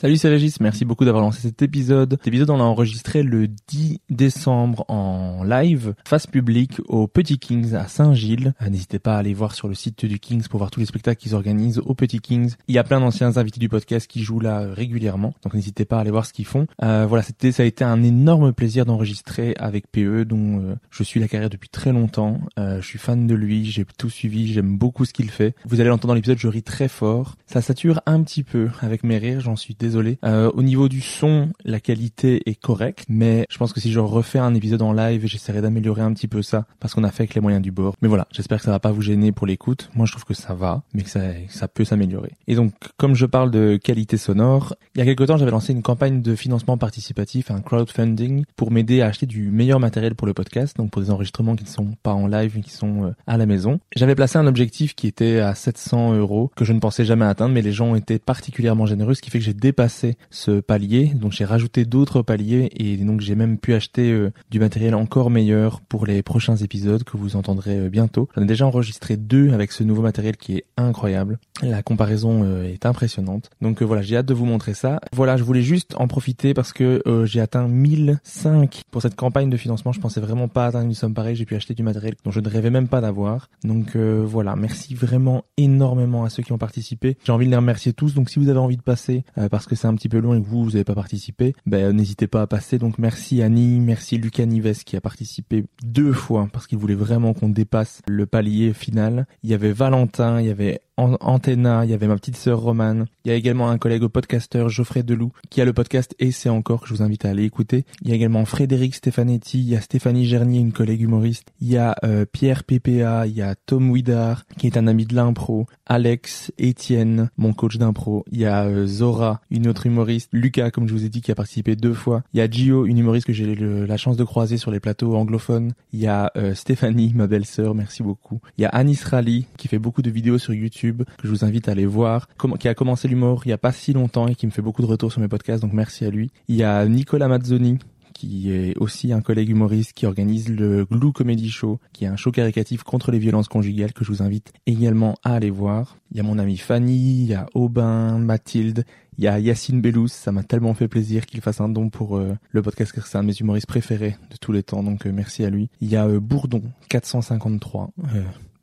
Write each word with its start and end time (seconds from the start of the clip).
Salut, 0.00 0.16
c'est 0.16 0.30
Régis. 0.30 0.60
Merci 0.60 0.86
beaucoup 0.86 1.04
d'avoir 1.04 1.22
lancé 1.22 1.42
cet 1.42 1.60
épisode. 1.60 2.12
Cet 2.12 2.28
épisode, 2.28 2.48
on 2.48 2.56
l'a 2.56 2.64
enregistré 2.64 3.22
le 3.22 3.48
10 3.48 4.00
décembre 4.08 4.86
en 4.88 5.44
live, 5.44 5.92
face 6.08 6.26
publique 6.26 6.80
au 6.86 7.06
Petit 7.06 7.38
Kings 7.38 7.74
à 7.74 7.86
Saint-Gilles. 7.86 8.54
Euh, 8.62 8.70
N'hésitez 8.70 8.98
pas 8.98 9.16
à 9.16 9.18
aller 9.18 9.34
voir 9.34 9.54
sur 9.54 9.68
le 9.68 9.74
site 9.74 10.06
du 10.06 10.18
Kings 10.18 10.48
pour 10.48 10.56
voir 10.56 10.70
tous 10.70 10.80
les 10.80 10.86
spectacles 10.86 11.20
qu'ils 11.20 11.34
organisent 11.34 11.82
au 11.84 11.94
Petit 11.94 12.20
Kings. 12.20 12.54
Il 12.66 12.74
y 12.74 12.78
a 12.78 12.82
plein 12.82 12.98
d'anciens 12.98 13.36
invités 13.36 13.60
du 13.60 13.68
podcast 13.68 14.06
qui 14.06 14.22
jouent 14.22 14.40
là 14.40 14.72
régulièrement. 14.72 15.34
Donc 15.42 15.52
n'hésitez 15.52 15.84
pas 15.84 15.98
à 15.98 16.00
aller 16.00 16.10
voir 16.10 16.24
ce 16.24 16.32
qu'ils 16.32 16.46
font. 16.46 16.66
Euh, 16.82 17.04
voilà, 17.06 17.22
c'était, 17.22 17.52
ça 17.52 17.64
a 17.64 17.66
été 17.66 17.84
un 17.84 18.02
énorme 18.02 18.54
plaisir 18.54 18.86
d'enregistrer 18.86 19.54
avec 19.58 19.86
PE, 19.92 20.24
dont 20.24 20.62
euh, 20.62 20.76
je 20.90 21.02
suis 21.02 21.20
la 21.20 21.28
carrière 21.28 21.50
depuis 21.50 21.68
très 21.68 21.92
longtemps. 21.92 22.40
Euh, 22.58 22.80
je 22.80 22.86
suis 22.86 22.98
fan 22.98 23.26
de 23.26 23.34
lui, 23.34 23.66
j'ai 23.66 23.84
tout 23.98 24.08
suivi, 24.08 24.50
j'aime 24.50 24.78
beaucoup 24.78 25.04
ce 25.04 25.12
qu'il 25.12 25.30
fait. 25.30 25.54
Vous 25.66 25.82
allez 25.82 25.90
l'entendre 25.90 26.08
dans 26.08 26.14
l'épisode, 26.14 26.38
je 26.38 26.48
ris 26.48 26.62
très 26.62 26.88
fort. 26.88 27.36
Ça 27.44 27.60
sature 27.60 28.00
un 28.06 28.22
petit 28.22 28.44
peu 28.44 28.70
avec 28.80 29.04
mes 29.04 29.18
rires, 29.18 29.40
j'en 29.40 29.56
suis 29.56 29.74
désolé. 29.74 29.89
Euh, 30.24 30.50
au 30.54 30.62
niveau 30.62 30.88
du 30.88 31.00
son, 31.00 31.50
la 31.64 31.80
qualité 31.80 32.42
est 32.48 32.54
correcte, 32.54 33.04
mais 33.08 33.46
je 33.50 33.58
pense 33.58 33.72
que 33.72 33.80
si 33.80 33.92
je 33.92 34.00
refais 34.00 34.38
un 34.38 34.54
épisode 34.54 34.82
en 34.82 34.92
live, 34.92 35.26
j'essaierai 35.26 35.60
d'améliorer 35.60 36.02
un 36.02 36.12
petit 36.12 36.28
peu 36.28 36.42
ça, 36.42 36.66
parce 36.78 36.94
qu'on 36.94 37.04
a 37.04 37.10
fait 37.10 37.22
avec 37.22 37.34
les 37.34 37.40
moyens 37.40 37.62
du 37.62 37.70
bord. 37.70 37.94
Mais 38.02 38.08
voilà, 38.08 38.26
j'espère 38.32 38.58
que 38.58 38.64
ça 38.64 38.70
va 38.70 38.80
pas 38.80 38.92
vous 38.92 39.02
gêner 39.02 39.32
pour 39.32 39.46
l'écoute. 39.46 39.90
Moi, 39.94 40.06
je 40.06 40.12
trouve 40.12 40.24
que 40.24 40.34
ça 40.34 40.54
va, 40.54 40.82
mais 40.94 41.02
que 41.02 41.10
ça, 41.10 41.20
ça 41.48 41.68
peut 41.68 41.84
s'améliorer. 41.84 42.32
Et 42.46 42.54
donc, 42.54 42.72
comme 42.96 43.14
je 43.14 43.26
parle 43.26 43.50
de 43.50 43.76
qualité 43.76 44.16
sonore, 44.16 44.74
il 44.94 44.98
y 44.98 45.02
a 45.02 45.04
quelque 45.04 45.24
temps, 45.24 45.36
j'avais 45.36 45.50
lancé 45.50 45.72
une 45.72 45.82
campagne 45.82 46.22
de 46.22 46.34
financement 46.34 46.78
participatif, 46.78 47.50
un 47.50 47.60
crowdfunding, 47.60 48.44
pour 48.56 48.70
m'aider 48.70 49.00
à 49.02 49.06
acheter 49.06 49.26
du 49.26 49.50
meilleur 49.50 49.80
matériel 49.80 50.14
pour 50.14 50.26
le 50.26 50.34
podcast, 50.34 50.76
donc 50.76 50.90
pour 50.90 51.02
des 51.02 51.10
enregistrements 51.10 51.56
qui 51.56 51.64
ne 51.64 51.68
sont 51.68 51.88
pas 52.02 52.12
en 52.12 52.26
live, 52.26 52.52
mais 52.56 52.62
qui 52.62 52.70
sont 52.70 53.04
euh, 53.04 53.10
à 53.26 53.36
la 53.36 53.46
maison. 53.46 53.80
J'avais 53.96 54.14
placé 54.14 54.38
un 54.38 54.46
objectif 54.46 54.94
qui 54.94 55.06
était 55.06 55.40
à 55.40 55.54
700 55.54 56.14
euros, 56.14 56.50
que 56.56 56.64
je 56.64 56.72
ne 56.72 56.80
pensais 56.80 57.04
jamais 57.04 57.24
atteindre, 57.24 57.54
mais 57.54 57.62
les 57.62 57.72
gens 57.72 57.88
ont 57.88 57.96
été 57.96 58.18
particulièrement 58.18 58.86
généreux, 58.86 59.14
ce 59.14 59.22
qui 59.22 59.30
fait 59.30 59.38
que 59.38 59.44
j'ai 59.44 59.54
dépassé 59.54 59.79
ce 59.88 60.60
palier. 60.60 61.12
Donc 61.14 61.32
j'ai 61.32 61.44
rajouté 61.44 61.84
d'autres 61.84 62.22
paliers 62.22 62.70
et 62.76 62.96
donc 62.96 63.20
j'ai 63.20 63.34
même 63.34 63.58
pu 63.58 63.74
acheter 63.74 64.10
euh, 64.10 64.32
du 64.50 64.58
matériel 64.58 64.94
encore 64.94 65.30
meilleur 65.30 65.80
pour 65.80 66.06
les 66.06 66.22
prochains 66.22 66.56
épisodes 66.56 67.04
que 67.04 67.16
vous 67.16 67.36
entendrez 67.36 67.78
euh, 67.78 67.88
bientôt. 67.88 68.28
J'en 68.34 68.42
ai 68.42 68.46
déjà 68.46 68.66
enregistré 68.66 69.16
deux 69.16 69.52
avec 69.52 69.72
ce 69.72 69.84
nouveau 69.84 70.02
matériel 70.02 70.36
qui 70.36 70.56
est 70.56 70.64
incroyable. 70.76 71.38
La 71.62 71.82
comparaison 71.82 72.42
euh, 72.44 72.64
est 72.64 72.86
impressionnante. 72.86 73.50
Donc 73.60 73.82
voilà, 73.82 74.02
j'ai 74.02 74.16
hâte 74.16 74.26
de 74.26 74.34
vous 74.34 74.46
montrer 74.46 74.74
ça. 74.74 75.00
Voilà, 75.12 75.36
je 75.36 75.44
voulais 75.44 75.62
juste 75.62 75.94
en 75.96 76.08
profiter 76.08 76.54
parce 76.54 76.72
que 76.72 77.02
j'ai 77.24 77.40
atteint 77.40 77.68
1005 77.68 78.82
pour 78.90 79.02
cette 79.02 79.14
campagne 79.14 79.50
de 79.50 79.56
financement. 79.56 79.92
Je 79.92 80.00
pensais 80.00 80.20
vraiment 80.20 80.48
pas 80.48 80.66
atteindre 80.66 80.86
une 80.86 80.94
somme 80.94 81.14
pareille. 81.14 81.36
J'ai 81.36 81.44
pu 81.44 81.54
acheter 81.54 81.74
du 81.74 81.82
matériel 81.82 82.14
dont 82.24 82.30
je 82.30 82.40
ne 82.40 82.48
rêvais 82.48 82.70
même 82.70 82.88
pas 82.88 83.00
d'avoir. 83.00 83.48
Donc 83.64 83.96
voilà, 83.96 84.56
merci 84.56 84.94
vraiment 84.94 85.44
énormément 85.56 86.24
à 86.24 86.30
ceux 86.30 86.42
qui 86.42 86.52
ont 86.52 86.58
participé. 86.58 87.16
J'ai 87.24 87.32
envie 87.32 87.46
de 87.46 87.50
les 87.50 87.56
remercier 87.56 87.92
tous. 87.92 88.14
Donc 88.14 88.30
si 88.30 88.38
vous 88.38 88.48
avez 88.48 88.58
envie 88.58 88.76
de 88.76 88.82
passer 88.82 89.24
parce 89.50 89.66
que 89.66 89.69
c'est 89.76 89.86
un 89.86 89.94
petit 89.94 90.08
peu 90.08 90.18
long 90.18 90.34
et 90.34 90.40
que 90.40 90.46
vous, 90.46 90.64
vous 90.64 90.70
n'avez 90.70 90.84
pas 90.84 90.94
participé, 90.94 91.54
ben, 91.66 91.92
n'hésitez 91.92 92.26
pas 92.26 92.42
à 92.42 92.46
passer. 92.46 92.78
Donc 92.78 92.98
merci 92.98 93.42
Annie, 93.42 93.80
merci 93.80 94.18
Lucas 94.18 94.46
Nives 94.46 94.84
qui 94.84 94.96
a 94.96 95.00
participé 95.00 95.64
deux 95.82 96.12
fois 96.12 96.48
parce 96.52 96.66
qu'il 96.66 96.78
voulait 96.78 96.94
vraiment 96.94 97.34
qu'on 97.34 97.48
dépasse 97.48 98.02
le 98.08 98.26
palier 98.26 98.72
final. 98.72 99.26
Il 99.42 99.50
y 99.50 99.54
avait 99.54 99.72
Valentin, 99.72 100.40
il 100.40 100.46
y 100.46 100.50
avait 100.50 100.80
Antenna, 100.96 101.84
il 101.84 101.90
y 101.90 101.94
avait 101.94 102.06
ma 102.06 102.16
petite 102.16 102.36
sœur 102.36 102.60
Romane, 102.60 103.06
il 103.24 103.30
y 103.30 103.32
a 103.32 103.34
également 103.34 103.70
un 103.70 103.78
collègue 103.78 104.02
au 104.02 104.08
podcasteur 104.08 104.68
Geoffrey 104.68 105.02
Deloup 105.02 105.32
qui 105.48 105.60
a 105.60 105.64
le 105.64 105.72
podcast 105.72 106.14
Et 106.18 106.30
c'est 106.30 106.48
encore 106.48 106.82
que 106.82 106.88
je 106.88 106.94
vous 106.94 107.02
invite 107.02 107.24
à 107.24 107.30
aller 107.30 107.44
écouter. 107.44 107.84
Il 108.02 108.08
y 108.08 108.12
a 108.12 108.14
également 108.14 108.44
Frédéric 108.44 108.94
Stefanetti, 108.94 109.58
il 109.58 109.68
y 109.68 109.76
a 109.76 109.80
Stéphanie 109.80 110.26
Gernier, 110.26 110.60
une 110.60 110.72
collègue 110.72 111.00
humoriste, 111.00 111.52
il 111.60 111.68
y 111.68 111.78
a 111.78 111.96
euh, 112.04 112.26
Pierre 112.30 112.64
PPA, 112.64 113.26
il 113.26 113.34
y 113.34 113.42
a 113.42 113.54
Tom 113.54 113.90
Widar 113.90 114.44
qui 114.58 114.66
est 114.66 114.76
un 114.76 114.86
ami 114.86 115.06
de 115.06 115.14
l'impro, 115.14 115.66
Alex, 115.86 116.52
Étienne, 116.58 117.30
mon 117.36 117.52
coach 117.52 117.78
d'impro, 117.78 118.24
il 118.30 118.40
y 118.40 118.46
a 118.46 118.64
euh, 118.64 118.86
Zora, 118.86 119.40
une 119.50 119.59
autre 119.68 119.86
humoriste, 119.86 120.30
Lucas 120.32 120.70
comme 120.70 120.88
je 120.88 120.92
vous 120.92 121.04
ai 121.04 121.08
dit 121.08 121.20
qui 121.20 121.30
a 121.30 121.34
participé 121.34 121.76
deux 121.76 121.94
fois, 121.94 122.22
il 122.32 122.38
y 122.38 122.40
a 122.40 122.50
Gio, 122.50 122.86
une 122.86 122.98
humoriste 122.98 123.26
que 123.26 123.32
j'ai 123.32 123.54
la 123.54 123.96
chance 123.96 124.16
de 124.16 124.24
croiser 124.24 124.56
sur 124.56 124.70
les 124.70 124.80
plateaux 124.80 125.14
anglophones, 125.16 125.72
il 125.92 126.00
y 126.00 126.06
a 126.06 126.32
euh, 126.36 126.54
Stéphanie, 126.54 127.12
ma 127.14 127.26
belle-sœur, 127.26 127.74
merci 127.74 128.02
beaucoup. 128.02 128.40
Il 128.58 128.62
y 128.62 128.64
a 128.64 128.68
Anis 128.68 129.02
Rally 129.04 129.46
qui 129.56 129.68
fait 129.68 129.78
beaucoup 129.78 130.02
de 130.02 130.10
vidéos 130.10 130.38
sur 130.38 130.54
YouTube 130.54 131.02
que 131.18 131.26
je 131.26 131.28
vous 131.28 131.44
invite 131.44 131.68
à 131.68 131.72
aller 131.72 131.86
voir, 131.86 132.28
qui 132.58 132.68
a 132.68 132.74
commencé 132.74 133.08
l'humour 133.08 133.42
il 133.44 133.50
y 133.50 133.52
a 133.52 133.58
pas 133.58 133.72
si 133.72 133.92
longtemps 133.92 134.28
et 134.28 134.34
qui 134.34 134.46
me 134.46 134.50
fait 134.50 134.62
beaucoup 134.62 134.82
de 134.82 134.86
retours 134.86 135.12
sur 135.12 135.20
mes 135.20 135.28
podcasts, 135.28 135.62
donc 135.62 135.72
merci 135.72 136.04
à 136.04 136.10
lui. 136.10 136.30
Il 136.48 136.56
y 136.56 136.62
a 136.62 136.86
Nicolas 136.86 137.28
Mazzoni 137.28 137.78
qui 138.20 138.52
est 138.52 138.76
aussi 138.76 139.14
un 139.14 139.22
collègue 139.22 139.48
humoriste 139.48 139.94
qui 139.94 140.04
organise 140.04 140.50
le 140.50 140.84
Glue 140.84 141.12
Comedy 141.12 141.48
Show, 141.48 141.80
qui 141.94 142.04
est 142.04 142.08
un 142.08 142.16
show 142.16 142.30
caricatif 142.30 142.82
contre 142.82 143.10
les 143.10 143.18
violences 143.18 143.48
conjugales 143.48 143.94
que 143.94 144.04
je 144.04 144.12
vous 144.12 144.22
invite 144.22 144.52
également 144.66 145.16
à 145.24 145.36
aller 145.36 145.48
voir. 145.48 145.96
Il 146.10 146.18
y 146.18 146.20
a 146.20 146.22
mon 146.22 146.38
amie 146.38 146.58
Fanny, 146.58 147.22
il 147.22 147.28
y 147.28 147.34
a 147.34 147.46
Aubin, 147.54 148.18
Mathilde, 148.18 148.84
il 149.16 149.24
y 149.24 149.28
a 149.28 149.38
Yacine 149.38 149.80
Bellous, 149.80 150.08
ça 150.08 150.32
m'a 150.32 150.42
tellement 150.42 150.74
fait 150.74 150.86
plaisir 150.86 151.24
qu'il 151.24 151.40
fasse 151.40 151.62
un 151.62 151.70
don 151.70 151.88
pour 151.88 152.18
euh, 152.18 152.36
le 152.50 152.60
podcast 152.60 152.92
car 152.92 153.06
c'est 153.06 153.16
un 153.16 153.22
de 153.22 153.28
mes 153.28 153.36
humoristes 153.36 153.66
préférés 153.66 154.18
de 154.30 154.36
tous 154.36 154.52
les 154.52 154.62
temps, 154.62 154.82
donc 154.82 155.06
euh, 155.06 155.12
merci 155.12 155.42
à 155.46 155.48
lui. 155.48 155.70
Il 155.80 155.88
y 155.88 155.96
a 155.96 156.06
euh, 156.06 156.20
Bourdon 156.20 156.62
453, 156.90 157.90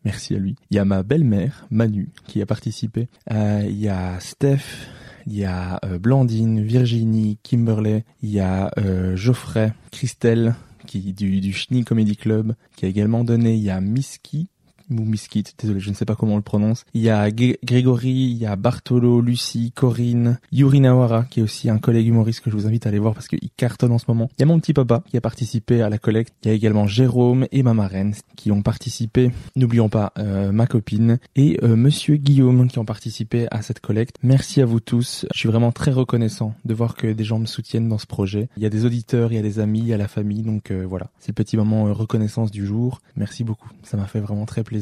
Merci 0.05 0.35
à 0.35 0.37
lui. 0.37 0.55
Il 0.69 0.77
y 0.77 0.79
a 0.79 0.85
ma 0.85 1.01
belle-mère, 1.01 1.65
Manu, 1.71 2.09
qui 2.27 2.41
a 2.41 2.45
participé. 2.45 3.09
Il 3.29 3.77
y 3.77 3.89
a 3.89 4.19
Steph, 4.21 4.87
il 5.27 5.35
y 5.35 5.45
a 5.45 5.79
euh, 5.83 5.99
Blandine, 5.99 6.61
Virginie, 6.61 7.37
Kimberley, 7.43 8.05
il 8.23 8.29
y 8.29 8.39
a 8.39 8.71
euh, 8.77 9.15
Geoffrey, 9.17 9.73
Christelle, 9.91 10.55
qui 10.85 11.13
du, 11.13 11.41
du 11.41 11.83
Comedy 11.83 12.15
Club, 12.15 12.55
qui 12.77 12.85
a 12.85 12.87
également 12.87 13.25
donné. 13.25 13.53
Il 13.55 13.61
y 13.61 13.69
a 13.69 13.81
Miski, 13.81 14.47
ou 14.89 15.03
Miskit, 15.03 15.43
désolé, 15.57 15.79
je 15.79 15.89
ne 15.89 15.95
sais 15.95 16.05
pas 16.05 16.15
comment 16.15 16.33
on 16.33 16.37
le 16.37 16.41
prononce. 16.41 16.85
Il 16.93 17.01
y 17.01 17.09
a 17.09 17.29
Grégory, 17.31 18.09
il 18.09 18.37
y 18.37 18.45
a 18.45 18.55
Bartolo, 18.55 19.21
Lucie, 19.21 19.71
Corinne, 19.71 20.39
Yuri 20.51 20.79
Nawara, 20.79 21.25
qui 21.25 21.39
est 21.39 21.43
aussi 21.43 21.69
un 21.69 21.77
collègue 21.77 22.07
humoriste 22.07 22.41
que 22.41 22.49
je 22.49 22.55
vous 22.55 22.67
invite 22.67 22.85
à 22.85 22.89
aller 22.89 22.99
voir 22.99 23.13
parce 23.13 23.27
qu'il 23.27 23.49
cartonne 23.57 23.91
en 23.91 23.97
ce 23.97 24.05
moment. 24.07 24.29
Il 24.37 24.41
y 24.41 24.43
a 24.43 24.47
mon 24.47 24.59
petit 24.59 24.73
papa 24.73 25.03
qui 25.09 25.17
a 25.17 25.21
participé 25.21 25.81
à 25.81 25.89
la 25.89 25.97
collecte. 25.97 26.33
Il 26.43 26.47
y 26.49 26.51
a 26.51 26.53
également 26.53 26.87
Jérôme 26.87 27.47
et 27.51 27.63
ma 27.63 27.73
marraine 27.73 28.13
qui 28.35 28.51
ont 28.51 28.61
participé. 28.61 29.31
N'oublions 29.55 29.89
pas 29.89 30.13
euh, 30.17 30.51
ma 30.51 30.67
copine 30.67 31.19
et 31.35 31.59
euh, 31.63 31.75
Monsieur 31.75 32.17
Guillaume 32.17 32.67
qui 32.67 32.79
ont 32.79 32.85
participé 32.85 33.47
à 33.51 33.61
cette 33.61 33.79
collecte. 33.79 34.15
Merci 34.23 34.61
à 34.61 34.65
vous 34.65 34.79
tous. 34.79 35.25
Je 35.33 35.39
suis 35.39 35.49
vraiment 35.49 35.71
très 35.71 35.91
reconnaissant 35.91 36.53
de 36.65 36.73
voir 36.73 36.95
que 36.95 37.07
des 37.07 37.23
gens 37.23 37.39
me 37.39 37.45
soutiennent 37.45 37.89
dans 37.89 37.97
ce 37.97 38.07
projet. 38.07 38.49
Il 38.57 38.63
y 38.63 38.65
a 38.65 38.69
des 38.69 38.85
auditeurs, 38.85 39.31
il 39.31 39.35
y 39.35 39.39
a 39.39 39.41
des 39.41 39.59
amis, 39.59 39.79
il 39.79 39.87
y 39.87 39.93
a 39.93 39.97
la 39.97 40.07
famille, 40.07 40.43
donc 40.43 40.71
euh, 40.71 40.85
voilà. 40.87 41.09
C'est 41.19 41.29
le 41.29 41.33
petit 41.33 41.57
moment 41.57 41.87
euh, 41.87 41.93
reconnaissance 41.93 42.51
du 42.51 42.65
jour. 42.65 43.01
Merci 43.15 43.43
beaucoup. 43.43 43.69
Ça 43.83 43.97
m'a 43.97 44.05
fait 44.05 44.19
vraiment 44.19 44.45
très 44.45 44.63
plaisir 44.63 44.76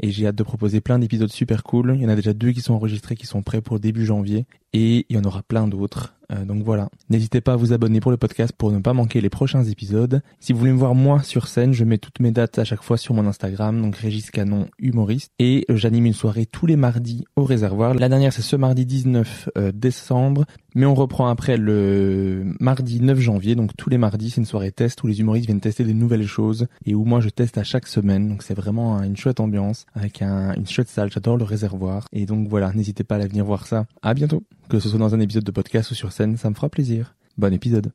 et 0.00 0.10
j'ai 0.10 0.26
hâte 0.26 0.36
de 0.36 0.42
proposer 0.42 0.80
plein 0.80 0.98
d'épisodes 0.98 1.30
super 1.30 1.62
cool. 1.62 1.92
Il 1.96 2.02
y 2.02 2.06
en 2.06 2.08
a 2.08 2.16
déjà 2.16 2.32
deux 2.32 2.52
qui 2.52 2.60
sont 2.60 2.74
enregistrés, 2.74 3.16
qui 3.16 3.26
sont 3.26 3.42
prêts 3.42 3.60
pour 3.60 3.80
début 3.80 4.04
janvier 4.04 4.46
et 4.72 5.06
il 5.08 5.16
y 5.16 5.18
en 5.18 5.24
aura 5.24 5.42
plein 5.42 5.66
d'autres. 5.68 6.14
Euh, 6.32 6.44
donc 6.44 6.62
voilà, 6.64 6.88
n'hésitez 7.08 7.40
pas 7.40 7.52
à 7.52 7.56
vous 7.56 7.72
abonner 7.72 8.00
pour 8.00 8.10
le 8.10 8.16
podcast 8.16 8.52
pour 8.56 8.72
ne 8.72 8.78
pas 8.80 8.92
manquer 8.92 9.20
les 9.20 9.30
prochains 9.30 9.64
épisodes. 9.64 10.22
Si 10.40 10.52
vous 10.52 10.58
voulez 10.58 10.72
me 10.72 10.78
voir 10.78 10.94
moi 10.94 11.22
sur 11.22 11.46
scène, 11.46 11.72
je 11.72 11.84
mets 11.84 11.98
toutes 11.98 12.20
mes 12.20 12.32
dates 12.32 12.58
à 12.58 12.64
chaque 12.64 12.82
fois 12.82 12.96
sur 12.96 13.14
mon 13.14 13.26
Instagram, 13.26 13.80
donc 13.80 13.96
Régis 13.96 14.30
Canon 14.30 14.68
humoriste, 14.78 15.30
et 15.38 15.64
euh, 15.70 15.76
j'anime 15.76 16.06
une 16.06 16.12
soirée 16.12 16.44
tous 16.44 16.66
les 16.66 16.76
mardis 16.76 17.24
au 17.36 17.44
réservoir. 17.44 17.94
La 17.94 18.08
dernière 18.08 18.32
c'est 18.32 18.42
ce 18.42 18.56
mardi 18.56 18.84
19 18.84 19.50
euh, 19.56 19.72
décembre, 19.72 20.44
mais 20.76 20.84
on 20.84 20.94
reprend 20.94 21.28
après 21.28 21.56
le 21.56 22.54
mardi 22.60 23.00
9 23.00 23.18
janvier, 23.18 23.54
donc 23.54 23.74
tous 23.78 23.88
les 23.88 23.96
mardis 23.96 24.30
c'est 24.30 24.42
une 24.42 24.46
soirée 24.46 24.72
test 24.72 25.02
où 25.02 25.06
les 25.06 25.20
humoristes 25.20 25.46
viennent 25.46 25.60
tester 25.60 25.84
des 25.84 25.94
nouvelles 25.94 26.26
choses 26.26 26.66
et 26.84 26.94
où 26.94 27.04
moi 27.04 27.20
je 27.20 27.30
teste 27.30 27.56
à 27.56 27.64
chaque 27.64 27.86
semaine, 27.86 28.28
donc 28.28 28.42
c'est 28.42 28.52
vraiment 28.52 29.02
une 29.02 29.16
chouette 29.16 29.40
ambiance 29.40 29.86
avec 29.94 30.20
un, 30.20 30.52
une 30.54 30.66
chouette 30.66 30.88
salle, 30.88 31.10
j'adore 31.10 31.38
le 31.38 31.44
réservoir, 31.44 32.04
et 32.12 32.26
donc 32.26 32.48
voilà, 32.48 32.72
n'hésitez 32.74 33.04
pas 33.04 33.16
à 33.16 33.26
venir 33.26 33.46
voir 33.46 33.66
ça. 33.66 33.86
À 34.02 34.12
bientôt, 34.12 34.42
que 34.68 34.78
ce 34.78 34.90
soit 34.90 34.98
dans 34.98 35.14
un 35.14 35.20
épisode 35.20 35.44
de 35.44 35.50
podcast 35.50 35.90
ou 35.92 35.94
sur 35.94 36.12
scène, 36.12 36.36
ça 36.36 36.50
me 36.50 36.54
fera 36.54 36.68
plaisir. 36.68 37.14
Bon 37.38 37.54
épisode. 37.54 37.90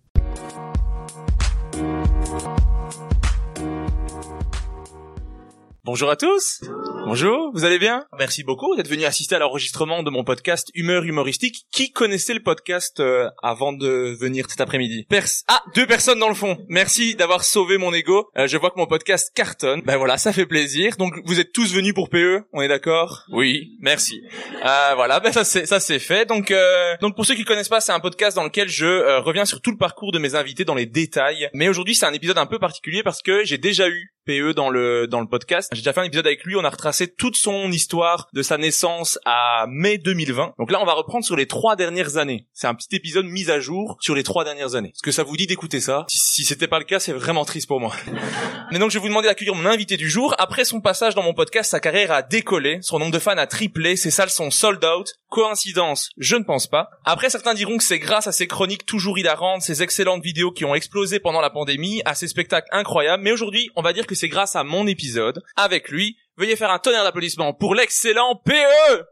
Bonjour 5.84 6.10
à 6.10 6.16
tous. 6.16 6.62
Bonjour, 7.06 7.52
vous 7.54 7.66
allez 7.66 7.80
bien? 7.80 8.06
Merci 8.18 8.44
beaucoup 8.44 8.76
d'être 8.76 8.88
venu 8.88 9.04
assister 9.04 9.36
à 9.36 9.40
l'enregistrement 9.40 10.04
de 10.04 10.10
mon 10.10 10.24
podcast 10.24 10.70
Humeur 10.76 11.04
humoristique. 11.04 11.66
Qui 11.72 11.92
connaissait 11.92 12.34
le 12.34 12.42
podcast 12.42 13.00
euh, 13.00 13.28
avant 13.44 13.74
de 13.74 14.16
venir 14.18 14.46
cet 14.50 14.62
après-midi? 14.62 15.06
Pers 15.10 15.26
Ah, 15.48 15.62
deux 15.76 15.86
personnes 15.88 16.20
dans 16.20 16.30
le 16.30 16.36
fond. 16.36 16.58
Merci 16.70 17.16
d'avoir 17.16 17.44
sauvé 17.44 17.78
mon 17.78 17.92
ego. 17.94 18.30
Euh, 18.38 18.48
je 18.48 18.56
vois 18.58 18.70
que 18.70 18.78
mon 18.78 18.86
podcast 18.86 19.32
cartonne. 19.36 19.82
Ben 19.84 19.98
voilà, 19.98 20.18
ça 20.18 20.32
fait 20.32 20.46
plaisir. 20.46 20.96
Donc 20.98 21.14
vous 21.26 21.40
êtes 21.40 21.52
tous 21.52 21.74
venus 21.74 21.94
pour 21.94 22.10
PE, 22.10 22.44
on 22.54 22.62
est 22.62 22.68
d'accord? 22.70 23.24
Oui, 23.32 23.72
merci. 23.82 24.22
Euh, 24.64 24.92
voilà, 24.96 25.20
ben 25.20 25.34
ça 25.34 25.44
c'est 25.44 25.66
ça 25.66 25.80
c'est 25.80 26.00
fait. 26.00 26.26
Donc 26.26 26.52
euh, 26.52 26.96
donc 27.02 27.16
pour 27.16 27.26
ceux 27.26 27.36
qui 27.36 27.44
connaissent 27.44 27.70
pas, 27.70 27.82
c'est 27.82 27.92
un 27.92 28.00
podcast 28.00 28.38
dans 28.38 28.44
lequel 28.44 28.70
je 28.70 28.86
euh, 28.86 29.20
reviens 29.20 29.46
sur 29.46 29.60
tout 29.60 29.72
le 29.72 29.78
parcours 29.78 30.12
de 30.12 30.20
mes 30.20 30.36
invités 30.36 30.66
dans 30.66 30.76
les 30.76 30.86
détails. 30.86 31.50
Mais 31.54 31.68
aujourd'hui, 31.68 31.96
c'est 31.96 32.06
un 32.06 32.14
épisode 32.14 32.38
un 32.38 32.46
peu 32.46 32.60
particulier 32.60 33.02
parce 33.04 33.22
que 33.22 33.44
j'ai 33.44 33.58
déjà 33.58 33.90
eu 33.90 34.14
PE 34.26 34.54
dans 34.54 34.70
le 34.70 35.08
dans 35.08 35.20
le 35.20 35.28
podcast. 35.28 35.70
J'ai 35.74 35.82
déjà 35.82 35.94
fait 35.94 36.02
un 36.02 36.06
épisode 36.06 36.28
avec 36.28 36.44
lui, 36.46 36.56
on 36.56 36.64
a 36.64 36.70
retracé 36.70 37.01
toute 37.08 37.36
son 37.36 37.72
histoire 37.72 38.28
de 38.34 38.42
sa 38.42 38.58
naissance 38.58 39.20
à 39.26 39.66
mai 39.70 39.98
2020. 39.98 40.54
Donc 40.58 40.72
là, 40.72 40.80
on 40.82 40.86
va 40.86 40.94
reprendre 40.94 41.26
sur 41.26 41.36
les 41.36 41.48
trois 41.48 41.76
dernières 41.76 42.18
années. 42.18 42.48
C'est 42.54 42.68
un 42.68 42.76
petit 42.76 42.96
épisode 42.96 43.26
mis 43.26 43.50
à 43.50 43.60
jour 43.60 43.98
sur 44.02 44.16
les 44.16 44.24
trois 44.24 44.44
dernières 44.44 44.76
années. 44.76 44.90
Est-ce 44.90 45.04
que 45.04 45.12
ça 45.12 45.24
vous 45.24 45.38
dit 45.38 45.48
d'écouter 45.48 45.80
ça? 45.80 46.06
Si, 46.10 46.20
si 46.20 46.44
c'était 46.44 46.68
pas 46.68 46.80
le 46.80 46.86
cas, 46.86 47.00
c'est 47.00 47.14
vraiment 47.14 47.46
triste 47.46 47.68
pour 47.68 47.80
moi. 47.80 47.96
Mais 48.72 48.80
donc, 48.80 48.92
je 48.92 48.98
vais 48.98 49.02
vous 49.02 49.10
demander 49.10 49.28
d'accueillir 49.28 49.56
mon 49.56 49.66
invité 49.66 49.98
du 49.98 50.10
jour. 50.10 50.36
Après 50.38 50.66
son 50.66 50.82
passage 50.82 51.16
dans 51.16 51.24
mon 51.24 51.34
podcast, 51.34 51.72
sa 51.72 51.80
carrière 51.80 52.12
a 52.12 52.22
décollé, 52.22 52.80
son 52.82 53.00
nombre 53.00 53.12
de 53.12 53.20
fans 53.20 53.38
a 53.38 53.48
triplé, 53.48 53.96
ses 53.96 54.12
salles 54.12 54.30
sont 54.30 54.52
sold 54.52 54.84
out. 54.84 55.14
Coïncidence 55.30 56.10
Je 56.18 56.36
ne 56.36 56.44
pense 56.44 56.68
pas. 56.68 56.90
Après, 57.06 57.30
certains 57.30 57.54
diront 57.54 57.78
que 57.78 57.84
c'est 57.84 58.00
grâce 58.00 58.28
à 58.28 58.32
ses 58.32 58.48
chroniques 58.48 58.86
toujours 58.86 59.18
hilarantes, 59.18 59.62
ses 59.62 59.82
excellentes 59.82 60.24
vidéos 60.24 60.52
qui 60.52 60.66
ont 60.66 60.76
explosé 60.76 61.20
pendant 61.20 61.42
la 61.42 61.50
pandémie, 61.50 62.02
à 62.06 62.16
ses 62.16 62.28
spectacles 62.28 62.68
incroyables. 62.72 63.24
Mais 63.24 63.32
aujourd'hui, 63.32 63.70
on 63.76 63.82
va 63.82 63.94
dire 63.94 64.08
que 64.08 64.16
c'est 64.16 64.28
grâce 64.28 64.56
à 64.56 64.64
mon 64.64 64.88
épisode. 64.88 65.42
Avec 65.56 65.90
lui, 65.90 66.18
veuillez 66.38 66.56
faire 66.56 66.72
un 66.72 66.80
tonnerre 66.80 67.04
d'applaudissements 67.04 67.54
pour 67.54 67.76
l'excellent 67.76 68.36
PE 68.44 69.06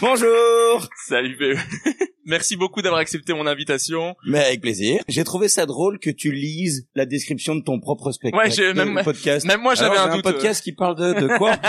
Bonjour. 0.00 0.88
Salut 1.06 1.36
PE 1.36 1.56
Merci 2.26 2.56
beaucoup 2.56 2.82
d'avoir 2.82 3.00
accepté 3.00 3.32
mon 3.32 3.46
invitation. 3.46 4.16
Mais 4.26 4.44
avec 4.44 4.60
plaisir. 4.60 5.00
J'ai 5.08 5.24
trouvé 5.24 5.48
ça 5.48 5.64
drôle 5.64 5.98
que 5.98 6.10
tu 6.10 6.32
lises 6.32 6.88
la 6.94 7.06
description 7.06 7.54
de 7.54 7.62
ton 7.62 7.78
propre 7.80 8.10
spectacle. 8.12 8.60
Ouais, 8.60 8.74
même- 8.74 9.00
podcast. 9.04 9.46
même 9.46 9.60
moi, 9.60 9.74
j'avais 9.74 9.96
un 9.96 10.20
podcast 10.20 10.62
qui 10.62 10.72
parle 10.72 10.96
de, 10.96 11.20
de 11.20 11.38
quoi 11.38 11.56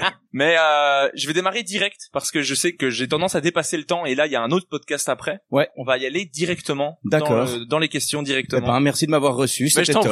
Mais 0.32 0.54
euh, 0.58 1.08
je 1.14 1.26
vais 1.26 1.32
démarrer 1.32 1.64
direct 1.64 2.08
parce 2.12 2.30
que 2.30 2.40
je 2.42 2.54
sais 2.54 2.74
que 2.74 2.88
j'ai 2.88 3.08
tendance 3.08 3.34
à 3.34 3.40
dépasser 3.40 3.76
le 3.76 3.82
temps 3.82 4.06
et 4.06 4.14
là 4.14 4.26
il 4.26 4.32
y 4.32 4.36
a 4.36 4.42
un 4.42 4.50
autre 4.52 4.68
podcast 4.70 5.08
après. 5.08 5.40
Ouais. 5.50 5.68
On 5.76 5.82
va 5.84 5.98
y 5.98 6.06
aller 6.06 6.24
directement 6.24 7.00
dans, 7.04 7.18
D'accord. 7.18 7.46
le- 7.46 7.64
dans 7.66 7.80
les 7.80 7.88
questions 7.88 8.20
Eh 8.20 8.24
directement. 8.26 8.64
ben, 8.68 8.78
merci 8.78 9.06
de 9.06 9.10
m'avoir 9.10 9.34
reçu, 9.34 9.68
c'était 9.70 9.92
top. 9.92 10.06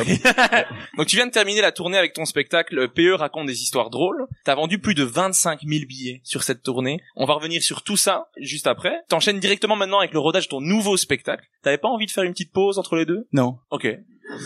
Donc 0.96 1.06
tu 1.06 1.14
viens 1.14 1.26
de 1.26 1.30
terminer 1.30 1.60
la 1.60 1.70
tournée 1.70 1.98
avec 1.98 2.14
ton 2.14 2.24
spectacle 2.24 2.88
PE 2.88 3.12
raconte 3.14 3.46
des 3.46 3.62
histoires 3.62 3.90
drôles. 3.90 4.26
T'as 4.44 4.56
vendu 4.56 4.80
plus 4.80 4.94
de 4.94 5.04
25 5.04 5.60
000 5.64 5.84
billets 5.86 6.20
sur 6.24 6.42
cette 6.42 6.64
tournée. 6.64 7.00
On 7.14 7.24
va 7.24 7.34
revenir 7.34 7.62
sur 7.62 7.84
tout 7.84 7.96
ça 7.96 8.28
juste 8.40 8.66
après. 8.66 8.94
T'enchaînes 9.08 9.38
directement 9.38 9.67
maintenant 9.76 9.98
avec 9.98 10.12
le 10.12 10.18
rodage 10.18 10.44
de 10.44 10.50
ton 10.50 10.60
nouveau 10.60 10.96
spectacle. 10.96 11.46
T'avais 11.62 11.78
pas 11.78 11.88
envie 11.88 12.06
de 12.06 12.10
faire 12.10 12.24
une 12.24 12.32
petite 12.32 12.52
pause 12.52 12.78
entre 12.78 12.96
les 12.96 13.04
deux? 13.04 13.26
Non. 13.32 13.58
Ok. 13.70 13.86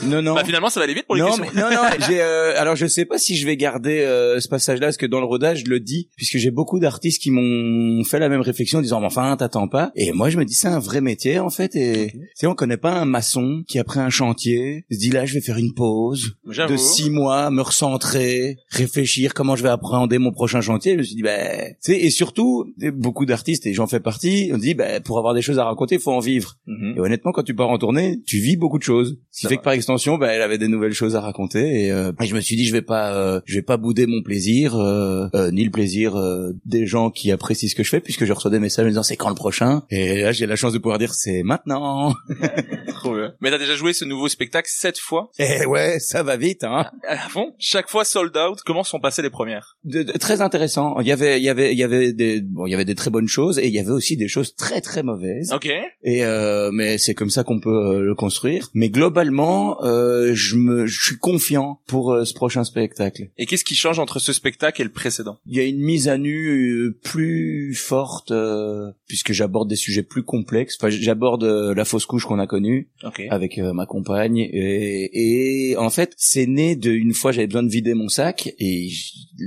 Non, 0.05 0.23
non. 0.23 0.34
Bah 0.34 0.44
finalement 0.44 0.70
ça 0.70 0.81
va 0.81 0.84
aller 0.84 0.94
vite 0.94 1.06
pour 1.06 1.14
les 1.17 1.23
non, 1.23 1.29
questions. 1.29 1.46
mais- 1.55 1.61
non, 1.61 1.70
non, 1.70 1.82
j'ai, 2.08 2.20
euh, 2.20 2.58
alors 2.61 2.76
je 2.76 2.87
sais 2.87 3.05
pas 3.05 3.19
si 3.19 3.37
je 3.37 3.46
vais 3.46 3.56
garder 3.56 4.00
euh, 4.00 4.40
ce 4.40 4.49
passage-là, 4.49 4.87
parce 4.88 4.96
que 4.96 5.06
dans 5.06 5.20
le 5.20 5.26
rodage, 5.26 5.62
je 5.64 5.70
le 5.70 5.81
dis, 5.81 6.08
puisque 6.17 6.38
j'ai 6.38 6.50
beaucoup 6.50 6.79
d'artistes 6.81 7.20
qui 7.23 7.31
m'ont 7.31 8.02
fait 8.05 8.19
la 8.19 8.29
même 8.29 8.40
réflexion 8.40 8.79
en 8.79 8.82
disant, 8.82 9.00
mais 9.00 9.06
enfin, 9.06 9.37
t'attends 9.37 9.69
pas. 9.69 9.90
Et 9.96 10.12
moi, 10.12 10.31
je 10.31 10.38
me 10.38 10.44
dis, 10.44 10.55
c'est 10.55 10.69
un 10.69 10.79
vrai 10.79 11.00
métier, 11.00 11.38
en 11.38 11.50
fait, 11.50 11.75
et, 11.76 12.12
sais, 12.34 12.46
on 12.46 12.55
connaît 12.55 12.76
pas 12.76 12.93
un 12.93 13.05
maçon 13.05 13.62
qui, 13.67 13.79
après 13.79 14.00
un 14.00 14.11
chantier, 14.11 14.84
se 14.90 14.99
dit, 14.99 15.11
là, 15.11 15.26
je 15.26 15.34
vais 15.34 15.40
faire 15.40 15.58
une 15.58 15.75
pause 15.75 16.34
de 16.46 16.76
six 16.76 17.11
mois, 17.11 17.50
me 17.50 17.62
recentrer, 17.62 18.56
réfléchir 18.70 19.34
comment 19.34 19.56
je 19.56 19.62
vais 19.62 19.69
appréhender 19.69 20.19
mon 20.19 20.32
prochain 20.32 20.61
chantier. 20.61 20.93
Je 20.93 20.99
me 20.99 21.02
suis 21.02 21.17
dit, 21.17 21.23
ben, 21.23 21.75
tu 21.84 21.93
sais, 21.93 22.00
et 22.00 22.11
surtout, 22.11 22.67
beaucoup 22.94 23.26
d'artistes, 23.26 23.67
et 23.67 23.75
j'en 23.75 23.87
fais 23.87 24.00
partie, 24.00 24.50
on 24.55 24.58
dit, 24.58 24.75
ben, 24.75 25.02
pour 25.02 25.19
avoir 25.19 25.34
des 25.34 25.43
choses 25.43 25.58
à 25.58 25.64
raconter, 25.64 25.99
faut 25.99 26.12
en 26.12 26.20
vivre. 26.20 26.56
Mhm. 26.67 26.94
Et 26.96 27.00
honnêtement, 27.00 27.32
quand 27.32 27.43
tu 27.43 27.55
pars 27.55 27.70
en 27.70 27.79
tournée, 27.79 28.20
tu 28.26 28.38
vis 28.38 28.56
beaucoup 28.56 28.79
de 28.79 28.82
choses. 28.84 29.19
Ce 29.31 29.40
qui 29.40 29.43
C'est 29.43 29.49
fait 29.49 29.55
vrai. 29.55 29.58
que 29.58 29.62
par 29.73 29.77
extension, 29.77 30.19
bah, 30.19 30.33
elle 30.33 30.43
avait 30.43 30.59
des 30.59 30.69
nouvelles 30.69 30.93
choses 30.93 31.17
à 31.17 31.21
raconter. 31.23 31.85
Et, 31.87 31.91
euh, 31.91 32.13
et 32.21 32.27
je 32.27 32.35
me 32.35 32.41
suis 32.41 32.57
dit, 32.57 32.67
je 32.67 32.73
vais 32.73 32.83
pas, 32.83 33.15
euh, 33.15 33.41
je 33.47 33.55
vais 33.55 33.63
pas 33.63 33.79
bouder 33.79 34.07
mon 34.07 34.23
plaisir, 34.23 34.77
euh, 34.77 35.29
euh, 35.35 35.51
ni 35.51 35.65
le 35.65 35.71
plaisir 35.71 36.15
euh, 36.15 36.53
des 36.67 36.87
gens 36.87 37.11
qui 37.11 37.33
apprécient 37.33 37.69
ce 37.71 37.75
que 37.75 37.83
je 37.83 37.89
fais, 37.89 38.01
puisque 38.01 38.27
je 38.27 38.33
reçois 38.35 38.51
des 38.51 38.59
messages 38.59 38.85
me 38.85 38.91
disant 38.91 39.03
c'est 39.03 39.17
quand 39.17 39.31
le 39.31 39.35
prochain? 39.35 39.83
Et 39.91 40.21
là, 40.23 40.33
j'ai 40.33 40.45
la 40.47 40.57
chance 40.57 40.75
de 40.75 40.79
pouvoir 40.79 40.99
dire 40.99 41.15
c'est 41.15 41.43
maintenant. 41.43 42.13
Trop 42.89 43.15
bien. 43.17 43.33
Mais 43.41 43.51
t'as 43.51 43.59
déjà 43.59 43.75
joué 43.75 43.93
ce 43.95 44.05
nouveau 44.05 44.29
spectacle 44.29 44.69
sept 44.71 44.99
fois? 44.99 45.31
Et 45.39 45.65
ouais, 45.65 45.99
ça 46.01 46.23
va 46.23 46.37
vite, 46.37 46.65
hein. 46.65 46.85
À 47.09 47.17
fond. 47.17 47.55
Chaque 47.59 47.89
fois 47.89 48.05
sold 48.05 48.37
out. 48.37 48.59
Comment 48.67 48.85
sont 48.85 49.01
passées 49.01 49.23
les 49.23 49.31
premières? 49.31 49.77
De- 49.85 50.03
de- 50.03 50.13
très 50.13 50.41
intéressant. 50.43 51.01
Il 51.01 51.07
y 51.07 51.13
avait, 51.13 51.39
il 51.41 51.45
y 51.45 51.49
avait, 51.49 51.73
il 51.73 51.79
y 51.79 51.83
avait 51.85 52.13
des, 52.13 52.43
bon, 52.43 52.67
il 52.67 52.71
y 52.71 52.75
avait 52.75 52.85
des 52.85 52.95
très 52.95 53.11
bonnes 53.11 53.27
choses 53.29 53.59
et 53.59 53.67
il 53.69 53.73
y 53.73 53.79
avait 53.79 53.91
aussi 53.91 54.17
des 54.19 54.29
choses 54.29 54.55
très 54.55 54.81
très 54.83 55.03
mauvaises. 55.03 55.51
Ok. 55.53 55.70
Et 56.03 56.25
euh, 56.25 56.70
mais 56.73 56.99
c'est 56.99 57.15
comme 57.15 57.31
ça 57.31 57.43
qu'on 57.44 57.58
peut 57.61 58.03
le 58.03 58.15
construire. 58.15 58.69
Mais 58.75 58.91
globalement, 58.91 59.62
euh, 59.83 60.33
je 60.35 60.57
me, 60.57 60.87
je 60.87 61.05
suis 61.05 61.17
confiant 61.19 61.81
pour 61.87 62.13
euh, 62.13 62.25
ce 62.25 62.35
prochain 62.35 62.65
spectacle. 62.65 63.31
Et 63.39 63.47
qu'est-ce 63.47 63.65
qui 63.65 63.75
change 63.75 63.99
entre 63.99 64.19
ce 64.19 64.33
spectacle 64.33 64.81
et 64.81 64.85
le 64.85 64.91
précédent? 64.91 65.39
Il 65.47 65.57
y 65.57 65.61
a 65.61 65.65
une 65.65 65.81
mise 65.81 66.09
à 66.09 66.19
nu 66.19 66.47
euh, 66.49 66.99
plus 67.03 67.75
forte 67.75 68.31
euh, 68.31 68.91
puisque 69.07 69.33
j'aborde 69.33 69.69
des 69.69 69.77
sujets 69.77 70.03
plus 70.03 70.23
complexes. 70.23 70.77
Enfin, 70.81 70.91
j'aborde 70.91 71.45
euh, 71.45 71.75
la 71.75 71.85
fausse 71.85 72.07
couche 72.07 72.25
qu'on 72.27 72.39
a 72.39 72.47
connue 72.47 72.91
Ok. 73.05 73.23
avec 73.31 73.59
euh, 73.59 73.73
ma 73.73 73.87
compagne 73.87 74.39
et, 74.39 75.71
et 75.71 75.77
en 75.77 75.91
fait, 75.91 76.13
c'est 76.17 76.47
né 76.47 76.77
d'une 76.77 77.15
fois 77.15 77.33
j'avais 77.33 77.47
besoin 77.47 77.63
de 77.63 77.71
vider 77.71 77.95
mon 77.95 78.09
sac 78.09 78.53
et 78.59 78.89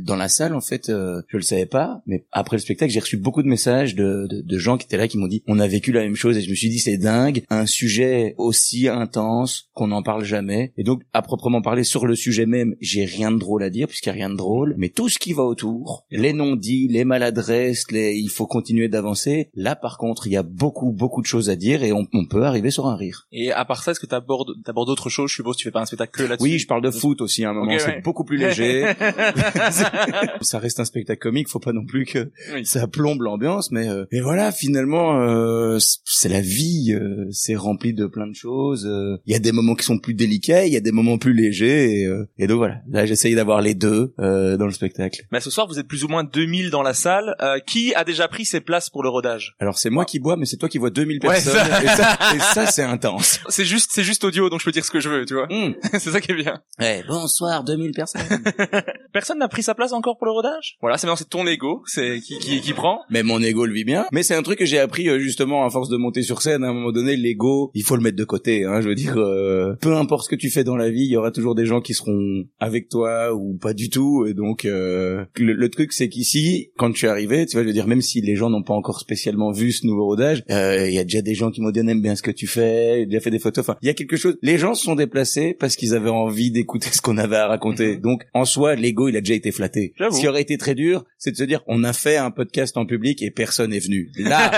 dans 0.03 0.15
la 0.15 0.27
salle 0.29 0.53
en 0.55 0.61
fait, 0.61 0.87
je 0.87 1.37
le 1.37 1.41
savais 1.43 1.65
pas, 1.65 2.01
mais 2.05 2.25
après 2.31 2.57
le 2.57 2.61
spectacle, 2.61 2.91
j'ai 2.91 2.99
reçu 2.99 3.17
beaucoup 3.17 3.43
de 3.43 3.47
messages 3.47 3.95
de, 3.95 4.27
de, 4.29 4.41
de 4.41 4.57
gens 4.57 4.77
qui 4.77 4.85
étaient 4.85 4.97
là 4.97 5.07
qui 5.07 5.17
m'ont 5.17 5.27
dit 5.27 5.43
on 5.47 5.59
a 5.59 5.67
vécu 5.67 5.91
la 5.91 6.01
même 6.01 6.15
chose 6.15 6.37
et 6.37 6.41
je 6.41 6.49
me 6.49 6.55
suis 6.55 6.69
dit 6.69 6.79
c'est 6.79 6.97
dingue, 6.97 7.43
un 7.49 7.65
sujet 7.65 8.35
aussi 8.37 8.87
intense 8.87 9.69
qu'on 9.73 9.87
n'en 9.87 10.03
parle 10.05 10.23
jamais 10.23 10.71
et 10.77 10.83
donc 10.83 11.01
à 11.13 11.21
proprement 11.21 11.61
parler 11.61 11.83
sur 11.83 12.05
le 12.05 12.15
sujet 12.15 12.45
même, 12.45 12.75
j'ai 12.79 13.03
rien 13.05 13.31
de 13.31 13.37
drôle 13.39 13.63
à 13.63 13.69
dire 13.69 13.87
puisqu'il 13.87 14.09
n'y 14.09 14.11
a 14.21 14.25
rien 14.25 14.29
de 14.29 14.37
drôle, 14.37 14.75
mais 14.77 14.89
tout 14.89 15.09
ce 15.09 15.19
qui 15.19 15.33
va 15.33 15.43
autour, 15.43 16.05
les 16.11 16.31
non-dits, 16.31 16.87
les 16.89 17.03
maladresses, 17.03 17.91
les 17.91 18.13
il 18.15 18.29
faut 18.29 18.47
continuer 18.47 18.87
d'avancer. 18.87 19.49
Là 19.55 19.75
par 19.75 19.97
contre, 19.97 20.27
il 20.27 20.33
y 20.33 20.37
a 20.37 20.43
beaucoup 20.43 20.91
beaucoup 20.93 21.21
de 21.21 21.27
choses 21.27 21.49
à 21.49 21.55
dire 21.57 21.83
et 21.83 21.91
on, 21.91 22.07
on 22.13 22.25
peut 22.25 22.43
arriver 22.43 22.71
sur 22.71 22.87
un 22.87 22.95
rire. 22.95 23.27
Et 23.33 23.51
à 23.51 23.65
part 23.65 23.83
ça, 23.83 23.91
est-ce 23.91 23.99
que 23.99 24.05
t'abordes, 24.05 24.51
t'abordes 24.63 24.89
autre 24.89 25.09
chose? 25.09 25.29
Je 25.31 25.35
suppose 25.35 25.55
que 25.55 25.61
tu 25.61 25.67
fais 25.67 25.71
pas 25.71 25.81
un 25.81 25.85
spectacle 25.85 26.11
que 26.17 26.23
là-dessus. 26.29 26.43
Oui, 26.43 26.59
je 26.59 26.67
parle 26.67 26.81
de 26.83 26.91
foot 26.91 27.19
aussi 27.21 27.43
à 27.43 27.49
un 27.49 27.53
moment, 27.53 27.73
Ok, 27.73 27.79
c'est 27.81 27.87
ouais. 27.87 28.01
beaucoup 28.01 28.23
plus 28.23 28.37
léger. 28.37 28.85
ça 30.41 30.59
reste 30.59 30.79
un 30.79 30.85
spectacle 30.85 31.19
comique, 31.21 31.49
faut 31.49 31.59
pas 31.59 31.73
non 31.73 31.85
plus 31.85 32.05
que 32.05 32.31
Oui. 32.53 32.65
ça 32.65 32.87
plombe 32.87 33.21
l'ambiance, 33.21 33.71
mais 33.71 33.89
euh, 33.89 34.05
et 34.11 34.21
voilà, 34.21 34.51
finalement, 34.51 35.19
euh, 35.19 35.77
c'est 36.05 36.29
la 36.29 36.41
vie, 36.41 36.93
euh, 36.93 37.27
c'est 37.31 37.55
rempli 37.55 37.93
de 37.93 38.05
plein 38.05 38.27
de 38.27 38.35
choses. 38.35 38.85
euh, 38.85 39.17
Il 39.25 39.33
y 39.33 39.35
a 39.35 39.39
des 39.39 39.51
moments 39.51 39.75
qui 39.75 39.85
sont 39.85 39.94
sont 39.95 39.99
plus 39.99 40.13
délicats, 40.13 40.65
il 40.65 40.73
y 40.73 40.77
a 40.77 40.81
des 40.81 40.91
moments 40.91 41.17
plus 41.17 41.33
légers, 41.33 42.01
et, 42.01 42.05
euh, 42.05 42.25
et 42.37 42.47
donc 42.47 42.57
voilà. 42.57 42.75
Là, 42.89 43.05
j'essaye 43.05 43.35
d'avoir 43.35 43.61
les 43.61 43.73
deux 43.75 44.13
euh, 44.19 44.57
dans 44.57 44.65
le 44.65 44.71
spectacle. 44.71 45.21
Mais 45.31 45.39
ce 45.39 45.49
soir, 45.49 45.67
vous 45.67 45.79
êtes 45.79 45.87
plus 45.87 46.03
ou 46.03 46.07
moins 46.07 46.23
2000 46.23 46.69
dans 46.69 46.81
la 46.83 46.93
salle. 46.93 47.35
Euh, 47.41 47.59
qui 47.65 47.93
a 47.95 48.03
déjà 48.03 48.27
pris 48.27 48.45
ses 48.45 48.61
places 48.61 48.89
pour 48.89 49.03
le 49.03 49.09
rodage? 49.09 49.55
Alors 49.59 49.77
c'est 49.77 49.89
moi 49.89 50.05
qui 50.05 50.19
bois, 50.19 50.37
mais 50.37 50.45
c'est 50.45 50.57
toi 50.57 50.69
qui 50.69 50.77
vois 50.77 50.89
2000 50.89 51.15
Ouais, 51.23 51.29
personnes, 51.29 51.53
ça- 51.53 51.83
et 51.83 51.87
ça, 51.87 52.17
et 52.35 52.39
ça, 52.39 52.65
c'est 52.67 52.83
intense. 52.83 53.39
C'est 53.49 53.65
juste, 53.65 53.91
c'est 53.93 54.03
juste 54.03 54.23
audio, 54.23 54.49
donc 54.49 54.59
je 54.59 54.65
peux 54.65 54.71
dire 54.71 54.83
ce 54.83 54.91
que 54.91 54.99
je 54.99 55.07
veux, 55.09 55.25
tu 55.25 55.33
vois. 55.33 55.47
Hum. 55.51 55.75
c'est 55.93 56.11
ça 56.11 56.19
qui 56.19 56.31
est 56.31 56.35
bien. 56.35 56.59
Ouais, 56.79 57.03
bonsoir, 57.07 57.63
2000 57.63 57.91
personnes. 57.91 58.21
Personne 59.13 59.39
n'a 59.39 59.47
pris 59.47 59.63
sa 59.63 59.75
place 59.75 59.93
encore 59.93 60.17
pour 60.17 60.25
le 60.25 60.31
rodage? 60.33 60.75
Voilà, 60.81 60.97
c'est 60.97 61.07
maintenant 61.07 61.15
c'est 61.15 61.29
ton 61.29 61.47
ego, 61.47 61.83
c'est 61.85 62.19
qui, 62.19 62.37
qui, 62.39 62.59
qui 62.61 62.73
prend. 62.73 62.99
Mais 63.09 63.23
mon 63.23 63.41
ego 63.41 63.65
le 63.65 63.73
vit 63.73 63.85
bien. 63.85 64.05
Mais 64.11 64.23
c'est 64.23 64.35
un 64.35 64.41
truc 64.43 64.59
que 64.59 64.65
j'ai 64.65 64.79
appris 64.79 65.07
euh, 65.09 65.19
justement 65.19 65.65
à 65.65 65.69
force 65.69 65.89
de 65.89 65.95
monter 65.97 66.21
sur 66.21 66.41
scène. 66.41 66.63
À 66.63 66.67
un 66.69 66.73
moment 66.73 66.91
donné, 66.91 67.15
l'ego, 67.15 67.71
il 67.73 67.83
faut 67.83 67.95
le 67.95 68.01
mettre 68.01 68.17
de 68.17 68.23
côté. 68.25 68.65
Hein, 68.65 68.81
je 68.81 68.89
veux 68.89 68.95
dire, 68.95 69.17
euh, 69.17 69.74
peu 69.79 69.95
importe 69.95 70.25
ce 70.25 70.29
que 70.29 70.35
tu 70.35 70.49
fais 70.49 70.63
dans 70.63 70.75
la 70.75 70.89
vie, 70.89 71.03
il 71.03 71.11
y 71.11 71.17
aura 71.17 71.31
toujours 71.31 71.55
des 71.55 71.65
gens 71.65 71.81
qui 71.81 71.93
seront 71.93 72.45
avec 72.59 72.89
toi 72.89 73.33
ou 73.33 73.57
pas 73.57 73.73
du 73.73 73.89
tout. 73.89 74.25
Et 74.25 74.33
donc, 74.33 74.65
euh, 74.65 75.25
le, 75.37 75.53
le 75.53 75.69
truc, 75.69 75.93
c'est 75.93 76.09
qu'ici, 76.09 76.71
quand 76.77 76.91
tu 76.91 77.05
es 77.05 77.09
arrivé, 77.09 77.45
tu 77.45 77.55
vois, 77.55 77.63
je 77.63 77.67
veux 77.67 77.73
dire, 77.73 77.87
même 77.87 78.01
si 78.01 78.21
les 78.21 78.35
gens 78.35 78.49
n'ont 78.49 78.63
pas 78.63 78.73
encore 78.73 78.99
spécialement 78.99 79.51
vu 79.51 79.71
ce 79.71 79.85
nouveau 79.85 80.05
rodage, 80.05 80.43
euh, 80.49 80.87
il 80.87 80.93
y 80.93 80.99
a 80.99 81.03
déjà 81.03 81.21
des 81.21 81.35
gens 81.35 81.51
qui 81.51 81.61
m'ont 81.61 81.71
dit 81.71 81.81
on 81.83 81.87
aime 81.87 82.01
bien 82.01 82.15
ce 82.15 82.21
que 82.21 82.31
tu 82.31 82.47
fais, 82.47 82.99
j'ai 82.99 83.05
déjà 83.05 83.19
fait 83.19 83.31
des 83.31 83.39
photos. 83.39 83.63
Enfin, 83.63 83.77
il 83.81 83.87
y 83.87 83.89
a 83.89 83.93
quelque 83.93 84.17
chose. 84.17 84.37
Les 84.41 84.57
gens 84.57 84.73
se 84.73 84.83
sont 84.83 84.95
déplacés 84.95 85.55
parce 85.59 85.75
qu'ils 85.75 85.93
avaient 85.95 86.09
envie 86.09 86.51
d'écouter 86.51 86.89
ce 86.91 87.01
qu'on 87.01 87.17
avait 87.17 87.37
à 87.37 87.47
raconter. 87.47 87.97
Donc, 87.97 88.23
en 88.33 88.45
soi, 88.45 88.75
l'ego, 88.75 89.07
il 89.07 89.17
a 89.17 89.21
déjà 89.21 89.33
été 89.33 89.51
flatté. 89.51 89.93
J'avoue. 89.97 90.15
Ce 90.15 90.21
qui 90.21 90.27
aurait 90.27 90.41
été 90.41 90.57
très 90.57 90.75
dur, 90.75 91.05
c'est 91.17 91.31
de 91.31 91.37
se 91.37 91.43
dire 91.43 91.61
on 91.67 91.83
a 91.83 91.93
fait 91.93 92.17
un 92.17 92.31
podcast 92.31 92.77
en 92.77 92.85
public 92.85 93.21
et 93.21 93.31
personne 93.31 93.71
n'est 93.71 93.79
venu. 93.79 94.11
Là, 94.17 94.51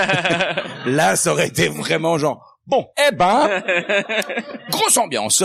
là, 0.86 1.16
ça 1.16 1.32
aurait 1.32 1.48
été 1.48 1.68
vraiment 1.68 2.18
genre 2.18 2.57
bon, 2.68 2.86
eh 3.08 3.14
ben, 3.14 3.62
grosse 4.70 4.96
ambiance. 4.96 5.42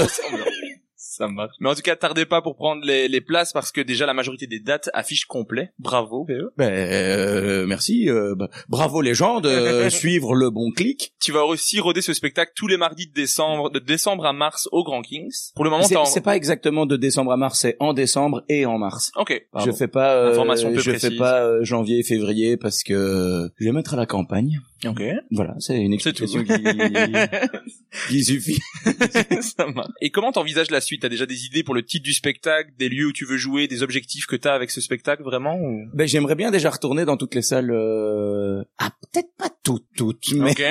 Ça 0.95 1.27
marche. 1.27 1.53
Mais 1.59 1.69
en 1.69 1.75
tout 1.75 1.83
cas, 1.83 1.95
tardez 1.95 2.25
pas 2.25 2.41
pour 2.41 2.55
prendre 2.55 2.83
les, 2.83 3.07
les 3.07 3.21
places 3.21 3.53
parce 3.53 3.71
que 3.71 3.81
déjà 3.81 4.07
la 4.07 4.15
majorité 4.15 4.47
des 4.47 4.59
dates 4.59 4.89
affichent 4.93 5.25
complet. 5.25 5.69
Bravo, 5.77 6.25
PE. 6.25 6.53
Ben, 6.57 6.71
euh, 6.73 7.67
merci. 7.67 8.09
euh, 8.09 8.33
bah, 8.35 8.47
bravo 8.67 8.99
les 9.01 9.13
gens 9.13 9.39
de 9.39 9.89
suivre 9.91 10.33
le 10.33 10.49
bon 10.49 10.71
clic. 10.71 11.13
Tu 11.21 11.31
vas 11.31 11.45
aussi 11.45 11.79
roder 11.79 12.01
ce 12.01 12.13
spectacle 12.13 12.53
tous 12.55 12.65
les 12.67 12.77
mardis 12.77 13.05
de 13.05 13.13
décembre, 13.13 13.69
de 13.69 13.77
décembre 13.77 14.25
à 14.25 14.33
mars 14.33 14.67
au 14.71 14.83
Grand 14.83 15.03
Kings. 15.03 15.51
Pour 15.53 15.65
le 15.65 15.69
moment, 15.69 15.83
C'est 15.83 15.97
en... 15.97 16.05
c'est 16.05 16.21
pas 16.21 16.35
exactement 16.35 16.87
de 16.87 16.97
décembre 16.97 17.31
à 17.31 17.37
mars, 17.37 17.59
c'est 17.59 17.75
en 17.79 17.93
décembre 17.93 18.43
et 18.49 18.65
en 18.65 18.79
mars. 18.79 19.11
Ok. 19.15 19.39
Je 19.65 19.71
fais 19.71 19.87
pas, 19.87 20.15
euh, 20.15 20.31
Information 20.31 20.73
peu 20.73 20.79
je 20.79 20.89
précise. 20.89 21.09
fais 21.11 21.15
pas 21.17 21.43
euh, 21.43 21.63
janvier, 21.63 22.01
février 22.01 22.57
parce 22.57 22.81
que 22.81 23.51
je 23.59 23.65
vais 23.65 23.71
mettre 23.71 23.93
à 23.93 23.97
la 23.97 24.07
campagne. 24.07 24.61
Ok. 24.85 25.01
Voilà, 25.31 25.55
c'est 25.59 25.77
une 25.79 25.93
explication 25.93 26.43
qui, 26.43 26.53
qui 28.09 28.23
suffit. 28.23 28.59
Ça 29.41 29.65
marche. 29.67 29.91
Et 30.01 30.09
comment 30.09 30.31
t'envisages 30.31 30.71
la 30.71 30.81
suite? 30.81 31.01
T'as 31.01 31.09
déjà 31.09 31.25
des 31.25 31.45
idées 31.45 31.63
pour 31.63 31.75
le 31.75 31.83
titre 31.83 32.03
du 32.03 32.13
spectacle, 32.13 32.71
des 32.77 32.89
lieux 32.89 33.07
où 33.07 33.11
tu 33.13 33.25
veux 33.25 33.37
jouer, 33.37 33.67
des 33.67 33.83
objectifs 33.83 34.25
que 34.25 34.35
t'as 34.35 34.53
avec 34.53 34.71
ce 34.71 34.81
spectacle 34.81 35.23
vraiment 35.23 35.55
ou... 35.59 35.85
Ben 35.93 36.07
j'aimerais 36.07 36.35
bien 36.35 36.51
déjà 36.51 36.69
retourner 36.69 37.05
dans 37.05 37.17
toutes 37.17 37.35
les 37.35 37.41
salles. 37.41 37.71
Euh... 37.71 38.63
Ah 38.77 38.91
peut-être 39.11 39.29
pas 39.37 39.49
toutes, 39.63 39.85
toutes, 39.95 40.33
mais 40.35 40.51
Ok. 40.51 40.63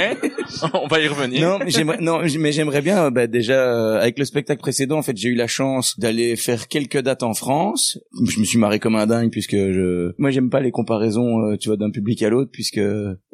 On 0.74 0.86
va 0.88 1.00
y 1.00 1.08
revenir. 1.08 1.40
non, 1.48 1.58
mais 1.64 1.70
j'aimerais 1.70 1.98
non, 2.00 2.20
mais 2.38 2.52
j'aimerais 2.52 2.82
bien. 2.82 3.06
euh, 3.06 3.10
bah, 3.10 3.26
déjà 3.26 3.54
euh, 3.54 4.00
avec 4.00 4.18
le 4.18 4.24
spectacle 4.24 4.60
précédent, 4.60 4.98
en 4.98 5.02
fait, 5.02 5.16
j'ai 5.16 5.28
eu 5.28 5.34
la 5.34 5.46
chance 5.46 5.98
d'aller 5.98 6.36
faire 6.36 6.68
quelques 6.68 6.98
dates 7.00 7.22
en 7.22 7.34
France. 7.34 7.98
Je 8.28 8.38
me 8.40 8.44
suis 8.44 8.58
marré 8.58 8.78
comme 8.78 8.96
un 8.96 9.06
dingue 9.06 9.30
puisque 9.30 9.56
je, 9.56 10.12
moi, 10.18 10.30
j'aime 10.30 10.50
pas 10.50 10.60
les 10.60 10.70
comparaisons, 10.70 11.40
euh, 11.46 11.56
tu 11.56 11.68
vois, 11.68 11.76
d'un 11.76 11.90
public 11.90 12.22
à 12.22 12.28
l'autre, 12.28 12.50
puisque 12.52 12.80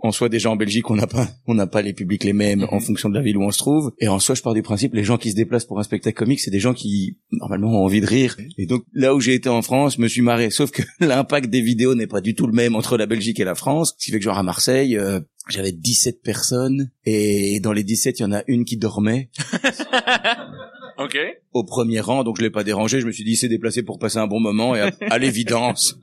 en 0.01 0.13
soi 0.13 0.29
déjà 0.29 0.51
en 0.51 0.57
Belgique, 0.57 0.68
on 0.91 0.97
n'a 0.97 1.07
pas, 1.07 1.29
on 1.47 1.55
n'a 1.55 1.67
pas 1.67 1.83
les 1.83 1.93
publics 1.93 2.25
les 2.25 2.33
mêmes 2.33 2.67
en 2.71 2.81
fonction 2.81 3.09
de 3.09 3.15
la 3.15 3.23
ville 3.23 3.37
où 3.37 3.43
on 3.43 3.51
se 3.51 3.59
trouve. 3.59 3.93
Et 3.99 4.09
en 4.09 4.19
soi, 4.19 4.35
je 4.35 4.43
pars 4.43 4.55
du 4.55 4.63
principe, 4.63 4.95
les 4.95 5.05
gens 5.05 5.19
qui 5.19 5.31
se 5.31 5.37
déplacent 5.37 5.65
pour 5.67 5.79
un 5.79 5.83
spectacle 5.83 6.17
comique, 6.17 6.41
c'est 6.41 6.51
des 6.51 6.61
gens 6.61 6.75
qui 6.75 7.19
normalement 7.33 7.73
ont 7.81 7.85
envie 7.85 8.01
de 8.01 8.07
rire. 8.07 8.37
Et 8.59 8.67
donc 8.67 8.85
là 8.93 9.15
où 9.15 9.21
j'ai 9.21 9.35
été 9.35 9.49
en 9.49 9.63
France, 9.63 9.97
je 9.97 10.03
me 10.03 10.09
suis 10.09 10.23
marré. 10.23 10.51
Sauf 10.51 10.71
que 10.71 10.83
l'impact 11.01 11.51
des 11.51 11.61
vidéos 11.61 11.95
n'est 11.95 12.07
pas 12.07 12.21
du 12.21 12.35
tout 12.35 12.47
le 12.47 12.53
même 12.53 12.75
entre 12.77 12.97
la 12.97 13.07
Belgique 13.07 13.41
et 13.41 13.45
la 13.45 13.55
France. 13.55 13.95
Ce 13.99 14.05
qui 14.05 14.11
fait 14.13 14.19
que 14.19 14.25
genre 14.25 14.39
à 14.39 14.43
Marseille. 14.43 14.97
euh, 14.97 15.21
j'avais 15.51 15.73
17 15.73 16.21
personnes 16.23 16.91
et 17.07 17.59
dans 17.61 17.73
les 17.73 17.83
17, 17.83 18.19
il 18.19 18.23
y 18.23 18.25
en 18.27 18.33
a 18.33 18.43
une 18.49 18.67
qui 18.67 18.77
dormait 18.77 19.31
Ok. 20.99 21.17
au 21.53 21.65
premier 21.65 22.01
rang, 22.01 22.25
donc 22.25 22.37
je 22.39 22.43
l'ai 22.43 22.51
pas 22.51 22.65
dérangé. 22.65 23.01
Je 23.01 23.07
me 23.07 23.13
suis 23.13 23.25
dit, 23.25 23.31
il 23.33 23.37
s'est 23.37 23.49
déplacé 23.49 23.83
pour 23.83 23.99
passer 23.99 24.19
un 24.19 24.27
bon 24.27 24.41
moment 24.41 24.75
et 24.75 24.81
à, 24.81 24.91
à 25.11 25.19
l'évidence, 25.19 25.97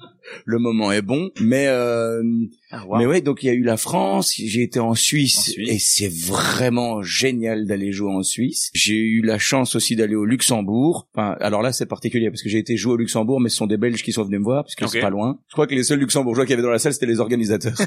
le 0.45 0.59
moment 0.59 0.91
est 0.91 1.01
bon. 1.01 1.29
Mais 1.41 1.67
euh, 1.67 2.21
mais 2.97 3.05
ouais, 3.05 3.21
donc 3.21 3.43
il 3.43 3.47
y 3.47 3.49
a 3.49 3.53
eu 3.53 3.63
la 3.63 3.77
France, 3.77 4.33
j'ai 4.37 4.63
été 4.63 4.79
en 4.79 4.95
Suisse, 4.95 5.37
En 5.37 5.41
Suisse. 5.51 5.69
et 5.71 5.79
c'est 5.79 6.11
vraiment 6.11 7.01
génial 7.01 7.65
d'aller 7.67 7.91
jouer 7.91 8.11
en 8.11 8.23
Suisse. 8.23 8.69
J'ai 8.73 8.95
eu 8.97 9.21
la 9.21 9.37
chance 9.37 9.75
aussi 9.75 9.95
d'aller 9.95 10.15
au 10.15 10.25
Luxembourg. 10.25 11.07
Enfin, 11.13 11.35
alors 11.39 11.61
là 11.61 11.71
c'est 11.71 11.85
particulier 11.85 12.29
parce 12.29 12.41
que 12.43 12.49
j'ai 12.49 12.57
été 12.59 12.75
jouer 12.77 12.93
au 12.93 12.97
Luxembourg, 12.97 13.39
mais 13.39 13.49
ce 13.49 13.57
sont 13.57 13.67
des 13.67 13.77
Belges 13.77 14.03
qui 14.03 14.11
sont 14.11 14.23
venus 14.23 14.39
me 14.39 14.43
voir 14.43 14.63
parce 14.63 14.75
que 14.75 14.87
c'est 14.87 14.99
pas 15.01 15.09
loin. 15.09 15.39
Je 15.47 15.53
crois 15.53 15.67
que 15.67 15.75
les 15.75 15.83
seuls 15.83 15.99
Luxembourgeois 15.99 16.45
qu'il 16.45 16.51
y 16.51 16.53
avait 16.53 16.63
dans 16.63 16.69
la 16.69 16.79
salle 16.79 16.93
c'était 16.93 17.05
les 17.05 17.19
organisateurs. 17.19 17.77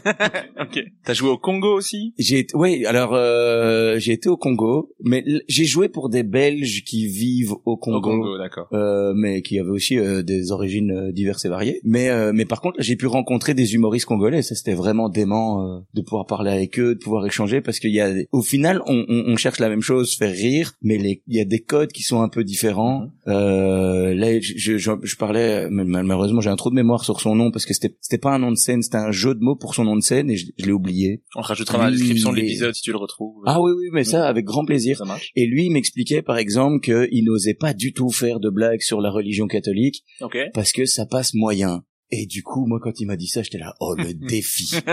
Ok. 0.61 0.80
T'as 1.04 1.14
joué 1.14 1.30
au 1.30 1.38
Congo 1.38 1.76
aussi? 1.76 2.12
J'ai 2.18 2.47
oui, 2.54 2.85
alors 2.85 3.14
euh, 3.14 3.99
j'ai 3.99 4.12
été 4.12 4.28
au 4.28 4.37
Congo, 4.37 4.92
mais 5.02 5.25
j'ai 5.49 5.64
joué 5.64 5.88
pour 5.88 6.09
des 6.11 6.23
Belges 6.25 6.83
qui 6.85 7.07
vivent 7.07 7.54
au 7.64 7.76
Congo, 7.76 7.99
Au 7.99 8.00
Congo, 8.00 8.38
d'accord. 8.38 8.68
euh, 8.73 9.12
mais 9.14 9.40
qui 9.42 9.59
avaient 9.59 9.71
aussi 9.71 9.99
euh, 9.99 10.23
des 10.23 10.50
origines 10.52 10.90
euh, 10.90 11.12
diverses 11.12 11.45
et 11.45 11.49
variées. 11.49 11.80
Mais 11.85 12.09
euh, 12.11 12.27
mais 12.32 12.44
par 12.44 12.61
contre, 12.61 12.76
j'ai 12.80 12.97
pu 12.97 13.06
rencontrer 13.06 13.54
des 13.54 13.75
humoristes 13.75 14.06
congolais. 14.06 14.42
Ça 14.42 14.54
c'était 14.54 14.75
vraiment 14.75 15.08
dément 15.08 15.62
euh, 15.76 15.80
de 15.94 16.00
pouvoir 16.02 16.26
parler 16.26 16.50
avec 16.50 16.78
eux, 16.78 16.94
de 16.94 17.00
pouvoir 17.00 17.26
échanger, 17.26 17.61
parce 17.61 17.78
qu'il 17.80 17.92
y 17.92 18.00
a, 18.00 18.12
au 18.32 18.42
final, 18.42 18.80
on, 18.87 19.04
on, 19.08 19.25
on 19.32 19.37
cherche 19.37 19.58
la 19.61 19.68
même 19.68 19.80
chose, 19.82 20.14
faire 20.16 20.32
rire, 20.32 20.73
mais 20.82 20.99
les, 20.99 21.23
il 21.26 21.37
y 21.37 21.40
a 21.40 21.44
des 21.44 21.61
codes 21.61 21.92
qui 21.92 22.02
sont 22.02 22.20
un 22.23 22.28
peu 22.28 22.44
différents. 22.44 23.08
Euh, 23.26 24.14
là, 24.14 24.40
je, 24.40 24.54
je, 24.56 24.78
je- 25.02 25.16
parlais, 25.16 25.68
malheureusement, 25.70 26.40
j'ai 26.40 26.50
un 26.50 26.56
trou 26.56 26.70
de 26.70 26.75
mémoire 26.76 27.04
sur 27.04 27.20
son 27.20 27.35
nom 27.35 27.50
parce 27.50 27.66
que 27.66 27.75
c'était 27.75 27.97
c'était 28.00 28.18
pas 28.18 28.32
un 28.32 28.38
nom 28.38 28.50
de 28.52 28.56
scène, 28.56 28.82
c'était 28.82 28.97
un 28.99 29.11
jeu 29.11 29.35
de 29.35 29.40
mots 29.40 29.56
pour 29.56 29.75
son 29.75 29.85
nom 29.85 29.97
de 29.97 30.00
scène 30.02 30.30
et 30.30 30.37
je, 30.37 30.47
je 30.58 30.66
l'ai 30.66 30.73
oublié. 30.73 31.23
On 31.37 31.40
rajoutera 31.40 31.78
dans 31.78 31.85
la 31.85 31.90
description 31.90 32.30
de 32.32 32.37
l'épisode 32.37 32.75
si 32.75 32.82
tu 32.82 32.92
le 32.92 32.99
retrouves. 32.99 33.42
Ah 33.47 33.61
oui, 33.61 33.73
oui, 33.76 33.87
mais 33.92 34.04
ça, 34.04 34.26
avec 34.26 34.44
grand 34.44 34.64
plaisir. 34.64 34.99
Ça 34.99 35.04
marche. 35.04 35.30
Et 35.37 35.47
lui, 35.47 35.66
il 35.66 35.70
m'expliquait, 35.70 36.23
par 36.23 36.38
exemple, 36.38 36.80
qu'il 36.80 37.25
n'osait 37.25 37.54
pas 37.54 37.75
du 37.75 37.92
tout 37.92 38.11
faire 38.11 38.40
de 38.40 38.50
blagues 38.50 38.80
sur 38.80 39.00
la 39.00 39.11
religion 39.11 39.47
catholique 39.47 40.04
Ok. 40.20 40.37
parce 40.54 40.73
que 40.73 40.85
ça 40.87 41.06
passe 41.06 41.35
moyen. 41.35 41.82
Et 42.11 42.27
du 42.27 42.43
coup, 42.43 42.67
moi, 42.67 42.79
quand 42.83 43.00
il 43.00 43.07
m'a 43.07 43.17
dit 43.17 43.27
ça, 43.27 43.43
j'étais 43.43 43.59
là, 43.59 43.75
oh, 43.81 43.95
le 43.95 44.15
défi. 44.29 44.77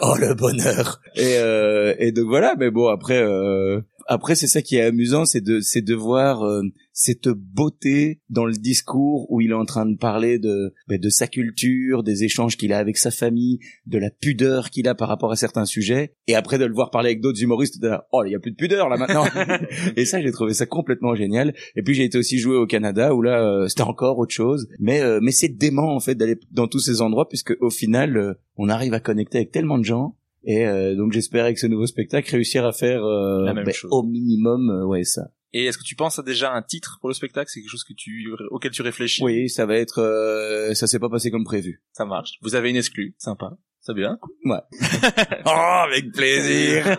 oh, 0.00 0.16
le 0.18 0.34
bonheur. 0.34 1.00
Et, 1.14 1.36
euh, 1.36 1.94
et 1.98 2.12
donc 2.12 2.26
voilà, 2.26 2.54
mais 2.58 2.70
bon, 2.70 2.88
après, 2.88 3.22
euh, 3.22 3.80
après, 4.06 4.34
c'est 4.34 4.48
ça 4.48 4.62
qui 4.62 4.76
est 4.76 4.82
amusant, 4.82 5.24
c'est 5.24 5.40
de, 5.40 5.60
c'est 5.60 5.82
de 5.82 5.94
voir 5.94 6.44
euh, 6.44 6.62
cette 6.92 7.28
beauté 7.28 8.20
dans 8.28 8.44
le 8.44 8.52
discours 8.52 9.30
où 9.30 9.40
il 9.40 9.50
est 9.50 9.54
en 9.54 9.64
train 9.64 9.86
de 9.86 9.96
parler 9.96 10.38
de, 10.38 10.74
ben, 10.88 10.98
de 10.98 11.08
sa 11.08 11.26
culture, 11.26 12.02
des 12.02 12.24
échanges 12.24 12.56
qu'il 12.56 12.72
a 12.72 12.78
avec 12.78 12.96
sa 12.98 13.10
famille, 13.10 13.58
de 13.86 13.98
la 13.98 14.10
pudeur 14.10 14.70
qu'il 14.70 14.88
a 14.88 14.94
par 14.94 15.08
rapport 15.08 15.32
à 15.32 15.36
certains 15.36 15.64
sujets, 15.64 16.14
et 16.26 16.34
après 16.34 16.58
de 16.58 16.64
le 16.64 16.74
voir 16.74 16.90
parler 16.90 17.10
avec 17.10 17.20
d'autres 17.20 17.42
humoristes, 17.42 17.82
là, 17.82 18.06
oh, 18.12 18.22
il 18.26 18.32
y 18.32 18.34
a 18.34 18.38
plus 18.38 18.52
de 18.52 18.56
pudeur 18.56 18.88
là 18.88 18.96
maintenant. 18.96 19.24
et 19.96 20.04
ça, 20.04 20.20
j'ai 20.20 20.32
trouvé 20.32 20.54
ça 20.54 20.66
complètement 20.66 21.14
génial. 21.14 21.54
Et 21.76 21.82
puis 21.82 21.94
j'ai 21.94 22.04
été 22.04 22.18
aussi 22.18 22.38
jouer 22.38 22.56
au 22.56 22.66
Canada 22.66 23.14
où 23.14 23.22
là, 23.22 23.42
euh, 23.42 23.68
c'était 23.68 23.82
encore 23.82 24.18
autre 24.18 24.34
chose. 24.34 24.68
Mais, 24.78 25.00
euh, 25.00 25.20
mais 25.22 25.32
c'est 25.32 25.48
dément 25.48 25.94
en 25.94 26.00
fait 26.00 26.14
d'aller 26.14 26.36
dans 26.50 26.68
tous 26.68 26.80
ces 26.80 27.00
endroits 27.00 27.28
puisque 27.28 27.56
au 27.60 27.70
final, 27.70 28.16
euh, 28.16 28.34
on 28.56 28.68
arrive 28.68 28.94
à 28.94 29.00
connecter 29.00 29.38
avec 29.38 29.50
tellement 29.50 29.78
de 29.78 29.84
gens. 29.84 30.16
Et 30.44 30.66
euh, 30.66 30.96
donc 30.96 31.12
j'espère 31.12 31.44
avec 31.44 31.58
ce 31.58 31.66
nouveau 31.66 31.86
spectacle 31.86 32.30
réussir 32.30 32.64
à 32.64 32.72
faire 32.72 33.04
euh, 33.04 33.52
ben, 33.52 33.72
au 33.90 34.02
minimum, 34.02 34.70
euh, 34.70 34.86
ouais 34.86 35.04
ça. 35.04 35.30
Et 35.54 35.66
est-ce 35.66 35.76
que 35.76 35.84
tu 35.84 35.96
penses 35.96 36.18
à 36.18 36.22
déjà 36.22 36.52
un 36.52 36.62
titre 36.62 36.98
pour 37.00 37.08
le 37.08 37.14
spectacle? 37.14 37.50
C'est 37.52 37.60
quelque 37.60 37.70
chose 37.70 37.84
que 37.84 37.92
tu 37.92 38.32
auquel 38.50 38.70
tu 38.70 38.82
réfléchis? 38.82 39.22
Oui, 39.22 39.50
ça 39.50 39.66
va 39.66 39.76
être, 39.76 39.98
euh, 40.00 40.72
ça 40.74 40.86
s'est 40.86 40.98
pas 40.98 41.10
passé 41.10 41.30
comme 41.30 41.44
prévu. 41.44 41.82
Ça 41.92 42.06
marche. 42.06 42.38
Vous 42.40 42.54
avez 42.54 42.70
une 42.70 42.76
exclue. 42.76 43.14
Sympa. 43.18 43.52
C'est 43.84 43.94
bien. 43.94 44.16
Ouais. 44.44 44.60
oh, 45.44 45.48
avec 45.48 46.12
plaisir. 46.12 46.96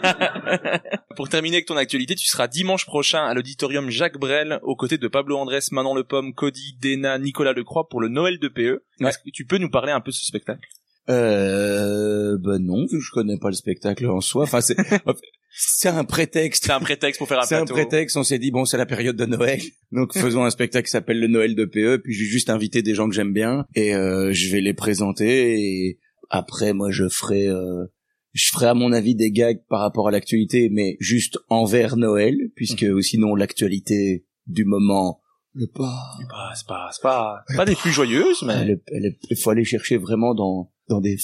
Pour 1.16 1.30
terminer 1.30 1.58
avec 1.58 1.66
ton 1.66 1.78
actualité, 1.78 2.14
tu 2.14 2.28
seras 2.28 2.50
dimanche 2.50 2.86
prochain 2.86 3.26
à 3.26 3.34
l'auditorium 3.34 3.90
Jacques 3.90 4.18
Brel 4.18 4.60
aux 4.64 4.76
côtés 4.76 4.98
de 4.98 5.08
Pablo 5.08 5.38
Andrés, 5.38 5.60
Manon 5.72 5.96
Le 5.96 6.04
Pomme, 6.04 6.34
Cody, 6.34 6.78
Dena, 6.82 7.18
Nicolas 7.20 7.54
Lecroix 7.54 7.88
pour 7.88 8.02
le 8.02 8.10
Noël 8.10 8.38
de 8.38 8.50
PE. 8.50 8.84
Ouais. 9.00 9.10
Est-ce 9.10 9.18
que 9.18 9.30
tu 9.32 9.46
peux 9.46 9.60
nous 9.60 9.70
parler 9.70 9.94
un 9.94 10.02
peu 10.02 10.12
de 10.12 10.16
ce 10.16 10.26
spectacle? 10.26 10.68
Euh, 11.10 12.38
ben 12.40 12.60
non, 12.60 12.86
vu 12.86 12.98
que 12.98 13.04
je 13.04 13.12
connais 13.12 13.38
pas 13.38 13.50
le 13.50 13.56
spectacle 13.56 14.08
en 14.08 14.22
soi. 14.22 14.44
Enfin, 14.44 14.62
c'est, 14.62 14.78
c'est 15.52 15.90
un 15.90 16.04
prétexte. 16.04 16.66
C'est 16.66 16.72
un 16.72 16.80
prétexte 16.80 17.20
pour 17.20 17.28
faire 17.28 17.40
un 17.40 17.46
C'est 17.46 17.56
un 17.56 17.66
prétexte. 17.66 18.16
On 18.16 18.24
s'est 18.24 18.40
dit 18.40 18.52
bon, 18.52 18.66
c'est 18.66 18.78
la 18.78 18.86
période 18.86 19.16
de 19.16 19.26
Noël, 19.26 19.60
donc 19.92 20.14
faisons 20.18 20.46
un 20.46 20.50
spectacle 20.50 20.86
qui 20.86 20.92
s'appelle 20.92 21.20
le 21.20 21.28
Noël 21.28 21.56
de 21.56 21.66
PE. 21.66 22.02
Puis 22.04 22.14
j'ai 22.14 22.26
juste 22.26 22.50
invité 22.50 22.82
des 22.82 22.96
gens 22.96 23.10
que 23.10 23.16
j'aime 23.16 23.34
bien 23.34 23.66
et 23.76 23.94
euh, 23.94 24.32
je 24.32 24.50
vais 24.52 24.62
les 24.62 24.74
présenter. 24.74 25.60
Et 25.60 26.00
après, 26.30 26.74
moi, 26.74 26.90
je 26.90 27.10
ferai, 27.10 27.48
euh, 27.48 27.86
je 28.32 28.48
ferai 28.48 28.68
à 28.68 28.74
mon 28.74 28.94
avis 28.94 29.16
des 29.16 29.32
gags 29.32 29.62
par 29.70 29.82
rapport 29.82 30.08
à 30.08 30.12
l'actualité, 30.12 30.70
mais 30.72 30.96
juste 31.00 31.38
envers 31.50 31.98
Noël, 31.98 32.36
puisque 32.56 32.86
sinon 33.04 33.36
l'actualité 33.36 34.26
du 34.48 34.64
moment. 34.64 35.20
Le 35.56 35.68
pas. 35.68 36.00
C'est 36.20 36.28
pas, 36.28 36.52
c'est 36.56 36.68
pas, 36.68 36.90
c'est 36.92 37.02
pas, 37.04 37.44
pas 37.56 37.66
des 37.66 37.76
plus 37.76 37.92
joyeuses, 37.92 38.42
mais 38.42 38.80
il 39.30 39.38
faut 39.38 39.52
aller 39.52 39.64
chercher 39.64 39.98
vraiment 39.98 40.34
dans 40.34 40.73
dans 40.88 41.02
des 41.02 41.18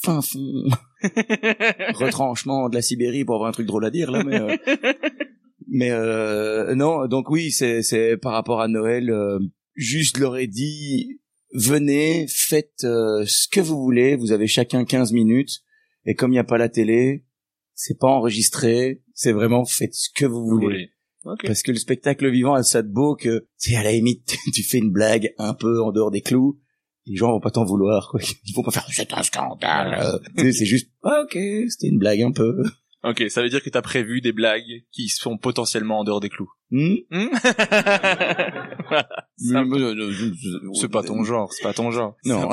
fins 0.00 0.22
fonds 0.22 0.64
retranchements 1.94 2.68
de 2.68 2.74
la 2.74 2.82
Sibérie 2.82 3.24
pour 3.24 3.36
avoir 3.36 3.48
un 3.48 3.52
truc 3.52 3.66
drôle 3.66 3.84
à 3.84 3.90
dire 3.90 4.10
là 4.10 4.24
mais 4.24 4.40
euh, 4.40 4.56
Mais 5.68 5.90
euh, 5.90 6.74
non, 6.74 7.06
donc 7.06 7.30
oui, 7.30 7.50
c'est 7.50 7.82
c'est 7.82 8.18
par 8.18 8.32
rapport 8.32 8.60
à 8.60 8.68
Noël. 8.68 9.08
euh, 9.10 9.38
juste 9.74 10.18
leur 10.18 10.36
ai 10.36 10.46
dit 10.46 11.20
venez, 11.54 12.26
faites 12.28 12.84
euh, 12.84 13.24
ce 13.26 13.48
que 13.48 13.60
vous 13.60 13.80
voulez. 13.80 14.16
Vous 14.16 14.32
avez 14.32 14.46
chacun 14.46 14.84
15 14.84 15.12
minutes. 15.12 15.60
Et 16.04 16.14
comme 16.14 16.30
il 16.30 16.34
n'y 16.34 16.40
a 16.40 16.44
pas 16.44 16.58
la 16.58 16.68
télé, 16.68 17.24
c'est 17.74 17.98
pas 17.98 18.08
enregistré. 18.08 19.02
C'est 19.14 19.32
vraiment 19.32 19.64
faites 19.64 19.94
ce 19.94 20.08
que 20.14 20.26
vous 20.26 20.46
voulez. 20.46 20.90
Oui. 21.24 21.36
Parce 21.44 21.62
que 21.62 21.72
le 21.72 21.78
spectacle 21.78 22.28
vivant 22.30 22.54
a 22.54 22.64
ça 22.64 22.82
de 22.82 22.92
beau 22.92 23.14
que 23.14 23.46
c'est 23.56 23.76
à 23.76 23.82
la 23.82 23.92
limite 23.92 24.36
tu 24.54 24.62
fais 24.62 24.78
une 24.78 24.90
blague 24.90 25.32
un 25.38 25.54
peu 25.54 25.80
en 25.80 25.92
dehors 25.92 26.10
des 26.10 26.20
clous. 26.20 26.60
Les 27.06 27.16
gens 27.16 27.32
vont 27.32 27.40
pas 27.40 27.50
t'en 27.50 27.64
vouloir. 27.64 28.08
Quoi. 28.10 28.20
Ils 28.46 28.54
vont 28.54 28.62
pas 28.62 28.70
faire 28.70 28.86
c'est 28.90 29.12
un 29.12 29.22
scandale. 29.22 30.20
Euh, 30.38 30.52
c'est 30.52 30.66
juste 30.66 30.90
ah, 31.02 31.22
ok, 31.24 31.32
c'était 31.68 31.88
une 31.88 31.98
blague 31.98 32.22
un 32.22 32.32
peu. 32.32 32.62
Ok, 33.04 33.24
ça 33.30 33.42
veut 33.42 33.48
dire 33.48 33.62
que 33.64 33.70
t'as 33.70 33.82
prévu 33.82 34.20
des 34.20 34.30
blagues 34.30 34.84
qui 34.92 35.08
sont 35.08 35.36
potentiellement 35.36 35.98
en 36.00 36.04
dehors 36.04 36.20
des 36.20 36.28
clous. 36.28 36.52
Hmm? 36.70 36.94
Hmm? 37.10 37.26
Ça- 39.36 39.64
c'est 40.74 40.88
pas 40.88 41.02
ton 41.02 41.24
genre, 41.24 41.52
c'est 41.52 41.62
pas 41.64 41.72
ton 41.72 41.90
genre. 41.90 42.16
Non. 42.24 42.48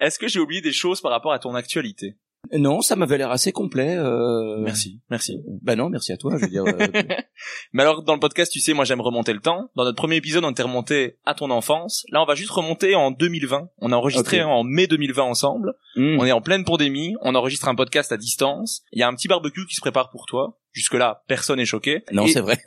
Est-ce 0.00 0.18
que 0.18 0.26
j'ai 0.26 0.40
oublié 0.40 0.60
des 0.60 0.72
choses 0.72 1.00
par 1.00 1.12
rapport 1.12 1.32
à 1.32 1.38
ton 1.38 1.54
actualité? 1.54 2.16
Non, 2.52 2.80
ça 2.80 2.96
m'avait 2.96 3.18
l'air 3.18 3.30
assez 3.30 3.52
complet. 3.52 3.96
Euh... 3.96 4.58
Merci, 4.60 5.00
merci. 5.10 5.38
Bah 5.62 5.76
non, 5.76 5.88
merci 5.88 6.12
à 6.12 6.16
toi. 6.16 6.32
Je 6.36 6.42
veux 6.44 6.48
dire. 6.50 6.64
euh, 6.66 6.86
Mais 7.72 7.82
alors, 7.82 8.02
dans 8.02 8.14
le 8.14 8.20
podcast, 8.20 8.52
tu 8.52 8.60
sais, 8.60 8.72
moi 8.72 8.84
j'aime 8.84 9.00
remonter 9.00 9.32
le 9.32 9.40
temps. 9.40 9.70
Dans 9.76 9.84
notre 9.84 9.96
premier 9.96 10.16
épisode, 10.16 10.44
on 10.44 10.50
était 10.50 10.62
remonté 10.62 11.18
à 11.24 11.34
ton 11.34 11.50
enfance. 11.50 12.04
Là, 12.10 12.22
on 12.22 12.26
va 12.26 12.34
juste 12.34 12.50
remonter 12.50 12.94
en 12.94 13.10
2020. 13.10 13.68
On 13.78 13.92
a 13.92 13.96
enregistré 13.96 14.42
en 14.42 14.64
mai 14.64 14.86
2020 14.86 15.22
ensemble. 15.22 15.74
hmm. 15.96 16.18
On 16.18 16.24
est 16.24 16.32
en 16.32 16.40
pleine 16.40 16.64
pandémie. 16.64 17.14
On 17.22 17.34
enregistre 17.34 17.68
un 17.68 17.74
podcast 17.74 18.12
à 18.12 18.16
distance. 18.16 18.82
Il 18.92 18.98
y 19.00 19.02
a 19.02 19.08
un 19.08 19.14
petit 19.14 19.28
barbecue 19.28 19.66
qui 19.66 19.74
se 19.74 19.80
prépare 19.80 20.10
pour 20.10 20.26
toi. 20.26 20.58
Jusque-là, 20.72 21.22
personne 21.26 21.56
n'est 21.58 21.64
choqué. 21.64 22.02
Non, 22.12 22.26
Et- 22.26 22.28
c'est 22.32 22.40
vrai. 22.42 22.58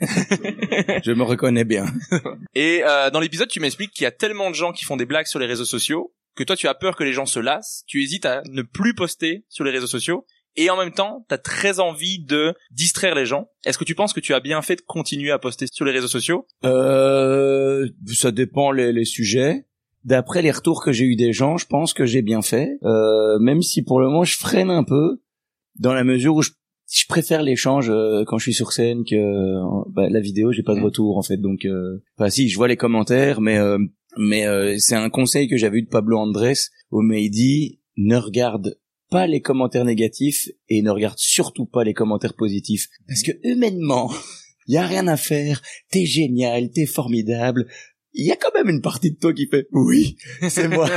je 1.04 1.12
me 1.12 1.22
reconnais 1.22 1.64
bien. 1.64 1.86
Et 2.54 2.82
euh, 2.84 3.10
dans 3.10 3.20
l'épisode, 3.20 3.48
tu 3.48 3.60
m'expliques 3.60 3.92
qu'il 3.92 4.02
y 4.02 4.06
a 4.06 4.10
tellement 4.10 4.50
de 4.50 4.54
gens 4.56 4.72
qui 4.72 4.84
font 4.84 4.96
des 4.96 5.06
blagues 5.06 5.26
sur 5.26 5.38
les 5.38 5.46
réseaux 5.46 5.64
sociaux 5.64 6.12
que 6.40 6.44
toi, 6.44 6.56
tu 6.56 6.68
as 6.68 6.74
peur 6.74 6.96
que 6.96 7.04
les 7.04 7.12
gens 7.12 7.26
se 7.26 7.38
lassent. 7.38 7.84
Tu 7.86 8.02
hésites 8.02 8.24
à 8.24 8.42
ne 8.50 8.62
plus 8.62 8.94
poster 8.94 9.44
sur 9.48 9.64
les 9.64 9.70
réseaux 9.70 9.86
sociaux. 9.86 10.24
Et 10.56 10.70
en 10.70 10.76
même 10.76 10.92
temps, 10.92 11.24
tu 11.28 11.34
as 11.34 11.38
très 11.38 11.80
envie 11.80 12.18
de 12.24 12.54
distraire 12.70 13.14
les 13.14 13.26
gens. 13.26 13.48
Est-ce 13.64 13.78
que 13.78 13.84
tu 13.84 13.94
penses 13.94 14.12
que 14.12 14.20
tu 14.20 14.34
as 14.34 14.40
bien 14.40 14.62
fait 14.62 14.76
de 14.76 14.80
continuer 14.80 15.30
à 15.30 15.38
poster 15.38 15.66
sur 15.70 15.84
les 15.84 15.92
réseaux 15.92 16.08
sociaux? 16.08 16.46
Euh, 16.64 17.88
ça 18.06 18.32
dépend 18.32 18.72
les, 18.72 18.92
les 18.92 19.04
sujets. 19.04 19.66
D'après 20.04 20.40
les 20.40 20.50
retours 20.50 20.82
que 20.82 20.92
j'ai 20.92 21.04
eu 21.04 21.14
des 21.14 21.32
gens, 21.32 21.58
je 21.58 21.66
pense 21.66 21.92
que 21.92 22.06
j'ai 22.06 22.22
bien 22.22 22.42
fait. 22.42 22.70
Euh, 22.82 23.38
même 23.38 23.62
si 23.62 23.82
pour 23.82 24.00
le 24.00 24.06
moment 24.06 24.24
je 24.24 24.36
freine 24.36 24.70
un 24.70 24.82
peu, 24.82 25.20
dans 25.78 25.92
la 25.92 26.04
mesure 26.04 26.34
où 26.36 26.42
je, 26.42 26.50
je 26.90 27.06
préfère 27.06 27.42
l'échange 27.42 27.90
euh, 27.90 28.24
quand 28.26 28.38
je 28.38 28.44
suis 28.44 28.54
sur 28.54 28.72
scène 28.72 29.04
que 29.04 29.14
euh, 29.14 29.84
bah, 29.90 30.08
la 30.08 30.20
vidéo. 30.20 30.52
J'ai 30.52 30.62
pas 30.62 30.74
de 30.74 30.80
retour 30.80 31.18
en 31.18 31.22
fait, 31.22 31.36
donc 31.36 31.64
euh, 31.64 32.02
enfin 32.18 32.30
si 32.30 32.48
je 32.48 32.56
vois 32.56 32.66
les 32.66 32.76
commentaires, 32.78 33.40
mais 33.40 33.58
euh, 33.58 33.78
mais 34.16 34.46
euh, 34.46 34.76
c'est 34.78 34.96
un 34.96 35.10
conseil 35.10 35.48
que 35.48 35.56
j'avais 35.56 35.78
eu 35.78 35.82
de 35.82 35.88
Pablo 35.88 36.18
Andrés 36.18 36.54
il 36.92 37.30
dit 37.30 37.80
ne 37.96 38.16
regarde 38.16 38.78
pas 39.10 39.26
les 39.26 39.40
commentaires 39.40 39.84
négatifs 39.84 40.48
et 40.68 40.82
ne 40.82 40.90
regarde 40.90 41.18
surtout 41.18 41.66
pas 41.66 41.84
les 41.84 41.94
commentaires 41.94 42.34
positifs 42.34 42.88
parce 43.06 43.22
que 43.22 43.32
humainement 43.42 44.10
il 44.66 44.74
y 44.74 44.78
a 44.78 44.86
rien 44.86 45.06
à 45.06 45.16
faire 45.16 45.62
t'es 45.90 46.06
génial, 46.06 46.70
t'es 46.70 46.86
formidable. 46.86 47.66
Il 48.12 48.26
y 48.26 48.32
a 48.32 48.36
quand 48.36 48.52
même 48.54 48.68
une 48.68 48.82
partie 48.82 49.12
de 49.12 49.16
toi 49.16 49.32
qui 49.32 49.46
fait 49.46 49.68
oui, 49.72 50.16
c'est 50.48 50.68
moi, 50.68 50.88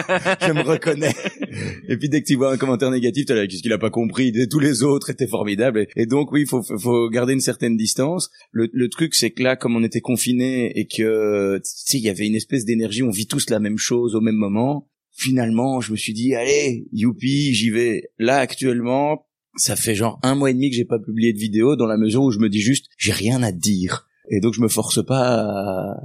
je 0.41 0.51
me 0.51 0.61
reconnais. 0.61 1.13
Et 1.87 1.97
puis 1.97 2.09
dès 2.09 2.21
que 2.21 2.27
tu 2.27 2.35
vois 2.35 2.51
un 2.51 2.57
commentaire 2.57 2.89
négatif, 2.89 3.25
t'es 3.25 3.35
là, 3.35 3.45
qu'est-ce 3.45 3.61
qu'il 3.61 3.71
a 3.71 3.77
pas 3.77 3.91
compris? 3.91 4.33
Tous 4.49 4.59
les 4.59 4.83
autres 4.83 5.11
étaient 5.11 5.27
formidables. 5.27 5.85
Et, 5.95 6.05
donc 6.05 6.31
oui, 6.31 6.45
faut, 6.45 6.63
faut 6.63 7.09
garder 7.09 7.33
une 7.33 7.41
certaine 7.41 7.77
distance. 7.77 8.31
Le, 8.51 8.67
le 8.73 8.89
truc, 8.89 9.13
c'est 9.13 9.31
que 9.31 9.43
là, 9.43 9.55
comme 9.55 9.75
on 9.75 9.83
était 9.83 10.01
confinés 10.01 10.77
et 10.77 10.87
que 10.87 11.57
tu 11.57 11.61
sais, 11.63 11.97
il 11.97 12.03
y 12.03 12.09
avait 12.09 12.25
une 12.25 12.35
espèce 12.35 12.65
d'énergie, 12.65 13.03
on 13.03 13.11
vit 13.11 13.27
tous 13.27 13.49
la 13.49 13.59
même 13.59 13.77
chose 13.77 14.15
au 14.15 14.21
même 14.21 14.35
moment. 14.35 14.89
Finalement, 15.15 15.79
je 15.79 15.91
me 15.91 15.97
suis 15.97 16.13
dit, 16.13 16.33
allez, 16.33 16.87
youpi, 16.91 17.53
j'y 17.53 17.69
vais. 17.69 18.09
Là, 18.17 18.37
actuellement, 18.37 19.27
ça 19.55 19.75
fait 19.75 19.95
genre 19.95 20.19
un 20.23 20.35
mois 20.35 20.49
et 20.49 20.53
demi 20.53 20.69
que 20.69 20.75
j'ai 20.75 20.85
pas 20.85 20.99
publié 20.99 21.33
de 21.33 21.37
vidéo 21.37 21.75
dans 21.75 21.85
la 21.85 21.97
mesure 21.97 22.23
où 22.23 22.31
je 22.31 22.39
me 22.39 22.49
dis 22.49 22.61
juste, 22.61 22.87
j'ai 22.97 23.11
rien 23.11 23.43
à 23.43 23.51
dire. 23.51 24.07
Et 24.29 24.39
donc 24.39 24.53
je 24.53 24.61
me 24.61 24.67
force 24.67 25.05
pas 25.05 25.41
à... 25.41 25.95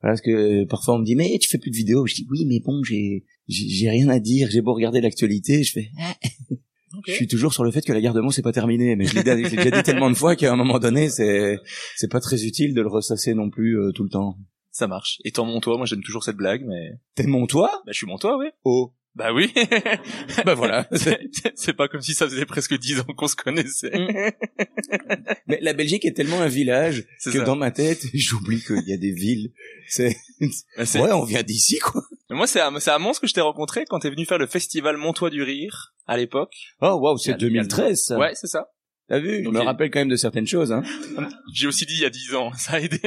Voilà, 0.00 0.14
parce 0.14 0.20
que 0.20 0.64
parfois 0.64 0.94
on 0.94 0.98
me 0.98 1.04
dit 1.04 1.16
mais 1.16 1.38
tu 1.40 1.48
fais 1.48 1.58
plus 1.58 1.70
de 1.70 1.76
vidéos. 1.76 2.06
Je 2.06 2.14
dis 2.14 2.26
oui 2.30 2.44
mais 2.46 2.60
bon 2.60 2.82
j'ai 2.84 3.24
j'ai 3.48 3.90
rien 3.90 4.08
à 4.08 4.20
dire. 4.20 4.48
J'ai 4.50 4.60
beau 4.60 4.74
regarder 4.74 5.00
l'actualité, 5.00 5.62
je 5.62 5.72
fais. 5.72 5.90
Ah. 6.90 7.00
Je 7.06 7.12
suis 7.12 7.28
toujours 7.28 7.52
sur 7.52 7.64
le 7.64 7.70
fait 7.70 7.82
que 7.82 7.92
la 7.92 8.00
guerre 8.00 8.14
de 8.14 8.22
mots 8.22 8.30
c'est 8.30 8.40
pas 8.40 8.50
terminé, 8.50 8.96
mais 8.96 9.04
je 9.04 9.14
l'ai 9.14 9.22
déjà 9.22 9.70
dit 9.70 9.82
tellement 9.82 10.10
de 10.10 10.16
fois 10.16 10.36
qu'à 10.36 10.50
un 10.50 10.56
moment 10.56 10.78
donné 10.78 11.10
c'est 11.10 11.58
c'est 11.96 12.10
pas 12.10 12.18
très 12.18 12.46
utile 12.46 12.72
de 12.72 12.80
le 12.80 12.88
ressasser 12.88 13.34
non 13.34 13.50
plus 13.50 13.78
euh, 13.78 13.92
tout 13.92 14.04
le 14.04 14.08
temps. 14.08 14.38
Ça 14.70 14.86
marche. 14.86 15.18
Étant 15.22 15.44
mon 15.44 15.60
toit, 15.60 15.76
moi 15.76 15.84
j'aime 15.84 16.02
toujours 16.02 16.24
cette 16.24 16.36
blague, 16.36 16.64
mais 16.66 16.92
T'es 17.14 17.26
mon 17.26 17.46
toit 17.46 17.82
bah, 17.84 17.92
je 17.92 17.98
suis 17.98 18.06
mon 18.06 18.16
toit, 18.16 18.38
oui. 18.38 18.46
Oh. 18.64 18.94
Bah 19.18 19.32
oui. 19.34 19.52
Bah 20.46 20.54
voilà. 20.54 20.88
c'est 21.56 21.72
pas 21.72 21.88
comme 21.88 22.00
si 22.02 22.14
ça 22.14 22.28
faisait 22.28 22.46
presque 22.46 22.78
dix 22.78 23.00
ans 23.00 23.04
qu'on 23.16 23.26
se 23.26 23.34
connaissait. 23.34 23.90
Mais 25.48 25.58
la 25.60 25.72
Belgique 25.72 26.04
est 26.04 26.12
tellement 26.12 26.40
un 26.40 26.46
village 26.48 27.04
que 27.24 27.32
ça. 27.32 27.40
dans 27.40 27.56
ma 27.56 27.72
tête 27.72 28.04
j'oublie 28.14 28.62
qu'il 28.62 28.84
y 28.86 28.92
a 28.92 28.96
des 28.96 29.10
villes. 29.12 29.50
C'est 29.88 30.16
Bah, 30.76 30.84
ouais 30.94 31.12
on 31.12 31.24
vient 31.24 31.42
d'ici 31.42 31.78
quoi. 31.80 32.02
Moi, 32.30 32.46
c'est 32.46 32.60
à, 32.60 32.70
c'est 32.78 32.90
à 32.92 32.98
Mons 32.98 33.18
que 33.20 33.26
je 33.26 33.32
t'ai 33.34 33.40
rencontré 33.40 33.84
quand 33.88 33.98
t'es 33.98 34.10
venu 34.10 34.24
faire 34.24 34.38
le 34.38 34.46
festival 34.46 34.96
Montois 34.96 35.30
du 35.30 35.42
Rire 35.42 35.94
à 36.06 36.16
l'époque. 36.16 36.54
Oh 36.80 36.98
waouh 37.00 37.18
c'est 37.18 37.32
a- 37.32 37.36
il 37.38 37.42
y 37.42 37.46
a 37.46 37.48
2013 37.48 38.04
ça. 38.04 38.18
Ouais, 38.18 38.30
c'est 38.34 38.46
ça. 38.46 38.68
T'as 39.08 39.18
vu 39.20 39.42
Je 39.42 39.48
me 39.48 39.60
rappelle 39.60 39.90
quand 39.90 40.00
même 40.00 40.10
de 40.10 40.16
certaines 40.16 40.46
choses 40.46 40.70
hein. 40.70 40.82
J'ai 41.54 41.66
aussi 41.66 41.86
dit 41.86 41.94
il 41.94 42.00
y 42.02 42.04
a 42.04 42.10
10 42.10 42.34
ans, 42.34 42.52
ça 42.56 42.74
a 42.74 42.80
aidé. 42.80 43.00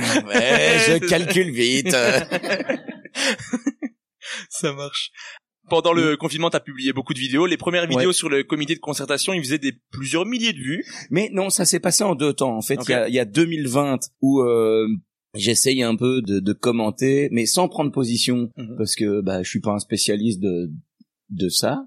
Je 0.86 0.98
calcule 1.08 1.50
vite. 1.50 1.90
ça 4.50 4.72
marche. 4.72 5.10
Pendant 5.68 5.92
le 5.92 6.16
confinement, 6.16 6.50
t'as 6.50 6.60
publié 6.60 6.92
beaucoup 6.92 7.14
de 7.14 7.18
vidéos. 7.18 7.46
Les 7.46 7.56
premières 7.56 7.86
vidéos 7.86 8.12
sur 8.12 8.28
le 8.28 8.42
comité 8.42 8.74
de 8.74 8.80
concertation, 8.80 9.32
ils 9.32 9.42
faisaient 9.42 9.58
des 9.58 9.72
plusieurs 9.90 10.26
milliers 10.26 10.52
de 10.52 10.58
vues. 10.58 10.84
Mais 11.10 11.30
non, 11.32 11.50
ça 11.50 11.64
s'est 11.64 11.80
passé 11.80 12.04
en 12.04 12.14
deux 12.14 12.32
temps. 12.32 12.56
En 12.56 12.62
fait, 12.62 12.78
il 12.86 12.90
y, 12.90 12.94
a, 12.94 13.08
il 13.08 13.14
y 13.14 13.18
a 13.20 13.24
2020 13.24 13.98
où 14.20 14.40
euh, 14.40 14.86
j'essaye 15.34 15.82
un 15.82 15.94
peu 15.96 16.20
de, 16.20 16.40
de 16.40 16.52
commenter, 16.52 17.28
mais 17.30 17.46
sans 17.46 17.68
prendre 17.68 17.90
position, 17.92 18.50
Mhm. 18.56 18.74
parce 18.76 18.94
que 18.96 19.20
bah, 19.22 19.42
je 19.42 19.48
suis 19.48 19.60
pas 19.60 19.70
un 19.72 19.78
spécialiste 19.78 20.40
de, 20.40 20.70
de 21.30 21.48
ça. 21.48 21.86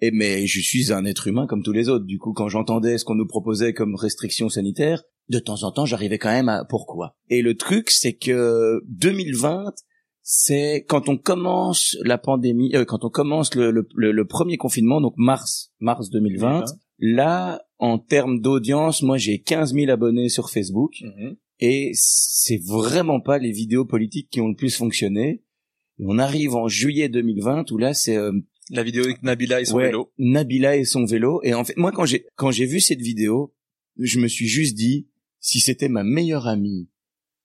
Et 0.00 0.12
mais 0.12 0.46
je 0.46 0.60
suis 0.60 0.92
un 0.92 1.04
être 1.04 1.26
humain 1.26 1.46
comme 1.48 1.62
tous 1.64 1.72
les 1.72 1.88
autres. 1.88 2.04
Du 2.04 2.18
coup, 2.18 2.32
quand 2.32 2.48
j'entendais 2.48 2.98
ce 2.98 3.04
qu'on 3.04 3.16
nous 3.16 3.26
proposait 3.26 3.72
comme 3.72 3.96
restrictions 3.96 4.48
sanitaires, 4.48 5.02
de 5.28 5.38
temps 5.38 5.62
en 5.62 5.72
temps, 5.72 5.84
j'arrivais 5.86 6.18
quand 6.18 6.30
même 6.32 6.48
à 6.48 6.64
pourquoi. 6.64 7.16
Et 7.28 7.42
le 7.42 7.56
truc, 7.56 7.90
c'est 7.90 8.14
que 8.14 8.80
2020, 8.88 9.72
c'est 10.22 10.84
quand 10.88 11.08
on 11.08 11.16
commence 11.16 11.96
la 12.04 12.18
pandémie, 12.18 12.74
euh, 12.74 12.84
quand 12.84 13.04
on 13.04 13.10
commence 13.10 13.54
le, 13.54 13.70
le, 13.70 13.86
le- 14.12 14.26
premier 14.26 14.56
confinement, 14.56 15.00
donc 15.00 15.14
mars, 15.16 15.72
mars 15.80 16.10
2020. 16.10 16.64
Là, 17.00 17.62
en 17.78 17.98
termes 17.98 18.40
d'audience, 18.40 19.02
moi 19.02 19.16
j'ai 19.18 19.38
15 19.40 19.72
000 19.74 19.90
abonnés 19.90 20.28
sur 20.28 20.50
Facebook 20.50 20.92
Mhm. 21.02 21.36
et 21.60 21.90
c'est 21.94 22.60
vraiment 22.66 23.20
pas 23.20 23.38
les 23.38 23.52
vidéos 23.52 23.84
politiques 23.84 24.28
qui 24.30 24.40
ont 24.40 24.48
le 24.48 24.56
plus 24.56 24.74
fonctionné. 24.76 25.42
Et 26.00 26.04
on 26.06 26.18
arrive 26.18 26.54
en 26.56 26.68
juillet 26.68 27.08
2020 27.08 27.70
où 27.70 27.78
là 27.78 27.94
c'est 27.94 28.16
euh, 28.16 28.32
La 28.70 28.82
vidéo 28.82 29.04
avec 29.04 29.22
Nabila 29.22 29.60
et 29.60 29.64
son 29.64 29.76
ouais, 29.76 29.86
vélo. 29.86 30.12
Nabila 30.18 30.76
et 30.76 30.84
son 30.84 31.04
vélo. 31.04 31.40
Et 31.44 31.54
en 31.54 31.64
fait, 31.64 31.76
moi 31.76 31.92
quand 31.92 32.04
j'ai 32.04 32.26
quand 32.36 32.50
j'ai 32.50 32.66
vu 32.66 32.80
cette 32.80 33.00
vidéo, 33.00 33.54
je 33.98 34.18
me 34.18 34.26
suis 34.28 34.46
juste 34.48 34.76
dit 34.76 35.06
si 35.48 35.60
c'était 35.60 35.88
ma 35.88 36.04
meilleure 36.04 36.46
amie 36.46 36.90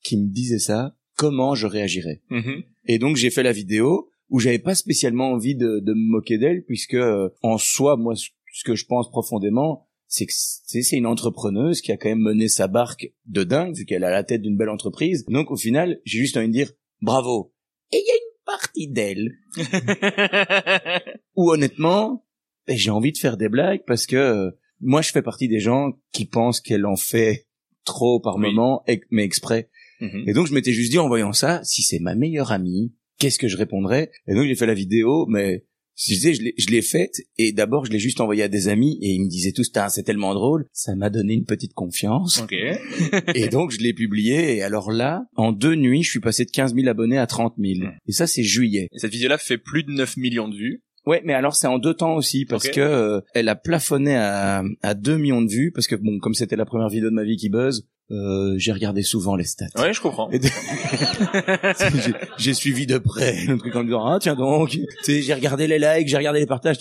qui 0.03 0.17
me 0.17 0.27
disait 0.27 0.59
ça, 0.59 0.97
comment 1.15 1.55
je 1.55 1.67
réagirais? 1.67 2.21
Mhm. 2.29 2.63
et 2.85 2.99
donc 2.99 3.15
j'ai 3.15 3.29
fait 3.29 3.43
la 3.43 3.53
vidéo 3.53 4.09
où 4.29 4.39
j'avais 4.39 4.59
pas 4.59 4.75
spécialement 4.75 5.31
envie 5.31 5.55
de, 5.55 5.79
de 5.79 5.93
me 5.93 6.11
moquer 6.11 6.37
d'elle 6.37 6.65
puisque 6.65 6.95
euh, 6.95 7.29
en 7.43 7.57
soi 7.57 7.95
moi 7.95 8.15
ce 8.15 8.63
que 8.65 8.75
je 8.75 8.85
pense 8.85 9.09
profondément 9.09 9.87
c'est 10.07 10.25
que 10.25 10.33
c'est 10.35 10.81
c'est 10.81 10.97
une 10.97 11.05
entrepreneuse 11.05 11.79
qui 11.79 11.93
a 11.93 11.97
quand 11.97 12.09
même 12.09 12.19
mené 12.19 12.49
sa 12.49 12.67
barque 12.67 13.13
de 13.25 13.45
dingue 13.45 13.73
vu 13.73 13.85
qu'elle 13.85 14.03
a 14.03 14.11
la 14.11 14.25
tête 14.25 14.41
d'une 14.41 14.57
belle 14.57 14.69
entreprise. 14.69 15.23
Donc 15.29 15.49
au 15.49 15.55
final 15.55 16.01
j'ai 16.03 16.19
juste 16.19 16.35
envie 16.35 16.47
de 16.47 16.53
dire 16.53 16.71
bravo. 17.01 17.53
Et 17.93 17.97
il 17.97 18.05
y 18.05 18.11
a 18.11 18.15
une 18.15 18.43
partie 18.45 18.87
d'elle 18.89 19.31
où 21.37 21.51
honnêtement 21.51 22.25
ben, 22.67 22.75
j'ai 22.77 22.91
envie 22.91 23.13
de 23.13 23.17
faire 23.17 23.37
des 23.37 23.49
blagues 23.49 23.83
parce 23.87 24.07
que 24.07 24.17
euh, 24.17 24.51
moi 24.81 25.01
je 25.01 25.11
fais 25.11 25.21
partie 25.21 25.47
des 25.47 25.59
gens 25.61 25.93
qui 26.11 26.25
pensent 26.25 26.59
qu'elle 26.59 26.85
en 26.85 26.97
fait 26.97 27.47
trop 27.83 28.19
par 28.19 28.35
Oui. 28.37 28.47
moment 28.47 28.83
mais 29.11 29.23
exprès. 29.23 29.69
Mhm. 30.01 30.23
Et 30.27 30.33
donc 30.33 30.47
je 30.47 30.53
m'étais 30.53 30.73
juste 30.73 30.91
dit 30.91 30.99
en 30.99 31.07
voyant 31.07 31.33
ça, 31.33 31.61
si 31.63 31.81
c'est 31.83 31.99
ma 31.99 32.15
meilleure 32.15 32.51
amie, 32.51 32.93
qu'est-ce 33.19 33.39
que 33.39 33.47
je 33.47 33.57
répondrais? 33.57 34.11
Et 34.27 34.33
donc 34.33 34.45
j'ai 34.47 34.55
fait 34.55 34.65
la 34.65 34.73
vidéo, 34.73 35.25
mais 35.27 35.65
je 35.95 36.05
disais, 36.13 36.33
je 36.33 36.41
l'ai- 36.71 36.81
faite 36.81 37.13
et 37.37 37.51
d'abord 37.51 37.85
je 37.85 37.91
l'ai 37.91 37.99
juste 37.99 38.19
envoyée 38.19 38.41
à 38.41 38.47
des 38.47 38.67
amis 38.67 38.97
et 39.03 39.09
ils 39.11 39.21
me 39.23 39.29
disaient 39.29 39.51
tous, 39.51 39.71
c'est 39.89 40.01
tellement 40.03 40.33
drôle, 40.33 40.65
ça 40.73 40.95
m'a 40.95 41.11
donné 41.11 41.33
une 41.35 41.45
petite 41.45 41.73
confiance. 41.73 42.41
Ok. 42.41 42.51
et 43.35 43.47
donc 43.49 43.71
je 43.71 43.79
l'ai 43.79 43.93
publié 43.93 44.55
et 44.57 44.63
alors 44.63 44.91
là, 44.91 45.25
en 45.35 45.51
deux 45.51 45.75
nuits, 45.75 46.01
je 46.03 46.09
suis 46.09 46.19
passé 46.19 46.45
de 46.45 46.49
15 46.51 46.73
000 46.75 46.87
abonnés 46.87 47.19
à 47.19 47.27
30 47.27 47.53
000. 47.59 47.87
Et 48.07 48.11
ça 48.11 48.25
c'est 48.27 48.43
juillet. 48.43 48.89
Et 48.91 48.99
cette 48.99 49.11
vidéo-là 49.11 49.37
fait 49.37 49.57
plus 49.59 49.83
de 49.83 49.91
9 49.91 50.17
millions 50.17 50.49
de 50.49 50.55
vues. 50.55 50.82
Ouais, 51.05 51.21
mais 51.25 51.33
alors 51.33 51.55
c'est 51.55 51.67
en 51.67 51.79
deux 51.79 51.93
temps 51.93 52.15
aussi 52.15 52.45
parce 52.45 52.67
que 52.69 52.79
euh, 52.81 53.21
elle 53.33 53.49
a 53.49 53.55
plafonné 53.55 54.15
à 54.15 54.63
à 54.81 54.93
2 54.93 55.17
millions 55.17 55.41
de 55.41 55.49
vues 55.51 55.71
parce 55.73 55.87
que 55.87 55.95
bon 55.95 56.19
comme 56.19 56.33
c'était 56.33 56.55
la 56.55 56.65
première 56.65 56.87
vidéo 56.89 57.09
de 57.09 57.15
ma 57.15 57.23
vie 57.23 57.35
qui 57.35 57.49
buzz, 57.49 57.85
euh, 58.11 58.53
j'ai 58.57 58.71
regardé 58.71 59.01
souvent 59.01 59.35
les 59.35 59.43
stats. 59.43 59.65
Ouais, 59.77 59.93
je 59.93 59.99
comprends. 60.01 60.29
De- 60.29 60.39
j'ai- 62.05 62.13
j'ai 62.37 62.53
suivi 62.53 62.85
de 62.87 62.97
près 62.97 63.45
le 63.47 63.57
truc 63.57 63.75
en 63.75 63.79
me 63.79 63.85
disant 63.85 64.05
ah 64.05 64.17
tiens 64.21 64.35
donc 64.35 64.69
tu 64.69 64.85
sais 65.03 65.21
j'ai 65.21 65.33
regardé 65.33 65.67
les 65.67 65.79
likes 65.79 66.07
j'ai 66.07 66.17
regardé 66.17 66.39
les 66.39 66.45
partages 66.45 66.77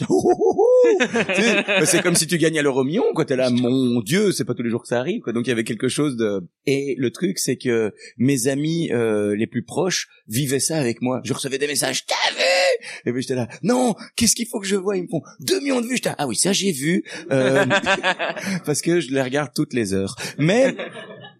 bah, 1.00 1.86
c'est 1.86 2.02
comme 2.02 2.14
si 2.16 2.26
tu 2.26 2.38
gagnais 2.38 2.62
l'euro 2.62 2.84
million 2.84 3.04
quoi 3.14 3.24
t'es 3.24 3.36
là 3.36 3.50
mon 3.50 4.00
dieu 4.00 4.32
c'est 4.32 4.44
pas 4.44 4.54
tous 4.54 4.62
les 4.62 4.70
jours 4.70 4.82
que 4.82 4.88
ça 4.88 4.98
arrive 4.98 5.20
quoi. 5.22 5.32
Donc 5.32 5.46
il 5.46 5.50
y 5.50 5.52
avait 5.52 5.64
quelque 5.64 5.88
chose 5.88 6.16
de 6.16 6.46
et 6.66 6.94
le 6.98 7.10
truc 7.10 7.38
c'est 7.38 7.56
que 7.56 7.92
mes 8.18 8.48
amis 8.48 8.90
euh, 8.92 9.34
les 9.36 9.46
plus 9.46 9.62
proches 9.64 10.08
vivaient 10.28 10.60
ça 10.60 10.78
avec 10.78 11.02
moi. 11.02 11.20
Je 11.24 11.32
recevais 11.32 11.58
des 11.58 11.66
messages 11.66 12.04
t'as 12.06 12.14
vu 12.34 12.40
et 13.06 13.12
puis 13.12 13.22
j'étais 13.22 13.34
là 13.34 13.48
non 13.62 13.94
qu'est-ce 14.16 14.34
qu'il 14.34 14.46
faut 14.46 14.60
que 14.60 14.66
je 14.66 14.76
vois 14.76 14.96
ils 14.96 15.02
me 15.04 15.08
font 15.08 15.22
2 15.40 15.60
millions 15.60 15.80
de 15.80 15.86
vues 15.86 15.96
j'étais 15.96 16.10
là, 16.10 16.16
ah 16.18 16.26
oui 16.26 16.36
ça 16.36 16.52
j'ai 16.52 16.72
vu 16.72 17.04
euh, 17.30 17.64
parce 18.64 18.82
que 18.82 19.00
je 19.00 19.10
les 19.10 19.22
regarde 19.22 19.50
toutes 19.54 19.72
les 19.74 19.94
heures 19.94 20.16
mais 20.38 20.74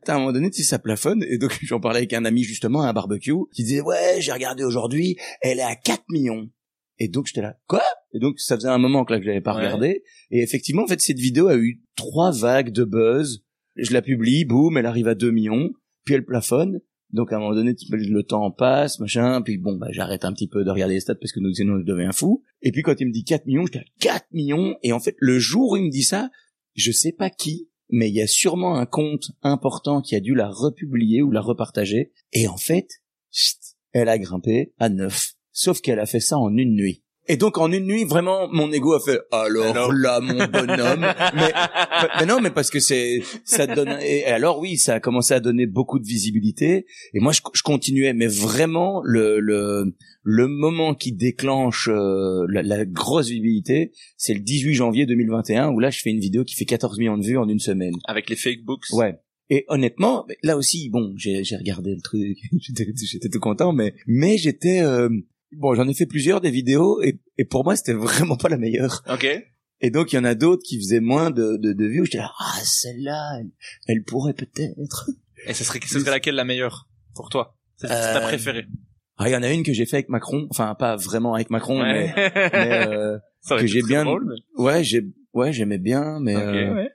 à 0.08 0.16
un 0.16 0.18
moment 0.18 0.32
donné, 0.32 0.50
tu 0.50 0.62
sais, 0.64 0.68
ça 0.68 0.80
plafonne. 0.80 1.24
Et 1.28 1.38
donc, 1.38 1.56
j'en 1.62 1.78
parlais 1.78 1.98
avec 1.98 2.12
un 2.12 2.24
ami, 2.24 2.42
justement, 2.42 2.82
à 2.82 2.88
un 2.88 2.92
barbecue, 2.92 3.32
qui 3.54 3.62
disait, 3.62 3.80
ouais, 3.82 4.16
j'ai 4.18 4.32
regardé 4.32 4.64
aujourd'hui, 4.64 5.16
elle 5.42 5.60
est 5.60 5.62
à 5.62 5.76
4 5.76 6.02
millions. 6.10 6.50
Et 6.98 7.06
donc, 7.06 7.26
j'étais 7.28 7.40
là, 7.40 7.56
quoi? 7.68 7.82
Et 8.12 8.18
donc, 8.18 8.40
ça 8.40 8.56
faisait 8.56 8.66
un 8.68 8.78
moment 8.78 9.04
que 9.04 9.12
là, 9.12 9.18
que 9.20 9.24
je 9.24 9.28
l'avais 9.28 9.40
pas 9.40 9.54
Ouais. 9.54 9.62
regardé. 9.64 10.02
Et 10.32 10.42
effectivement, 10.42 10.82
en 10.82 10.86
fait, 10.88 11.00
cette 11.00 11.20
vidéo 11.20 11.46
a 11.46 11.54
eu 11.56 11.80
trois 11.94 12.32
vagues 12.32 12.72
de 12.72 12.82
buzz. 12.82 13.44
Je 13.76 13.92
la 13.92 14.02
publie, 14.02 14.44
boum, 14.44 14.76
elle 14.76 14.86
arrive 14.86 15.06
à 15.06 15.14
2 15.14 15.30
millions. 15.30 15.70
Puis 16.04 16.14
elle 16.16 16.24
plafonne. 16.24 16.80
Donc, 17.12 17.32
à 17.32 17.36
un 17.36 17.40
moment 17.40 17.54
donné, 17.54 17.74
le 17.90 18.22
temps 18.22 18.50
passe, 18.50 18.98
machin. 18.98 19.42
Puis 19.42 19.58
bon, 19.58 19.76
bah, 19.76 19.88
j'arrête 19.90 20.24
un 20.24 20.32
petit 20.32 20.48
peu 20.48 20.64
de 20.64 20.70
regarder 20.70 20.94
les 20.94 21.00
stats 21.00 21.14
parce 21.14 21.32
que 21.32 21.40
nous, 21.40 21.52
sinon, 21.52 21.78
je 21.78 21.84
deviens 21.84 22.12
fou. 22.12 22.42
Et 22.62 22.72
puis, 22.72 22.82
quand 22.82 23.00
il 23.00 23.08
me 23.08 23.12
dit 23.12 23.24
4 23.24 23.46
millions, 23.46 23.66
j'étais 23.66 23.80
à 23.80 23.84
4 24.00 24.26
millions. 24.32 24.76
Et 24.82 24.92
en 24.92 25.00
fait, 25.00 25.14
le 25.18 25.38
jour 25.38 25.72
où 25.72 25.76
il 25.76 25.84
me 25.84 25.90
dit 25.90 26.02
ça, 26.02 26.30
je 26.74 26.90
sais 26.90 27.12
pas 27.12 27.28
qui, 27.28 27.68
mais 27.90 28.08
il 28.08 28.14
y 28.14 28.22
a 28.22 28.26
sûrement 28.26 28.78
un 28.78 28.86
compte 28.86 29.32
important 29.42 30.00
qui 30.00 30.16
a 30.16 30.20
dû 30.20 30.34
la 30.34 30.48
republier 30.48 31.20
ou 31.22 31.30
la 31.30 31.42
repartager. 31.42 32.12
Et 32.32 32.48
en 32.48 32.56
fait, 32.56 32.88
elle 33.92 34.08
a 34.08 34.18
grimpé 34.18 34.72
à 34.78 34.88
9. 34.88 35.34
Sauf 35.52 35.82
qu'elle 35.82 36.00
a 36.00 36.06
fait 36.06 36.20
ça 36.20 36.38
en 36.38 36.56
une 36.56 36.74
nuit. 36.74 37.04
Et 37.28 37.36
donc 37.36 37.58
en 37.58 37.70
une 37.70 37.86
nuit, 37.86 38.04
vraiment, 38.04 38.48
mon 38.50 38.72
ego 38.72 38.94
a 38.94 39.00
fait 39.00 39.20
alors, 39.30 39.92
là, 39.92 40.20
mon 40.20 40.44
bonhomme. 40.46 41.06
mais, 41.34 41.52
mais 42.18 42.26
non, 42.26 42.40
mais 42.40 42.50
parce 42.50 42.70
que 42.70 42.80
c'est 42.80 43.22
ça 43.44 43.66
te 43.66 43.74
donne. 43.74 43.96
Et 44.02 44.24
alors 44.24 44.58
oui, 44.58 44.76
ça 44.76 44.94
a 44.94 45.00
commencé 45.00 45.32
à 45.32 45.40
donner 45.40 45.66
beaucoup 45.66 46.00
de 46.00 46.06
visibilité. 46.06 46.84
Et 47.14 47.20
moi, 47.20 47.32
je, 47.32 47.40
je 47.52 47.62
continuais, 47.62 48.12
mais 48.12 48.26
vraiment 48.26 49.02
le 49.04 49.38
le 49.38 49.94
le 50.24 50.48
moment 50.48 50.94
qui 50.94 51.12
déclenche 51.12 51.88
euh, 51.88 52.44
la, 52.48 52.62
la 52.62 52.84
grosse 52.84 53.28
visibilité, 53.28 53.92
c'est 54.16 54.34
le 54.34 54.40
18 54.40 54.74
janvier 54.74 55.06
2021 55.06 55.70
où 55.70 55.78
là, 55.78 55.90
je 55.90 56.00
fais 56.00 56.10
une 56.10 56.20
vidéo 56.20 56.44
qui 56.44 56.54
fait 56.54 56.64
14 56.64 56.98
millions 56.98 57.18
de 57.18 57.24
vues 57.24 57.38
en 57.38 57.48
une 57.48 57.58
semaine. 57.58 57.94
Avec 58.04 58.30
les 58.30 58.36
fake 58.36 58.64
books. 58.64 58.86
Ouais. 58.92 59.18
Et 59.50 59.64
honnêtement, 59.68 60.26
là 60.42 60.56
aussi, 60.56 60.88
bon, 60.88 61.12
j'ai 61.16 61.44
j'ai 61.44 61.56
regardé 61.56 61.90
le 61.94 62.00
truc, 62.00 62.38
j'étais 62.58 62.86
j'étais 62.96 63.28
tout 63.28 63.38
content, 63.38 63.72
mais 63.72 63.94
mais 64.06 64.38
j'étais 64.38 64.80
euh, 64.80 65.10
bon, 65.56 65.74
j'en 65.74 65.86
ai 65.88 65.94
fait 65.94 66.06
plusieurs 66.06 66.40
des 66.40 66.50
vidéos 66.50 67.00
et, 67.02 67.20
et 67.38 67.44
pour 67.44 67.64
moi 67.64 67.76
c'était 67.76 67.92
vraiment 67.94 68.36
pas 68.36 68.48
la 68.48 68.56
meilleure. 68.58 69.02
Ok. 69.10 69.26
Et 69.84 69.90
donc 69.90 70.12
il 70.12 70.16
y 70.16 70.18
en 70.18 70.24
a 70.24 70.34
d'autres 70.34 70.62
qui 70.64 70.78
faisaient 70.78 71.00
moins 71.00 71.30
de 71.30 71.56
de, 71.56 71.72
de 71.72 71.84
vues. 71.86 72.00
où 72.02 72.04
J'étais 72.04 72.18
là, 72.18 72.30
ah 72.38 72.58
celle-là, 72.62 73.38
elle, 73.40 73.50
elle 73.86 74.02
pourrait 74.04 74.34
peut-être. 74.34 75.10
Et 75.46 75.54
ce 75.54 75.64
serait, 75.64 75.80
ce 75.84 75.98
serait 75.98 76.10
laquelle 76.12 76.36
la 76.36 76.44
meilleure 76.44 76.88
pour 77.14 77.28
toi? 77.30 77.56
C'est 77.76 77.88
c'est 77.88 77.94
ta 77.94 78.18
Euh, 78.18 78.28
préférée. 78.28 78.66
Ah, 79.18 79.28
il 79.28 79.32
y 79.32 79.36
en 79.36 79.42
a 79.42 79.50
une 79.52 79.62
que 79.64 79.72
j'ai 79.72 79.84
fait 79.86 79.96
avec 79.96 80.08
Macron, 80.08 80.46
enfin 80.50 80.74
pas 80.74 80.96
vraiment 80.96 81.34
avec 81.34 81.50
Macron, 81.50 81.80
Ouais. 81.80 82.12
mais, 82.16 82.32
mais, 82.52 82.86
euh, 82.86 83.18
que 83.48 83.66
j'ai 83.66 83.82
bien- 83.82 84.04
drôle, 84.04 84.26
mais- 84.26 84.62
ouais, 84.64 84.84
j'ai 84.84 85.02
ouais 85.34 85.52
j'aimais 85.52 85.78
bien, 85.78 86.18
mais 86.20 86.36
Ok, 86.36 86.42
euh, 86.42 86.74
ouais. 86.74 86.90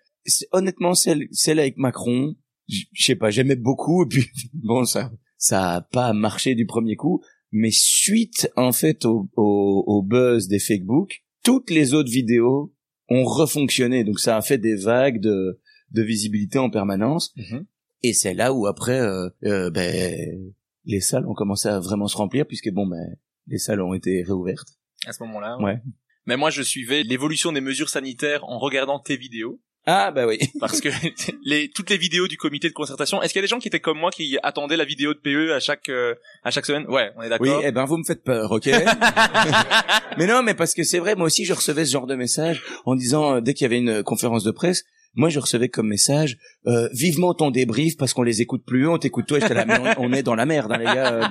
honnêtement 0.52 0.94
celle 0.94 1.28
celle 1.32 1.60
avec 1.60 1.78
Macron 1.78 2.36
je 2.70 2.84
sais 2.96 3.16
pas 3.16 3.30
j'aimais 3.30 3.56
beaucoup 3.56 4.04
et 4.04 4.08
puis 4.08 4.28
bon 4.54 4.84
ça 4.86 5.12
ça 5.38 5.76
a 5.76 5.82
pas 5.82 6.12
marché 6.14 6.54
du 6.56 6.66
premier 6.66 6.96
coup 6.96 7.22
mais 7.52 7.72
suite 7.72 8.50
en 8.56 8.72
fait 8.72 9.06
au, 9.06 9.30
au, 9.36 9.84
au 9.88 10.02
buzz 10.04 10.48
des 10.48 10.60
fakebooks 10.60 11.24
toutes 11.44 11.70
les 11.70 11.94
autres 11.94 12.12
vidéos 12.12 12.74
ont 13.10 13.24
refonctionné 13.24 14.04
donc 14.04 14.20
ça 14.20 14.36
a 14.38 14.42
fait 14.42 14.58
des 14.58 14.76
vagues 14.76 15.20
de 15.22 15.60
de 15.92 16.02
visibilité 16.02 16.60
en 16.60 16.70
permanence 16.70 17.34
Mhm. 17.38 17.66
et 18.04 18.14
c'est 18.14 18.34
là 18.34 18.54
où 18.54 18.68
après 18.68 19.00
euh, 19.00 19.30
euh, 19.46 19.70
ben 19.70 20.52
les 20.86 21.00
salles 21.02 21.26
ont 21.28 21.34
commencé 21.34 21.68
à 21.70 21.80
vraiment 21.80 22.08
se 22.08 22.18
remplir 22.18 22.46
puisque 22.46 22.70
bon 22.72 22.86
ben 22.88 23.16
les 23.48 23.58
salles 23.58 23.82
ont 23.82 23.94
été 23.94 24.24
réouvertes 24.24 24.78
À 25.06 25.14
ce 25.14 25.24
moment-là. 25.24 25.58
ouais 25.62 25.80
Mais 26.26 26.36
moi, 26.36 26.50
je 26.50 26.62
suivais 26.62 27.04
l'évolution 27.04 27.54
des 27.54 27.62
mesures 27.62 27.88
sanitaires 27.90 28.44
en 28.44 28.58
regardant 28.60 29.00
tes 29.00 29.16
vidéos. 29.16 29.62
Ah 29.90 30.12
bah 30.12 30.28
oui 30.28 30.38
Parce 30.60 30.82
que 30.82 30.90
les, 31.44 31.70
toutes 31.70 31.90
les 31.90 31.98
vidéos 31.98 32.28
du 32.28 32.38
comité 32.38 32.68
de 32.68 32.74
concertation, 32.74 33.22
est-ce 33.24 33.34
qu'il 33.34 33.40
y 33.40 33.44
a 33.44 33.48
des 33.48 33.48
gens 33.48 33.60
qui 33.60 33.70
étaient 33.70 33.80
comme 33.80 33.98
moi 33.98 34.12
qui 34.12 34.38
attendaient 34.44 34.78
la 34.78 34.86
vidéo 34.86 35.14
de 35.14 35.20
PE 35.20 35.54
à 35.54 35.60
chaque, 35.60 35.90
euh, 35.90 36.14
à 36.44 36.52
chaque 36.52 36.66
semaine? 36.66 36.86
Ouais, 36.88 37.12
on 37.16 37.22
est 37.22 37.26
Oui, 37.40 37.50
d'accord. 37.50 37.62
eh 37.64 37.72
ben 37.72 37.86
vous 37.86 37.98
me 37.98 38.04
faites 38.04 38.24
peur, 38.24 38.52
ok? 38.52 38.68
Mais 40.18 40.26
non, 40.28 40.44
mais 40.44 40.54
parce 40.56 40.74
que 40.74 40.84
c'est 40.84 41.00
vrai, 41.00 41.16
moi 41.16 41.28
aussi 41.28 41.46
je 41.46 41.54
recevais 41.54 41.86
ce 41.86 41.92
genre 41.92 42.08
de 42.08 42.16
message 42.16 42.64
en 42.86 42.96
disant 42.96 43.36
euh, 43.36 43.42
dès 43.42 43.54
qu'il 43.54 43.64
y 43.64 43.66
avait 43.66 43.78
une 43.78 44.04
conférence 44.04 44.44
de 44.44 44.52
presse, 44.52 44.84
moi 45.18 45.28
je 45.30 45.40
recevais 45.40 45.68
comme 45.68 45.90
message 45.90 46.38
euh, 46.68 46.88
vivement 46.94 47.34
ton 47.34 47.52
débrief 47.52 47.98
parce 47.98 48.14
qu'on 48.14 48.24
les 48.24 48.42
écoute 48.42 48.64
plus, 48.66 48.88
on 48.88 48.98
t'écoute 48.98 49.26
toi. 49.28 49.40
et 49.40 49.42
J'étais 49.42 49.54
là, 49.54 49.66
mais 49.66 49.78
on, 49.98 50.06
on 50.06 50.14
est 50.14 50.24
dans 50.24 50.36
la 50.36 50.46
merde, 50.46 50.72
hein, 50.72 50.78
les 50.78 50.86
gars. 50.86 51.14
euh, 51.14 51.24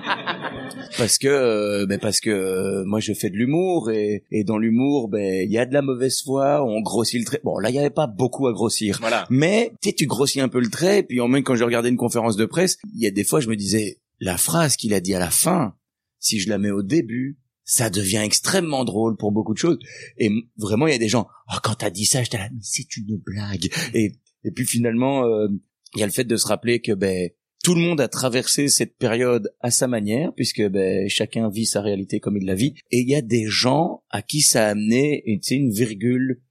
parce 0.98 1.16
que, 1.18 1.28
euh, 1.28 1.86
ben 1.86 1.98
parce 1.98 2.20
que 2.20 2.30
euh, 2.30 2.84
moi 2.84 3.00
je 3.00 3.12
fais 3.14 3.30
de 3.30 3.36
l'humour 3.36 3.90
et, 3.90 4.24
et 4.30 4.44
dans 4.44 4.58
l'humour, 4.58 5.08
ben 5.08 5.42
il 5.46 5.50
y 5.50 5.58
a 5.58 5.64
de 5.66 5.72
la 5.72 5.82
mauvaise 5.82 6.20
foi, 6.22 6.62
on 6.64 6.80
grossit 6.82 7.20
le 7.20 7.24
trait. 7.26 7.40
Bon, 7.44 7.58
là 7.58 7.70
il 7.70 7.76
y 7.76 7.78
avait 7.78 7.90
pas 7.90 8.06
beaucoup 8.06 8.46
à 8.48 8.52
grossir. 8.52 8.98
Voilà. 9.00 9.26
Mais 9.30 9.72
tu 9.82 9.94
tu 9.94 10.06
grossis 10.06 10.40
un 10.40 10.48
peu 10.48 10.60
le 10.60 10.68
trait, 10.68 11.02
puis 11.02 11.20
en 11.20 11.28
même 11.28 11.42
quand 11.42 11.54
je 11.54 11.64
regardais 11.64 11.88
une 11.88 11.96
conférence 11.96 12.36
de 12.36 12.44
presse, 12.44 12.78
il 12.94 13.02
y 13.02 13.06
a 13.06 13.10
des 13.10 13.24
fois 13.24 13.40
je 13.40 13.48
me 13.48 13.56
disais 13.56 14.00
la 14.20 14.36
phrase 14.36 14.76
qu'il 14.76 14.92
a 14.94 15.00
dit 15.00 15.14
à 15.14 15.18
la 15.18 15.30
fin, 15.30 15.74
si 16.18 16.40
je 16.40 16.48
la 16.48 16.58
mets 16.58 16.70
au 16.70 16.82
début, 16.82 17.38
ça 17.66 17.90
devient 17.90 18.22
extrêmement 18.24 18.84
drôle 18.84 19.16
pour 19.16 19.32
beaucoup 19.32 19.52
de 19.52 19.58
choses. 19.58 19.78
Et 20.16 20.30
vraiment, 20.56 20.86
il 20.86 20.92
y 20.92 20.96
a 20.96 20.98
des 20.98 21.08
gens, 21.08 21.26
oh, 21.52 21.58
quand 21.62 21.74
t'as 21.74 21.90
dit 21.90 22.06
ça, 22.06 22.22
j'étais 22.22 22.38
là, 22.38 22.48
mais 22.50 22.60
c'est 22.62 22.96
une 22.96 23.16
blague. 23.18 23.68
Et, 23.92 24.12
et 24.44 24.50
puis 24.52 24.64
finalement, 24.64 25.26
euh, 25.26 25.48
il 25.94 26.00
y 26.00 26.02
a 26.02 26.06
le 26.06 26.12
fait 26.12 26.24
de 26.24 26.36
se 26.36 26.46
rappeler 26.46 26.80
que 26.80 26.92
ben 26.92 27.28
tout 27.64 27.74
le 27.74 27.80
monde 27.80 28.00
a 28.00 28.06
traversé 28.06 28.68
cette 28.68 28.96
période 28.96 29.52
à 29.60 29.72
sa 29.72 29.88
manière, 29.88 30.32
puisque 30.36 30.62
ben 30.68 31.08
chacun 31.08 31.50
vit 31.50 31.66
sa 31.66 31.82
réalité 31.82 32.20
comme 32.20 32.36
il 32.36 32.46
la 32.46 32.54
vit. 32.54 32.74
Et 32.92 33.00
il 33.00 33.08
y 33.08 33.16
a 33.16 33.22
des 33.22 33.46
gens 33.46 34.04
à 34.10 34.22
qui 34.22 34.40
ça 34.40 34.68
a 34.68 34.70
amené, 34.70 35.24
une 35.50 35.72
virgule 35.72 36.42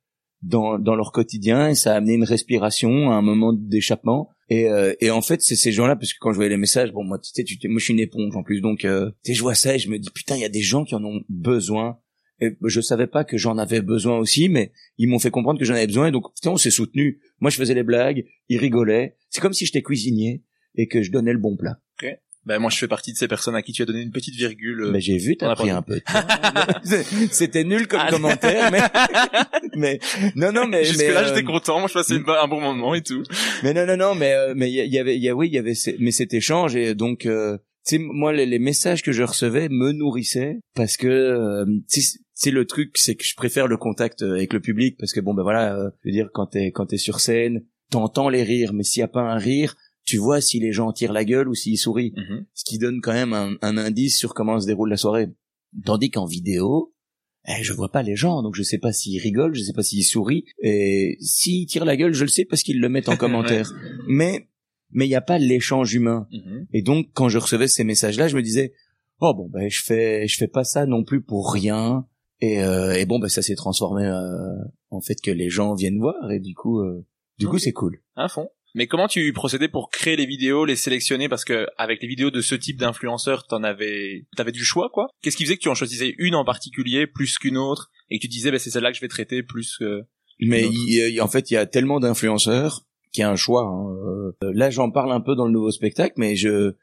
dans, 0.41 0.78
dans 0.78 0.95
leur 0.95 1.13
quotidien 1.13 1.69
et 1.69 1.75
ça 1.75 1.93
a 1.93 1.97
amené 1.97 2.15
une 2.15 2.25
respiration, 2.25 3.12
un 3.12 3.21
moment 3.21 3.54
d'échappement. 3.54 4.30
Et, 4.50 4.70
euh, 4.70 4.94
et 5.02 5.10
en 5.10 5.22
fait, 5.22 5.42
c'est 5.42 5.56
ces 5.56 5.72
gens-là, 5.72 5.96
parce 5.96 6.14
que 6.14 6.18
quand 6.20 6.32
je 6.32 6.36
voyais 6.36 6.50
les 6.52 6.58
messages, 6.58 6.92
bon, 6.92 7.04
moi, 7.04 7.18
tu 7.20 7.32
sais, 7.34 7.44
tu- 7.44 7.58
moi, 7.68 7.80
je 7.80 7.84
suis 7.86 7.94
une 7.94 8.00
éponge 8.00 8.36
en 8.36 8.44
plus, 8.44 8.62
donc, 8.62 8.86
euh, 8.86 9.10
tu 9.24 9.32
sais, 9.32 9.34
je 9.34 9.42
vois 9.42 9.56
ça 9.56 9.76
et 9.76 9.80
je 9.80 9.90
me 9.90 9.98
dis, 9.98 10.10
putain, 10.14 10.36
il 10.36 10.42
y 10.42 10.46
a 10.46 10.50
des 10.50 10.62
gens 10.62 10.84
qui 10.86 10.94
en 10.96 11.04
ont 11.04 11.22
besoin. 11.30 12.00
Et 12.42 12.50
je 12.66 12.82
savais 12.82 13.08
pas 13.08 13.24
que 13.24 13.38
j'en 13.38 13.58
avais 13.58 13.82
besoin 13.82 14.18
aussi, 14.20 14.50
mais 14.50 14.72
ils 14.98 15.08
m'ont 15.08 15.20
fait 15.20 15.32
comprendre 15.32 15.58
que 15.58 15.64
j'en 15.66 15.74
avais 15.74 15.88
besoin, 15.88 16.08
et 16.08 16.12
donc, 16.12 16.34
putain, 16.36 16.52
on 16.52 16.58
s'est 16.58 16.70
soutenu. 16.70 17.22
Moi, 17.40 17.50
je 17.50 17.56
faisais 17.58 17.74
les 17.74 17.84
blagues, 17.84 18.26
ils 18.50 18.58
rigolaient. 18.58 19.16
C'est 19.30 19.40
comme 19.42 19.54
si 19.54 19.66
j'étais 19.66 19.82
cuisinier 19.82 20.44
et 20.76 20.88
que 20.88 21.02
je 21.02 21.12
donnais 21.12 21.32
le 21.34 21.40
bon 21.40 21.56
plat. 21.56 21.80
Ben, 22.46 22.60
moi, 22.60 22.70
je 22.70 22.78
fais 22.78 22.88
partie 22.88 23.12
de 23.12 23.18
ces 23.18 23.28
personnes 23.28 23.56
à 23.56 23.62
qui 23.62 23.72
tu 23.72 23.82
as 23.82 23.86
donné 23.86 24.02
une 24.02 24.12
petite 24.12 24.36
virgule. 24.36 24.82
euh, 24.82 24.92
Mais 24.92 25.02
j'ai 25.02 25.18
vu, 25.18 25.36
t'as 25.36 25.56
pris 25.56 25.72
un 25.72 25.82
peu. 25.82 26.00
C'était 27.32 27.64
nul 27.64 27.88
comme 27.88 28.08
commentaire, 28.10 28.72
mais, 28.72 28.82
mais, 29.76 30.00
non, 30.36 30.52
non, 30.52 30.68
mais, 30.68 30.84
Jusque 30.84 31.00
mais, 31.00 31.12
là, 31.14 31.22
euh, 31.22 31.28
j'étais 31.28 31.44
content. 31.44 31.80
Moi, 31.80 31.88
je 31.88 31.94
passais 31.94 32.16
un 32.16 32.48
bon 32.48 32.62
moment 32.62 32.94
et 32.94 33.02
tout. 33.02 33.24
Mais 33.64 33.74
non, 33.74 33.86
non, 33.86 33.98
non, 33.98 34.16
mais 34.16 34.34
euh, 34.34 34.54
mais 34.56 34.72
il 34.72 34.94
y, 34.94 35.00
avait, 35.00 35.16
il 35.16 35.24
y 35.24 35.30
a, 35.30 35.36
oui, 35.36 35.48
il 35.48 35.54
y 35.54 35.58
avait, 35.58 35.74
mais 36.00 36.12
cet 36.12 36.34
échange 36.34 36.76
et 36.76 36.94
donc, 36.96 37.26
euh, 37.26 37.58
tu 37.88 37.98
sais, 37.98 38.00
moi, 38.00 38.34
les, 38.34 38.46
les 38.46 38.60
messages 38.60 39.04
que 39.04 39.12
je 39.12 39.24
recevais 39.24 39.68
me 39.70 39.92
nourrissaient 39.92 40.60
parce 40.76 40.98
que, 40.98 41.08
euh, 41.08 41.66
c'est 42.38 42.52
le 42.52 42.66
truc, 42.66 42.92
c'est 42.96 43.16
que 43.16 43.24
je 43.24 43.34
préfère 43.36 43.68
le 43.68 43.78
contact 43.78 44.22
euh, 44.22 44.34
avec 44.36 44.54
le 44.54 44.60
public 44.60 44.98
parce 45.00 45.14
que 45.14 45.20
bon, 45.20 45.34
ben 45.34 45.44
voilà, 45.44 45.76
euh, 45.76 45.90
je 46.04 46.10
veux 46.10 46.14
dire, 46.14 46.30
quand 46.34 46.48
t'es 46.48 46.72
quand 46.72 46.88
t'es 46.88 46.98
sur 46.98 47.20
scène, 47.20 47.64
t'entends 47.92 48.30
les 48.30 48.44
rires, 48.44 48.74
mais 48.74 48.84
s'il 48.84 49.00
y 49.00 49.04
a 49.04 49.08
pas 49.08 49.22
un 49.22 49.38
rire, 49.38 49.76
tu 50.06 50.18
vois 50.18 50.39
si 50.41 50.60
les 50.60 50.72
gens 50.72 50.91
tirent 50.91 51.13
la 51.13 51.26
gueule 51.26 51.50
ou 51.50 51.56
s'ils 51.56 51.78
sourient, 51.78 52.13
ce 52.54 52.63
qui 52.63 52.78
donne 52.78 53.02
quand 53.02 53.13
même 53.13 53.34
un, 53.34 53.56
un 53.62 53.78
indice 53.78 54.18
sur 54.18 54.34
comment 54.34 54.60
se 54.60 54.68
déroule 54.68 54.89
la 54.89 54.98
soirée. 54.98 55.28
Tandis 55.84 56.10
qu'en 56.10 56.26
vidéo, 56.26 56.94
eh, 57.48 57.63
je 57.63 57.74
vois 57.74 57.91
pas 57.91 58.02
les 58.02 58.15
gens, 58.15 58.41
donc 58.41 58.56
je 58.56 58.63
sais 58.63 58.80
pas 58.80 58.91
s'ils 58.91 59.22
rigolent, 59.22 59.54
je 59.54 59.62
sais 59.62 59.74
pas 59.74 59.84
s'ils 59.84 60.04
sourient. 60.04 60.46
Et 60.62 61.18
s'ils 61.20 61.68
tirent 61.68 61.86
la 61.86 61.96
gueule, 61.96 62.13
je 62.13 62.24
le 62.24 62.30
sais 62.30 62.46
parce 62.46 62.63
qu'ils 62.63 62.80
le 62.80 62.89
mettent 62.89 63.10
en 63.10 63.18
commentaire. 63.18 63.72
Mais 64.08 64.48
mais 64.91 65.08
il 65.08 65.10
y 65.10 65.15
a 65.15 65.22
pas 65.22 65.38
l'échange 65.38 65.94
humain. 65.94 66.28
Mhm. 66.32 66.68
Et 66.74 66.82
donc 66.82 67.10
quand 67.13 67.30
je 67.30 67.38
recevais 67.38 67.68
ces 67.68 67.84
messages-là, 67.84 68.28
je 68.28 68.36
me 68.36 68.41
disais 68.41 68.74
oh 69.20 69.34
bon 69.34 69.50
ben 69.50 69.70
je 69.70 69.82
fais 69.84 70.28
je 70.28 70.38
fais 70.38 70.48
pas 70.48 70.63
ça 70.63 70.86
non 70.86 71.04
plus 71.04 71.22
pour 71.22 71.52
rien. 71.52 72.08
Et, 72.41 72.62
euh, 72.62 72.94
et 72.94 73.06
bon 73.06 73.20
ben 73.20 73.30
ça 73.30 73.41
s'est 73.41 73.56
transformé 73.56 74.06
euh, 74.06 74.63
en 74.89 75.00
fait 75.00 75.15
que 75.24 75.32
les 75.32 75.50
gens 75.50 75.74
viennent 75.74 76.00
voir 76.00 76.32
et 76.32 76.39
du 76.39 76.54
coup 76.54 76.80
euh, 76.80 77.06
du 77.38 77.48
coup 77.48 77.60
c'est 77.60 77.72
cool. 77.72 78.02
À 78.15 78.28
fond. 78.28 78.50
Mais 78.76 78.88
comment 78.88 79.08
tu 79.08 79.32
procédais 79.34 79.68
pour 79.70 79.90
créer 79.90 80.16
les 80.18 80.26
vidéos, 80.26 80.66
les 80.66 80.76
sélectionner? 80.76 81.30
Parce 81.30 81.46
que 81.46 81.66
avec 81.78 82.02
les 82.02 82.08
vidéos 82.08 82.30
de 82.30 82.42
ce 82.42 82.54
type 82.56 82.78
d'influenceurs, 82.78 83.48
t'en 83.48 83.64
avais, 83.64 84.28
t'avais 84.36 84.52
du 84.52 84.64
choix, 84.66 84.90
quoi. 84.94 85.08
Qu'est-ce 85.22 85.38
qui 85.38 85.46
faisait 85.46 85.56
que 85.56 85.62
tu 85.62 85.70
en 85.70 85.76
choisissais 85.76 86.14
une 86.18 86.36
en 86.36 86.44
particulier 86.46 87.08
plus 87.08 87.38
qu'une 87.40 87.58
autre 87.58 87.90
et 88.10 88.18
que 88.20 88.24
tu 88.24 88.28
disais, 88.28 88.52
bah, 88.52 88.60
c'est 88.60 88.70
celle-là 88.70 88.92
que 88.92 88.98
je 88.98 89.02
vais 89.02 89.08
traiter 89.08 89.42
plus 89.44 89.78
que... 89.80 90.04
Mais 90.40 90.64
D'autres. 90.64 90.76
il- 90.90 91.14
il- 91.14 91.22
en 91.22 91.28
fait, 91.30 91.50
il 91.50 91.54
y 91.54 91.58
a 91.58 91.66
tellement 91.66 92.00
d'influenceurs 92.02 92.86
qu'il 93.14 93.22
y 93.22 93.24
a 93.24 93.30
un 93.32 93.38
choix. 93.38 93.64
hein. 93.64 93.96
Euh, 94.44 94.52
Là, 94.54 94.70
j'en 94.70 94.92
parle 94.92 95.14
un 95.14 95.22
peu 95.22 95.36
dans 95.36 95.46
le 95.46 95.54
nouveau 95.54 95.72
spectacle, 95.72 96.16
mais 96.18 96.36
je, 96.36 96.74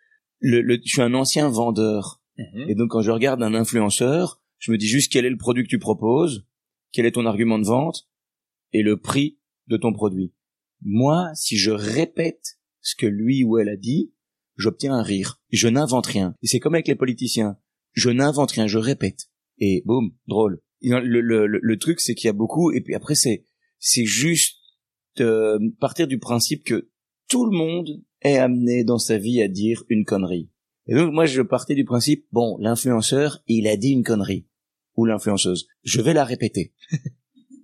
le, 0.41 0.61
le- 0.63 0.81
je 0.83 0.91
suis 0.91 1.03
un 1.03 1.13
ancien 1.13 1.51
vendeur. 1.51 2.23
Mhm. 2.39 2.71
Et 2.71 2.75
donc, 2.75 2.91
quand 2.93 3.03
je 3.03 3.11
regarde 3.11 3.43
un 3.43 3.53
influenceur, 3.55 4.41
je 4.59 4.73
me 4.73 4.79
dis 4.79 4.87
juste 4.89 5.13
quel 5.13 5.27
est 5.27 5.31
le 5.31 5.37
produit 5.37 5.65
que 5.65 5.69
tu 5.69 5.79
proposes, 5.79 6.47
quel 6.93 7.05
est 7.05 7.13
ton 7.13 7.27
argument 7.27 7.59
de 7.59 7.67
vente 7.67 8.09
et 8.73 8.83
le 8.83 8.97
prix 8.97 9.39
de 9.67 9.77
ton 9.77 9.93
produit. 9.93 10.33
Moi, 10.85 11.31
si 11.35 11.57
je 11.57 11.71
répète 11.71 12.59
ce 12.81 12.95
que 12.97 13.07
lui 13.07 13.45
ou 13.45 13.59
elle 13.59 13.69
a 13.69 13.77
dit, 13.77 14.13
j'obtiens 14.57 14.95
un 14.95 15.03
rire. 15.03 15.41
Je 15.51 15.69
n'invente 15.69 16.07
rien. 16.07 16.35
Et 16.43 16.47
c'est 16.47 16.61
comme 16.61 16.75
avec 16.75 16.89
les 16.89 16.95
politiciens. 16.95 17.57
Je 17.93 18.11
n'invente 18.11 18.53
rien, 18.53 18.67
je 18.67 18.79
répète. 18.79 19.31
Et 19.59 19.83
boum, 19.85 20.13
drôle. 20.27 20.61
Le, 20.83 21.75
truc, 21.77 22.01
c'est 22.01 22.15
qu'il 22.15 22.27
y 22.27 22.31
a 22.31 22.35
beaucoup, 22.35 22.73
et 22.73 22.81
puis 22.81 22.95
après, 22.95 23.15
c'est, 23.15 23.47
c'est 23.79 24.05
juste 24.05 24.59
euh, 25.21 25.59
partir 25.79 26.09
du 26.09 26.19
principe 26.19 26.65
que 26.65 26.91
tout 27.29 27.47
le 27.47 27.57
monde 27.57 28.03
est 28.23 28.39
amené 28.39 28.83
dans 28.85 28.99
sa 28.99 29.19
vie 29.19 29.41
à 29.43 29.49
dire 29.49 29.85
une 29.89 30.05
connerie. 30.05 30.51
Et 30.87 30.95
donc, 30.95 31.13
moi, 31.13 31.27
je 31.27 31.43
partais 31.43 31.75
du 31.75 31.85
principe, 31.85 32.27
bon, 32.33 32.57
l'influenceur, 32.59 33.43
il 33.47 33.69
a 33.69 33.77
dit 33.77 33.91
une 33.91 34.03
connerie. 34.03 34.47
Ou 34.97 35.07
l'influenceuse. 35.07 35.69
Je 35.85 36.03
vais 36.03 36.13
la 36.13 36.25
répéter. 36.25 36.75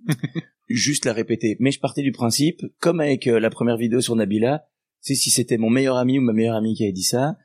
Juste 0.69 1.05
la 1.05 1.13
répéter. 1.13 1.57
Mais 1.59 1.71
je 1.71 1.79
partais 1.79 2.03
du 2.03 2.11
principe, 2.11 2.61
comme 2.79 2.99
avec 3.01 3.27
euh, 3.27 3.39
la 3.39 3.49
première 3.49 3.77
vidéo 3.77 4.01
sur 4.01 4.15
Nabila, 4.15 4.63
c'est 5.01 5.15
si 5.15 5.29
c'était 5.29 5.57
mon 5.57 5.69
meilleur 5.69 5.97
ami 5.97 6.19
ou 6.19 6.21
ma 6.21 6.33
meilleure 6.33 6.55
amie 6.55 6.75
qui 6.75 6.83
avait 6.83 6.93
dit 6.93 7.03
ça, 7.03 7.37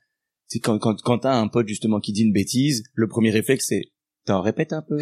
c'est 0.47 0.59
quand, 0.61 0.79
quand, 0.79 1.01
quand 1.03 1.19
t'as 1.21 1.35
un 1.35 1.49
pote 1.49 1.69
justement 1.69 2.01
qui 2.01 2.13
dit 2.13 2.23
une 2.23 2.33
bêtise, 2.33 2.83
le 2.93 3.09
premier 3.09 3.31
réflexe 3.31 3.67
c'est, 3.69 3.93
t'en 4.27 4.43
répètes 4.43 4.73
un 4.73 4.83
peu? 4.83 4.99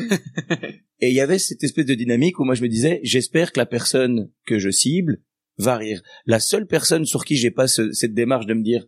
Et 1.01 1.09
il 1.09 1.15
y 1.15 1.21
avait 1.21 1.39
cette 1.41 1.65
espèce 1.65 1.87
de 1.87 1.95
dynamique 1.95 2.39
où 2.39 2.45
moi 2.45 2.55
je 2.55 2.63
me 2.63 2.69
disais, 2.69 3.01
j'espère 3.03 3.53
que 3.53 3.59
la 3.59 3.67
personne 3.67 4.31
que 4.47 4.59
je 4.59 4.71
cible 4.71 5.23
va 5.59 5.77
rire. 5.77 6.03
La 6.27 6.39
seule 6.39 6.67
personne 6.67 7.05
sur 7.05 7.25
qui 7.25 7.37
j'ai 7.37 7.51
pas 7.51 7.67
ce- 7.67 7.93
cette 7.93 8.15
démarche 8.15 8.47
de 8.47 8.55
me 8.55 8.63
dire, 8.63 8.87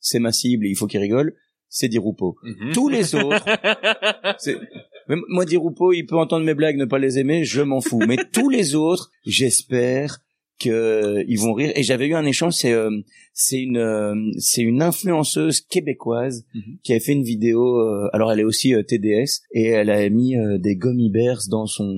c'est 0.00 0.18
ma 0.18 0.32
cible 0.32 0.64
et 0.66 0.70
il 0.70 0.76
faut 0.76 0.86
qu'il 0.86 1.00
rigole, 1.00 1.36
c'est 1.74 1.88
Diroupo. 1.88 2.36
Mhm. 2.42 2.72
Tous 2.74 2.88
les 2.90 3.14
autres, 3.14 3.44
moi 5.28 5.44
Diroupo, 5.44 5.92
il 5.92 6.04
peut 6.04 6.16
entendre 6.18 6.44
mes 6.44 6.54
blagues, 6.54 6.76
ne 6.76 6.84
pas 6.84 6.98
les 6.98 7.18
aimer, 7.18 7.44
je 7.44 7.62
m'en 7.62 7.80
fous. 7.80 8.00
Mais 8.06 8.16
tous 8.32 8.48
les 8.50 8.74
autres, 8.74 9.10
j'espère 9.24 10.18
que 10.60 11.24
ils 11.26 11.38
vont 11.40 11.54
rire. 11.54 11.72
Et 11.74 11.82
j'avais 11.82 12.06
eu 12.06 12.14
un 12.14 12.24
échange, 12.24 12.52
c'est 12.54 12.72
euh, 12.72 12.90
c'est 13.32 13.58
une 13.60 13.78
euh, 13.78 14.14
c'est 14.38 14.62
une 14.62 14.80
influenceuse 14.82 15.60
québécoise 15.60 16.44
Mhm. 16.54 16.62
qui 16.84 16.92
avait 16.92 17.00
fait 17.00 17.12
une 17.12 17.24
vidéo. 17.24 17.80
euh, 17.80 18.08
alors 18.12 18.30
elle 18.32 18.40
est 18.40 18.44
aussi 18.44 18.72
TDS 18.86 19.40
et 19.52 19.64
elle 19.68 19.90
a 19.90 20.08
mis 20.10 20.34
des 20.60 20.76
gummy 20.76 21.10
bears 21.10 21.40
dans 21.50 21.66
son 21.66 21.90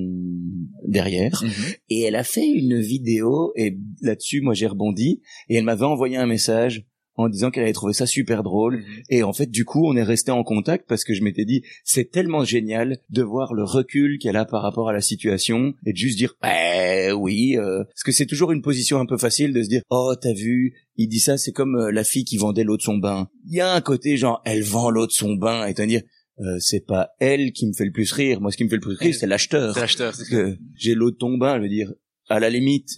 derrière 0.86 1.42
Mhm. 1.42 1.50
et 1.90 2.02
elle 2.02 2.16
a 2.16 2.24
fait 2.24 2.46
une 2.46 2.80
vidéo 2.80 3.52
et 3.56 3.76
là-dessus 4.00 4.40
moi 4.40 4.54
j'ai 4.54 4.66
rebondi 4.68 5.20
et 5.48 5.56
elle 5.56 5.64
m'avait 5.64 5.84
envoyé 5.84 6.16
un 6.16 6.26
message 6.26 6.86
en 7.16 7.28
disant 7.28 7.50
qu'elle 7.50 7.64
avait 7.64 7.72
trouvé 7.72 7.92
ça 7.92 8.06
super 8.06 8.42
drôle. 8.42 8.76
Mhm. 8.76 9.02
et 9.10 9.22
en 9.22 9.32
fait 9.32 9.50
du 9.50 9.64
coup 9.64 9.86
on 9.86 9.96
est 9.96 10.02
resté 10.02 10.30
en 10.30 10.42
contact 10.42 10.86
parce 10.88 11.04
que 11.04 11.14
je 11.14 11.22
m'étais 11.22 11.44
dit 11.44 11.62
c'est 11.84 12.10
tellement 12.10 12.44
génial 12.44 12.98
de 13.10 13.22
voir 13.22 13.54
le 13.54 13.64
recul 13.64 14.18
qu'elle 14.18 14.36
a 14.36 14.44
par 14.44 14.62
rapport 14.62 14.88
à 14.88 14.92
la 14.92 15.00
situation 15.00 15.74
et 15.86 15.92
de 15.92 15.96
juste 15.96 16.18
dire 16.18 16.34
bah 16.42 17.14
oui 17.14 17.56
euh, 17.56 17.84
parce 17.84 18.02
que 18.02 18.12
c'est 18.12 18.26
toujours 18.26 18.52
une 18.52 18.62
position 18.62 18.98
un 18.98 19.06
peu 19.06 19.18
facile 19.18 19.52
de 19.52 19.62
se 19.62 19.68
dire 19.68 19.82
oh 19.90 20.14
t'as 20.20 20.32
vu 20.32 20.74
il 20.96 21.08
dit 21.08 21.20
ça 21.20 21.36
c'est 21.38 21.52
comme 21.52 21.76
euh, 21.76 21.90
la 21.90 22.04
fille 22.04 22.24
qui 22.24 22.36
vendait 22.36 22.64
l'eau 22.64 22.76
de 22.76 22.82
son 22.82 22.98
bain 22.98 23.28
il 23.46 23.54
y 23.54 23.60
a 23.60 23.72
un 23.72 23.80
côté 23.80 24.16
genre 24.16 24.42
elle 24.44 24.62
vend 24.62 24.90
l'eau 24.90 25.06
de 25.06 25.12
son 25.12 25.34
bain 25.34 25.66
et 25.66 25.74
te 25.74 25.82
dire 25.82 26.02
euh, 26.40 26.58
c'est 26.58 26.84
pas 26.84 27.10
elle 27.20 27.52
qui 27.52 27.66
me 27.66 27.72
fait 27.72 27.84
le 27.84 27.92
plus 27.92 28.10
rire. 28.10 28.40
Moi 28.40 28.50
ce 28.50 28.56
qui 28.56 28.64
me 28.64 28.68
fait 28.68 28.76
le 28.76 28.80
plus 28.80 28.96
rire 28.96 29.14
c'est 29.14 29.26
l'acheteur. 29.26 29.74
C'est 29.74 29.80
l'acheteur, 29.80 30.14
c'est 30.14 30.28
que 30.28 30.56
j'ai 30.74 30.94
l'eau 30.94 31.12
de 31.12 31.16
ton 31.16 31.36
bain, 31.38 31.56
je 31.58 31.62
veux 31.62 31.68
dire, 31.68 31.92
à 32.28 32.40
la 32.40 32.50
limite, 32.50 32.88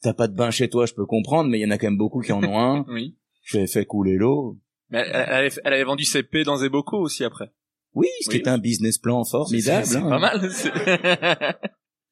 t'as 0.00 0.14
pas 0.14 0.28
de 0.28 0.34
bain 0.34 0.50
chez 0.50 0.68
toi, 0.68 0.86
je 0.86 0.94
peux 0.94 1.06
comprendre, 1.06 1.50
mais 1.50 1.58
il 1.58 1.62
y 1.62 1.66
en 1.66 1.70
a 1.70 1.78
quand 1.78 1.88
même 1.88 1.98
beaucoup 1.98 2.20
qui 2.20 2.32
en 2.32 2.42
ont 2.42 2.58
un. 2.58 2.86
Oui. 2.88 3.16
Je 3.46 3.58
vais 3.58 3.66
fait 3.66 3.84
couler 3.86 4.16
l'eau. 4.16 4.58
Mais 4.90 4.98
elle, 5.00 5.24
elle 5.28 5.34
avait, 5.34 5.50
elle 5.64 5.72
avait 5.72 5.84
vendu 5.84 6.04
ses 6.04 6.22
P 6.22 6.44
dans 6.44 6.56
Zeboko 6.56 6.98
aussi 6.98 7.24
après. 7.24 7.50
Oui, 7.94 8.08
ce 8.20 8.28
qui 8.28 8.36
Oui. 8.36 8.42
est 8.44 8.48
un 8.48 8.58
business 8.58 8.98
plan 8.98 9.24
formidable. 9.24 9.86
C'est 9.86 9.96
hein. 9.96 10.08
pas 10.08 10.18
mal. 10.18 10.40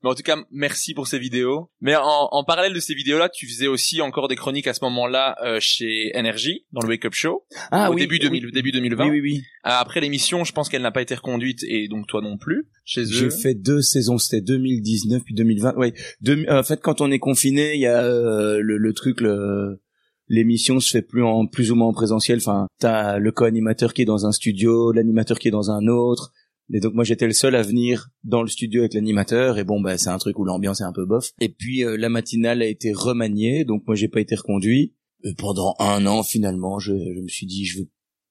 Mais 0.02 0.10
en 0.10 0.14
tout 0.14 0.22
cas, 0.22 0.36
merci 0.50 0.92
pour 0.92 1.06
ces 1.08 1.18
vidéos. 1.18 1.70
Mais 1.80 1.96
en, 1.96 2.28
en 2.30 2.44
parallèle 2.44 2.74
de 2.74 2.80
ces 2.80 2.92
vidéos-là, 2.94 3.30
tu 3.30 3.46
faisais 3.48 3.68
aussi 3.68 4.02
encore 4.02 4.28
des 4.28 4.36
chroniques 4.36 4.66
à 4.66 4.74
ce 4.74 4.84
moment-là 4.84 5.34
euh, 5.42 5.58
chez 5.60 6.12
Energy, 6.14 6.66
dans 6.72 6.82
le 6.82 6.88
Wake 6.88 7.06
Up 7.06 7.14
Show, 7.14 7.46
Ah 7.70 7.90
au 7.90 7.94
oui, 7.94 8.02
début, 8.02 8.18
2000, 8.18 8.44
oui. 8.46 8.52
début 8.52 8.70
2020. 8.70 9.04
Oui, 9.04 9.10
oui, 9.12 9.20
oui. 9.22 9.42
Après 9.62 10.00
l'émission, 10.02 10.44
je 10.44 10.52
pense 10.52 10.68
qu'elle 10.68 10.82
n'a 10.82 10.92
pas 10.92 11.00
été 11.00 11.14
reconduite, 11.14 11.62
et 11.66 11.88
donc 11.88 12.06
toi 12.06 12.20
non 12.20 12.36
plus, 12.36 12.68
chez 12.84 13.00
eux. 13.00 13.04
J'ai 13.06 13.30
fait 13.30 13.54
deux 13.54 13.80
saisons, 13.80 14.18
c'était 14.18 14.42
2019 14.42 15.22
puis 15.24 15.34
2020. 15.34 15.74
Ouais, 15.76 15.94
Deux- 16.20 16.44
en 16.50 16.62
fait, 16.62 16.82
quand 16.82 17.00
on 17.00 17.10
est 17.10 17.18
confiné, 17.18 17.72
il 17.74 17.80
y 17.80 17.86
a 17.86 18.04
euh, 18.04 18.58
le, 18.60 18.76
le 18.76 18.92
truc, 18.92 19.22
le 19.22 19.80
l'émission 20.28 20.80
se 20.80 20.90
fait 20.90 21.02
plus 21.02 21.22
en 21.22 21.46
plus 21.46 21.70
ou 21.70 21.74
moins 21.74 21.88
en 21.88 21.92
présentiel. 21.92 22.38
Enfin, 22.38 22.66
t'as 22.78 23.18
le 23.18 23.30
co-animateur 23.32 23.92
qui 23.94 24.02
est 24.02 24.06
dans 24.06 24.26
un 24.26 24.32
studio, 24.32 24.92
l'animateur 24.92 25.38
qui 25.38 25.48
est 25.48 25.52
dans 25.52 25.70
un 25.70 25.86
autre. 25.86 26.32
Et 26.72 26.80
donc 26.80 26.94
moi 26.94 27.04
j'étais 27.04 27.26
le 27.26 27.34
seul 27.34 27.54
à 27.56 27.62
venir 27.62 28.08
dans 28.22 28.40
le 28.40 28.48
studio 28.48 28.80
avec 28.80 28.94
l'animateur 28.94 29.58
et 29.58 29.64
bon 29.64 29.82
bah 29.82 29.98
c'est 29.98 30.08
un 30.08 30.16
truc 30.16 30.38
où 30.38 30.44
l'ambiance 30.46 30.80
est 30.80 30.84
un 30.84 30.94
peu 30.94 31.04
bof. 31.04 31.30
Et 31.38 31.50
puis 31.50 31.84
euh, 31.84 31.98
la 31.98 32.08
matinale 32.08 32.62
a 32.62 32.66
été 32.66 32.90
remaniée 32.94 33.66
donc 33.66 33.82
moi 33.86 33.94
j'ai 33.94 34.08
pas 34.08 34.20
été 34.22 34.34
reconduit. 34.34 34.94
Et 35.24 35.34
pendant 35.36 35.74
un 35.78 36.06
an 36.06 36.22
finalement 36.22 36.78
je, 36.78 36.92
je 36.94 37.20
me 37.20 37.28
suis 37.28 37.44
dit 37.44 37.66
je 37.66 37.80
veux 37.80 37.88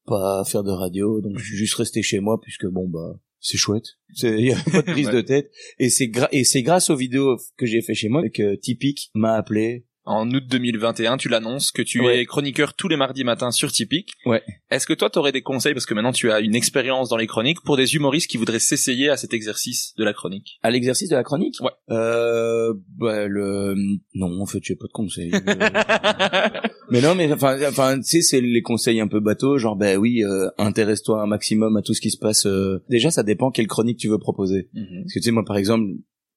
pas 0.08 0.44
faire 0.46 0.64
de 0.64 0.72
radio 0.72 1.22
donc 1.22 1.38
je 1.38 1.46
suis 1.46 1.56
juste 1.58 1.76
resté 1.76 2.02
chez 2.02 2.20
moi 2.22 2.42
puisque 2.42 2.66
bon 2.66 2.88
bah 2.90 3.20
c'est 3.40 3.58
chouette. 3.58 3.86
C'est 4.16 4.42
y 4.42 4.52
a 4.52 4.58
pas 4.72 4.82
de 4.82 4.92
prise 4.92 5.10
de 5.12 5.22
tête 5.22 5.52
et 5.78 5.90
c'est 5.92 6.08
gra- 6.08 6.30
et 6.32 6.44
c'est 6.44 6.64
grâce 6.64 6.90
aux 6.90 6.96
vidéos 6.96 7.38
que 7.56 7.68
j'ai 7.68 7.82
fait 7.84 7.94
chez 7.94 8.10
moi 8.10 8.28
que 8.30 8.56
Typique 8.56 9.12
m'a 9.14 9.36
appelé. 9.36 9.86
En 10.06 10.30
août 10.30 10.44
2021, 10.50 11.16
tu 11.18 11.30
l'annonces 11.30 11.72
que 11.72 11.82
tu 11.82 12.02
Ouais. 12.02 12.20
es 12.20 12.26
chroniqueur 12.26 12.74
tous 12.74 12.90
les 12.90 12.98
mardis 12.98 13.24
matins 13.24 13.52
sur 13.52 13.72
Typique. 13.72 14.12
Ouais. 14.26 14.42
Est-ce 14.70 14.86
que 14.86 14.94
toi, 14.94 15.10
tu 15.10 15.18
aurais 15.18 15.32
des 15.32 15.42
conseils, 15.42 15.74
parce 15.74 15.86
que 15.86 15.94
maintenant 15.94 16.12
tu 16.12 16.30
as 16.30 16.42
une 16.42 16.56
expérience 16.56 17.08
dans 17.10 17.16
les 17.18 17.28
chroniques, 17.28 17.62
pour 17.64 17.78
des 17.78 17.96
humoristes 17.96 18.30
qui 18.30 18.36
voudraient 18.38 18.60
s'essayer 18.60 19.10
à 19.10 19.16
cet 19.16 19.34
exercice 19.34 19.94
de 19.98 20.04
la 20.04 20.12
chronique? 20.14 20.60
À 20.62 20.72
l'exercice 20.72 21.08
de 21.10 21.16
la 21.16 21.24
chronique? 21.24 21.56
Ouais. 21.62 21.72
Euh, 21.90 22.74
bah, 22.98 23.28
le... 23.28 23.76
Non, 24.16 24.42
en 24.42 24.46
fait, 24.46 24.60
j'ai 24.62 24.76
pas 24.76 24.88
de 24.88 24.92
conseils. 24.92 25.32
mais 26.90 27.02
non, 27.02 27.16
mais 27.16 27.32
enfin, 27.32 27.58
enfin, 27.68 27.96
tu 27.98 28.04
sais, 28.04 28.22
c'est 28.22 28.42
les 28.42 28.62
conseils 28.62 29.00
un 29.00 29.08
peu 29.08 29.20
bateaux, 29.20 29.58
genre, 29.58 29.76
ben 29.76 29.98
oui, 29.98 30.24
euh, 30.24 30.50
intéresse-toi 30.58 31.22
un 31.22 31.28
maximum 31.28 31.78
à 31.78 31.82
tout 31.82 31.94
ce 31.94 32.02
qui 32.02 32.12
se 32.12 32.18
passe. 32.18 32.46
euh. 32.46 32.80
Déjà, 32.90 33.10
ça 33.12 33.24
dépend 33.24 33.52
quelle 33.52 33.68
chronique 33.68 33.98
tu 34.00 34.10
veux 34.10 34.20
proposer. 34.20 34.70
Mhm. 34.74 35.04
Parce 35.04 35.14
que 35.14 35.20
tu 35.20 35.24
sais, 35.24 35.32
moi, 35.32 35.44
par 35.46 35.58
exemple, 35.58 35.86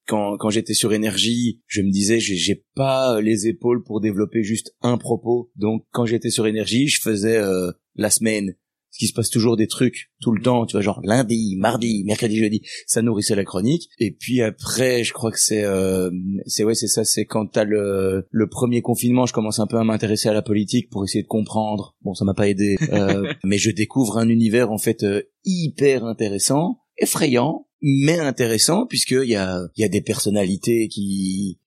quand, 0.06 0.36
quand 0.36 0.50
j'étais 0.50 0.74
sur 0.74 0.92
énergie, 0.92 1.62
je 1.66 1.82
me 1.82 1.90
disais, 1.90 2.20
j'ai, 2.20 2.36
j'ai 2.36 2.64
pas 2.74 3.20
les 3.20 3.48
épaules 3.48 3.82
pour 3.82 4.00
développer 4.00 4.42
juste 4.42 4.74
un 4.82 4.98
propos. 4.98 5.50
Donc, 5.56 5.84
quand 5.90 6.06
j'étais 6.06 6.30
sur 6.30 6.46
énergie, 6.46 6.88
je 6.88 7.00
faisais 7.00 7.36
euh, 7.36 7.72
la 7.96 8.10
semaine. 8.10 8.54
Ce 8.96 8.98
qui 8.98 9.08
se 9.08 9.12
passe 9.12 9.28
toujours 9.28 9.58
des 9.58 9.66
trucs 9.66 10.10
tout 10.22 10.32
le 10.32 10.40
temps, 10.40 10.64
tu 10.64 10.72
vois, 10.72 10.80
genre 10.80 11.02
lundi, 11.04 11.54
mardi, 11.58 12.02
mercredi, 12.06 12.38
jeudi. 12.38 12.62
Ça 12.86 13.02
nourrissait 13.02 13.34
la 13.34 13.44
chronique. 13.44 13.90
Et 13.98 14.10
puis 14.10 14.40
après, 14.40 15.04
je 15.04 15.12
crois 15.12 15.30
que 15.30 15.38
c'est, 15.38 15.64
euh, 15.64 16.10
c'est 16.46 16.64
ouais, 16.64 16.74
c'est 16.74 16.86
ça, 16.86 17.04
c'est 17.04 17.26
quand 17.26 17.46
t'as 17.46 17.64
le, 17.64 18.26
le 18.30 18.48
premier 18.48 18.80
confinement, 18.80 19.26
je 19.26 19.34
commence 19.34 19.58
un 19.58 19.66
peu 19.66 19.76
à 19.76 19.84
m'intéresser 19.84 20.30
à 20.30 20.32
la 20.32 20.40
politique 20.40 20.88
pour 20.88 21.04
essayer 21.04 21.22
de 21.22 21.28
comprendre. 21.28 21.94
Bon, 22.00 22.14
ça 22.14 22.24
m'a 22.24 22.32
pas 22.32 22.48
aidé, 22.48 22.78
euh, 22.90 23.30
mais 23.44 23.58
je 23.58 23.70
découvre 23.70 24.16
un 24.16 24.30
univers 24.30 24.72
en 24.72 24.78
fait 24.78 25.02
euh, 25.02 25.20
hyper 25.44 26.06
intéressant, 26.06 26.78
effrayant, 26.96 27.66
mais 27.82 28.18
intéressant 28.18 28.86
puisqu'il 28.86 29.28
y 29.28 29.36
a, 29.36 29.60
il 29.76 29.82
y 29.82 29.84
a 29.84 29.88
des 29.88 30.00
personnalités 30.00 30.88
qui 30.88 31.58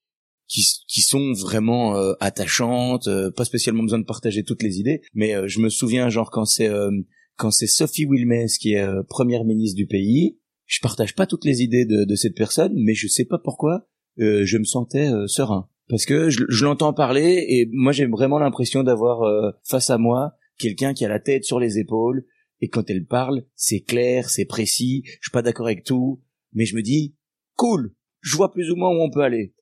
qui, 0.50 0.65
qui 0.88 1.02
sont 1.02 1.32
vraiment 1.34 1.95
euh, 1.95 2.13
attachantes, 2.19 3.08
euh, 3.08 3.30
pas 3.32 3.45
spécialement 3.45 3.84
besoin 3.84 4.00
de 4.00 4.06
partager 4.06 4.43
toutes 4.43 4.63
les 4.63 4.80
idées, 4.80 5.02
mais 5.13 5.36
euh, 5.36 5.48
je 5.48 5.60
me 5.60 5.69
souviens 5.69 6.10
genre 6.10 6.32
quand 6.32 6.45
c'est 6.45 6.67
euh, 6.67 6.89
quand 7.38 7.52
c'est 7.52 7.67
Sophie 7.67 8.06
Wilmès 8.06 8.58
qui 8.58 8.74
est 8.74 8.82
euh, 8.82 9.04
première 9.08 9.45
ministre 9.45 9.78
du 9.78 9.86
pays, 9.86 10.39
je 10.65 10.80
partage 10.82 11.15
pas 11.15 11.28
toutes 11.28 11.45
les 11.45 11.62
idées 11.62 11.86
de, 11.86 12.04
de 12.04 12.15
cette 12.15 12.36
personne, 12.36 12.74
mais 12.76 12.95
je 12.95 13.08
sais 13.08 13.26
pas 13.26 13.38
pourquoi 13.38 13.88
euh, 14.19 14.43
je 14.43 14.58
me 14.58 14.63
sentais 14.63 15.10
serein. 15.28 15.69
Parce 15.88 16.06
que 16.06 16.30
je, 16.30 16.43
je 16.50 16.65
l'entends 16.65 16.93
parler 16.93 17.45
et 17.48 17.69
moi 17.72 17.91
j'ai 17.91 18.06
vraiment 18.08 18.39
l'impression 18.39 18.84
d'avoir 18.84 19.22
face 19.63 19.89
à 19.89 19.98
moi 19.98 20.34
quelqu'un 20.60 20.93
qui 20.93 21.06
a 21.06 21.10
la 21.10 21.19
tête 21.19 21.45
sur 21.45 21.60
les 21.60 21.80
épaules 21.80 22.26
et 22.62 22.69
quand 22.69 22.89
elle 22.89 23.06
parle 23.06 23.43
c'est 23.56 23.82
clair, 23.82 24.30
c'est 24.30 24.45
précis, 24.45 25.04
je 25.06 25.28
suis 25.28 25.32
pas 25.32 25.41
d'accord 25.41 25.67
avec 25.67 25.84
tout, 25.84 26.22
mais 26.54 26.65
je 26.65 26.76
me 26.76 26.82
dis 26.82 27.15
cool, 27.56 27.93
je 28.22 28.36
vois 28.36 28.52
plus 28.52 28.72
ou 28.72 28.76
moins 28.76 28.89
où 28.89 29.02
on 29.02 29.10
peut 29.10 29.24
aller. 29.24 29.54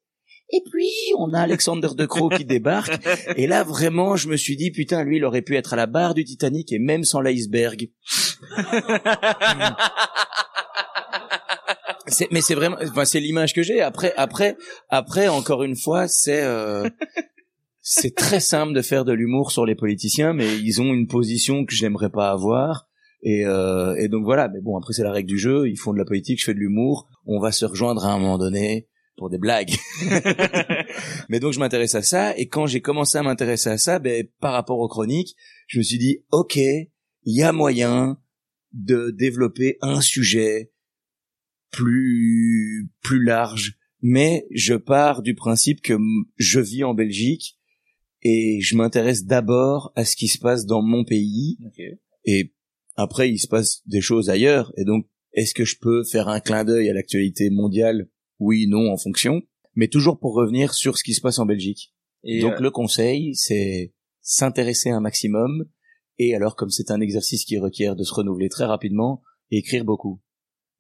Et 0.50 0.64
puis, 0.72 0.90
on 1.18 1.34
a 1.34 1.42
Alexander 1.42 1.90
De 1.96 2.06
Croo 2.06 2.30
qui 2.30 2.46
débarque. 2.46 2.98
Et 3.36 3.48
là, 3.48 3.64
vraiment, 3.64 4.16
je 4.16 4.30
me 4.30 4.38
suis 4.38 4.56
dit, 4.56 4.72
putain, 4.72 5.04
lui, 5.04 5.18
il 5.18 5.26
aurait 5.26 5.42
pu 5.42 5.58
être 5.58 5.74
à 5.74 5.76
la 5.76 5.88
barre 5.88 6.14
du 6.14 6.24
Titanic 6.24 6.72
et 6.72 6.80
même 6.80 7.04
sans 7.04 7.20
l'iceberg. 7.20 7.90
Mais 12.32 12.40
c'est 12.40 12.56
vraiment, 12.56 12.78
enfin, 12.82 13.04
c'est 13.04 13.20
l'image 13.20 13.54
que 13.54 13.62
j'ai. 13.62 13.82
Après, 13.82 14.14
après, 14.16 14.56
après, 14.88 15.28
encore 15.28 15.64
une 15.64 15.76
fois, 15.76 16.08
c'est, 16.08 16.42
euh, 16.42 16.90
c'est 17.82 18.16
très 18.16 18.40
simple 18.40 18.72
de 18.74 18.82
faire 18.82 19.04
de 19.04 19.12
l'humour 19.12 19.52
sur 19.52 19.66
les 19.66 19.76
politiciens, 19.76 20.32
mais 20.34 20.58
ils 20.58 20.82
ont 20.82 20.94
une 20.94 21.08
position 21.08 21.66
que 21.66 21.76
j'aimerais 21.76 22.10
pas 22.10 22.32
avoir. 22.32 22.87
Et, 23.28 23.46
euh, 23.46 23.96
et 23.96 24.08
donc 24.08 24.24
voilà. 24.24 24.48
Mais 24.48 24.62
bon, 24.62 24.78
après 24.78 24.94
c'est 24.94 25.04
la 25.04 25.12
règle 25.12 25.30
du 25.30 25.38
jeu. 25.38 25.68
Ils 25.68 25.78
font 25.78 25.92
de 25.92 25.98
la 25.98 26.06
politique, 26.06 26.40
je 26.40 26.46
fais 26.46 26.54
de 26.54 26.60
l'humour. 26.60 27.10
On 27.26 27.40
va 27.40 27.52
se 27.52 27.66
rejoindre 27.66 28.06
à 28.06 28.14
un 28.14 28.20
moment 28.20 28.38
donné 28.38 28.88
pour 29.18 29.30
des 29.30 29.38
blagues. 29.38 29.74
mais 31.30 31.40
donc 31.40 31.54
je 31.54 31.60
m'intéresse 31.60 31.96
à 31.96 32.02
ça. 32.02 32.38
Et 32.38 32.48
quand 32.48 32.68
j'ai 32.68 32.82
commencé 32.82 33.18
à 33.18 33.24
m'intéresser 33.24 33.70
à 33.70 33.78
ça, 33.78 34.00
ben, 34.00 34.26
par 34.40 34.54
rapport 34.54 34.80
aux 34.80 34.88
chroniques, 34.88 35.36
je 35.68 35.80
me 35.80 35.84
suis 35.84 35.98
dit, 35.98 36.20
ok, 36.32 36.56
il 36.56 36.88
y 37.24 37.44
a 37.44 37.52
moyen 37.52 38.18
de 38.74 39.12
développer 39.12 39.78
un 39.82 40.02
sujet 40.02 40.72
plus 41.72 42.90
plus 43.02 43.24
large 43.24 43.78
mais 44.02 44.48
je 44.52 44.76
pars 44.76 45.22
du 45.22 45.36
principe 45.36 45.82
que 45.82 45.98
je 46.38 46.60
vis 46.60 46.84
en 46.84 46.94
Belgique 46.94 47.58
et 48.22 48.60
je 48.62 48.76
m'intéresse 48.76 49.26
d'abord 49.26 49.92
à 49.96 50.06
ce 50.06 50.16
qui 50.16 50.28
se 50.28 50.38
passe 50.38 50.66
dans 50.66 50.82
mon 50.82 51.04
pays 51.04 51.58
et 52.26 52.54
après 52.98 53.30
il 53.30 53.38
se 53.38 53.48
passe 53.48 53.82
des 53.86 54.02
choses 54.02 54.30
ailleurs 54.30 54.74
et 54.76 54.84
donc 54.84 55.08
est-ce 55.34 55.54
que 55.54 55.66
je 55.66 55.78
peux 55.80 56.04
faire 56.04 56.28
un 56.28 56.40
clin 56.40 56.66
d'œil 56.66 56.90
à 56.90 56.94
l'actualité 56.94 57.50
mondiale? 57.50 58.10
Oui 58.40 58.68
non 58.68 58.92
en 58.92 58.98
fonction. 58.98 59.42
Mais 59.76 59.88
toujours 59.88 60.20
pour 60.20 60.34
revenir 60.34 60.74
sur 60.74 60.98
ce 60.98 61.04
qui 61.04 61.14
se 61.14 61.22
passe 61.22 61.38
en 61.38 61.46
Belgique. 61.46 61.94
Et 62.24 62.42
donc 62.42 62.54
euh, 62.54 62.60
le 62.60 62.72
conseil 62.72 63.36
c'est 63.36 63.94
s'intéresser 64.22 64.90
un 64.90 65.00
maximum 65.00 65.66
et 66.18 66.36
alors 66.36 66.56
comme 66.56 66.72
c'est 66.72 66.92
un 66.92 67.00
exercice 67.00 67.46
qui 67.46 67.58
requiert 67.60 67.96
de 67.96 68.04
se 68.04 68.14
renouveler 68.14 68.50
très 68.50 68.66
rapidement 68.66 69.22
écrire 69.52 69.86
beaucoup. 69.86 70.20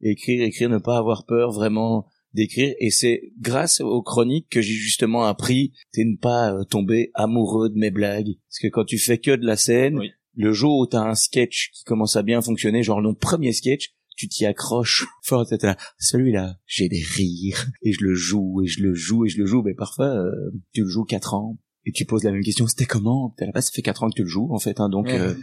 Écrire 0.01 0.43
écrire 0.43 0.69
ne 0.69 0.79
pas 0.79 0.97
avoir 0.97 1.25
peur 1.25 1.51
vraiment 1.51 2.07
d'écrire 2.33 2.73
et 2.79 2.89
c'est 2.89 3.31
grâce 3.39 3.81
aux 3.81 4.01
chroniques 4.01 4.49
que 4.49 4.61
j'ai 4.61 4.73
justement 4.73 5.25
appris 5.25 5.73
de 5.95 6.03
ne 6.03 6.17
pas 6.17 6.53
euh, 6.53 6.63
tomber 6.63 7.11
amoureux 7.13 7.69
de 7.69 7.77
mes 7.77 7.91
blagues. 7.91 8.35
Parce 8.49 8.59
que 8.61 8.67
quand 8.67 8.85
tu 8.85 8.97
fais 8.97 9.17
que 9.17 9.35
de 9.35 9.45
la 9.45 9.55
scène 9.55 9.99
Oui. 9.99 10.11
Le 10.37 10.53
jour 10.53 10.79
où 10.79 10.85
t'as 10.85 11.01
un 11.01 11.15
sketch 11.15 11.71
qui 11.73 11.83
commence 11.83 12.15
à 12.15 12.23
bien 12.23 12.41
fonctionner 12.41 12.83
genre 12.83 13.01
mon 13.01 13.13
premier 13.13 13.51
sketch 13.51 13.93
tu 14.15 14.27
t'y 14.27 14.45
accroches 14.45 15.05
fort 15.23 15.45
là 15.61 15.77
celui-là 15.99 16.57
j'ai 16.65 16.87
des 16.87 17.03
rires 17.03 17.67
et 17.81 17.91
je 17.91 18.03
le 18.03 18.13
joue 18.13 18.61
et 18.63 18.67
je 18.67 18.81
le 18.81 18.93
joue 18.93 19.25
et 19.25 19.29
je 19.29 19.39
le 19.39 19.45
joue 19.45 19.61
mais 19.63 19.73
parfois 19.73 20.07
euh, 20.07 20.51
tu 20.73 20.81
le 20.81 20.87
joues 20.87 21.03
quatre 21.03 21.33
ans 21.33 21.57
et 21.85 21.91
tu 21.91 22.05
poses 22.05 22.23
la 22.23 22.31
même 22.31 22.43
question 22.43 22.67
c'était 22.67 22.85
comment? 22.85 23.33
T'es 23.37 23.45
là 23.45 23.61
ça 23.61 23.71
fait 23.73 23.81
quatre 23.81 24.03
ans 24.03 24.09
que 24.09 24.15
tu 24.15 24.23
le 24.23 24.29
joues 24.29 24.49
en 24.51 24.59
fait 24.59 24.79
hein, 24.79 24.89
donc 24.89 25.09
euh, 25.09 25.33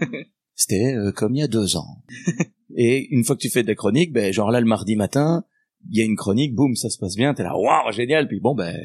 c'était 0.54 0.94
euh, 0.94 1.12
comme 1.12 1.34
il 1.34 1.40
y 1.40 1.42
a 1.42 1.48
deux 1.48 1.76
ans. 1.76 2.02
Et 2.76 3.06
une 3.14 3.22
fois 3.24 3.36
que 3.36 3.40
tu 3.40 3.50
fais 3.50 3.62
de 3.62 3.68
la 3.68 3.74
chronique 3.74 4.12
ben 4.12 4.32
genre 4.32 4.50
là 4.50 4.60
le 4.60 4.66
mardi 4.66 4.96
matin 4.96 5.44
il 5.90 5.98
y 5.98 6.02
a 6.02 6.04
une 6.04 6.16
chronique, 6.16 6.54
boum, 6.54 6.74
ça 6.76 6.90
se 6.90 6.98
passe 6.98 7.16
bien, 7.16 7.34
t'es 7.34 7.42
là, 7.42 7.56
waouh, 7.56 7.92
génial, 7.92 8.28
puis 8.28 8.40
bon, 8.40 8.54
ben, 8.54 8.76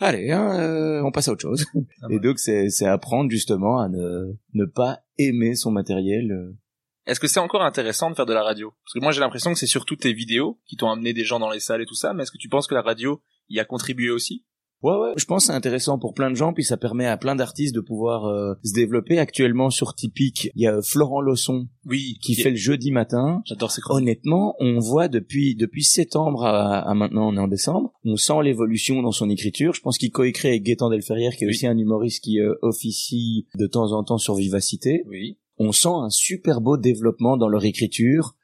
allez, 0.00 0.30
hein, 0.30 0.58
euh, 0.60 1.02
on 1.02 1.10
passe 1.10 1.28
à 1.28 1.32
autre 1.32 1.42
chose. 1.42 1.66
Ah 2.02 2.06
Et 2.10 2.18
donc, 2.18 2.38
c'est, 2.38 2.68
c'est 2.70 2.86
apprendre 2.86 3.30
justement 3.30 3.80
à 3.80 3.88
ne, 3.88 4.32
ne 4.54 4.64
pas 4.64 5.00
aimer 5.18 5.54
son 5.54 5.70
matériel. 5.70 6.30
euh. 6.32 6.56
Est-ce 7.06 7.20
que 7.20 7.28
c'est 7.28 7.40
encore 7.40 7.62
intéressant 7.62 8.10
de 8.10 8.16
faire 8.16 8.26
de 8.26 8.34
la 8.34 8.42
radio? 8.42 8.72
Parce 8.84 8.94
que 8.94 8.98
moi 8.98 9.12
j'ai 9.12 9.20
l'impression 9.20 9.52
que 9.52 9.58
c'est 9.58 9.66
surtout 9.68 9.94
tes 9.94 10.12
vidéos 10.12 10.60
qui 10.66 10.76
t'ont 10.76 10.90
amené 10.90 11.12
des 11.12 11.22
gens 11.24 11.38
dans 11.38 11.50
les 11.50 11.60
salles 11.60 11.80
et 11.80 11.86
tout 11.86 11.94
ça, 11.94 12.12
mais 12.12 12.24
est-ce 12.24 12.32
que 12.32 12.36
tu 12.38 12.48
penses 12.48 12.66
que 12.66 12.74
la 12.74 12.82
radio 12.82 13.22
y 13.48 13.60
a 13.60 13.64
contribué 13.64 14.10
aussi? 14.10 14.44
Ouais, 14.82 14.92
ouais, 14.92 15.12
je 15.16 15.24
pense 15.24 15.44
que 15.44 15.46
c'est 15.52 15.56
intéressant 15.56 15.98
pour 15.98 16.12
plein 16.14 16.30
de 16.30 16.36
gens, 16.36 16.52
puis 16.52 16.62
ça 16.62 16.76
permet 16.76 17.06
à 17.06 17.16
plein 17.16 17.34
d'artistes 17.34 17.74
de 17.74 17.80
pouvoir 17.80 18.26
euh, 18.26 18.54
se 18.62 18.74
développer. 18.74 19.18
Actuellement, 19.18 19.70
sur 19.70 19.94
Typique, 19.94 20.50
il 20.54 20.62
y 20.62 20.66
a 20.66 20.82
Florent 20.82 21.20
Lawson 21.22 21.66
Oui, 21.86 22.18
qui 22.22 22.34
fait 22.34 22.50
le 22.50 22.56
jeudi 22.56 22.90
matin. 22.90 23.40
J'adore 23.46 23.70
ces. 23.72 23.80
Honnêtement, 23.88 24.54
on 24.60 24.78
voit 24.78 25.08
depuis 25.08 25.54
depuis 25.56 25.82
septembre 25.82 26.44
à, 26.44 26.80
à 26.80 26.94
maintenant, 26.94 27.28
on 27.28 27.36
est 27.36 27.40
en 27.40 27.48
décembre, 27.48 27.92
on 28.04 28.16
sent 28.16 28.42
l'évolution 28.44 29.02
dans 29.02 29.12
son 29.12 29.30
écriture. 29.30 29.72
Je 29.74 29.80
pense 29.80 29.96
qu'il 29.98 30.10
coécrit 30.10 30.48
avec 30.48 30.62
Gaëtan 30.62 30.90
Delferrière, 30.90 31.34
qui 31.36 31.44
est 31.44 31.46
Oui. 31.46 31.54
aussi 31.54 31.66
un 31.66 31.78
humoriste 31.78 32.22
qui 32.22 32.40
euh, 32.40 32.54
officie 32.62 33.46
de 33.58 33.66
temps 33.66 33.92
en 33.92 34.04
temps 34.04 34.18
sur 34.18 34.34
Vivacité. 34.34 35.02
Oui. 35.08 35.38
On 35.58 35.72
sent 35.72 35.88
un 35.90 36.10
super 36.10 36.60
beau 36.60 36.76
développement 36.76 37.38
dans 37.38 37.48
leur 37.48 37.64
écriture. 37.64 38.34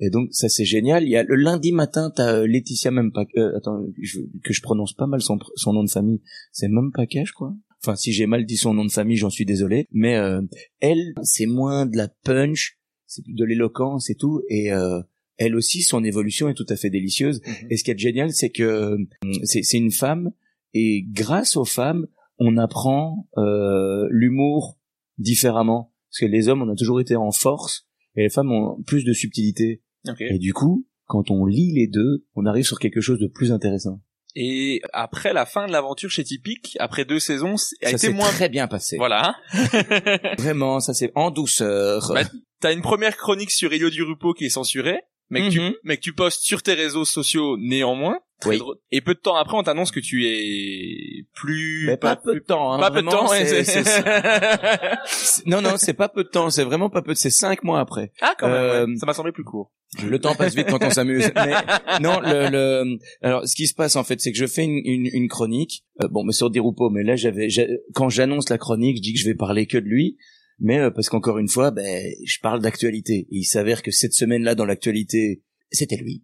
Et 0.00 0.10
donc 0.10 0.28
ça 0.32 0.48
c'est 0.48 0.64
génial. 0.64 1.04
Il 1.04 1.10
y 1.10 1.16
a 1.16 1.22
le 1.22 1.36
lundi 1.36 1.72
matin, 1.72 2.10
t'as 2.14 2.34
euh, 2.34 2.46
Laetitia 2.46 2.90
même 2.90 3.12
pas 3.12 3.24
euh, 3.36 3.56
attends 3.56 3.84
je- 4.00 4.20
que 4.42 4.52
je 4.52 4.62
prononce 4.62 4.94
pas 4.94 5.06
mal 5.06 5.20
son 5.20 5.38
son 5.56 5.72
nom 5.74 5.84
de 5.84 5.90
famille. 5.90 6.22
C'est 6.52 6.68
même 6.68 6.90
pas 6.92 7.04
je 7.10 7.32
crois. 7.32 7.54
Enfin 7.82 7.96
si 7.96 8.12
j'ai 8.12 8.26
mal 8.26 8.44
dit 8.46 8.56
son 8.56 8.72
nom 8.74 8.84
de 8.84 8.90
famille, 8.90 9.16
j'en 9.16 9.30
suis 9.30 9.44
désolé. 9.44 9.86
Mais 9.92 10.16
euh, 10.16 10.40
elle, 10.80 11.12
c'est 11.22 11.46
moins 11.46 11.86
de 11.86 11.96
la 11.96 12.08
punch, 12.08 12.78
c'est 13.06 13.22
plus 13.22 13.34
de 13.34 13.44
l'éloquence 13.44 14.08
et 14.10 14.14
tout. 14.14 14.42
Et 14.48 14.72
euh, 14.72 15.00
elle 15.36 15.54
aussi, 15.54 15.82
son 15.82 16.02
évolution 16.04 16.48
est 16.48 16.54
tout 16.54 16.66
à 16.68 16.76
fait 16.76 16.90
délicieuse. 16.90 17.40
Mhm. 17.46 17.68
Et 17.70 17.76
ce 17.76 17.84
qui 17.84 17.90
est 17.90 17.98
génial, 17.98 18.32
c'est 18.32 18.50
que 18.50 18.62
euh, 18.62 18.96
c'est 19.44 19.62
c'est 19.62 19.78
une 19.78 19.92
femme 19.92 20.30
et 20.74 21.04
grâce 21.10 21.56
aux 21.56 21.64
femmes, 21.64 22.06
on 22.38 22.56
apprend 22.56 23.26
euh, 23.36 24.06
l'humour 24.10 24.78
différemment. 25.18 25.92
Parce 26.10 26.20
que 26.20 26.26
les 26.26 26.48
hommes, 26.48 26.62
on 26.62 26.68
a 26.70 26.74
toujours 26.74 27.00
été 27.00 27.16
en 27.16 27.30
force 27.32 27.86
et 28.16 28.22
les 28.22 28.30
femmes 28.30 28.50
ont 28.50 28.82
plus 28.82 29.04
de 29.04 29.12
subtilité. 29.12 29.82
Ok. 30.08 30.20
Et 30.20 30.38
du 30.38 30.52
coup, 30.52 30.86
quand 31.06 31.30
on 31.30 31.44
lit 31.46 31.72
les 31.74 31.86
deux, 31.88 32.24
on 32.34 32.46
arrive 32.46 32.64
sur 32.64 32.78
quelque 32.78 33.00
chose 33.00 33.18
de 33.18 33.26
plus 33.26 33.52
intéressant. 33.52 34.00
Et 34.36 34.80
après 34.92 35.32
la 35.32 35.44
fin 35.44 35.66
de 35.66 35.72
l'aventure 35.72 36.08
chez 36.10 36.22
Typique, 36.22 36.76
après 36.78 37.04
deux 37.04 37.18
saisons, 37.18 37.54
a 37.54 37.58
ça 37.58 37.90
été 37.90 37.98
s'est 37.98 38.12
moins. 38.12 38.28
très 38.30 38.48
bien 38.48 38.68
passé. 38.68 38.96
Voilà. 38.96 39.34
Vraiment, 40.38 40.80
ça 40.80 40.94
c'est 40.94 41.10
en 41.14 41.30
douceur. 41.30 42.10
Bah, 42.14 42.22
T'as 42.60 42.72
une 42.72 42.82
première 42.82 43.16
chronique 43.16 43.50
sur 43.50 43.72
Elio 43.72 43.90
Durupo 43.90 44.34
qui 44.34 44.44
est 44.44 44.50
censurée, 44.50 45.00
mais 45.30 45.40
que, 45.40 45.46
Mhm. 45.46 45.50
tu, 45.72 45.76
mais 45.84 45.96
que 45.96 46.02
tu 46.02 46.12
postes 46.12 46.42
sur 46.42 46.62
tes 46.62 46.74
réseaux 46.74 47.04
sociaux 47.06 47.56
néanmoins. 47.58 48.18
Très 48.40 48.50
Oui. 48.50 48.58
drôle. 48.58 48.76
Et 48.90 49.00
peu 49.02 49.14
de 49.14 49.18
temps 49.20 49.36
après, 49.36 49.56
on 49.56 49.62
t'annonce 49.62 49.90
que 49.90 50.00
tu 50.00 50.26
es 50.26 51.26
plus. 51.34 51.84
Mais 51.86 51.96
pas 51.98 52.16
peu 52.16 52.34
de 52.34 52.38
temps. 52.40 52.72
Hein, 52.72 52.78
pas 52.78 52.90
peu 52.90 53.02
de 53.02 53.08
temps. 53.08 53.28
ouais, 53.28 53.44
non, 55.46 55.60
non, 55.60 55.74
c'est 55.76 55.94
pas 55.94 56.08
peu 56.08 56.24
de 56.24 56.28
temps. 56.28 56.50
C'est 56.50 56.64
vraiment 56.64 56.90
pas 56.90 57.02
peu. 57.02 57.12
de- 57.12 57.18
C'est 57.18 57.30
cinq 57.30 57.62
mois 57.64 57.80
après. 57.80 58.12
ah, 58.20 58.34
quand 58.38 58.48
même. 58.48 58.56
Euh, 58.56 58.86
ouais. 58.86 58.96
Ça 58.96 59.06
m'a 59.06 59.14
semblé 59.14 59.32
plus 59.32 59.44
court. 59.44 59.72
Le 60.06 60.18
temps 60.18 60.34
passe 60.34 60.54
vite 60.54 60.68
quand 60.68 60.82
on 60.82 60.90
s'amuse. 60.90 61.30
Mais 61.34 61.52
non, 62.00 62.20
le, 62.20 62.48
le, 62.50 62.98
alors 63.22 63.46
ce 63.46 63.54
qui 63.56 63.66
se 63.66 63.74
passe 63.74 63.96
en 63.96 64.04
fait, 64.04 64.20
c'est 64.20 64.32
que 64.32 64.38
je 64.38 64.46
fais 64.46 64.64
une, 64.64 64.80
une, 64.84 65.08
une 65.12 65.28
chronique. 65.28 65.84
euh, 66.02 66.08
bon, 66.08 66.22
mais 66.24 66.32
sur 66.32 66.50
mais 66.92 67.02
là 67.02 67.16
j'avais, 67.16 67.48
j'a- 67.50 67.66
quand 67.94 68.08
j'annonce 68.08 68.48
la 68.48 68.58
chronique, 68.58 68.98
je 68.98 69.02
dis 69.02 69.12
que 69.14 69.18
je 69.18 69.26
vais 69.26 69.34
parler 69.34 69.66
que 69.66 69.78
de 69.78 69.86
lui. 69.86 70.16
Mais 70.60 70.78
euh, 70.78 70.90
parce 70.90 71.08
qu'encore 71.08 71.38
une 71.38 71.48
fois, 71.48 71.70
ben, 71.70 72.04
je 72.24 72.38
parle 72.40 72.60
d'actualité. 72.60 73.26
Et 73.30 73.38
il 73.38 73.44
s'avère 73.44 73.82
que 73.82 73.90
cette 73.90 74.12
semaine-là, 74.12 74.54
dans 74.54 74.66
l'actualité, 74.66 75.42
c'était 75.70 75.96
lui. 75.96 76.22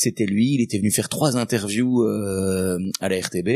C'était 0.00 0.26
lui. 0.26 0.54
Il 0.54 0.60
était 0.60 0.78
venu 0.78 0.92
faire 0.92 1.08
trois 1.08 1.36
interviews 1.36 2.04
euh, 2.04 2.78
à 3.00 3.08
la 3.08 3.18
RTB. 3.18 3.48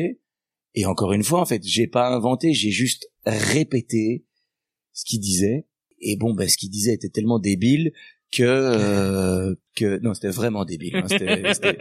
Et 0.74 0.86
encore 0.86 1.12
une 1.12 1.22
fois, 1.22 1.40
en 1.40 1.44
fait, 1.46 1.62
j'ai 1.64 1.86
pas 1.86 2.08
inventé, 2.08 2.52
j'ai 2.52 2.72
juste 2.72 3.06
répété 3.24 4.24
ce 4.92 5.04
qu'il 5.04 5.20
disait. 5.20 5.66
Et 6.00 6.16
bon, 6.16 6.34
ben, 6.34 6.48
ce 6.48 6.56
qu'il 6.56 6.68
disait 6.70 6.94
était 6.94 7.10
tellement 7.10 7.38
débile 7.38 7.92
que 8.32 8.42
euh, 8.42 9.54
que 9.76 10.00
non, 10.02 10.14
c'était 10.14 10.30
vraiment 10.30 10.64
débile. 10.64 10.96
hein, 10.96 11.04
c'était- 11.08 11.42
c'était- 11.54 11.78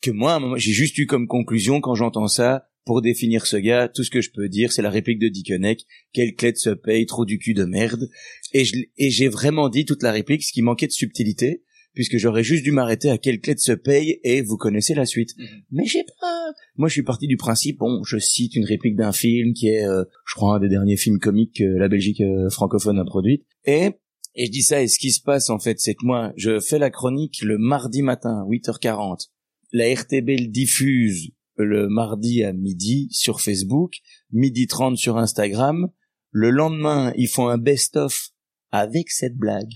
que 0.00 0.10
moi, 0.10 0.40
j'ai 0.56 0.72
juste 0.72 0.96
eu 0.96 1.04
comme 1.06 1.26
conclusion 1.26 1.82
quand 1.82 1.94
j'entends 1.94 2.28
ça. 2.28 2.64
Pour 2.86 3.02
définir 3.02 3.44
ce 3.44 3.58
gars, 3.58 3.86
tout 3.94 4.02
ce 4.02 4.10
que 4.10 4.22
je 4.22 4.30
peux 4.30 4.48
dire, 4.48 4.72
c'est 4.72 4.80
la 4.80 4.88
réplique 4.88 5.18
de 5.18 5.28
Dickeneck. 5.28 5.84
Quelle 6.14 6.34
clé 6.34 6.52
de 6.52 6.56
se 6.56 6.70
paye, 6.70 7.04
trop 7.04 7.26
du 7.26 7.38
cul 7.38 7.52
de 7.52 7.64
merde. 7.66 8.08
Et 8.54 8.64
je 8.64 8.76
et 8.96 9.10
j'ai 9.10 9.28
vraiment 9.28 9.68
dit 9.68 9.84
toute 9.84 10.02
la 10.02 10.10
réplique, 10.10 10.42
ce 10.42 10.54
qui 10.54 10.62
manquait 10.62 10.86
de 10.86 10.92
subtilité, 10.92 11.64
puisque 11.98 12.16
j'aurais 12.16 12.44
juste 12.44 12.62
dû 12.62 12.70
m'arrêter 12.70 13.10
à 13.10 13.18
quelle 13.18 13.40
clé 13.40 13.56
de 13.56 13.58
se 13.58 13.72
paye 13.72 14.20
et 14.22 14.40
vous 14.40 14.56
connaissez 14.56 14.94
la 14.94 15.04
suite. 15.04 15.36
Mhm. 15.36 15.46
Mais 15.72 15.84
j'ai 15.84 16.04
pas. 16.20 16.52
Moi, 16.76 16.88
je 16.88 16.92
suis 16.92 17.02
parti 17.02 17.26
du 17.26 17.36
principe, 17.36 17.78
bon, 17.78 18.04
je 18.04 18.18
cite 18.18 18.54
une 18.54 18.64
réplique 18.64 18.94
d'un 18.94 19.10
film 19.10 19.52
qui 19.52 19.66
est, 19.66 19.84
euh, 19.84 20.04
je 20.24 20.36
crois, 20.36 20.54
un 20.54 20.60
des 20.60 20.68
derniers 20.68 20.96
films 20.96 21.18
comiques 21.18 21.56
que 21.56 21.64
la 21.64 21.88
Belgique 21.88 22.20
euh, 22.20 22.50
francophone 22.50 23.00
a 23.00 23.04
produit. 23.04 23.42
Et 23.64 23.90
et 24.36 24.46
je 24.46 24.50
dis 24.52 24.62
ça, 24.62 24.80
et 24.80 24.86
ce 24.86 25.00
qui 25.00 25.10
se 25.10 25.20
passe 25.20 25.50
en 25.50 25.58
fait, 25.58 25.80
c'est 25.80 25.94
que 25.94 26.06
moi, 26.06 26.32
je 26.36 26.60
fais 26.60 26.78
la 26.78 26.90
chronique 26.90 27.42
le 27.42 27.58
mardi 27.58 28.02
matin, 28.02 28.46
8h40. 28.48 29.30
La 29.72 29.92
RTB 29.92 30.28
le 30.38 30.46
diffuse 30.46 31.32
le 31.56 31.88
mardi 31.88 32.44
à 32.44 32.52
midi 32.52 33.08
sur 33.10 33.40
Facebook, 33.40 33.94
midi 34.30 34.68
30 34.68 34.96
sur 34.96 35.18
Instagram. 35.18 35.88
Le 36.30 36.50
lendemain, 36.50 37.12
ils 37.16 37.26
font 37.26 37.48
un 37.48 37.58
best-of 37.58 38.30
avec 38.70 39.10
cette 39.10 39.36
blague. 39.36 39.72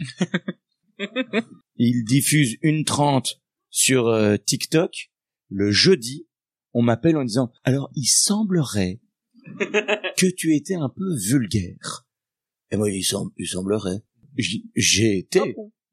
Ils 1.76 2.04
diffusent 2.04 2.56
une 2.62 2.85
30 2.85 3.40
sur 3.70 4.06
euh, 4.08 4.37
TikTok. 4.37 5.11
Le 5.48 5.70
jeudi, 5.70 6.26
on 6.72 6.82
m'appelle 6.82 7.16
en 7.16 7.24
disant, 7.24 7.50
alors 7.64 7.90
il 7.94 8.06
semblerait 8.06 9.00
que 10.16 10.26
tu 10.35 10.54
étais 10.54 10.74
un 10.74 10.88
peu 10.88 11.14
vulgaire. 11.16 12.06
Et 12.70 12.76
moi, 12.76 12.90
il, 12.90 13.02
sem- 13.02 13.30
il 13.38 13.46
semblerait. 13.46 14.02
J'ai 14.76 15.18
été. 15.18 15.40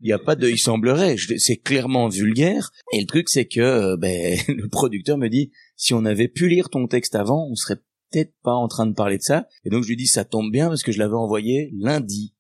Il 0.02 0.06
n'y 0.06 0.14
a 0.14 0.20
pas 0.20 0.38
de 0.38 0.48
il 0.50 0.58
semblerait. 0.58 1.18
C'est 1.38 1.58
clairement 1.58 2.08
vulgaire. 2.08 2.72
Et 2.94 3.02
le 3.02 3.06
truc, 3.06 3.28
c'est 3.28 3.48
que 3.48 3.60
euh, 3.60 3.98
ben, 3.98 4.38
le 4.48 4.70
producteur 4.70 5.18
me 5.18 5.28
dit, 5.28 5.52
si 5.76 5.94
on 5.94 6.06
avait 6.06 6.30
pu 6.30 6.48
lire 6.48 6.70
ton 6.70 6.88
texte 6.88 7.16
avant, 7.16 7.48
on 7.50 7.56
serait 7.56 7.82
peut-être 8.12 8.34
pas 8.42 8.54
en 8.54 8.68
train 8.70 8.86
de 8.86 8.94
parler 8.94 9.18
de 9.18 9.24
ça. 9.24 9.48
Et 9.66 9.70
donc 9.70 9.84
je 9.84 9.90
lui 9.90 9.98
dis, 9.98 10.08
ça 10.08 10.24
tombe 10.24 10.52
bien 10.52 10.70
parce 10.70 10.84
que 10.84 10.92
je 10.94 11.00
l'avais 11.00 11.16
envoyé 11.16 11.70
lundi 11.78 12.34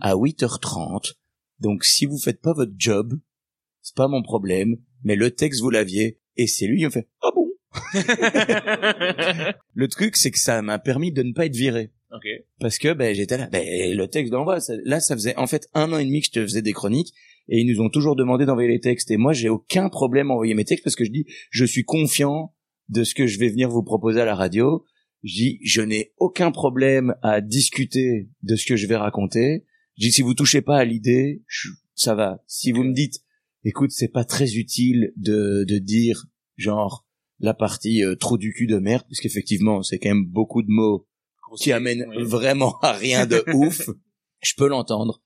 à 0.00 0.14
8h30. 0.14 1.14
Donc 1.62 1.84
si 1.84 2.06
vous 2.06 2.18
faites 2.18 2.42
pas 2.42 2.52
votre 2.52 2.72
job, 2.76 3.14
c'est 3.80 3.94
pas 3.94 4.08
mon 4.08 4.22
problème. 4.22 4.76
Mais 5.04 5.16
le 5.16 5.30
texte, 5.30 5.62
vous 5.62 5.70
l'aviez. 5.70 6.18
Et 6.36 6.46
c'est 6.46 6.66
lui, 6.66 6.80
il 6.80 6.86
me 6.86 6.90
fait, 6.90 7.08
ah 7.22 7.30
bon? 7.34 7.48
Le 9.74 9.88
truc, 9.88 10.16
c'est 10.16 10.30
que 10.30 10.38
ça 10.38 10.60
m'a 10.60 10.78
permis 10.78 11.12
de 11.12 11.22
ne 11.22 11.32
pas 11.32 11.46
être 11.46 11.56
viré. 11.56 11.92
Ok. 12.14 12.28
parce 12.60 12.76
que 12.76 12.92
ben 12.92 13.14
j'étais 13.14 13.38
là 13.38 13.48
ben 13.50 13.96
le 13.96 14.06
texte 14.06 14.30
d'envoi 14.30 14.58
là 14.84 15.00
ça 15.00 15.14
faisait 15.14 15.34
en 15.36 15.46
fait 15.46 15.66
un 15.72 15.94
an 15.94 15.98
et 15.98 16.04
demi 16.04 16.20
que 16.20 16.26
je 16.26 16.32
te 16.32 16.42
faisais 16.42 16.60
des 16.60 16.74
chroniques 16.74 17.14
et 17.48 17.58
ils 17.58 17.66
nous 17.66 17.80
ont 17.80 17.88
toujours 17.88 18.16
demandé 18.16 18.44
d'envoyer 18.44 18.68
les 18.68 18.80
textes 18.80 19.10
et 19.10 19.16
moi 19.16 19.32
j'ai 19.32 19.48
aucun 19.48 19.88
problème 19.88 20.30
à 20.30 20.34
envoyer 20.34 20.52
mes 20.52 20.66
textes 20.66 20.84
parce 20.84 20.94
que 20.94 21.06
je 21.06 21.10
dis 21.10 21.24
je 21.48 21.64
suis 21.64 21.84
confiant 21.84 22.54
de 22.90 23.02
ce 23.02 23.14
que 23.14 23.26
je 23.26 23.38
vais 23.38 23.48
venir 23.48 23.70
vous 23.70 23.82
proposer 23.82 24.20
à 24.20 24.26
la 24.26 24.34
radio 24.34 24.84
je 25.22 25.32
dis 25.32 25.58
je 25.64 25.80
n'ai 25.80 26.12
aucun 26.18 26.50
problème 26.50 27.14
à 27.22 27.40
discuter 27.40 28.28
de 28.42 28.56
ce 28.56 28.66
que 28.66 28.76
je 28.76 28.86
vais 28.86 28.96
raconter 28.96 29.64
je 29.96 30.06
dis 30.06 30.12
si 30.12 30.22
vous 30.22 30.34
touchez 30.34 30.62
pas 30.62 30.78
à 30.78 30.84
l'idée 30.84 31.42
ça 31.94 32.14
va 32.14 32.42
si 32.46 32.72
vous 32.72 32.84
me 32.84 32.94
dites 32.94 33.20
écoute 33.64 33.90
c'est 33.90 34.08
pas 34.08 34.24
très 34.24 34.54
utile 34.54 35.12
de 35.16 35.64
de 35.68 35.78
dire 35.78 36.26
genre 36.56 37.06
la 37.40 37.54
partie 37.54 38.04
euh, 38.04 38.14
trop 38.14 38.38
du 38.38 38.52
cul 38.52 38.66
de 38.66 38.78
merde 38.78 39.04
parce 39.08 39.20
qu'effectivement 39.20 39.82
c'est 39.82 39.98
quand 39.98 40.10
même 40.10 40.26
beaucoup 40.26 40.62
de 40.62 40.70
mots 40.70 41.06
qui 41.58 41.72
amène 41.72 42.06
Oui. 42.08 42.22
vraiment 42.24 42.78
à 42.80 42.92
rien 42.92 43.26
de 43.26 43.44
ouf, 43.54 43.90
je 44.40 44.54
peux 44.56 44.68
l'entendre. 44.68 45.20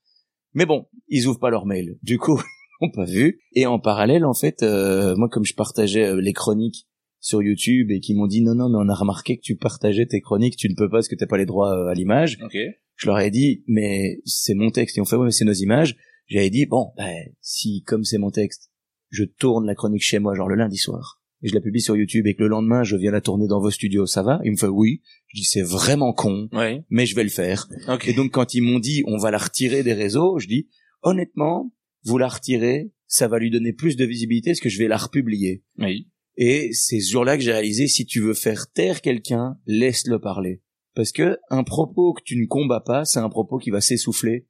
Mais 0.53 0.65
bon, 0.65 0.87
ils 1.07 1.27
ouvrent 1.27 1.39
pas 1.39 1.49
leur 1.49 1.65
mail. 1.65 1.97
Du 2.03 2.17
coup, 2.17 2.41
n'ont 2.81 2.91
pas 2.91 3.05
vu. 3.05 3.39
Et 3.53 3.65
en 3.65 3.79
parallèle, 3.79 4.25
en 4.25 4.33
fait, 4.33 4.61
euh, 4.63 5.15
moi, 5.15 5.29
comme 5.29 5.45
je 5.45 5.53
partageais 5.53 6.05
euh, 6.05 6.19
les 6.19 6.33
chroniques 6.33 6.85
sur 7.19 7.41
YouTube 7.41 7.91
et 7.91 7.99
qui 7.99 8.13
m'ont 8.15 8.27
dit 8.27 8.41
non, 8.41 8.55
non, 8.55 8.69
mais 8.69 8.77
on 8.79 8.89
a 8.89 8.95
remarqué 8.95 9.37
que 9.37 9.41
tu 9.41 9.55
partageais 9.55 10.05
tes 10.05 10.21
chroniques, 10.21 10.55
tu 10.55 10.69
ne 10.69 10.75
peux 10.75 10.87
pas 10.89 10.97
parce 10.97 11.07
que 11.07 11.15
t'as 11.15 11.25
pas 11.27 11.37
les 11.37 11.45
droits 11.45 11.73
euh, 11.77 11.87
à 11.89 11.93
l'image. 11.93 12.37
Ok. 12.43 12.57
Je 12.95 13.07
leur 13.07 13.19
ai 13.19 13.29
dit, 13.29 13.63
mais 13.67 14.19
c'est 14.25 14.55
mon 14.55 14.71
texte. 14.71 14.97
Et 14.97 15.01
on 15.01 15.05
fait, 15.05 15.15
ouais, 15.15 15.25
mais 15.25 15.31
c'est 15.31 15.45
nos 15.45 15.53
images. 15.53 15.95
J'avais 16.27 16.49
dit, 16.49 16.65
bon, 16.65 16.87
ben, 16.97 17.13
si, 17.41 17.83
comme 17.83 18.03
c'est 18.03 18.17
mon 18.17 18.31
texte, 18.31 18.71
je 19.09 19.23
tourne 19.23 19.65
la 19.65 19.75
chronique 19.75 20.01
chez 20.01 20.19
moi, 20.19 20.35
genre 20.35 20.49
le 20.49 20.55
lundi 20.55 20.77
soir, 20.77 21.21
et 21.43 21.47
je 21.47 21.53
la 21.53 21.61
publie 21.61 21.79
sur 21.79 21.95
YouTube 21.95 22.25
et 22.27 22.33
que 22.33 22.41
le 22.41 22.49
lendemain, 22.49 22.83
je 22.83 22.95
viens 22.97 23.11
la 23.11 23.21
tourner 23.21 23.47
dans 23.47 23.61
vos 23.61 23.69
studios, 23.71 24.07
ça 24.07 24.23
va? 24.23 24.39
Il 24.43 24.51
me 24.51 24.57
fait 24.57 24.67
oui. 24.67 25.01
Je 25.27 25.37
dis, 25.37 25.43
c'est 25.45 25.61
vraiment 25.61 26.11
con 26.11 26.49
Ouais. 26.51 26.83
mais 26.89 27.05
je 27.05 27.15
vais 27.15 27.23
le 27.23 27.29
faire. 27.29 27.67
Ok. 27.87 28.07
Et 28.07 28.13
donc 28.13 28.31
quand 28.31 28.53
ils 28.55 28.61
m'ont 28.61 28.79
dit 28.79 29.03
on 29.05 29.17
va 29.17 29.29
la 29.31 29.37
retirer 29.37 29.83
des 29.83 29.93
réseaux, 29.93 30.39
je 30.39 30.47
dis 30.47 30.67
honnêtement, 31.03 31.71
vous 32.03 32.17
la 32.17 32.27
retirez, 32.27 32.91
ça 33.05 33.27
va 33.27 33.37
lui 33.39 33.51
donner 33.51 33.71
plus 33.71 33.95
de 33.95 34.03
visibilité 34.05 34.49
parce 34.51 34.59
que 34.59 34.69
je 34.69 34.79
vais 34.79 34.87
la 34.87 34.97
republier. 34.97 35.63
Oui. 35.77 36.09
Et 36.37 36.69
c'est 36.71 36.99
ce 36.99 37.11
jour-là 37.11 37.35
que 37.35 37.43
j'ai 37.43 37.51
réalisé 37.51 37.87
si 37.87 38.05
tu 38.05 38.21
veux 38.21 38.35
faire 38.35 38.71
taire 38.71 39.01
quelqu'un, 39.01 39.57
laisse-le 39.65 40.19
parler. 40.19 40.61
Parce 40.93 41.11
que 41.11 41.37
un 41.49 41.63
propos 41.63 42.13
que 42.13 42.21
tu 42.23 42.39
ne 42.39 42.45
combats 42.45 42.79
pas, 42.79 43.05
c'est 43.05 43.19
un 43.19 43.29
propos 43.29 43.57
qui 43.57 43.71
va 43.71 43.81
s'essouffler. 43.81 44.47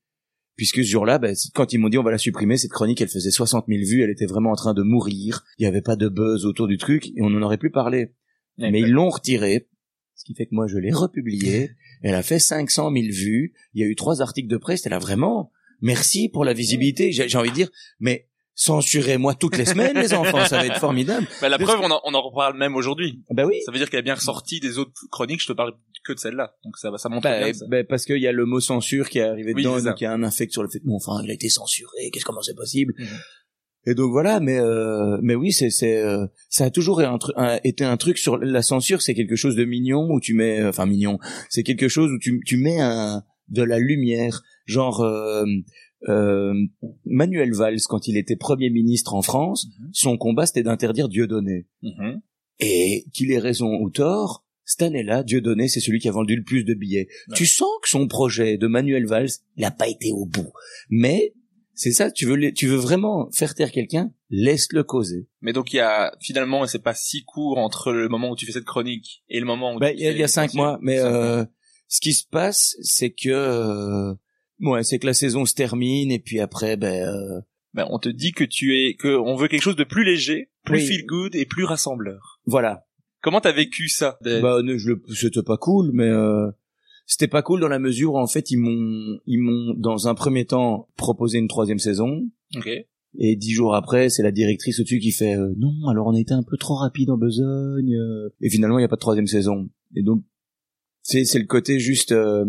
Puisque 0.57 0.77
ce 0.77 0.89
jour-là, 0.89 1.19
ben, 1.19 1.35
quand 1.53 1.71
ils 1.71 1.77
m'ont 1.77 1.89
dit 1.89 1.97
on 1.97 2.03
va 2.03 2.11
la 2.11 2.17
supprimer, 2.17 2.57
cette 2.57 2.71
chronique, 2.71 2.99
elle 2.99 3.09
faisait 3.09 3.31
60 3.31 3.65
000 3.67 3.81
vues, 3.85 4.01
elle 4.01 4.09
était 4.09 4.25
vraiment 4.25 4.51
en 4.51 4.55
train 4.55 4.73
de 4.73 4.81
mourir, 4.81 5.45
il 5.57 5.63
n'y 5.63 5.67
avait 5.67 5.81
pas 5.81 5.95
de 5.95 6.09
buzz 6.09 6.45
autour 6.45 6.67
du 6.67 6.77
truc, 6.77 7.09
et 7.15 7.21
on 7.21 7.29
n'en 7.29 7.43
aurait 7.43 7.59
plus 7.59 7.71
parlé. 7.71 8.13
Mais 8.57 8.79
ils 8.79 8.91
l'ont 8.91 9.09
retirée, 9.09 9.69
ce 10.15 10.25
qui 10.25 10.33
fait 10.33 10.47
que 10.47 10.55
moi 10.55 10.65
je 10.67 10.79
l'ai 10.79 10.91
republiée. 10.91 11.69
Elle 12.01 12.15
a 12.15 12.23
fait 12.23 12.39
500 12.39 12.91
000 12.91 13.05
vues. 13.11 13.53
Il 13.73 13.81
y 13.81 13.83
a 13.83 13.87
eu 13.87 13.95
trois 13.95 14.21
articles 14.21 14.49
de 14.49 14.57
presse. 14.57 14.85
Elle 14.85 14.93
a 14.93 14.99
vraiment. 14.99 15.51
Merci 15.81 16.27
pour 16.29 16.43
la 16.43 16.53
visibilité. 16.53 17.11
J'ai 17.11 17.37
envie 17.37 17.49
de 17.49 17.55
dire, 17.55 17.69
mais 17.99 18.27
censurez-moi 18.57 19.35
toutes 19.35 19.55
les 19.57 19.65
semaines, 19.65 19.95
les 19.97 20.13
enfants. 20.13 20.43
Ça 20.45 20.57
va 20.57 20.65
être 20.65 20.79
formidable. 20.79 21.25
Bah, 21.41 21.47
la 21.47 21.57
Parce 21.57 21.71
preuve, 21.71 21.85
on 21.85 21.91
en, 21.93 22.01
on 22.03 22.13
en 22.13 22.21
reparle 22.21 22.57
même 22.57 22.75
aujourd'hui. 22.75 23.23
Bah 23.29 23.45
oui. 23.45 23.55
Ça 23.65 23.71
veut 23.71 23.77
dire 23.77 23.89
qu'elle 23.89 23.99
a 23.99 24.03
bien 24.03 24.15
ressorti 24.15 24.59
des 24.59 24.77
autres 24.79 24.91
chroniques. 25.11 25.41
Je 25.41 25.47
te 25.47 25.53
parle 25.53 25.73
que 26.03 26.13
de 26.13 26.19
celle-là. 26.19 26.55
Donc 26.65 26.77
ça 26.77 26.89
va, 26.91 26.97
ça 26.97 27.07
montre 27.09 27.23
Bah, 27.23 27.39
bien. 27.43 27.53
ça. 27.53 27.65
bah, 27.69 27.83
parce 27.83 28.05
qu'il 28.05 28.17
y 28.19 28.27
a 28.27 28.31
le 28.31 28.45
mot 28.45 28.59
censure 28.59 29.09
qui 29.09 29.19
est 29.19 29.23
arrivé 29.23 29.53
Oui, 29.55 29.61
dedans, 29.63 29.79
donc 29.79 30.01
il 30.01 30.03
y 30.03 30.07
a 30.07 30.11
un 30.11 30.23
infect 30.23 30.51
sur 30.51 30.63
le 30.63 30.69
fait 30.69 30.79
que 30.79 30.85
bon, 30.85 30.95
enfin, 30.95 31.21
il 31.23 31.29
a 31.29 31.33
été 31.33 31.49
censuré. 31.49 32.09
Qu'est-ce 32.11 32.25
comment 32.25 32.41
c'est 32.41 32.55
possible 32.55 32.93
Mhm. 32.97 33.07
Et 33.89 33.95
donc 33.95 34.11
voilà, 34.11 34.41
mais 34.41 34.57
euh, 34.59 35.17
mais 35.21 35.33
oui, 35.35 35.53
c'est 35.53 35.69
c'est 35.69 35.95
euh, 36.01 36.25
ça 36.49 36.65
a 36.65 36.69
toujours 36.71 36.99
un 36.99 37.15
tru- 37.17 37.31
un- 37.37 37.57
été 37.63 37.85
un 37.85 37.95
truc 37.95 38.17
sur 38.17 38.35
la 38.37 38.61
censure. 38.61 39.01
C'est 39.01 39.13
quelque 39.13 39.37
chose 39.37 39.55
de 39.55 39.63
mignon 39.63 40.09
où 40.11 40.19
tu 40.19 40.33
mets, 40.33 40.61
enfin 40.65 40.85
mignon. 40.85 41.19
C'est 41.49 41.63
quelque 41.63 41.87
chose 41.87 42.11
où 42.11 42.19
tu 42.19 42.41
tu 42.45 42.57
mets 42.57 42.81
un 42.81 43.23
de 43.47 43.63
la 43.63 43.79
lumière, 43.79 44.41
genre. 44.65 44.99
euh, 45.01 45.45
euh, 46.07 46.53
Manuel 47.05 47.53
Valls, 47.53 47.79
quand 47.87 48.07
il 48.07 48.17
était 48.17 48.35
Premier 48.35 48.69
ministre 48.69 49.13
en 49.15 49.21
France, 49.21 49.67
Mhm. 49.79 49.89
son 49.93 50.17
combat 50.17 50.45
c'était 50.45 50.63
d'interdire 50.63 51.09
Dieudonné. 51.09 51.67
Mhm. 51.81 52.21
Et 52.59 53.05
qu'il 53.13 53.31
ait 53.31 53.39
raison 53.39 53.75
ou 53.81 53.89
tort, 53.89 54.43
cette 54.65 54.81
année-là, 54.81 55.23
Dieudonné, 55.23 55.67
c'est 55.67 55.79
celui 55.79 55.99
qui 55.99 56.09
a 56.09 56.11
vendu 56.11 56.35
le 56.35 56.43
plus 56.43 56.63
de 56.63 56.73
billets. 56.73 57.07
Ouais. 57.29 57.35
Tu 57.35 57.45
sens 57.45 57.69
que 57.81 57.89
son 57.89 58.07
projet 58.07 58.57
de 58.57 58.67
Manuel 58.67 59.05
Valls, 59.05 59.29
n'a 59.57 59.71
pas 59.71 59.87
été 59.87 60.11
au 60.11 60.25
bout. 60.25 60.51
Mais 60.89 61.33
c'est 61.73 61.91
ça, 61.91 62.11
tu 62.11 62.25
veux, 62.25 62.35
les- 62.35 62.53
tu 62.53 62.67
veux 62.67 62.75
vraiment 62.75 63.29
faire 63.31 63.53
taire 63.55 63.71
quelqu'un, 63.71 64.11
laisse-le 64.29 64.83
causer. 64.83 65.27
Mais 65.41 65.53
donc 65.53 65.71
il 65.71 65.77
y 65.77 65.79
a 65.79 66.11
finalement, 66.19 66.65
et 66.65 66.67
c'est 66.67 66.79
pas 66.83 66.95
si 66.95 67.23
court 67.23 67.59
entre 67.59 67.91
le 67.93 68.09
moment 68.09 68.31
où 68.31 68.35
tu 68.35 68.45
fais 68.45 68.51
cette 68.51 68.65
chronique 68.65 69.23
et 69.29 69.39
le 69.39 69.45
moment 69.45 69.73
où 69.75 69.79
Bah, 69.79 69.91
tu 69.91 69.97
il 69.97 70.01
y 70.01 70.07
a, 70.07 70.09
fais 70.09 70.15
il 70.17 70.19
y 70.19 70.23
a 70.23 70.27
cinq 70.27 70.53
mois, 70.55 70.79
mais 70.81 70.99
euh, 70.99 71.45
ce 71.87 72.01
qui 72.01 72.13
se 72.13 72.25
passe, 72.29 72.75
c'est 72.81 73.11
que 73.11 73.29
euh, 73.29 74.13
ouais, 74.61 74.83
c'est 74.83 74.99
que 74.99 75.05
la 75.05 75.13
saison 75.13 75.45
se 75.45 75.53
termine 75.53 76.11
et 76.11 76.19
puis 76.19 76.39
après, 76.39 76.77
ben 76.77 77.07
euh, 77.07 77.41
Ben, 77.73 77.85
on 77.91 77.99
te 77.99 78.09
dit 78.09 78.31
que 78.31 78.43
tu 78.43 78.75
es, 78.77 78.95
que 78.95 79.15
on 79.17 79.35
veut 79.35 79.47
quelque 79.47 79.61
chose 79.61 79.75
de 79.75 79.83
plus 79.83 80.03
léger, 80.03 80.49
plus 80.63 80.77
Oui. 80.79 80.85
feel 80.87 81.05
good 81.05 81.35
et 81.35 81.45
plus 81.45 81.63
rassembleur. 81.65 82.41
voilà. 82.45 82.83
Comment 83.21 83.41
t'as 83.41 83.51
vécu 83.51 83.89
ça 83.89 84.17
de- 84.23 84.39
Bah, 84.41 84.61
ne- 84.63 84.77
je 84.77 84.89
le- 84.89 85.01
c'était 85.13 85.41
pas 85.43 85.57
cool, 85.57 85.89
mais 85.91 86.05
euh, 86.07 86.49
c'était 87.07 87.27
pas 87.27 87.41
cool 87.41 87.59
dans 87.59 87.67
la 87.67 87.79
mesure 87.79 88.13
où 88.13 88.17
en 88.19 88.27
fait 88.27 88.51
ils 88.51 88.57
m'ont, 88.57 89.19
ils 89.25 89.39
m'ont 89.39 89.73
dans 89.75 90.07
un 90.07 90.13
premier 90.15 90.45
temps 90.45 90.87
proposé 90.97 91.39
une 91.39 91.47
troisième 91.47 91.79
saison. 91.79 92.21
Ok. 92.55 92.69
Et 93.19 93.35
dix 93.35 93.51
jours 93.53 93.73
après, 93.75 94.09
c'est 94.09 94.21
la 94.23 94.31
directrice 94.31 94.79
au-dessus 94.79 94.99
qui 94.99 95.11
fait 95.11 95.35
euh, 95.35 95.51
non, 95.57 95.73
alors 95.89 96.05
on 96.07 96.13
était 96.15 96.33
un 96.33 96.43
peu 96.43 96.57
trop 96.57 96.75
rapide 96.75 97.09
en 97.09 97.17
besogne. 97.17 97.95
euh. 97.95 98.29
Et 98.41 98.49
finalement, 98.49 98.77
il 98.77 98.81
n'y 98.81 98.85
a 98.85 98.89
pas 98.89 98.95
de 98.97 99.01
troisième 99.01 99.27
saison. 99.27 99.67
Et 99.95 100.03
donc, 100.03 100.23
c'est 101.01 101.25
c'est 101.25 101.39
le 101.39 101.45
côté 101.47 101.79
juste, 101.79 102.11
euh, 102.11 102.45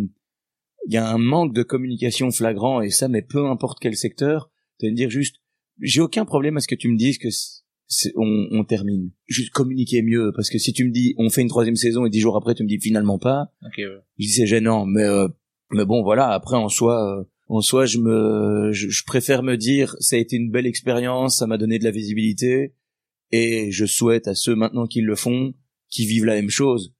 il 0.89 0.95
y 0.95 0.97
a 0.97 1.07
un 1.09 1.19
manque 1.19 1.55
de 1.55 1.63
communication 1.63 2.31
flagrant 2.31 2.81
et 2.81 2.89
ça, 2.91 3.09
mais 3.09 3.21
peu 3.23 3.47
importe 3.47 3.79
quel 3.81 3.95
secteur, 3.95 4.51
de 4.81 4.89
me 4.89 4.95
dire 4.95 5.11
juste, 5.11 5.37
j'ai 5.81 6.01
aucun 6.01 6.25
problème 6.25 6.57
à 6.57 6.61
ce 6.61 6.67
que 6.67 6.75
tu 6.75 6.89
me 6.89 6.97
dises 6.97 7.19
que 7.19 7.29
on, 8.17 8.49
on 8.51 8.65
termine. 8.65 9.11
Juste 9.27 9.51
communiquer 9.51 10.03
mieux, 10.03 10.33
parce 10.35 10.51
que 10.51 10.59
si 10.59 10.73
tu 10.73 10.85
me 10.85 10.91
dis 10.91 11.15
on 11.19 11.31
fait 11.31 11.43
une 11.43 11.49
troisième 11.49 11.77
saison 11.77 12.05
et 12.07 12.11
dix 12.11 12.21
jours 12.21 12.37
après 12.37 12.55
tu 12.55 12.63
me 12.63 12.69
dis 12.69 12.79
finalement 12.81 13.19
pas, 13.19 13.53
Ok. 13.65 13.79
ouais. 13.79 13.85
je 14.19 14.25
dis 14.27 14.33
c'est 14.33 14.47
gênant, 14.47 14.87
mais 14.87 15.05
euh, 15.05 15.29
mais 15.73 15.85
bon 15.85 16.03
voilà. 16.03 16.31
Après 16.31 16.57
en 16.57 16.69
soi, 16.71 17.19
euh, 17.21 17.25
en 17.49 17.61
soi 17.61 17.85
je 17.87 17.99
me, 17.99 18.73
je, 18.73 18.89
je 18.89 19.05
préfère 19.05 19.43
me 19.43 19.57
dire 19.57 19.95
ça 20.01 20.17
a 20.17 20.19
été 20.19 20.37
une 20.37 20.51
belle 20.51 20.67
expérience, 20.67 21.39
ça 21.39 21.47
m'a 21.47 21.59
donné 21.59 21.79
de 21.79 21.85
la 21.85 21.91
visibilité 21.91 22.75
et 23.31 23.71
je 23.73 23.85
souhaite 23.87 24.27
à 24.27 24.35
ceux 24.35 24.55
maintenant 24.55 24.87
qui 24.87 25.01
le 25.03 25.15
font, 25.17 25.53
qui 25.91 26.07
vivent 26.07 26.25
la 26.27 26.35
même 26.35 26.51
chose. 26.51 26.95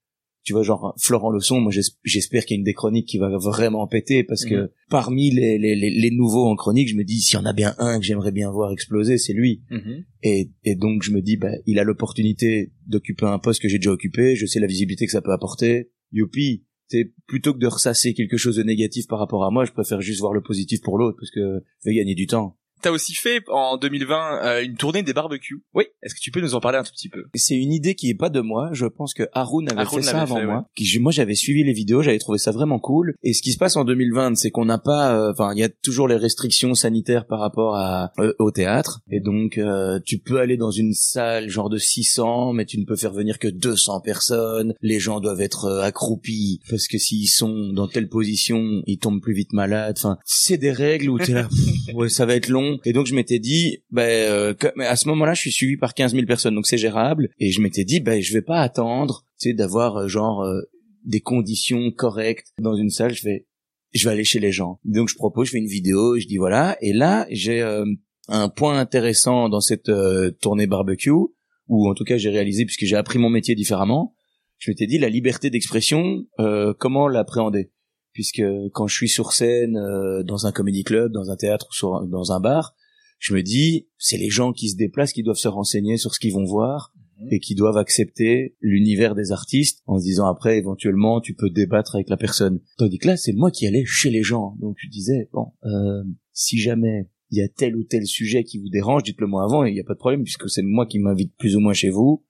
Tu 0.45 0.53
vois 0.55 0.63
genre 0.63 0.95
Florent 0.99 1.31
Leçon, 1.31 1.61
moi 1.61 1.71
j'es- 1.71 1.83
j'espère 2.05 2.47
qu'il 2.47 2.55
y 2.55 2.59
a 2.59 2.61
une 2.61 2.65
des 2.65 2.73
chroniques 2.73 3.07
qui 3.07 3.19
va 3.19 3.29
vraiment 3.37 3.87
péter 3.87 4.25
parce 4.25 4.45
que 4.47 4.55
Mhm. 4.55 4.69
parmi 4.89 5.31
les, 5.31 5.59
les, 5.59 5.75
les, 5.77 5.91
les 5.91 6.11
nouveaux 6.11 6.47
en 6.47 6.57
chronique, 6.57 6.89
je 6.89 6.95
me 6.97 7.05
dis 7.05 7.21
s'il 7.21 7.39
y 7.39 7.43
en 7.43 7.45
a 7.45 7.53
bien 7.53 7.75
un 7.79 7.99
que 7.99 8.05
j'aimerais 8.07 8.33
bien 8.33 8.51
voir 8.51 8.73
exploser, 8.73 9.19
c'est 9.19 9.35
lui. 9.35 9.63
Mhm. 9.71 10.05
Et, 10.23 10.51
et 10.65 10.75
donc 10.75 11.03
je 11.03 11.11
me 11.11 11.21
dis, 11.21 11.37
bah, 11.37 11.51
il 11.67 11.79
a 11.79 11.85
l'opportunité 11.85 12.73
d'occuper 12.87 13.27
un 13.27 13.39
poste 13.39 13.61
que 13.61 13.69
j'ai 13.69 13.79
déjà 13.79 13.91
occupé, 13.93 14.37
je 14.37 14.47
sais 14.47 14.61
la 14.61 14.67
visibilité 14.67 15.05
que 15.05 15.13
ça 15.13 15.21
peut 15.21 15.33
apporter. 15.33 15.91
Youpi, 16.13 16.65
c'est 16.87 17.13
plutôt 17.27 17.53
que 17.53 17.59
de 17.59 17.67
ressasser 17.67 18.15
quelque 18.15 18.39
chose 18.39 18.57
de 18.57 18.63
négatif 18.63 19.07
par 19.09 19.19
rapport 19.19 19.45
à 19.45 19.51
moi, 19.51 19.67
je 19.67 19.73
préfère 19.73 20.01
juste 20.01 20.21
voir 20.21 20.33
le 20.33 20.41
positif 20.43 20.81
pour 20.81 20.97
l'autre 20.97 21.19
parce 21.21 21.31
que 21.31 21.63
je 21.85 21.91
vais 21.91 21.95
gagner 21.97 22.15
du 22.15 22.27
temps. 22.27 22.57
T'as 22.83 22.91
aussi 22.91 23.15
fait 23.15 23.43
en 23.49 23.77
2020 23.77 24.45
euh, 24.45 24.65
une 24.65 24.77
tournée 24.77 25.03
des 25.03 25.13
barbecues. 25.13 25.63
Oui. 25.75 25.85
Est-ce 26.03 26.15
que 26.15 26.21
tu 26.21 26.31
peux 26.31 26.41
nous 26.41 26.55
en 26.55 26.61
parler 26.61 26.79
un 26.79 26.83
tout 26.83 26.93
petit 26.93 27.09
peu? 27.09 27.25
C'est 27.35 27.57
une 27.57 27.73
idée 27.73 27.95
qui 27.95 28.11
est 28.11 28.15
pas 28.15 28.31
de 28.31 28.41
moi. 28.41 28.71
Je 28.73 28.87
pense 28.87 29.15
que 29.15 29.25
Haroun 29.33 29.69
avait 29.71 29.81
Haroun 29.83 30.03
fait 30.03 30.09
ça 30.09 30.21
avant 30.21 30.37
fait, 30.37 30.47
moi. 30.47 30.67
Moi, 31.01 31.13
j'avais 31.13 31.35
suivi 31.35 31.65
les 31.65 31.73
vidéos, 31.73 32.03
j'avais 32.03 32.19
trouvé 32.19 32.39
ça 32.39 32.53
vraiment 32.53 32.79
cool. 32.79 33.15
Et 33.23 33.33
ce 33.33 33.43
qui 33.43 33.53
se 33.53 33.59
passe 33.59 33.77
en 33.77 33.85
2020, 33.85 34.37
c'est 34.37 34.51
qu'on 34.51 34.65
n'a 34.65 34.79
pas, 34.79 35.15
euh, 35.15 35.33
enfin, 35.33 35.53
il 35.55 35.59
y 35.59 35.63
a 35.63 35.69
toujours 35.69 36.09
les 36.09 36.17
restrictions 36.17 36.75
sanitaires 36.75 37.27
par 37.27 37.41
rapport 37.41 37.77
à 37.77 38.13
euh, 38.19 38.33
au 38.39 38.51
théâtre. 38.51 39.01
Et 39.11 39.21
donc, 39.21 39.59
euh, 39.59 39.99
tu 40.05 40.19
peux 40.19 40.39
aller 40.39 40.57
dans 40.57 40.71
une 40.71 40.93
salle 40.93 41.49
genre 41.49 41.71
de 41.71 41.79
600, 41.79 42.53
mais 42.53 42.67
tu 42.67 42.79
ne 42.79 42.85
peux 42.85 42.97
faire 42.97 43.13
venir 43.13 43.39
que 43.39 43.49
200 43.49 44.01
personnes. 44.01 44.75
Les 44.83 45.01
gens 45.01 45.21
doivent 45.21 45.41
être 45.41 45.69
accroupis 45.83 46.61
parce 46.69 46.87
que 46.89 46.99
s'ils 46.99 47.29
sont 47.29 47.73
dans 47.73 47.89
telle 47.89 48.09
position, 48.09 48.83
ils 48.87 48.99
tombent 48.99 49.21
plus 49.21 49.35
vite 49.35 49.53
malades. 49.53 49.97
Enfin, 49.99 50.19
c'est 50.25 50.59
des 50.59 50.73
règles 50.73 51.11
où 51.11 51.19
t'es 51.19 51.33
là, 51.33 51.45
pff, 51.49 51.95
ouais, 51.95 52.09
ça 52.09 52.27
va 52.27 52.35
être 52.35 52.49
long. 52.49 52.68
Et 52.85 52.93
donc, 52.93 53.07
je 53.07 53.15
m'étais 53.15 53.39
dit, 53.39 53.83
ben, 53.91 54.55
à 54.79 54.97
ce 54.97 55.09
moment-là, 55.09 55.35
je 55.35 55.41
suis 55.41 55.53
suivi 55.53 55.77
par 55.77 55.95
15 55.95 56.15
000 56.15 56.27
personnes, 56.27 56.55
donc 56.55 56.67
c'est 56.67 56.79
gérable. 56.79 57.29
Et 57.39 57.51
je 57.51 57.61
m'étais 57.61 57.85
dit, 57.85 58.01
ben, 58.01 58.21
je 58.21 58.33
vais 58.33 58.43
pas 58.43 58.61
attendre, 58.61 59.25
tu 59.41 59.51
sais, 59.51 59.55
d'avoir 59.55 59.97
euh, 59.97 60.09
genre 60.09 60.43
euh, 60.43 60.61
des 61.05 61.21
conditions 61.21 61.91
correctes 61.91 62.53
dans 62.61 62.75
une 62.75 62.91
salle. 62.91 63.15
Je 63.15 63.23
vais, 63.25 63.47
je 63.93 64.07
vais 64.07 64.13
aller 64.13 64.25
chez 64.25 64.41
les 64.41 64.53
gens. 64.53 64.79
Donc, 64.85 65.09
je 65.09 65.15
propose, 65.15 65.47
je 65.47 65.53
fais 65.53 65.59
une 65.59 65.67
vidéo, 65.67 66.19
je 66.19 66.27
dis 66.27 66.37
voilà. 66.37 66.77
Et 66.81 66.93
là, 66.93 67.27
j'ai 67.31 67.63
euh, 67.63 67.85
un 68.29 68.49
point 68.49 68.79
intéressant 68.79 69.49
dans 69.49 69.61
cette 69.61 69.89
euh, 69.89 70.31
tournée 70.31 70.67
barbecue, 70.67 71.11
ou 71.11 71.89
en 71.89 71.95
tout 71.95 72.05
cas, 72.05 72.17
j'ai 72.17 72.31
réalisé 72.31 72.65
puisque 72.65 72.85
j'ai 72.85 72.97
appris 72.97 73.19
mon 73.19 73.31
métier 73.31 73.55
différemment. 73.55 74.15
Je 74.59 74.71
m'étais 74.71 74.87
dit 74.87 74.99
la 74.99 75.09
liberté 75.09 75.51
d'expression, 75.51 76.25
euh, 76.41 76.75
comment 76.79 77.09
l'appréhender? 77.09 77.71
Puisque 78.19 78.43
quand 78.73 78.89
je 78.89 78.97
suis 78.97 79.09
sur 79.09 79.31
scène, 79.31 79.77
euh, 79.77 80.25
dans 80.25 80.47
un 80.47 80.51
comédie 80.51 80.83
club, 80.83 81.13
dans 81.13 81.31
un 81.31 81.37
théâtre 81.37 81.69
ou 81.71 81.73
sur- 81.73 82.05
dans 82.09 82.33
un 82.33 82.41
bar, 82.41 82.75
je 83.21 83.33
me 83.33 83.45
dis, 83.45 83.87
c'est 83.97 84.17
les 84.17 84.29
gens 84.29 84.53
qui 84.53 84.71
se 84.71 84.77
déplacent 84.77 85.13
qui 85.13 85.23
doivent 85.23 85.37
se 85.37 85.47
renseigner 85.47 85.99
sur 85.99 86.13
ce 86.13 86.19
qu'ils 86.19 86.33
vont 86.35 86.45
voir. 86.45 86.93
et 87.33 87.41
qui 87.41 87.55
doivent 87.57 87.77
accepter 87.77 88.57
l'univers 88.61 89.15
des 89.17 89.33
artistes 89.33 89.83
en 89.87 89.99
se 89.99 90.05
disant 90.05 90.27
après 90.29 90.57
éventuellement 90.57 91.21
tu 91.21 91.35
peux 91.35 91.51
débattre 91.51 91.97
avec 91.97 92.09
la 92.11 92.17
personne. 92.17 92.61
Tandis 92.77 92.99
que 92.99 93.09
là 93.09 93.17
c'est 93.17 93.33
moi 93.33 93.51
qui 93.51 93.67
allais 93.67 93.85
chez 93.85 94.11
les 94.11 94.23
gens. 94.23 94.57
Donc 94.61 94.77
je 94.79 94.89
disais 94.89 95.29
bon 95.33 95.47
euh, 95.65 96.05
si 96.33 96.59
jamais 96.59 97.09
il 97.33 97.39
y 97.39 97.43
a 97.43 97.49
tel 97.49 97.75
ou 97.75 97.83
tel 97.83 98.07
sujet 98.07 98.45
qui 98.45 98.59
vous 98.59 98.69
dérange, 98.69 99.03
dites-le 99.03 99.27
moi 99.27 99.43
avant 99.43 99.65
et 99.65 99.71
il 99.71 99.75
n'y 99.75 99.81
a 99.81 99.85
pas 99.85 99.95
de 99.95 99.99
problème 99.99 100.23
puisque 100.23 100.49
c'est 100.49 100.63
moi 100.63 100.87
qui 100.87 101.01
m'invite 101.01 101.35
plus 101.39 101.57
ou 101.57 101.61
moins 101.61 101.73
chez 101.73 101.91
vous. 101.91 102.25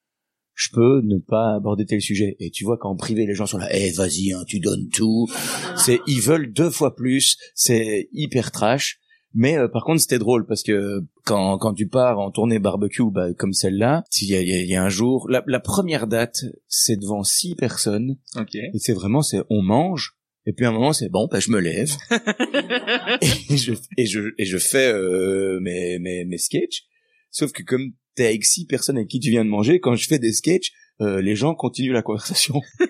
Je 0.59 0.71
peux 0.73 1.03
ne 1.05 1.19
pas 1.19 1.55
aborder 1.55 1.87
tel 1.87 2.03
sujet. 2.03 2.35
Et 2.41 2.51
tu 2.51 2.65
vois, 2.65 2.77
quand 2.79 2.91
en 2.91 2.97
privé, 2.97 3.27
les 3.27 3.35
gens 3.35 3.47
sont 3.47 3.59
là, 3.59 3.69
eh, 3.71 3.93
vas-y, 3.93 4.33
hein, 4.33 4.43
tu 4.45 4.59
donnes 4.59 4.89
tout. 4.89 5.29
C'est, 5.77 6.01
ils 6.09 6.21
veulent 6.21 6.53
deux 6.53 6.71
fois 6.71 6.97
plus. 6.97 7.37
C'est 7.55 8.09
hyper 8.13 8.51
trash. 8.51 8.99
Mais 9.35 9.57
euh, 9.57 9.69
par 9.69 9.85
contre, 9.85 10.01
c'était 10.01 10.19
drôle 10.19 10.47
parce 10.47 10.65
que 10.65 10.99
quand, 11.25 11.59
quand 11.59 11.75
tu 11.75 11.87
pars 11.87 12.19
en 12.19 12.33
tournée 12.33 12.59
barbecue, 12.59 13.09
bah, 13.13 13.33
comme 13.35 13.53
celle-là, 13.53 14.03
il 14.21 14.31
y 14.31 14.35
a, 14.35 14.41
y 14.41 14.75
a 14.75 14.83
un 14.83 14.89
jour, 14.89 15.29
la, 15.31 15.45
la 15.47 15.61
première 15.61 16.09
date, 16.09 16.45
c'est 16.67 16.97
devant 16.97 17.23
six 17.23 17.55
personnes. 17.55 18.17
Ok. 18.35 18.57
Et 18.57 18.79
c'est 18.79 18.95
vraiment, 18.95 19.23
c'est 19.23 19.43
on 19.51 19.63
mange. 19.63 20.17
Et 20.45 20.53
puis 20.53 20.65
à 20.65 20.71
un 20.71 20.73
moment, 20.73 20.93
c'est 20.93 21.09
bon, 21.09 21.29
bah, 21.31 21.39
je 21.39 21.53
me 21.53 21.61
lève 21.61 21.93
et 23.51 23.57
je 23.57 23.75
et 23.97 24.07
je 24.07 24.33
et 24.39 24.45
je 24.45 24.59
fais 24.59 24.93
euh, 24.93 25.61
mes 25.61 26.01
mes 26.01 26.25
mes 26.25 26.39
sketchs. 26.39 26.85
Sauf 27.31 27.53
que 27.53 27.63
comme 27.63 27.93
t'es 28.19 28.27
avec 28.27 28.45
six 28.45 28.66
personnes 28.66 28.97
avec 28.97 29.09
qui 29.09 29.19
tu 29.21 29.31
viens 29.31 29.45
de 29.45 29.51
manger, 29.51 29.81
quand 29.81 29.95
je 29.97 30.07
fais 30.07 30.19
des 30.19 30.33
sketchs, 30.33 30.73
euh, 31.01 31.21
les 31.23 31.35
gens 31.37 31.55
continuent 31.55 31.93
la 31.93 32.03
conversation. 32.03 32.61
tu 32.79 32.85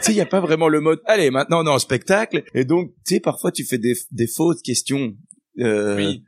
sais, 0.00 0.12
il 0.12 0.16
y 0.16 0.20
a 0.20 0.26
pas 0.26 0.40
vraiment 0.40 0.68
le 0.68 0.80
mode. 0.80 1.00
Allez, 1.06 1.30
maintenant 1.30 1.62
on 1.62 1.66
est 1.66 1.70
en 1.70 1.78
spectacle. 1.78 2.42
Et 2.54 2.64
donc, 2.64 2.90
tu 3.06 3.14
sais, 3.14 3.20
parfois 3.20 3.52
tu 3.52 3.64
fais 3.64 3.78
des 3.78 3.94
des 4.10 4.26
fausses 4.26 4.62
questions. 4.62 5.14
Euh, 5.60 5.96
Oui. 5.96 6.22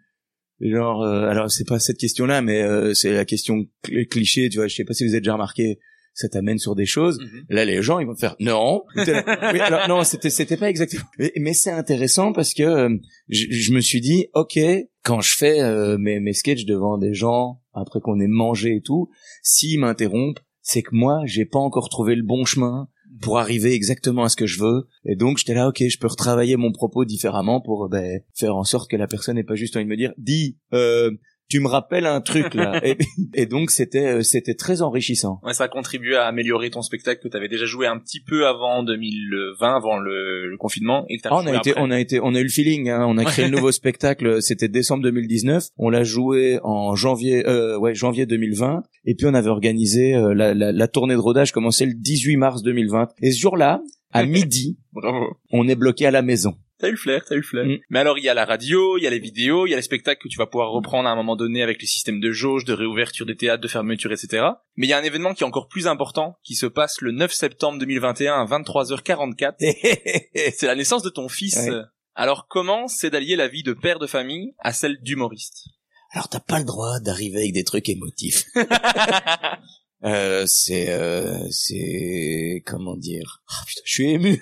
Genre, 0.60 1.02
euh, 1.02 1.28
alors 1.28 1.50
c'est 1.50 1.66
pas 1.68 1.78
cette 1.78 1.98
question-là, 1.98 2.40
mais 2.40 2.62
euh, 2.62 2.94
c'est 2.94 3.12
la 3.12 3.26
question 3.26 3.66
cl- 3.84 4.08
cliché. 4.08 4.48
Tu 4.48 4.56
vois, 4.56 4.68
je 4.68 4.74
sais 4.74 4.84
pas 4.84 4.94
si 4.94 5.04
vous 5.04 5.10
avez 5.10 5.20
déjà 5.20 5.34
remarqué. 5.34 5.78
Ça 6.18 6.30
t'amène 6.30 6.56
sur 6.58 6.74
des 6.74 6.86
choses. 6.86 7.18
Mhm. 7.20 7.44
Là, 7.50 7.66
les 7.66 7.82
gens, 7.82 7.98
ils 7.98 8.06
vont 8.06 8.14
te 8.14 8.20
faire 8.20 8.36
non. 8.40 8.84
Oui, 8.96 9.60
alors, 9.60 9.86
non, 9.86 10.02
c'était 10.02 10.30
c'était 10.30 10.56
pas 10.56 10.70
exactement. 10.70 11.04
Mais, 11.18 11.30
mais 11.38 11.52
c'est 11.52 11.70
intéressant 11.70 12.32
parce 12.32 12.54
que 12.54 12.62
euh, 12.62 12.88
je, 13.28 13.44
je 13.50 13.72
me 13.72 13.80
suis 13.80 14.00
dit, 14.00 14.28
ok, 14.32 14.58
quand 15.04 15.20
je 15.20 15.36
fais 15.36 15.60
euh, 15.60 15.98
mes 15.98 16.18
mes 16.20 16.32
sketchs 16.32 16.64
devant 16.64 16.96
des 16.96 17.12
gens 17.12 17.60
après 17.76 18.00
qu'on 18.00 18.18
ait 18.20 18.26
mangé 18.26 18.76
et 18.76 18.80
tout, 18.80 19.08
s'ils 19.42 19.80
m'interrompent, 19.80 20.40
c'est 20.62 20.82
que 20.82 20.94
moi, 20.94 21.22
j'ai 21.24 21.44
pas 21.44 21.58
encore 21.58 21.88
trouvé 21.88 22.16
le 22.16 22.24
bon 22.24 22.44
chemin 22.44 22.88
pour 23.20 23.38
arriver 23.38 23.72
exactement 23.72 24.24
à 24.24 24.28
ce 24.28 24.36
que 24.36 24.46
je 24.46 24.60
veux. 24.60 24.88
Et 25.04 25.16
donc, 25.16 25.38
j'étais 25.38 25.54
là, 25.54 25.68
ok, 25.68 25.82
je 25.88 25.98
peux 25.98 26.08
retravailler 26.08 26.56
mon 26.56 26.72
propos 26.72 27.04
différemment 27.04 27.60
pour 27.60 27.88
ben, 27.88 28.20
faire 28.34 28.56
en 28.56 28.64
sorte 28.64 28.90
que 28.90 28.96
la 28.96 29.06
personne 29.06 29.36
n'ait 29.36 29.44
pas 29.44 29.54
juste 29.54 29.76
envie 29.76 29.84
de 29.84 29.90
me 29.90 29.96
dire, 29.96 30.12
dis, 30.18 30.58
euh, 30.72 31.10
tu 31.48 31.60
me 31.60 31.68
rappelles 31.68 32.06
un 32.06 32.20
truc 32.20 32.54
là. 32.54 32.80
et, 32.84 32.96
et 33.34 33.46
donc, 33.46 33.70
c'était 33.70 34.18
euh, 34.18 34.22
c'était 34.22 34.54
très 34.54 34.82
enrichissant. 34.82 35.40
Ouais, 35.42 35.52
ça 35.54 35.64
a 35.64 35.68
contribué 35.68 36.16
à 36.16 36.26
améliorer 36.26 36.70
ton 36.70 36.82
spectacle 36.82 37.22
que 37.22 37.28
tu 37.28 37.36
avais 37.36 37.48
déjà 37.48 37.64
joué 37.66 37.86
un 37.86 37.98
petit 37.98 38.20
peu 38.20 38.46
avant 38.46 38.82
2020, 38.82 39.76
avant 39.76 39.98
le, 39.98 40.48
le 40.50 40.56
confinement, 40.56 41.04
et 41.08 41.18
que 41.18 41.22
t'as 41.22 41.30
Ah, 41.30 41.36
on 41.42 41.46
a 41.46 41.56
été, 41.56 41.70
après. 41.70 41.82
on 41.82 41.90
a 41.90 42.00
été, 42.00 42.20
on 42.20 42.34
a 42.34 42.40
eu 42.40 42.44
le 42.44 42.48
feeling. 42.48 42.90
Hein. 42.90 43.04
On 43.08 43.18
a 43.18 43.24
créé 43.24 43.44
le 43.46 43.50
nouveau 43.52 43.72
spectacle. 43.72 44.42
C'était 44.42 44.68
décembre 44.68 45.02
2019. 45.04 45.64
On 45.78 45.90
l'a 45.90 46.04
joué 46.04 46.58
en 46.62 46.94
janvier, 46.94 47.46
euh, 47.46 47.78
ouais, 47.78 47.94
janvier 47.94 48.26
2020. 48.26 48.82
Et 49.04 49.14
puis 49.14 49.26
on 49.26 49.34
avait 49.34 49.50
organisé 49.50 50.14
euh, 50.14 50.34
la, 50.34 50.52
la, 50.54 50.72
la 50.72 50.88
tournée 50.88 51.14
de 51.14 51.20
rodage 51.20 51.52
commençait 51.52 51.86
le 51.86 51.94
18 51.94 52.36
mars 52.36 52.62
2020. 52.62 53.08
Et 53.22 53.30
ce 53.30 53.40
jour-là, 53.40 53.80
à 54.12 54.24
midi, 54.26 54.78
Bravo. 54.92 55.26
on 55.52 55.68
est 55.68 55.76
bloqué 55.76 56.06
à 56.06 56.10
la 56.10 56.22
maison. 56.22 56.54
T'as 56.78 56.88
eu 56.88 56.92
le 56.92 56.96
flair, 56.96 57.24
t'as 57.26 57.34
eu 57.34 57.38
le 57.38 57.44
flair. 57.44 57.64
Mm. 57.64 57.78
Mais 57.88 57.98
alors, 57.98 58.18
il 58.18 58.24
y 58.24 58.28
a 58.28 58.34
la 58.34 58.44
radio, 58.44 58.98
il 58.98 59.02
y 59.02 59.06
a 59.06 59.10
les 59.10 59.18
vidéos, 59.18 59.66
il 59.66 59.70
y 59.70 59.72
a 59.72 59.76
les 59.76 59.82
spectacles 59.82 60.22
que 60.22 60.28
tu 60.28 60.36
vas 60.36 60.46
pouvoir 60.46 60.70
reprendre 60.70 61.08
à 61.08 61.12
un 61.12 61.16
moment 61.16 61.36
donné 61.36 61.62
avec 61.62 61.80
les 61.80 61.86
systèmes 61.86 62.20
de 62.20 62.30
jauge, 62.32 62.64
de 62.64 62.72
réouverture 62.72 63.24
des 63.24 63.36
théâtres, 63.36 63.62
de 63.62 63.68
fermeture, 63.68 64.12
etc. 64.12 64.46
Mais 64.76 64.86
il 64.86 64.90
y 64.90 64.92
a 64.92 64.98
un 64.98 65.02
événement 65.02 65.32
qui 65.32 65.42
est 65.42 65.46
encore 65.46 65.68
plus 65.68 65.86
important, 65.86 66.38
qui 66.44 66.54
se 66.54 66.66
passe 66.66 67.00
le 67.00 67.12
9 67.12 67.32
septembre 67.32 67.78
2021 67.78 68.34
à 68.34 68.44
23h44. 68.44 69.54
C'est 70.56 70.66
la 70.66 70.74
naissance 70.74 71.02
de 71.02 71.10
ton 71.10 71.28
fils. 71.28 71.56
Ouais. 71.56 71.80
Alors, 72.14 72.46
comment 72.48 72.88
c'est 72.88 73.10
d'allier 73.10 73.36
la 73.36 73.46
vie 73.46 73.62
de 73.62 73.74
père 73.74 73.98
de 73.98 74.06
famille 74.06 74.54
à 74.58 74.72
celle 74.72 74.98
d'humoriste? 75.02 75.68
Alors 76.12 76.28
t'as 76.28 76.40
pas 76.40 76.58
le 76.58 76.64
droit 76.64 76.98
d'arriver 77.00 77.40
avec 77.40 77.52
des 77.52 77.64
trucs 77.64 77.90
émotifs. 77.90 78.44
Euh, 80.04 80.44
c'est 80.46 80.90
euh, 80.90 81.46
c'est 81.50 82.62
comment 82.66 82.96
dire 82.96 83.40
Ah, 83.48 83.62
putain, 83.66 83.80
je 83.84 83.92
suis 83.92 84.10
ému 84.10 84.40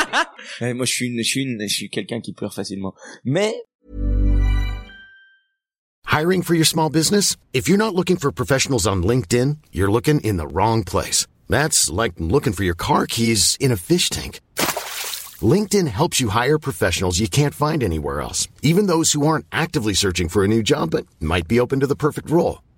Ouais, 0.60 0.72
moi 0.72 0.86
je 0.86 0.92
suis 0.92 1.06
une, 1.08 1.18
je 1.18 1.28
suis 1.28 1.42
une, 1.42 1.60
je 1.60 1.74
suis 1.74 1.90
quelqu'un 1.90 2.20
qui 2.20 2.32
pleure 2.32 2.54
facilement 2.54 2.94
mais 3.24 3.54
Hiring 6.06 6.40
for 6.42 6.54
your 6.54 6.64
small 6.64 6.88
business? 6.88 7.36
If 7.52 7.68
you're 7.68 7.76
not 7.76 7.94
looking 7.94 8.16
for 8.16 8.32
professionals 8.32 8.86
on 8.86 9.02
LinkedIn, 9.02 9.58
you're 9.70 9.90
looking 9.90 10.20
in 10.20 10.38
the 10.38 10.46
wrong 10.46 10.82
place. 10.82 11.26
That's 11.48 11.90
like 11.90 12.14
looking 12.18 12.54
for 12.54 12.64
your 12.64 12.76
car 12.76 13.06
keys 13.06 13.56
in 13.60 13.70
a 13.70 13.76
fish 13.76 14.08
tank. 14.08 14.40
LinkedIn 15.42 15.88
helps 15.88 16.18
you 16.20 16.30
hire 16.30 16.58
professionals 16.58 17.18
you 17.18 17.28
can't 17.28 17.54
find 17.54 17.82
anywhere 17.82 18.22
else, 18.22 18.48
even 18.62 18.86
those 18.86 19.12
who 19.12 19.26
aren't 19.26 19.44
actively 19.52 19.92
searching 19.92 20.30
for 20.30 20.42
a 20.42 20.48
new 20.48 20.62
job 20.62 20.92
but 20.92 21.04
might 21.20 21.46
be 21.46 21.60
open 21.60 21.80
to 21.80 21.86
the 21.86 21.96
perfect 21.96 22.30
role. 22.30 22.62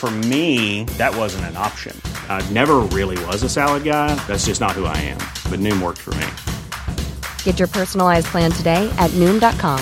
For 0.00 0.10
me, 0.10 0.84
that 0.96 1.14
wasn't 1.14 1.44
an 1.50 1.58
option. 1.58 1.94
I 2.30 2.40
never 2.52 2.76
really 2.96 3.22
was 3.26 3.42
a 3.42 3.50
salad 3.50 3.84
guy. 3.84 4.14
That's 4.26 4.46
just 4.46 4.58
not 4.58 4.70
who 4.72 4.86
I 4.86 4.96
am. 4.96 5.18
But 5.50 5.60
Noom 5.60 5.82
worked 5.82 5.98
for 5.98 6.14
me. 6.14 6.26
Get 7.44 7.58
your 7.58 7.68
personalized 7.68 8.28
plan 8.28 8.50
today 8.50 8.88
at 8.98 9.10
Noom.com. 9.20 9.78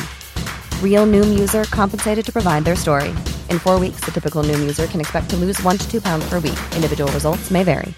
Real 0.83 1.07
Noom 1.07 1.39
user 1.39 1.63
compensated 1.71 2.25
to 2.27 2.33
provide 2.33 2.65
their 2.65 2.75
story. 2.75 3.11
In 3.49 3.61
four 3.61 3.79
weeks, 3.79 4.01
the 4.05 4.11
typical 4.11 4.43
Noom 4.43 4.59
user 4.59 4.89
can 4.89 4.99
expect 4.99 5.31
to 5.31 5.37
lose 5.37 5.63
one 5.63 5.79
to 5.79 5.89
two 5.89 6.01
pounds 6.01 6.29
per 6.29 6.41
week. 6.41 6.59
Individual 6.75 7.11
results 7.13 7.53
may 7.53 7.63
vary. 7.63 7.95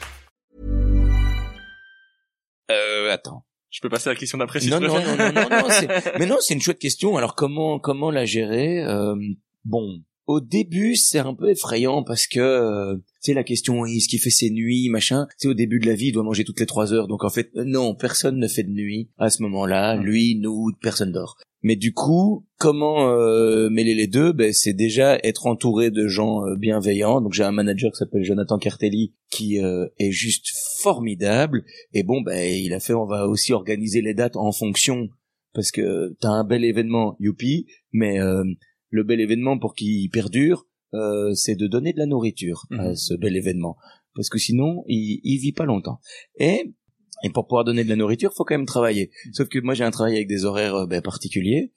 euh, 2.70 3.10
attends 3.12 3.44
Je 3.70 3.80
peux 3.80 3.88
passer 3.88 4.10
à 4.10 4.12
la 4.12 4.18
question 4.18 4.36
d'après 4.38 4.60
si 4.60 4.68
non, 4.68 4.78
tu 4.78 4.86
non, 4.88 4.94
préfères. 4.94 5.16
non, 5.16 5.32
non, 5.32 5.48
non, 5.48 5.68
non, 5.68 6.12
mais 6.18 6.26
non, 6.26 6.36
c'est 6.40 6.52
une 6.54 6.60
chouette 6.60 6.78
question. 6.78 7.16
Alors 7.16 7.34
comment 7.34 7.78
comment 7.78 8.10
la 8.10 8.26
gérer 8.26 8.82
Euh, 8.84 9.16
Bon, 9.64 10.02
au 10.30 10.40
début, 10.40 10.94
c'est 10.94 11.18
un 11.18 11.34
peu 11.34 11.50
effrayant 11.50 12.04
parce 12.04 12.28
que 12.28 12.38
euh, 12.38 12.94
tu 12.94 13.02
sais 13.20 13.34
la 13.34 13.42
question 13.42 13.84
est-ce 13.84 14.08
qu'il 14.08 14.20
fait 14.20 14.30
ses 14.30 14.50
nuits, 14.50 14.88
machin. 14.88 15.26
Tu 15.30 15.34
sais 15.38 15.48
au 15.48 15.54
début 15.54 15.80
de 15.80 15.86
la 15.86 15.94
vie, 15.94 16.06
il 16.06 16.12
doit 16.12 16.22
manger 16.22 16.44
toutes 16.44 16.60
les 16.60 16.66
trois 16.66 16.92
heures. 16.92 17.08
Donc 17.08 17.24
en 17.24 17.30
fait, 17.30 17.50
euh, 17.56 17.64
non, 17.66 17.96
personne 17.96 18.38
ne 18.38 18.46
fait 18.46 18.62
de 18.62 18.70
nuit 18.70 19.10
à 19.18 19.28
ce 19.28 19.42
moment-là. 19.42 19.96
Lui, 19.96 20.36
nous, 20.36 20.70
personne 20.80 21.10
dort. 21.10 21.36
Mais 21.62 21.74
du 21.74 21.92
coup, 21.92 22.46
comment 22.58 23.10
euh, 23.10 23.70
mêler 23.70 23.94
les 23.96 24.06
deux? 24.06 24.32
Ben, 24.32 24.52
C'est 24.52 24.72
déjà 24.72 25.18
être 25.24 25.48
entouré 25.48 25.90
de 25.90 26.06
gens 26.06 26.46
euh, 26.46 26.54
bienveillants. 26.56 27.20
Donc 27.20 27.32
j'ai 27.32 27.42
un 27.42 27.50
manager 27.50 27.90
qui 27.90 27.98
s'appelle 27.98 28.22
Jonathan 28.22 28.58
Cartelli 28.58 29.14
qui 29.32 29.60
euh, 29.60 29.88
est 29.98 30.12
juste 30.12 30.46
formidable. 30.78 31.64
Et 31.92 32.04
bon, 32.04 32.22
ben 32.22 32.38
il 32.38 32.72
a 32.72 32.78
fait, 32.78 32.94
on 32.94 33.06
va 33.06 33.26
aussi 33.26 33.52
organiser 33.52 34.00
les 34.00 34.14
dates 34.14 34.36
en 34.36 34.52
fonction 34.52 35.08
parce 35.52 35.72
que 35.72 36.16
t'as 36.20 36.28
un 36.28 36.44
bel 36.44 36.64
événement, 36.64 37.16
youpi, 37.18 37.66
mais 37.92 38.20
euh, 38.20 38.44
le 38.90 39.02
bel 39.04 39.20
événement 39.20 39.58
pour 39.58 39.74
qu'il 39.74 40.10
perdure, 40.10 40.66
euh, 40.94 41.32
c'est 41.34 41.54
de 41.56 41.66
donner 41.66 41.92
de 41.92 41.98
la 41.98 42.06
nourriture 42.06 42.66
à 42.72 42.88
Mhm. 42.88 42.96
ce 42.96 43.14
bel 43.14 43.36
événement, 43.36 43.76
parce 44.14 44.28
que 44.28 44.38
sinon 44.38 44.82
il, 44.88 45.20
il 45.24 45.38
vit 45.38 45.52
pas 45.52 45.64
longtemps. 45.64 46.00
Et 46.38 46.74
et 47.22 47.28
pour 47.30 47.46
pouvoir 47.46 47.64
donner 47.64 47.84
de 47.84 47.88
la 47.90 47.96
nourriture, 47.96 48.32
faut 48.34 48.44
quand 48.44 48.56
même 48.56 48.64
travailler. 48.66 49.10
Sauf 49.32 49.48
que 49.48 49.58
moi 49.60 49.74
j'ai 49.74 49.84
un 49.84 49.90
travail 49.90 50.14
avec 50.16 50.26
des 50.28 50.44
horaires 50.44 50.74
euh, 50.74 50.86
ben, 50.86 51.02
particuliers, 51.02 51.72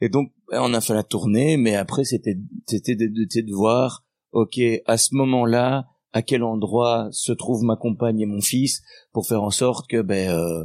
et 0.00 0.08
donc 0.08 0.32
ben, 0.50 0.60
on 0.62 0.72
a 0.74 0.80
fait 0.80 0.94
la 0.94 1.02
tournée, 1.04 1.56
mais 1.56 1.74
après 1.76 2.04
c'était 2.04 2.36
c'était 2.66 2.96
de, 2.96 3.06
de, 3.06 3.24
de 3.24 3.52
voir, 3.54 4.04
ok, 4.32 4.58
à 4.86 4.96
ce 4.96 5.14
moment-là, 5.14 5.86
à 6.12 6.22
quel 6.22 6.42
endroit 6.42 7.08
se 7.12 7.32
trouvent 7.32 7.62
ma 7.62 7.76
compagne 7.76 8.20
et 8.20 8.26
mon 8.26 8.40
fils, 8.40 8.82
pour 9.12 9.26
faire 9.26 9.42
en 9.42 9.50
sorte 9.50 9.86
que 9.88 10.00
ben 10.02 10.30
euh, 10.30 10.64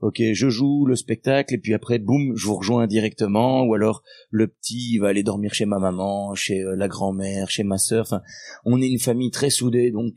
ok, 0.00 0.22
je 0.32 0.48
joue 0.48 0.86
le 0.86 0.96
spectacle 0.96 1.54
et 1.54 1.58
puis 1.58 1.74
après, 1.74 1.98
boum, 1.98 2.36
je 2.36 2.46
vous 2.46 2.56
rejoins 2.56 2.86
directement, 2.86 3.64
ou 3.64 3.74
alors 3.74 4.02
le 4.30 4.48
petit 4.48 4.94
il 4.94 4.98
va 4.98 5.08
aller 5.08 5.22
dormir 5.22 5.54
chez 5.54 5.66
ma 5.66 5.78
maman, 5.78 6.34
chez 6.34 6.60
euh, 6.60 6.76
la 6.76 6.88
grand-mère, 6.88 7.50
chez 7.50 7.62
ma 7.62 7.78
sœur. 7.78 8.02
Enfin, 8.02 8.22
on 8.64 8.80
est 8.80 8.88
une 8.88 9.00
famille 9.00 9.30
très 9.30 9.50
soudée, 9.50 9.90
donc 9.90 10.14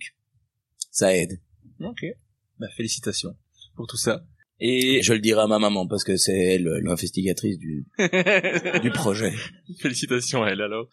ça 0.92 1.16
aide. 1.16 1.40
Ok. 1.80 2.06
Bah, 2.60 2.68
félicitations 2.76 3.36
pour 3.76 3.88
tout 3.88 3.98
ça. 3.98 4.26
Et 4.60 5.02
Je 5.02 5.14
le 5.14 5.20
dirai 5.20 5.40
à 5.40 5.48
ma 5.48 5.58
maman 5.58 5.88
parce 5.88 6.04
que 6.04 6.18
c'est 6.18 6.38
elle 6.38 6.66
l'investigatrice 6.84 7.58
du, 7.58 7.86
du 8.82 8.92
projet. 8.92 9.34
Félicitations 9.80 10.44
à 10.44 10.50
elle 10.50 10.62
alors. 10.62 10.90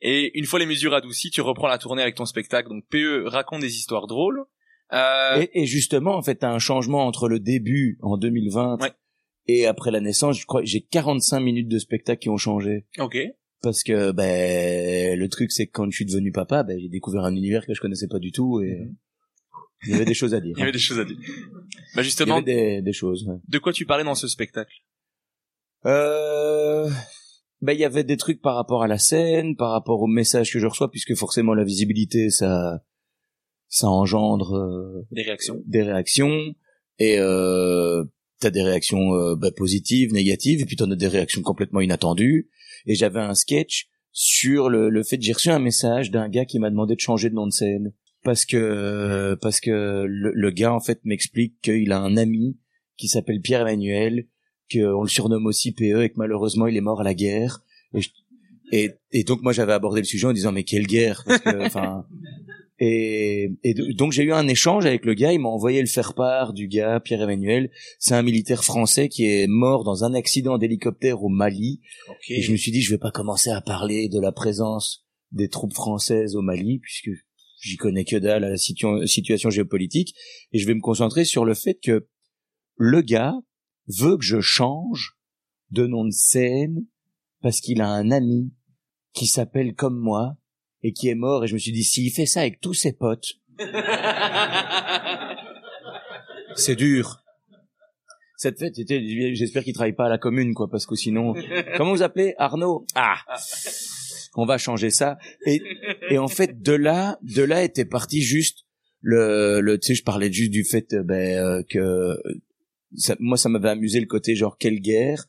Et 0.00 0.38
une 0.38 0.46
fois 0.46 0.58
les 0.58 0.64
mesures 0.64 0.94
adoucies, 0.94 1.30
tu 1.30 1.42
reprends 1.42 1.68
la 1.68 1.76
tournée 1.76 2.00
avec 2.00 2.14
ton 2.14 2.24
spectacle. 2.24 2.70
Donc 2.70 2.84
PE 2.88 3.24
raconte 3.26 3.60
des 3.60 3.76
histoires 3.76 4.06
drôles. 4.06 4.42
Euh, 4.92 5.40
Et, 5.54 5.62
et 5.62 5.66
justement, 5.66 6.16
en 6.16 6.22
fait, 6.22 6.36
t'as 6.36 6.50
un 6.50 6.58
changement 6.58 7.06
entre 7.06 7.28
le 7.28 7.38
début 7.40 7.98
en 8.02 8.16
2020 8.18 8.80
Ouais. 8.82 8.92
et 9.46 9.66
après 9.66 9.90
la 9.90 10.00
naissance. 10.00 10.38
Je 10.38 10.46
crois 10.46 10.62
j'ai 10.64 10.80
45 10.80 11.40
minutes 11.40 11.68
de 11.68 11.78
spectacle 11.78 12.20
qui 12.22 12.28
ont 12.28 12.36
changé. 12.36 12.86
ok. 12.98 13.16
Parce 13.62 13.82
que 13.82 14.10
ben 14.12 15.18
le 15.18 15.28
truc 15.28 15.52
c'est 15.52 15.66
que 15.66 15.72
quand 15.72 15.84
je 15.90 15.94
suis 15.94 16.06
devenu 16.06 16.32
papa, 16.32 16.62
ben 16.62 16.78
j'ai 16.80 16.88
découvert 16.88 17.24
un 17.24 17.34
univers 17.34 17.66
que 17.66 17.74
je 17.74 17.80
connaissais 17.82 18.08
pas 18.08 18.18
du 18.18 18.32
tout 18.32 18.62
et 18.62 18.88
il 19.86 19.90
y 19.90 19.94
avait 19.94 20.06
des 20.06 20.14
choses 20.14 20.32
à 20.34 20.40
dire. 20.40 20.52
Mhm. 20.52 20.56
Il 20.56 20.60
y 20.60 20.62
avait 20.62 20.72
des 20.72 20.78
choses 20.78 20.98
à 20.98 21.04
dire. 21.04 21.16
Bah 21.18 21.24
Il 21.96 22.00
y 22.00 22.04
justement, 22.04 22.36
avait 22.36 22.44
des, 22.76 22.82
des 22.82 22.92
choses. 22.94 23.26
ouais. 23.28 23.36
de 23.46 23.58
quoi 23.58 23.72
tu 23.74 23.84
parlais 23.84 24.02
dans 24.04 24.14
ce 24.14 24.28
spectacle? 24.28 24.72
Euh, 25.86 26.88
ben 27.62 27.72
il 27.74 27.78
y 27.80 27.84
avait 27.84 28.04
des 28.04 28.16
trucs 28.16 28.40
par 28.40 28.54
rapport 28.56 28.82
à 28.82 28.88
la 28.88 28.98
scène, 28.98 29.56
par 29.56 29.70
rapport 29.72 30.00
au 30.00 30.06
message 30.06 30.52
que 30.52 30.58
je 30.58 30.66
reçois, 30.66 30.90
puisque 30.90 31.14
forcément 31.14 31.54
la 31.54 31.64
visibilité 31.64 32.30
ça 32.30 32.82
ça 33.70 33.88
engendre 33.88 34.54
euh, 34.56 35.06
Des 35.12 35.22
réactions 35.22 35.62
des 35.66 35.82
réactions 35.82 36.54
et 36.98 37.16
euh, 37.18 38.04
t'as 38.40 38.50
des 38.50 38.62
réactions 38.62 39.14
euh, 39.14 39.36
ben, 39.36 39.50
positives, 39.52 40.12
négatives, 40.12 40.60
et 40.60 40.66
puis 40.66 40.76
t'en 40.76 40.90
as 40.90 40.96
des 40.96 41.08
réactions 41.08 41.40
complètement 41.40 41.80
inattendues. 41.80 42.50
Et 42.86 42.94
j'avais 42.94 43.20
un 43.20 43.34
sketch 43.34 43.88
sur 44.12 44.68
le, 44.68 44.90
le 44.90 45.02
fait 45.02 45.16
que 45.16 45.22
j'ai 45.24 45.32
reçu 45.32 45.48
un 45.50 45.58
message 45.60 46.10
d'un 46.10 46.28
gars 46.28 46.44
qui 46.44 46.58
m'a 46.58 46.68
demandé 46.68 46.94
de 46.96 47.00
changer 47.00 47.30
de 47.30 47.34
nom 47.34 47.46
de 47.46 47.52
scène 47.52 47.92
parce 48.24 48.44
que 48.44 49.34
parce 49.40 49.60
que 49.60 50.04
le, 50.06 50.32
le 50.34 50.50
gars 50.50 50.74
en 50.74 50.80
fait 50.80 51.00
m'explique 51.04 51.60
qu'il 51.62 51.90
a 51.92 52.00
un 52.00 52.16
ami 52.18 52.58
qui 52.98 53.08
s'appelle 53.08 53.40
Pierre 53.40 53.62
Emmanuel, 53.62 54.26
qu'on 54.70 55.02
le 55.02 55.08
surnomme 55.08 55.46
aussi 55.46 55.72
PE 55.72 56.02
et 56.02 56.08
que 56.10 56.16
malheureusement 56.18 56.66
il 56.66 56.76
est 56.76 56.80
mort 56.82 57.00
à 57.00 57.04
la 57.04 57.14
guerre. 57.14 57.62
Et, 57.94 58.00
je- 58.02 58.10
et, 58.72 58.90
et 59.12 59.24
donc 59.24 59.42
moi 59.42 59.52
j'avais 59.52 59.72
abordé 59.72 60.00
le 60.00 60.06
sujet 60.06 60.26
en 60.26 60.32
disant 60.32 60.52
mais 60.52 60.64
quelle 60.64 60.86
guerre? 60.86 61.22
Parce 61.26 61.40
que, 61.40 61.64
enfin 61.66 62.04
et, 62.80 63.52
et 63.62 63.74
do- 63.74 63.92
donc 63.92 64.12
j'ai 64.12 64.22
eu 64.24 64.32
un 64.32 64.48
échange 64.48 64.86
avec 64.86 65.04
le 65.04 65.14
gars, 65.14 65.32
il 65.32 65.38
m'a 65.40 65.48
envoyé 65.50 65.80
le 65.80 65.86
faire-part 65.86 66.52
du 66.54 66.66
gars, 66.66 66.98
Pierre 66.98 67.22
Emmanuel. 67.22 67.70
C'est 67.98 68.14
un 68.14 68.22
militaire 68.22 68.64
français 68.64 69.08
qui 69.08 69.26
est 69.26 69.46
mort 69.46 69.84
dans 69.84 70.02
un 70.04 70.14
accident 70.14 70.58
d'hélicoptère 70.58 71.22
au 71.22 71.28
Mali. 71.28 71.80
Et 72.28 72.42
je 72.42 72.52
me 72.52 72.56
suis 72.56 72.72
dit, 72.72 72.80
je 72.80 72.90
vais 72.90 72.98
pas 72.98 73.10
commencer 73.10 73.50
à 73.50 73.60
parler 73.60 74.08
de 74.08 74.18
la 74.18 74.32
présence 74.32 75.06
des 75.30 75.48
troupes 75.48 75.74
françaises 75.74 76.34
au 76.34 76.42
Mali, 76.42 76.78
puisque 76.80 77.10
j'y 77.60 77.76
connais 77.76 78.04
que 78.04 78.16
dalle 78.16 78.44
à 78.44 78.48
la 78.48 78.56
situ- 78.56 79.06
situation 79.06 79.50
géopolitique. 79.50 80.14
Et 80.52 80.58
je 80.58 80.66
vais 80.66 80.74
me 80.74 80.80
concentrer 80.80 81.24
sur 81.24 81.44
le 81.44 81.54
fait 81.54 81.78
que 81.80 82.08
le 82.76 83.02
gars 83.02 83.34
veut 83.88 84.16
que 84.16 84.24
je 84.24 84.40
change 84.40 85.18
de 85.70 85.86
nom 85.86 86.04
de 86.06 86.12
scène 86.12 86.86
parce 87.42 87.60
qu'il 87.60 87.80
a 87.82 87.88
un 87.88 88.10
ami 88.10 88.52
qui 89.12 89.26
s'appelle 89.26 89.74
comme 89.74 89.98
moi 89.98 90.36
et 90.82 90.92
qui 90.92 91.08
est 91.08 91.14
mort. 91.14 91.44
Et 91.44 91.46
je 91.46 91.54
me 91.54 91.58
suis 91.58 91.72
dit, 91.72 91.84
s'il 91.84 92.10
fait 92.10 92.26
ça 92.26 92.40
avec 92.40 92.60
tous 92.60 92.74
ses 92.74 92.92
potes, 92.92 93.34
c'est 96.54 96.76
dur. 96.76 97.22
Cette 98.36 98.58
fête 98.58 98.78
était, 98.78 99.34
j'espère 99.34 99.64
qu'il 99.64 99.74
travaille 99.74 99.94
pas 99.94 100.06
à 100.06 100.08
la 100.08 100.18
commune, 100.18 100.54
quoi, 100.54 100.70
parce 100.70 100.86
que 100.86 100.94
sinon, 100.94 101.34
comment 101.76 101.92
vous 101.92 102.02
appelez 102.02 102.34
Arnaud? 102.38 102.86
Ah, 102.94 103.18
on 104.34 104.46
va 104.46 104.56
changer 104.56 104.90
ça. 104.90 105.18
Et, 105.44 105.60
et 106.08 106.16
en 106.16 106.28
fait, 106.28 106.62
de 106.62 106.72
là, 106.72 107.18
de 107.22 107.42
là 107.42 107.62
était 107.62 107.84
parti 107.84 108.22
juste 108.22 108.64
le, 109.02 109.60
le, 109.60 109.78
tu 109.78 109.88
sais, 109.88 109.94
je 109.94 110.04
parlais 110.04 110.32
juste 110.32 110.50
du 110.50 110.64
fait, 110.64 110.92
euh, 110.94 111.02
ben, 111.02 111.38
euh, 111.38 111.62
que 111.68 112.16
moi, 113.18 113.36
ça 113.36 113.48
m'avait 113.48 113.70
amusé 113.70 114.00
le 114.00 114.06
côté 114.06 114.34
genre 114.34 114.56
quelle 114.58 114.80
guerre. 114.80 115.26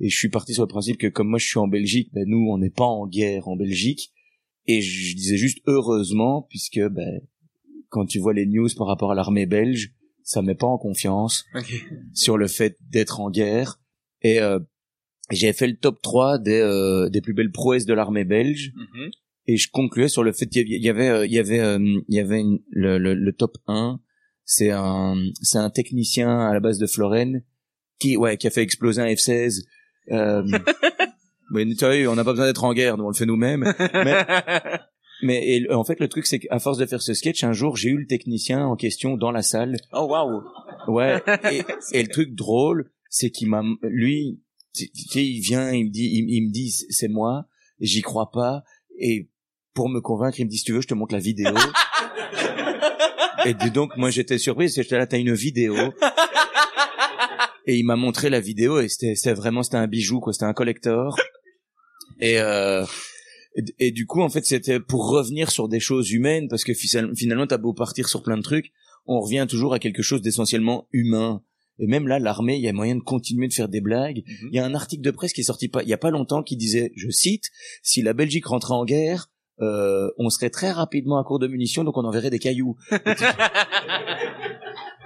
Et 0.00 0.08
je 0.08 0.16
suis 0.16 0.28
parti 0.28 0.54
sur 0.54 0.64
le 0.64 0.68
principe 0.68 0.98
que 0.98 1.06
comme 1.06 1.28
moi 1.28 1.38
je 1.38 1.46
suis 1.46 1.58
en 1.58 1.68
Belgique, 1.68 2.10
ben 2.12 2.24
nous 2.26 2.48
on 2.50 2.58
n'est 2.58 2.70
pas 2.70 2.84
en 2.84 3.06
guerre 3.06 3.46
en 3.46 3.54
Belgique. 3.54 4.12
Et 4.66 4.80
je 4.80 5.16
disais 5.16 5.36
juste 5.36 5.58
heureusement 5.66 6.46
puisque 6.48 6.80
ben 6.80 7.20
quand 7.88 8.06
tu 8.06 8.18
vois 8.20 8.32
les 8.32 8.46
news 8.46 8.68
par 8.76 8.86
rapport 8.86 9.10
à 9.12 9.14
l'armée 9.14 9.46
belge, 9.46 9.92
ça 10.22 10.40
met 10.40 10.54
pas 10.54 10.66
en 10.66 10.78
confiance 10.78 11.44
Ok. 11.54 11.72
sur 12.14 12.38
le 12.38 12.46
fait 12.48 12.76
d'être 12.90 13.20
en 13.20 13.30
guerre. 13.30 13.80
Et 14.22 14.40
euh, 14.40 14.58
j'ai 15.30 15.52
fait 15.52 15.66
le 15.66 15.76
top 15.76 16.00
3 16.00 16.38
des, 16.38 16.60
euh, 16.60 17.08
des 17.10 17.20
plus 17.20 17.34
belles 17.34 17.50
prouesses 17.52 17.84
de 17.86 17.92
l'armée 17.94 18.24
belge. 18.24 18.72
Mhm. 18.76 19.10
Et 19.48 19.56
je 19.56 19.68
concluais 19.70 20.08
sur 20.08 20.22
le 20.22 20.32
fait 20.32 20.46
qu'il 20.46 20.68
y 20.68 20.88
avait, 20.88 21.08
euh, 21.08 21.26
il 21.26 21.32
y 21.32 21.38
avait, 21.38 21.58
euh, 21.58 21.78
il 22.08 22.14
y 22.14 22.20
avait 22.20 22.40
une- 22.40 22.60
le, 22.70 22.98
le, 22.98 23.14
le 23.14 23.32
top 23.32 23.58
1. 23.66 24.00
C'est 24.44 24.70
un, 24.70 25.16
c'est 25.42 25.58
un 25.58 25.70
technicien 25.70 26.30
à 26.48 26.52
la 26.54 26.60
base 26.60 26.78
de 26.78 26.86
Florène 26.86 27.42
qui, 27.98 28.16
ouais, 28.16 28.36
qui 28.36 28.46
a 28.46 28.50
fait 28.50 28.62
exploser 28.62 29.02
un 29.02 29.06
F-16. 29.06 29.64
Mais 31.50 31.64
tu 31.74 31.84
vois, 31.84 32.12
on 32.12 32.16
n'a 32.16 32.24
pas 32.24 32.32
besoin 32.32 32.46
d'être 32.46 32.64
en 32.64 32.72
guerre, 32.72 32.96
nous 32.96 33.04
on 33.04 33.08
le 33.08 33.14
fait 33.14 33.26
nous-mêmes. 33.26 33.74
Mais, 33.92 34.26
mais 35.24 35.48
et, 35.48 35.72
en 35.72 35.84
fait, 35.84 36.00
le 36.00 36.08
truc, 36.08 36.26
c'est 36.26 36.40
qu'à 36.40 36.58
force 36.58 36.78
de 36.78 36.86
faire 36.86 37.00
ce 37.00 37.14
sketch, 37.14 37.44
un 37.44 37.52
jour, 37.52 37.76
j'ai 37.76 37.90
eu 37.90 37.98
le 37.98 38.06
technicien 38.06 38.66
en 38.66 38.74
question 38.74 39.16
dans 39.16 39.30
la 39.30 39.42
salle. 39.42 39.76
Oh 39.92 40.06
waouh. 40.10 40.42
Ouais. 40.88 41.22
Et, 41.52 41.62
et 41.92 42.02
le 42.02 42.08
truc 42.08 42.34
drôle, 42.34 42.90
c'est 43.08 43.30
qu'il 43.30 43.48
m'a, 43.48 43.62
lui, 43.82 44.40
il 45.14 45.40
vient, 45.40 45.70
il 45.70 45.86
me 45.86 45.90
dit, 45.90 46.10
il, 46.12 46.28
il 46.28 46.48
me 46.48 46.52
dit, 46.52 46.70
c'est 46.70 47.08
moi. 47.08 47.46
J'y 47.78 48.02
crois 48.02 48.30
pas. 48.32 48.64
Et 48.98 49.30
pour 49.74 49.88
me 49.88 50.00
convaincre, 50.00 50.40
il 50.40 50.46
me 50.46 50.50
dit, 50.50 50.58
si 50.58 50.64
tu 50.64 50.72
veux, 50.72 50.80
je 50.80 50.88
te 50.88 50.94
montre 50.94 51.14
la 51.14 51.20
vidéo. 51.20 51.54
et 53.44 53.54
dis 53.54 53.70
donc, 53.70 53.96
moi, 53.96 54.10
j'étais 54.10 54.38
surprise. 54.38 54.74
J'étais 54.74 54.98
là, 54.98 55.06
t'as 55.06 55.18
une 55.18 55.34
vidéo. 55.34 55.74
Et 57.66 57.76
il 57.76 57.84
m'a 57.84 57.96
montré 57.96 58.30
la 58.30 58.40
vidéo 58.40 58.80
et 58.80 58.88
c'était, 58.88 59.14
c'était 59.14 59.34
vraiment, 59.34 59.62
c'était 59.62 59.76
un 59.76 59.86
bijou, 59.86 60.20
quoi. 60.20 60.32
C'était 60.32 60.46
un 60.46 60.54
collector. 60.54 61.18
Et, 62.20 62.38
euh, 62.38 62.84
et, 63.56 63.86
et 63.86 63.90
du 63.90 64.06
coup, 64.06 64.22
en 64.22 64.28
fait, 64.28 64.44
c'était 64.44 64.78
pour 64.78 65.08
revenir 65.08 65.50
sur 65.50 65.68
des 65.68 65.80
choses 65.80 66.12
humaines, 66.12 66.46
parce 66.48 66.62
que 66.62 66.72
finalement, 66.72 67.14
finalement, 67.16 67.46
t'as 67.48 67.58
beau 67.58 67.72
partir 67.72 68.08
sur 68.08 68.22
plein 68.22 68.36
de 68.36 68.42
trucs, 68.42 68.70
on 69.06 69.20
revient 69.20 69.46
toujours 69.48 69.74
à 69.74 69.78
quelque 69.80 70.02
chose 70.02 70.22
d'essentiellement 70.22 70.86
humain. 70.92 71.42
Et 71.78 71.86
même 71.86 72.06
là, 72.06 72.18
l'armée, 72.18 72.56
il 72.56 72.62
y 72.62 72.68
a 72.68 72.72
moyen 72.72 72.94
de 72.94 73.00
continuer 73.00 73.48
de 73.48 73.52
faire 73.52 73.68
des 73.68 73.80
blagues. 73.80 74.22
Mhm. 74.26 74.48
Il 74.52 74.54
y 74.54 74.58
a 74.58 74.64
un 74.64 74.74
article 74.74 75.02
de 75.02 75.10
presse 75.10 75.32
qui 75.32 75.40
est 75.40 75.44
sorti 75.44 75.68
pas, 75.68 75.82
il 75.82 75.88
y 75.88 75.94
a 75.94 75.98
pas 75.98 76.10
longtemps 76.10 76.42
qui 76.42 76.56
disait, 76.56 76.92
je 76.96 77.10
cite, 77.10 77.50
si 77.82 78.02
la 78.02 78.12
Belgique 78.12 78.46
rentrait 78.46 78.74
en 78.74 78.84
guerre, 78.84 79.30
euh, 79.60 80.10
on 80.18 80.30
serait 80.30 80.50
très 80.50 80.70
rapidement 80.70 81.18
à 81.18 81.24
court 81.24 81.38
de 81.38 81.46
munitions, 81.46 81.84
donc 81.84 81.96
on 81.96 82.04
enverrait 82.04 82.30
des 82.30 82.38
cailloux. 82.38 82.76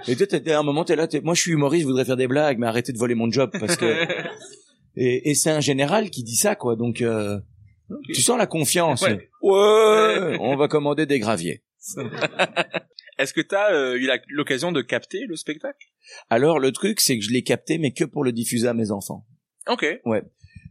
Et 0.07 0.15
toi, 0.15 0.27
t'étais 0.27 0.51
à 0.51 0.59
un 0.59 0.63
moment, 0.63 0.85
t'es 0.85 0.95
là, 0.95 1.07
t'es, 1.07 1.21
moi 1.21 1.33
je 1.33 1.41
suis 1.41 1.51
humoriste, 1.51 1.83
je 1.83 1.87
voudrais 1.87 2.05
faire 2.05 2.17
des 2.17 2.27
blagues, 2.27 2.57
mais 2.59 2.67
arrêtez 2.67 2.93
de 2.93 2.97
voler 2.97 3.15
mon 3.15 3.31
job, 3.31 3.51
parce 3.59 3.75
que, 3.75 3.85
et, 4.95 5.29
et 5.29 5.35
c'est 5.35 5.51
un 5.51 5.59
général 5.59 6.09
qui 6.09 6.23
dit 6.23 6.35
ça, 6.35 6.55
quoi, 6.55 6.75
donc, 6.75 7.01
euh, 7.01 7.39
tu 8.13 8.21
sens 8.21 8.37
la 8.37 8.47
confiance. 8.47 9.01
Ouais. 9.01 9.29
Ouais, 9.41 10.37
on 10.39 10.55
va 10.57 10.67
commander 10.67 11.05
des 11.05 11.19
graviers. 11.19 11.63
Est-ce 13.17 13.33
que 13.33 13.41
t'as 13.41 13.73
euh, 13.73 13.97
eu 13.97 14.09
l'occasion 14.29 14.71
de 14.71 14.81
capter 14.81 15.25
le 15.27 15.35
spectacle? 15.35 15.87
Alors, 16.29 16.59
le 16.59 16.71
truc, 16.71 16.99
c'est 16.99 17.17
que 17.17 17.23
je 17.23 17.31
l'ai 17.31 17.43
capté, 17.43 17.77
mais 17.77 17.91
que 17.91 18.03
pour 18.03 18.23
le 18.23 18.31
diffuser 18.31 18.67
à 18.67 18.73
mes 18.73 18.91
enfants. 18.91 19.25
Ok. 19.67 19.85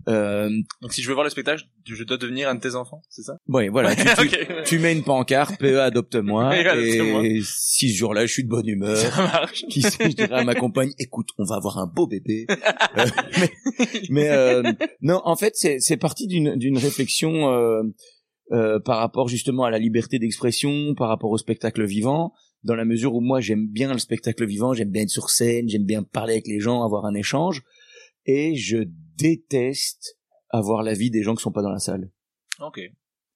Euh, 0.08 0.48
Donc 0.82 0.92
si 0.92 1.02
je 1.02 1.08
veux 1.08 1.14
voir 1.14 1.24
le 1.24 1.30
spectacle, 1.30 1.64
je 1.84 2.04
dois 2.04 2.16
devenir 2.16 2.48
un 2.48 2.54
de 2.54 2.60
tes 2.60 2.76
enfants, 2.76 3.02
c'est 3.08 3.22
ça? 3.22 3.38
Ouais, 3.48 3.68
voilà, 3.68 3.96
tu, 3.96 4.04
tu- 4.04 4.10
Ok. 4.26 4.48
tu 4.64 4.78
mets 4.78 4.92
une 4.92 5.02
pancarte, 5.02 5.58
PE 5.58 5.80
adopte-moi, 5.80 6.48
adopte-moi. 6.52 7.24
et 7.26 7.40
si 7.42 7.90
ce 7.90 7.96
jour-là, 7.98 8.24
je 8.26 8.32
suis 8.32 8.44
de 8.44 8.48
bonne 8.48 8.68
humeur, 8.68 8.96
Ça 8.96 9.22
marche. 9.22 9.64
qui 9.68 9.82
sait, 9.82 10.10
je 10.10 10.14
dirais 10.16 10.36
à 10.36 10.44
ma 10.44 10.54
compagne, 10.54 10.92
écoute, 11.00 11.28
on 11.38 11.44
va 11.44 11.56
avoir 11.56 11.78
un 11.78 11.86
beau 11.86 12.06
bébé. 12.06 12.46
Euh, 12.96 13.04
mais 13.38 13.50
mais, 14.08 14.28
euh, 14.30 14.62
non, 15.02 15.20
en 15.24 15.36
fait, 15.36 15.52
c'est 15.56 15.96
parti 15.96 16.26
d'une 16.26 16.78
réflexion 16.78 17.82
par 18.84 18.98
rapport 18.98 19.28
justement 19.28 19.64
à 19.64 19.70
la 19.70 19.78
liberté 19.78 20.18
d'expression, 20.18 20.94
par 20.94 21.08
rapport 21.08 21.30
au 21.30 21.38
spectacle 21.38 21.84
vivant, 21.84 22.32
dans 22.62 22.74
la 22.76 22.84
mesure 22.84 23.14
où 23.14 23.20
moi 23.20 23.40
j'aime 23.40 23.66
bien 23.68 23.92
le 23.92 23.98
spectacle 23.98 24.46
vivant, 24.46 24.72
j'aime 24.72 24.90
bien 24.90 25.02
être 25.02 25.10
sur 25.10 25.30
scène, 25.30 25.68
j'aime 25.68 25.84
bien 25.84 26.02
parler 26.04 26.34
avec 26.34 26.46
les 26.46 26.60
gens, 26.60 26.82
avoir 26.84 27.04
un 27.06 27.14
échange, 27.14 27.62
et 28.24 28.54
je 28.56 28.78
déteste 29.16 30.18
avoir 30.50 30.82
l'avis 30.82 31.10
des 31.10 31.22
gens 31.22 31.34
qui 31.34 31.42
sont 31.42 31.52
pas 31.52 31.62
dans 31.62 31.72
la 31.72 31.78
salle. 31.78 32.10
Ok. 32.60 32.80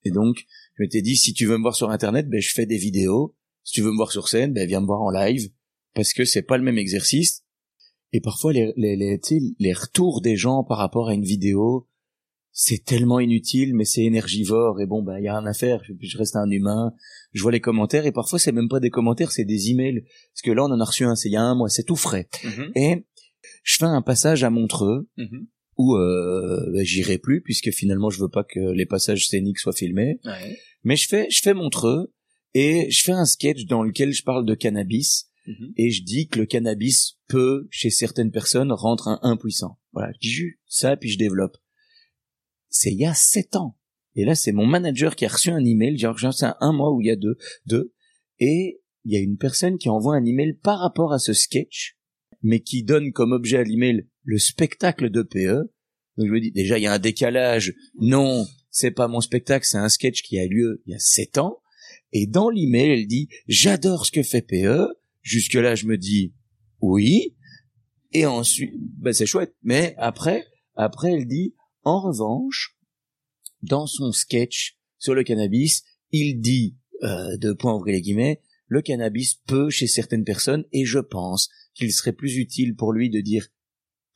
Et 0.05 0.11
donc, 0.11 0.47
je 0.77 0.83
m'étais 0.83 1.03
dit, 1.03 1.17
si 1.17 1.35
tu 1.35 1.47
veux 1.47 1.57
me 1.59 1.63
voir 1.63 1.75
sur 1.75 1.91
Internet, 1.91 2.29
ben, 2.29 2.41
je 2.41 2.53
fais 2.53 2.67
des 2.67 2.79
vidéos. 2.79 3.37
Si 3.65 3.75
tu 3.75 3.83
veux 3.83 3.91
me 3.91 3.97
voir 3.97 4.13
sur 4.13 4.29
scène, 4.29 4.53
ben, 4.53 4.67
viens 4.67 4.81
me 4.81 4.87
voir 4.87 5.03
en 5.03 5.11
live. 5.11 5.51
Parce 5.95 6.13
que 6.13 6.25
c'est 6.25 6.43
pas 6.43 6.57
le 6.57 6.65
même 6.65 6.79
exercice. 6.79 7.45
Et 8.13 8.21
parfois, 8.21 8.53
les, 8.53 8.73
les, 8.77 8.97
les, 8.97 9.21
les 9.59 9.73
retours 9.73 10.21
des 10.21 10.37
gens 10.37 10.65
par 10.65 10.79
rapport 10.79 11.09
à 11.09 11.15
une 11.15 11.25
vidéo, 11.25 11.87
c'est 12.53 12.85
tellement 12.85 13.21
inutile, 13.21 13.75
mais 13.75 13.85
c'est 13.85 14.03
énergivore. 14.03 14.81
Et 14.81 14.87
bon, 14.87 15.03
ben, 15.03 15.19
il 15.19 15.25
y 15.25 15.29
a 15.29 15.39
rien 15.39 15.47
à 15.47 15.53
faire. 15.53 15.83
Je, 15.85 15.93
je 16.01 16.19
reste 16.19 16.37
un 16.37 16.49
humain. 16.51 16.93
Je 17.33 17.43
vois 17.43 17.53
les 17.53 17.61
commentaires. 17.61 18.07
Et 18.07 18.13
parfois, 18.13 18.39
c'est 18.39 18.53
même 18.53 18.69
pas 18.69 18.81
des 18.81 18.91
commentaires, 18.91 19.33
c'est 19.33 19.45
des 19.45 19.71
emails. 19.71 20.03
Parce 20.33 20.43
que 20.43 20.51
là, 20.51 20.65
on 20.65 20.71
en 20.73 20.81
a 20.81 20.85
reçu 20.85 21.05
un, 21.05 21.15
c'est 21.15 21.29
il 21.29 21.33
y 21.33 21.37
a 21.37 21.43
un 21.43 21.55
mois, 21.55 21.69
c'est 21.69 21.85
tout 21.85 21.97
frais. 21.97 22.29
Mhm. 22.45 22.73
Et 22.75 23.07
je 23.63 23.77
fais 23.77 23.85
un 23.85 24.03
passage 24.03 24.45
à 24.45 24.51
Montreux 24.51 25.09
Mhm. 25.17 25.47
Où 25.77 25.95
euh, 25.97 26.71
ben, 26.73 26.85
j'irai 26.85 27.19
plus 27.19 27.41
puisque 27.43 27.71
finalement 27.71 28.11
je 28.11 28.21
veux 28.21 28.29
pas 28.29 28.45
que 28.45 28.61
les 28.73 28.87
passages 28.87 29.27
scéniques 29.27 29.59
soient 29.59 29.73
filmés. 29.73 30.21
Ouais. 30.25 30.59
Mais 30.85 30.97
je 30.97 31.09
fais 31.09 31.29
je 31.31 31.41
fais 31.41 31.55
Montreux 31.55 32.13
et 32.55 32.91
je 32.91 33.03
fais 33.03 33.13
un 33.13 33.25
sketch 33.25 33.65
dans 33.67 33.83
lequel 33.83 34.13
je 34.13 34.23
parle 34.23 34.45
de 34.45 34.55
cannabis 34.55 35.27
Mhm. 35.47 35.73
et 35.79 35.91
je 35.91 36.03
dis 36.05 36.29
que 36.29 36.39
le 36.39 36.45
cannabis 36.47 37.17
peut 37.27 37.67
chez 37.71 37.89
certaines 37.89 38.31
personnes 38.31 38.73
rendre 38.73 39.09
un 39.09 39.19
impuissant. 39.23 39.79
Voilà, 39.93 40.13
je 40.21 40.29
dis 40.29 40.45
ça 40.67 40.97
puis 40.99 41.09
je 41.09 41.19
développe. 41.19 41.57
C'est 42.69 42.93
il 42.93 42.99
y 42.99 43.07
a 43.07 43.15
sept 43.15 43.57
ans. 43.57 43.77
Et 44.17 44.25
là 44.25 44.35
c'est 44.35 44.53
mon 44.53 44.67
manager 44.67 45.17
qui 45.17 45.25
a 45.25 45.29
reçu 45.29 45.51
un 45.51 45.65
email, 45.65 45.97
genre 45.99 46.19
genre, 46.19 46.35
c'est 46.35 46.47
un 46.61 46.73
mois 46.73 46.93
ou 46.93 47.01
il 47.01 47.07
y 47.07 47.11
a 47.11 47.17
deux, 47.17 47.37
deux 47.67 47.95
et 48.39 48.81
il 49.05 49.13
y 49.13 49.17
a 49.17 49.21
une 49.21 49.39
personne 49.39 49.79
qui 49.79 49.89
envoie 49.89 50.15
un 50.15 50.25
email 50.27 50.53
par 50.63 50.79
rapport 50.79 51.13
à 51.15 51.19
ce 51.19 51.33
sketch, 51.33 51.97
mais 52.43 52.61
qui 52.61 52.83
donne 52.83 53.13
comme 53.13 53.33
objet 53.33 53.59
à 53.59 53.63
l'email 53.63 54.07
le 54.25 54.39
spectacle 54.39 55.11
de 55.11 55.23
PE. 55.23 55.71
Donc 56.17 56.27
je 56.27 56.33
me 56.33 56.41
dis, 56.41 56.53
déjà, 56.53 56.79
il 56.79 56.83
y 56.83 56.87
a 56.87 56.93
un 56.93 56.99
décalage. 56.99 57.75
Non, 58.01 58.47
c'est 58.71 58.91
pas 58.91 59.09
mon 59.09 59.21
spectacle, 59.21 59.67
c'est 59.69 59.79
un 59.79 59.89
sketch 59.89 60.23
qui 60.23 60.39
a 60.39 60.47
lieu 60.47 60.83
il 60.87 60.93
y 60.93 60.95
a 60.95 60.99
sept 60.99 61.39
ans. 61.39 61.61
Et 62.13 62.27
dans 62.27 62.51
l'email, 62.51 62.91
elle 62.91 63.07
dit, 63.07 63.29
j'adore 63.47 64.07
ce 64.07 64.13
que 64.13 64.23
fait 64.23 64.43
PE. 64.43 64.87
Jusque-là, 65.23 65.75
je 65.75 65.87
me 65.87 65.97
dis, 65.97 66.35
oui. 66.81 67.37
Et 68.13 68.27
ensuite, 68.27 68.73
ben 68.99 69.13
c'est 69.13 69.27
chouette. 69.27 69.55
Mais 69.63 69.95
après, 69.99 70.47
après, 70.75 71.13
elle 71.13 71.27
dit, 71.27 71.55
en 71.83 72.01
revanche, 72.01 72.77
dans 73.63 73.87
son 73.87 74.13
sketch 74.13 74.79
sur 74.99 75.15
le 75.15 75.23
cannabis, 75.23 75.83
il 76.11 76.41
dit, 76.41 76.77
euh, 77.03 77.37
de 77.37 77.53
point 77.53 77.75
ouvrir 77.75 77.95
les 77.95 78.03
guillemets, 78.03 78.43
le 78.67 78.83
cannabis 78.83 79.35
peut 79.47 79.71
chez 79.71 79.87
certaines 79.87 80.25
personnes 80.25 80.65
et 80.73 80.85
je 80.85 80.99
pense 80.99 81.49
qu'il 81.75 81.93
serait 81.93 82.13
plus 82.13 82.37
utile 82.37 82.75
pour 82.75 82.93
lui 82.93 83.11
de 83.11 83.21
dire 83.21 83.49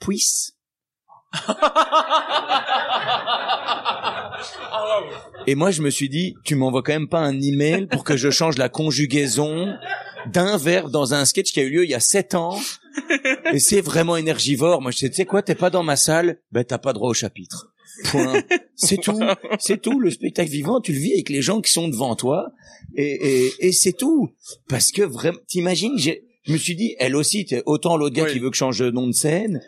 puisse. 0.01 0.57
Et 5.47 5.55
moi, 5.55 5.71
je 5.71 5.83
me 5.83 5.91
suis 5.91 6.09
dit, 6.09 6.35
tu 6.45 6.55
m'envoies 6.55 6.83
quand 6.83 6.93
même 6.93 7.09
pas 7.09 7.21
un 7.21 7.41
email 7.41 7.87
pour 7.87 8.05
que 8.05 8.17
je 8.17 8.31
change 8.31 8.57
la 8.59 8.69
conjugaison 8.69 9.75
d'un 10.27 10.57
verbe 10.57 10.91
dans 10.91 11.15
un 11.15 11.25
sketch 11.25 11.53
qui 11.53 11.61
a 11.61 11.65
eu 11.65 11.71
lieu 11.71 11.85
il 11.85 11.91
y 11.91 11.95
a 11.95 12.01
sept 12.01 12.35
ans. 12.35 12.59
Et 13.53 13.59
c'est 13.59 13.81
vraiment 13.81 14.17
énergivore. 14.17 14.81
Moi, 14.81 14.91
je 14.91 14.99
sais, 14.99 15.11
tu 15.11 15.17
sais 15.17 15.27
quoi, 15.27 15.43
t'es 15.43 15.55
pas 15.55 15.71
dans 15.71 15.83
ma 15.83 15.97
salle, 15.97 16.39
ben 16.53 16.65
t'as 16.65 16.79
pas 16.79 16.93
droit 16.93 17.11
au 17.11 17.15
chapitre. 17.15 17.73
Point. 18.05 18.43
C'est 18.75 18.97
tout. 18.97 19.21
C'est 19.59 19.81
tout. 19.81 20.01
Le 20.01 20.11
spectacle 20.11 20.51
vivant, 20.51 20.81
tu 20.81 20.93
le 20.93 20.99
vis 20.99 21.13
avec 21.13 21.29
les 21.29 21.43
gens 21.43 21.61
qui 21.61 21.71
sont 21.71 21.89
devant 21.89 22.17
toi. 22.17 22.49
Et, 22.97 23.05
et, 23.47 23.53
et 23.61 23.73
c'est 23.73 23.93
tout. 23.93 24.31
Parce 24.69 24.91
que 24.91 25.03
vraiment, 25.03 25.39
t'imagines, 25.47 25.97
j'ai, 25.97 26.24
je 26.47 26.53
me 26.53 26.59
suis 26.59 26.77
dit, 26.77 26.95
elle 26.99 27.17
aussi, 27.17 27.45
t'es 27.47 27.63
autant 27.67 27.97
l'autre 27.97 28.15
gars 28.15 28.27
qui 28.27 28.39
veut 28.39 28.51
que 28.51 28.55
je 28.57 28.59
change 28.59 28.79
de 28.79 28.91
nom 28.91 29.07
de 29.07 29.13
scène. 29.13 29.63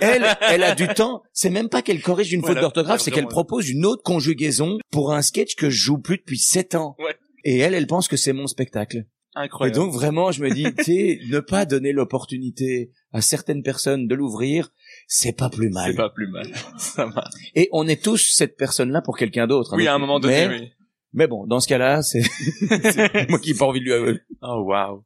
Elle, 0.00 0.26
elle 0.50 0.62
a 0.64 0.74
du 0.74 0.88
temps. 0.88 1.22
C'est 1.32 1.50
même 1.50 1.68
pas 1.68 1.80
qu'elle 1.82 2.02
corrige 2.02 2.32
une 2.32 2.42
faute 2.44 2.58
d'orthographe, 2.58 3.00
c'est 3.00 3.10
qu'elle 3.10 3.28
propose 3.28 3.68
une 3.70 3.86
autre 3.86 4.02
conjugaison 4.02 4.78
pour 4.90 5.12
un 5.12 5.22
sketch 5.22 5.54
que 5.54 5.70
je 5.70 5.78
joue 5.78 5.98
plus 5.98 6.18
depuis 6.18 6.38
sept 6.38 6.74
ans. 6.74 6.96
Ouais. 6.98 7.14
Et 7.44 7.58
elle, 7.58 7.74
elle 7.74 7.86
pense 7.86 8.08
que 8.08 8.16
c'est 8.16 8.32
mon 8.32 8.46
spectacle. 8.46 8.96
Et 9.36 9.40
Incroyable. 9.42 9.76
donc 9.76 9.92
vraiment, 9.92 10.32
je 10.32 10.42
me 10.42 10.50
dis, 10.50 10.66
tu 10.84 11.20
ne 11.30 11.38
pas 11.38 11.64
donner 11.64 11.92
l'opportunité 11.92 12.90
à 13.12 13.20
certaines 13.20 13.62
personnes 13.62 14.08
de 14.08 14.14
l'ouvrir, 14.16 14.70
c'est 15.06 15.36
pas 15.36 15.48
plus 15.48 15.70
mal. 15.70 15.92
c'est 15.92 15.96
pas 15.96 16.10
plus 16.10 16.26
mal. 16.26 16.50
Ça 16.78 17.06
va. 17.06 17.24
Et 17.54 17.68
on 17.70 17.86
est 17.86 18.02
tous 18.02 18.32
cette 18.34 18.56
personne-là 18.56 19.00
pour 19.02 19.16
quelqu'un 19.16 19.46
d'autre. 19.46 19.74
hein. 19.74 19.76
Oui, 19.76 19.86
à 19.86 19.94
un 19.94 19.98
moment 19.98 20.18
donné, 20.18 20.48
mais, 20.48 20.58
oui. 20.58 20.68
mais 21.12 21.26
bon, 21.28 21.46
dans 21.46 21.60
ce 21.60 21.68
cas-là, 21.68 22.02
c'est 22.02 22.22
c'est 22.82 23.28
moi 23.30 23.38
qui 23.38 23.52
n'ai 23.52 23.58
pas 23.58 23.66
envie 23.66 23.80
de 23.80 23.84
lui. 23.94 24.18
Oh 24.42 24.64
waouh. 24.66 25.04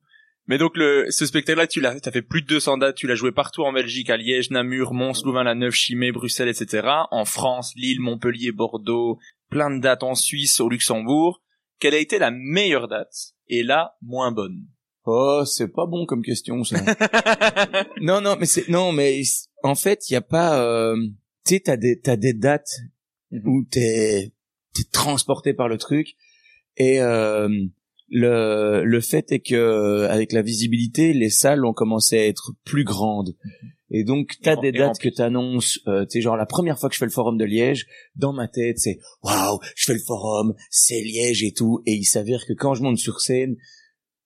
Mais 0.53 0.59
donc 0.59 0.77
le 0.77 1.07
ce 1.09 1.25
spectacle-là, 1.25 1.67
tu 1.67 1.81
l'as, 1.81 1.99
t'as 1.99 2.11
fait 2.11 2.21
plus 2.21 2.43
de 2.43 2.47
200 2.47 2.77
dates, 2.77 2.97
tu 2.97 3.07
l'as 3.07 3.15
joué 3.15 3.33
partout 3.33 3.63
en 3.63 3.73
Belgique, 3.73 4.11
à 4.11 4.19
Liège, 4.19 4.51
Namur, 4.51 4.93
Mons, 4.93 5.25
Louvain-la-Neuve, 5.25 5.73
Chimay, 5.73 6.13
Bruxelles, 6.13 6.51
etc. 6.51 6.87
En 7.11 7.25
France, 7.25 7.73
Lille, 7.75 8.01
Montpellier, 8.01 8.53
Bordeaux, 8.53 9.19
plein 9.49 9.75
de 9.75 9.81
dates 9.81 10.03
en 10.03 10.15
Suisse, 10.15 10.61
au 10.61 10.69
Luxembourg. 10.69 11.41
Quelle 11.79 11.95
a 11.95 11.99
été 11.99 12.19
la 12.19 12.31
meilleure 12.31 12.87
date? 12.87 13.33
Et 13.49 13.63
la 13.63 13.97
moins 14.03 14.31
bonne? 14.31 14.67
Oh, 15.07 15.43
c'est 15.47 15.73
pas 15.73 15.87
bon 15.87 16.05
comme 16.05 16.23
question 16.23 16.63
ça. 16.65 16.77
non, 18.03 18.21
non, 18.21 18.37
mais 18.39 18.45
c'est 18.45 18.69
non, 18.69 18.93
mais 18.93 19.23
en 19.63 19.75
fait, 19.75 20.11
il 20.11 20.13
y 20.13 20.17
a 20.17 20.21
pas. 20.21 20.63
euh, 20.63 20.95
Tu 21.47 21.55
sais, 21.55 21.61
t'as 21.61 21.79
des 21.79 21.99
t'as 21.99 22.17
des 22.17 22.35
dates 22.35 22.77
où 23.33 23.65
t'es 23.71 24.35
t'es 24.75 24.85
transporté 24.93 25.55
par 25.55 25.69
le 25.69 25.79
truc 25.79 26.09
et 26.77 27.01
euh, 27.01 27.49
le 28.13 28.85
le 28.85 29.01
fait 29.01 29.33
est 29.33 29.41
que 29.41 30.07
avec 30.09 30.33
la 30.33 30.43
visibilité, 30.43 31.15
les 31.15 31.31
salles 31.31 31.65
ont 31.65 31.73
commencé 31.73 32.19
à 32.19 32.27
être 32.27 32.53
plus 32.65 32.85
grandes. 32.85 33.35
Et 33.95 34.05
donc, 34.05 34.33
t'as 34.43 34.57
des 34.57 34.73
dates 34.73 34.99
que 34.99 35.11
t'annonces, 35.11 35.81
euh, 35.87 36.07
tu 36.07 36.23
genre 36.23 36.37
la 36.37 36.47
première 36.47 36.79
fois 36.79 36.89
que 36.89 36.95
je 36.95 36.99
fais 36.99 37.05
le 37.05 37.11
forum 37.11 37.37
de 37.37 37.45
Liège, 37.45 37.87
dans 38.17 38.33
ma 38.33 38.49
tête, 38.49 38.79
c'est 38.79 38.99
waouh, 39.23 39.59
je 39.77 39.85
fais 39.85 39.93
le 39.93 40.01
forum, 40.01 40.55
c'est 40.71 41.03
Liège 41.03 41.43
et 41.43 41.53
tout. 41.53 41.83
Et 41.85 41.93
il 41.93 42.05
s'avère 42.05 42.47
que 42.47 42.55
quand 42.55 42.75
je 42.75 42.83
monte 42.83 42.97
sur 42.97 43.21
scène, 43.21 43.57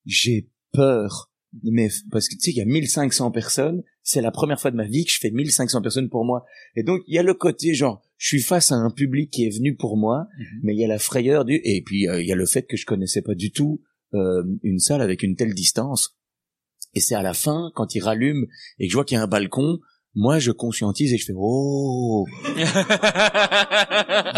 j'ai 0.05 0.49
peur. 0.72 1.32
Mais 1.64 1.89
parce 2.12 2.28
que 2.28 2.34
tu 2.34 2.43
sais, 2.43 2.51
il 2.53 2.57
y 2.59 2.61
a 2.61 2.64
1500 2.64 3.32
personnes. 3.32 3.82
C'est 4.03 4.20
la 4.20 4.30
première 4.30 4.61
fois 4.61 4.70
de 4.70 4.76
ma 4.76 4.87
vie 4.87 5.05
que 5.05 5.11
je 5.11 5.18
fais 5.20 5.30
1500 5.30 5.82
personnes 5.82 6.11
pour 6.11 6.24
moi. 6.24 6.45
Et 6.76 6.84
donc, 6.84 7.03
il 7.09 7.14
y 7.14 7.18
a 7.18 7.24
le 7.24 7.34
côté 7.34 7.74
genre, 7.74 8.03
je 8.19 8.29
suis 8.29 8.43
face 8.43 8.73
à 8.73 8.77
un 8.77 8.91
public 8.91 9.31
qui 9.31 9.45
est 9.47 9.55
venu 9.55 9.77
pour 9.77 9.97
moi, 9.97 10.27
mais 10.62 10.75
il 10.75 10.81
y 10.81 10.85
a 10.85 10.89
la 10.89 10.99
frayeur 10.99 11.45
du, 11.45 11.61
et 11.64 11.83
puis 11.85 12.09
euh, 12.09 12.21
il 12.23 12.27
y 12.27 12.33
a 12.33 12.37
le 12.37 12.47
fait 12.47 12.67
que 12.67 12.77
je 12.77 12.87
connaissais 12.87 13.23
pas 13.23 13.35
du 13.35 13.53
tout 13.53 13.83
euh, 14.14 14.43
une 14.62 14.79
salle 14.79 15.03
avec 15.03 15.23
une 15.23 15.37
telle 15.37 15.55
distance. 15.55 16.17
Et 16.95 17.01
c'est 17.01 17.14
à 17.14 17.23
la 17.23 17.35
fin, 17.35 17.71
quand 17.75 17.95
il 17.95 18.01
rallume 18.01 18.47
et 18.79 18.87
que 18.87 18.91
je 18.91 18.97
vois 18.97 19.05
qu'il 19.05 19.17
y 19.17 19.21
a 19.21 19.23
un 19.23 19.29
balcon, 19.29 19.81
moi 20.14 20.39
je 20.39 20.51
conscientise 20.51 21.12
et 21.12 21.19
je 21.19 21.27
fais 21.27 21.35
oh, 21.37 22.25
il 22.57 22.61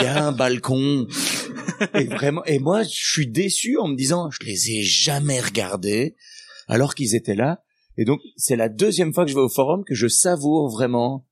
y 0.03 0.07
a 0.07 0.27
un 0.27 0.33
balcon. 0.33 1.07
Et 1.95 2.07
vraiment, 2.07 2.45
et 2.47 2.59
moi 2.59 2.83
je 2.83 2.89
suis 2.91 3.29
déçu 3.29 3.79
en 3.79 3.87
me 3.87 3.95
disant, 3.95 4.29
je 4.31 4.45
les 4.45 4.71
ai 4.73 4.83
jamais 4.83 5.41
regardés 5.41 6.17
alors 6.67 6.97
qu'ils 6.97 7.15
étaient 7.15 7.37
là. 7.37 7.63
Et 7.97 8.05
donc 8.05 8.21
c'est 8.37 8.57
la 8.57 8.69
deuxième 8.69 9.15
fois 9.15 9.25
que 9.25 9.31
je 9.31 9.37
vais 9.37 9.43
au 9.43 9.49
forum 9.49 9.85
que 9.85 9.95
je 9.95 10.09
savoure 10.09 10.69
vraiment 10.69 11.25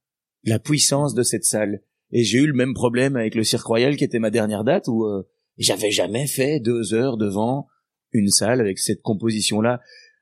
la 0.44 0.60
puissance 0.60 1.14
de 1.14 1.24
cette 1.24 1.44
salle. 1.44 1.82
Et 2.12 2.22
j'ai 2.24 2.38
eu 2.38 2.46
le 2.46 2.54
même 2.54 2.74
problème 2.74 3.16
avec 3.16 3.34
le 3.34 3.44
Cirque 3.44 3.66
Royal 3.66 3.96
qui 3.96 4.04
était 4.04 4.18
ma 4.18 4.30
dernière 4.30 4.64
date 4.64 4.88
où 4.88 5.04
euh, 5.04 5.22
j'avais 5.58 5.90
jamais 5.90 6.26
fait 6.26 6.60
deux 6.60 6.94
heures 6.94 7.16
devant 7.16 7.66
une 8.12 8.28
salle 8.28 8.60
avec 8.60 8.78
cette 8.78 9.02
composition 9.02 9.60
là 9.60 9.80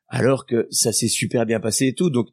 alors 0.09 0.47
que 0.47 0.67
ça 0.71 0.93
s'est 0.93 1.09
super 1.09 1.47
bien 1.47 1.61
passé 1.61 1.89
et 1.89 1.95
tout. 1.95 2.11
Donc 2.11 2.29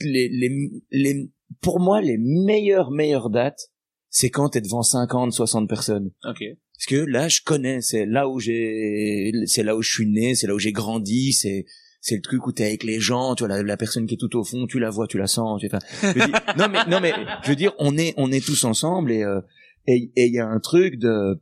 les, 0.00 0.28
les, 0.28 0.70
les, 0.90 1.30
pour 1.60 1.80
moi 1.80 2.00
les 2.00 2.18
meilleures 2.18 2.90
meilleures 2.90 3.30
dates 3.30 3.70
c'est 4.08 4.30
quand 4.30 4.50
t'es 4.50 4.62
devant 4.62 4.82
50, 4.82 5.32
60 5.32 5.68
personnes. 5.68 6.10
Ok. 6.24 6.42
Parce 6.76 6.86
que 6.88 6.96
là, 6.96 7.28
je 7.28 7.40
connais, 7.44 7.80
c'est 7.80 8.06
là 8.06 8.28
où 8.28 8.38
j'ai, 8.38 9.30
c'est 9.46 9.62
là 9.62 9.76
où 9.76 9.82
je 9.82 9.92
suis 9.92 10.06
né, 10.06 10.34
c'est 10.34 10.46
là 10.46 10.54
où 10.54 10.58
j'ai 10.58 10.72
grandi, 10.72 11.32
c'est, 11.32 11.66
c'est 12.06 12.14
le 12.16 12.22
truc 12.22 12.46
où 12.46 12.52
t'es 12.52 12.64
avec 12.66 12.84
les 12.84 13.00
gens, 13.00 13.34
tu 13.34 13.44
vois, 13.44 13.48
la, 13.56 13.62
la 13.62 13.76
personne 13.76 14.06
qui 14.06 14.14
est 14.14 14.18
tout 14.18 14.36
au 14.36 14.44
fond, 14.44 14.66
tu 14.66 14.78
la 14.78 14.90
vois, 14.90 15.06
tu 15.08 15.18
la 15.18 15.26
sens, 15.26 15.60
tu, 15.60 15.68
je 15.68 16.12
dire- 16.26 16.40
non 16.58 16.68
mais, 16.70 16.78
non 16.88 17.00
mais, 17.00 17.12
je 17.42 17.48
veux 17.50 17.56
dire, 17.56 17.72
on 17.78 17.96
est, 17.98 18.14
on 18.16 18.30
est 18.30 18.44
tous 18.44 18.62
ensemble 18.64 19.10
et, 19.10 19.22
euh, 19.24 19.40
et, 19.88 20.10
il 20.16 20.32
y 20.32 20.38
a 20.38 20.46
un 20.46 20.60
truc 20.60 20.98
de, 20.98 21.40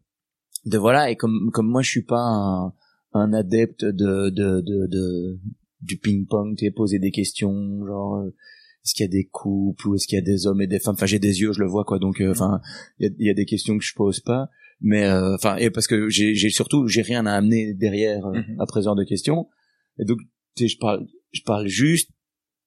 de 0.67 0.79
voilà, 0.79 1.11
et 1.11 1.17
comme, 1.17 1.51
comme 1.53 1.69
moi 1.69 1.83
je 1.83 1.91
suis 1.91 2.03
pas 2.05 2.21
un, 2.23 2.73
un 3.13 3.33
adepte 3.35 3.85
de, 3.85 4.31
de, 4.31 4.61
de, 4.63 4.87
de 4.87 5.39
du 5.83 5.99
ping-pong, 5.99 6.57
tu 6.57 6.65
sais, 6.65 6.71
poser 6.71 6.99
des 6.99 7.11
questions, 7.11 7.85
genre, 7.87 8.17
euh, 8.17 8.29
est-ce 8.85 8.95
qu'il 8.95 9.05
y 9.05 9.09
a 9.09 9.13
des 9.13 9.29
couples 9.31 9.87
ou 9.89 9.95
est-ce 9.97 10.07
qu'il 10.07 10.17
y 10.17 10.23
a 10.23 10.25
des 10.25 10.47
hommes 10.47 10.61
et 10.63 10.67
des 10.67 10.79
femmes 10.79 10.93
enfin 10.95 11.07
j'ai 11.07 11.19
des 11.19 11.41
yeux 11.41 11.53
je 11.55 11.61
le 11.61 11.67
vois 11.67 11.85
quoi 11.85 11.99
donc 11.99 12.21
euh, 12.21 12.31
enfin 12.33 12.61
il 12.99 13.07
y 13.07 13.09
a, 13.09 13.29
y 13.29 13.31
a 13.31 13.35
des 13.35 13.47
questions 13.47 13.79
que 13.79 13.83
je 13.85 13.95
pose 13.95 14.21
pas 14.21 14.51
mais 14.83 15.07
euh, 15.07 15.35
enfin 15.37 15.57
et 15.57 15.71
parce 15.71 15.87
que 15.87 16.11
j'ai 16.11 16.35
surtout 16.51 16.87
j'ai 16.87 17.01
rien 17.01 17.25
à 17.25 17.33
amener 17.33 17.73
derrière 17.73 18.27
euh, 18.27 18.35
Mhm. 18.35 18.57
après 18.61 18.81
ce 18.81 18.85
genre 18.85 18.95
de 18.95 19.05
questions 19.05 19.49
et 19.99 20.05
donc 20.05 20.19
tu 20.55 20.65
sais 20.65 20.69
je 20.69 20.79
parle 20.79 21.07
je 21.33 21.43
parle 21.43 21.67
juste 21.67 22.11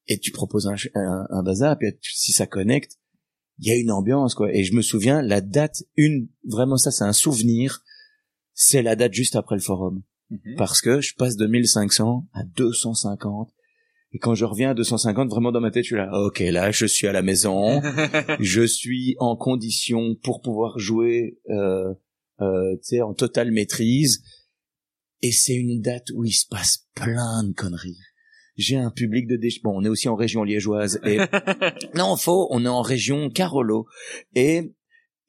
et 0.07 0.19
tu 0.19 0.31
proposes 0.31 0.67
un, 0.67 0.75
un, 0.95 1.27
un 1.29 1.43
bazar 1.43 1.77
puis 1.77 1.91
si 2.01 2.31
ça 2.31 2.47
connecte 2.47 2.97
il 3.59 3.67
y 3.67 3.71
a 3.71 3.75
une 3.75 3.91
ambiance 3.91 4.35
quoi. 4.35 4.53
Et 4.53 4.63
je 4.63 4.73
me 4.73 4.81
souviens 4.81 5.21
la 5.21 5.41
date 5.41 5.83
une 5.95 6.29
vraiment 6.47 6.77
ça 6.77 6.91
c'est 6.91 7.03
un 7.03 7.13
souvenir 7.13 7.83
c'est 8.53 8.81
la 8.81 8.95
date 8.95 9.13
juste 9.13 9.35
après 9.35 9.55
le 9.55 9.61
forum. 9.61 10.03
Mhm. 10.29 10.55
parce 10.57 10.81
que 10.81 10.99
je 10.99 11.15
passe 11.15 11.37
de 11.37 11.47
1500 11.47 12.27
à 12.33 12.43
250 12.43 13.49
et 14.11 14.19
quand 14.19 14.35
je 14.35 14.43
reviens 14.43 14.71
à 14.71 14.73
250 14.73 15.29
vraiment 15.29 15.53
dans 15.53 15.61
ma 15.61 15.71
tête 15.71 15.83
je 15.83 15.87
suis 15.87 15.95
là 15.95 16.09
ok 16.11 16.39
là 16.39 16.71
je 16.71 16.85
suis 16.85 17.07
à 17.07 17.13
la 17.13 17.21
maison. 17.21 17.81
Je 18.41 18.63
suis 18.63 19.15
en 19.19 19.37
condition 19.37 20.15
pour 20.23 20.41
pouvoir 20.41 20.77
jouer 20.79 21.39
euh, 21.49 21.93
euh, 22.41 22.75
tu 22.75 22.83
sais 22.83 23.01
en 23.01 23.13
totale 23.13 23.51
maîtrise 23.51 24.21
et 25.21 25.31
c'est 25.31 25.55
une 25.55 25.81
date 25.81 26.09
où 26.13 26.23
il 26.23 26.33
se 26.33 26.45
passe 26.47 26.85
plein 26.95 27.43
de 27.43 27.53
conneries 27.53 27.99
j'ai 28.55 28.77
un 28.77 28.91
public 28.91 29.27
de 29.27 29.35
déch 29.35 29.61
bon 29.61 29.73
on 29.75 29.83
est 29.83 29.89
aussi 29.89 30.09
en 30.09 30.15
région 30.15 30.43
liégeoise 30.43 30.99
et 31.05 31.19
non 31.95 32.15
faux 32.15 32.47
on 32.51 32.65
est 32.65 32.69
en 32.69 32.81
région 32.81 33.29
Carolo 33.29 33.87
et 34.35 34.73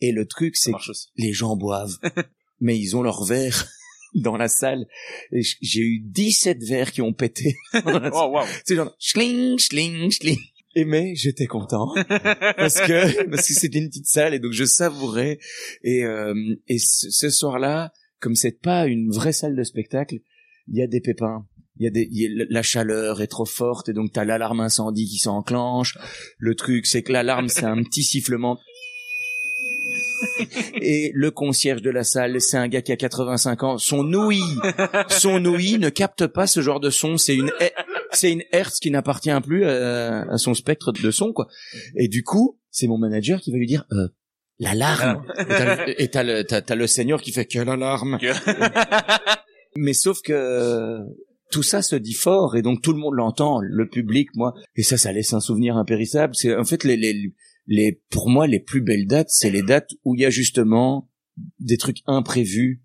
et 0.01 0.12
le 0.12 0.26
truc 0.26 0.57
c'est 0.57 0.72
aussi. 0.74 1.09
les 1.16 1.32
gens 1.32 1.57
boivent, 1.57 1.99
mais 2.61 2.78
ils 2.78 2.97
ont 2.97 3.03
leur 3.03 3.24
verre 3.24 3.68
dans 4.14 4.36
la 4.36 4.49
salle. 4.49 4.86
J'ai 5.32 5.80
eu 5.80 6.01
17 6.01 6.62
verres 6.62 6.93
qui 6.93 7.03
ont 7.03 7.12
pété. 7.12 7.57
Oh 7.74 8.30
wow. 8.32 8.45
C'est 8.64 8.76
genre, 8.76 8.95
schling, 8.99 9.59
schling, 9.59 10.11
schling. 10.11 10.39
Et 10.74 10.84
mais 10.84 11.14
j'étais 11.14 11.47
content 11.47 11.93
parce 11.95 12.80
que 12.80 13.28
parce 13.30 13.49
que 13.49 13.55
c'était 13.55 13.78
une 13.78 13.89
petite 13.89 14.07
salle 14.07 14.34
et 14.34 14.39
donc 14.39 14.53
je 14.53 14.64
savourais 14.64 15.39
et 15.82 16.05
euh, 16.05 16.34
et 16.68 16.78
ce, 16.78 17.11
ce 17.11 17.30
soir-là 17.30 17.93
comme 18.20 18.34
c'est 18.36 18.60
pas 18.60 18.86
une 18.86 19.10
vraie 19.10 19.32
salle 19.32 19.56
de 19.56 19.62
spectacle 19.64 20.16
il 20.68 20.76
y 20.76 20.82
a 20.82 20.86
des 20.86 21.00
pépins 21.00 21.46
il 21.76 21.84
y 21.84 21.86
a 21.86 21.90
des 21.90 22.08
y 22.10 22.26
a- 22.26 22.44
la 22.50 22.62
chaleur 22.62 23.20
est 23.22 23.26
trop 23.28 23.44
forte 23.44 23.88
et 23.88 23.92
donc 23.92 24.12
t'as 24.12 24.24
l'alarme 24.24 24.60
incendie 24.60 25.06
qui 25.06 25.18
s'enclenche 25.18 25.96
le 26.38 26.54
truc 26.54 26.86
c'est 26.86 27.02
que 27.02 27.12
l'alarme 27.12 27.48
c'est 27.48 27.64
un 27.64 27.82
petit 27.82 28.02
sifflement 28.02 28.58
Et 30.80 31.10
le 31.14 31.30
concierge 31.30 31.82
de 31.82 31.90
la 31.90 32.04
salle, 32.04 32.40
c'est 32.40 32.56
un 32.56 32.68
gars 32.68 32.82
qui 32.82 32.92
a 32.92 32.96
85 32.96 33.62
ans. 33.62 33.78
Son 33.78 34.12
ouïe, 34.14 34.42
son 35.08 35.44
ouïe 35.44 35.78
ne 35.78 35.88
capte 35.90 36.26
pas 36.26 36.46
ce 36.46 36.60
genre 36.60 36.80
de 36.80 36.90
son. 36.90 37.16
C'est 37.16 37.36
une, 37.36 37.52
c'est 38.12 38.32
une 38.32 38.42
Hertz 38.52 38.78
qui 38.80 38.90
n'appartient 38.90 39.30
plus 39.44 39.64
à, 39.64 40.22
à 40.30 40.36
son 40.38 40.54
spectre 40.54 40.92
de 40.92 41.10
son, 41.10 41.32
quoi. 41.32 41.46
Et 41.96 42.08
du 42.08 42.24
coup, 42.24 42.58
c'est 42.70 42.86
mon 42.88 42.98
manager 42.98 43.40
qui 43.40 43.52
va 43.52 43.58
lui 43.58 43.66
dire, 43.66 43.84
euh, 43.92 44.08
l'alarme. 44.59 45.24
Et 45.38 45.44
t'as 45.46 45.76
le- 45.86 46.02
Et 46.02 46.09
t'as 46.09 46.22
le, 46.22 46.44
t'as, 46.44 46.74
le 46.74 46.86
seigneur 46.86 47.20
qui 47.22 47.32
fait 47.32 47.44
quelle 47.46 47.68
alarme. 47.68 48.18
Mais 49.76 49.92
sauf 49.92 50.20
que 50.22 50.98
tout 51.50 51.62
ça 51.62 51.82
se 51.82 51.96
dit 51.96 52.14
fort 52.14 52.56
et 52.56 52.62
donc 52.62 52.82
tout 52.82 52.92
le 52.92 52.98
monde 52.98 53.14
l'entend, 53.14 53.61
le 53.61 53.88
public, 53.88 54.28
moi. 54.34 54.54
Et 54.76 54.82
ça, 54.82 54.96
ça 54.98 55.12
laisse 55.12 55.32
un 55.32 55.40
souvenir 55.40 55.76
impérissable. 55.76 56.34
C'est 56.34 56.54
en 56.54 56.64
fait 56.64 56.84
les, 56.84 56.96
les, 56.96 57.32
les, 57.66 58.00
pour 58.11 58.28
moi, 58.28 58.46
les 58.46 58.61
plus 58.61 58.80
belles 58.82 59.06
dates, 59.06 59.30
c'est 59.30 59.50
les 59.50 59.62
dates 59.62 59.90
où 60.04 60.14
il 60.14 60.20
y 60.22 60.24
a 60.26 60.30
justement 60.30 61.09
des 61.61 61.76
trucs 61.76 61.98
imprévus 62.06 62.82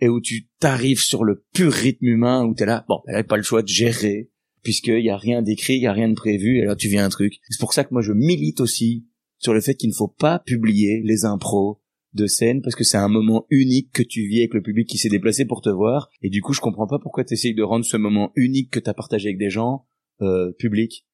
et 0.00 0.08
où 0.08 0.20
tu 0.20 0.48
t'arrives 0.60 1.00
sur 1.00 1.24
le 1.24 1.44
pur 1.54 1.72
rythme 1.72 2.04
humain 2.06 2.44
où 2.44 2.54
t'es 2.54 2.66
là, 2.66 2.84
bon, 2.88 3.00
elle 3.06 3.26
pas 3.26 3.36
le 3.36 3.42
choix 3.42 3.62
de 3.62 3.68
gérer 3.68 4.30
puisqu'il 4.62 5.00
y 5.04 5.10
a 5.10 5.16
rien 5.16 5.40
d'écrit, 5.40 5.76
il 5.76 5.82
y 5.82 5.86
a 5.86 5.92
rien 5.92 6.08
de 6.08 6.14
prévu 6.14 6.58
et 6.58 6.64
là 6.64 6.76
tu 6.76 6.88
viens 6.88 7.04
un 7.04 7.08
truc. 7.08 7.34
C'est 7.48 7.58
pour 7.58 7.72
ça 7.72 7.84
que 7.84 7.88
moi 7.92 8.02
je 8.02 8.12
milite 8.12 8.60
aussi 8.60 9.06
sur 9.38 9.54
le 9.54 9.60
fait 9.60 9.74
qu'il 9.74 9.90
ne 9.90 9.94
faut 9.94 10.08
pas 10.08 10.40
publier 10.40 11.02
les 11.04 11.24
impros 11.24 11.80
de 12.14 12.26
scène 12.26 12.62
parce 12.62 12.74
que 12.74 12.84
c'est 12.84 12.96
un 12.96 13.08
moment 13.08 13.46
unique 13.50 13.92
que 13.92 14.02
tu 14.02 14.26
vis 14.26 14.40
avec 14.40 14.54
le 14.54 14.62
public 14.62 14.88
qui 14.88 14.98
s'est 14.98 15.08
déplacé 15.08 15.44
pour 15.44 15.60
te 15.60 15.68
voir 15.68 16.08
et 16.22 16.30
du 16.30 16.40
coup 16.42 16.52
je 16.52 16.60
comprends 16.60 16.86
pas 16.86 16.98
pourquoi 16.98 17.24
tu 17.24 17.34
essayes 17.34 17.54
de 17.54 17.62
rendre 17.62 17.84
ce 17.84 17.96
moment 17.96 18.32
unique 18.34 18.70
que 18.70 18.80
tu 18.80 18.88
as 18.88 18.94
partagé 18.94 19.28
avec 19.28 19.38
des 19.38 19.50
gens 19.50 19.86
euh, 20.22 20.52
public. 20.58 21.06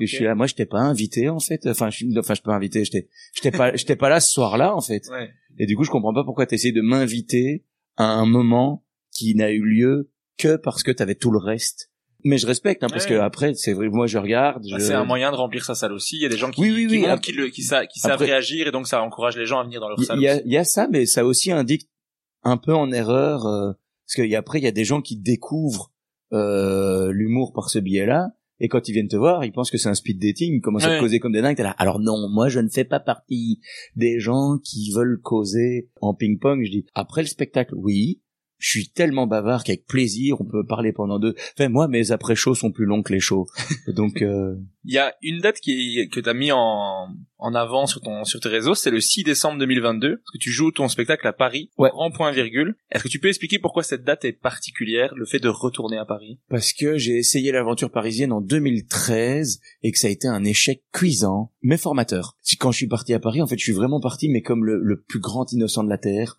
Je 0.00 0.06
suis 0.06 0.24
là, 0.24 0.34
moi 0.34 0.46
je 0.46 0.54
t'ai 0.54 0.66
pas 0.66 0.80
invité 0.80 1.28
en 1.28 1.40
fait, 1.40 1.66
enfin 1.66 1.90
je 1.90 2.06
enfin 2.18 2.34
je 2.34 2.42
peux 2.42 2.50
inviter, 2.50 2.84
j'étais 2.84 3.08
j'étais 3.34 3.50
pas 3.50 3.74
j'étais 3.74 3.96
pas 3.96 4.08
là 4.08 4.20
ce 4.20 4.30
soir-là 4.30 4.74
en 4.74 4.80
fait. 4.80 5.08
Ouais. 5.10 5.30
Et 5.58 5.66
du 5.66 5.76
coup 5.76 5.84
je 5.84 5.90
comprends 5.90 6.14
pas 6.14 6.24
pourquoi 6.24 6.46
tu 6.46 6.54
essayes 6.54 6.72
de 6.72 6.82
m'inviter 6.82 7.64
à 7.96 8.04
un 8.04 8.26
moment 8.26 8.84
qui 9.10 9.34
n'a 9.34 9.50
eu 9.50 9.64
lieu 9.64 10.10
que 10.36 10.56
parce 10.56 10.82
que 10.82 10.92
tu 10.92 11.02
avais 11.02 11.16
tout 11.16 11.30
le 11.30 11.38
reste. 11.38 11.87
Mais 12.24 12.36
je 12.38 12.46
respecte 12.46 12.82
hein, 12.82 12.88
parce 12.90 13.04
Ouais. 13.04 13.10
que 13.10 13.18
après 13.20 13.54
c'est 13.54 13.72
vrai 13.72 13.88
moi 13.88 14.06
je 14.08 14.18
regarde, 14.18 14.62
Bah, 14.70 14.76
je- 14.78 14.84
c'est 14.84 14.94
un 14.94 15.04
moyen 15.04 15.30
de 15.30 15.36
remplir 15.36 15.64
sa 15.64 15.74
salle 15.74 15.92
aussi. 15.92 16.16
Il 16.16 16.22
y 16.22 16.26
a 16.26 16.28
des 16.28 16.36
gens 16.36 16.50
qui, 16.50 16.60
Oui, 16.62 16.70
oui, 16.72 16.86
qui 16.88 17.06
oui, 17.06 17.20
qu'ils 17.20 17.36
le- 17.36 17.48
qui, 17.48 17.62
sa- 17.62 17.86
qui 17.86 18.00
savent 18.00 18.18
réagir 18.20 18.66
et 18.66 18.70
donc 18.72 18.88
ça 18.88 19.02
encourage 19.02 19.36
les 19.36 19.46
gens 19.46 19.60
à 19.60 19.64
venir 19.64 19.80
dans 19.80 19.88
leur 19.88 20.00
salle. 20.02 20.18
y, 20.20 20.42
il 20.44 20.52
y 20.52 20.56
a 20.56 20.64
ça, 20.64 20.88
mais 20.90 21.06
ça 21.06 21.24
aussi 21.24 21.52
indique 21.52 21.88
un 22.42 22.56
peu 22.56 22.74
en 22.74 22.90
erreur, 22.92 23.46
euh, 23.46 23.72
parce 24.06 24.14
qu'il 24.16 24.26
y 24.30 24.34
a- 24.34 24.38
après 24.40 24.58
il 24.58 24.64
y 24.64 24.68
a 24.68 24.72
des 24.72 24.84
gens 24.84 25.00
qui 25.00 25.16
découvrent 25.16 25.92
euh, 26.32 27.10
l'humour 27.12 27.52
par 27.54 27.70
ce 27.70 27.78
biais-là, 27.78 28.28
et 28.60 28.68
quand 28.68 28.88
ils 28.88 28.92
viennent 28.92 29.08
te 29.08 29.16
voir, 29.16 29.44
ils 29.44 29.52
pensent 29.52 29.70
que 29.70 29.78
c'est 29.78 29.88
un 29.88 29.94
speed 29.94 30.20
dating, 30.20 30.54
ils 30.56 30.60
commencent 30.60 30.84
à 30.84 30.96
te 30.96 31.00
causer 31.00 31.20
comme 31.20 31.32
des 31.32 31.40
dingues, 31.40 31.56
t'es 31.56 31.62
là. 31.62 31.74
Alors 31.78 32.00
non, 32.00 32.28
moi 32.28 32.48
je 32.48 32.58
ne 32.60 32.68
fais 32.68 32.84
pas 32.84 33.00
partie 33.00 33.60
des 33.96 34.18
gens 34.20 34.58
qui 34.62 34.90
veulent 34.94 35.20
causer 35.22 35.88
en 36.02 36.12
ping-pong. 36.14 36.62
Je 36.64 36.70
dis 36.70 36.86
après 36.94 37.22
le 37.22 37.28
spectacle, 37.28 37.72
oui. 37.76 38.20
Je 38.58 38.70
suis 38.70 38.88
tellement 38.88 39.26
bavard 39.26 39.62
qu'avec 39.62 39.86
plaisir, 39.86 40.40
on 40.40 40.44
peut 40.44 40.66
parler 40.66 40.92
pendant 40.92 41.18
deux. 41.18 41.34
Enfin, 41.54 41.68
moi, 41.68 41.86
mes 41.88 42.10
après-shows 42.10 42.54
sont 42.54 42.72
plus 42.72 42.86
longs 42.86 43.02
que 43.02 43.12
les 43.12 43.20
shows. 43.20 43.46
Donc, 43.88 44.22
euh, 44.22 44.56
Il 44.84 44.94
y 44.94 44.98
a 44.98 45.14
une 45.22 45.38
date 45.38 45.60
qui 45.60 46.00
est, 46.00 46.08
que 46.08 46.20
tu 46.20 46.28
as 46.28 46.34
mis 46.34 46.50
en, 46.52 47.08
en 47.38 47.54
avant 47.54 47.86
sur 47.86 48.00
ton 48.00 48.24
sur 48.24 48.40
tes 48.40 48.48
réseaux, 48.48 48.74
c'est 48.74 48.90
le 48.90 49.00
6 49.00 49.24
décembre 49.24 49.58
2022, 49.58 50.16
parce 50.16 50.30
que 50.32 50.38
tu 50.38 50.50
joues 50.50 50.70
ton 50.72 50.88
spectacle 50.88 51.26
à 51.26 51.32
Paris, 51.32 51.70
Ouais. 51.78 51.90
en 51.94 52.10
point 52.10 52.32
virgule. 52.32 52.74
Est-ce 52.90 53.04
que 53.04 53.08
tu 53.08 53.18
peux 53.20 53.28
expliquer 53.28 53.58
pourquoi 53.58 53.82
cette 53.82 54.04
date 54.04 54.24
est 54.24 54.32
particulière, 54.32 55.14
le 55.14 55.24
fait 55.26 55.38
de 55.38 55.48
retourner 55.48 55.96
à 55.98 56.04
Paris? 56.04 56.38
Parce 56.48 56.72
que 56.72 56.98
j'ai 56.98 57.16
essayé 57.16 57.52
l'aventure 57.52 57.90
parisienne 57.90 58.32
en 58.32 58.40
2013 58.40 59.60
et 59.82 59.92
que 59.92 59.98
ça 59.98 60.08
a 60.08 60.10
été 60.10 60.26
un 60.28 60.44
échec 60.44 60.82
cuisant, 60.92 61.52
mais 61.62 61.76
formateur. 61.76 62.36
Si- 62.42 62.56
Quand 62.56 62.72
je 62.72 62.78
suis 62.78 62.88
parti 62.88 63.14
à 63.14 63.20
Paris, 63.20 63.40
en 63.42 63.46
fait, 63.46 63.58
je 63.58 63.62
suis 63.64 63.72
vraiment 63.72 64.00
parti, 64.00 64.28
mais 64.28 64.42
comme 64.42 64.64
le, 64.64 64.80
le 64.82 65.00
plus 65.00 65.20
grand 65.20 65.50
innocent 65.52 65.84
de 65.84 65.88
la 65.88 65.98
terre. 65.98 66.36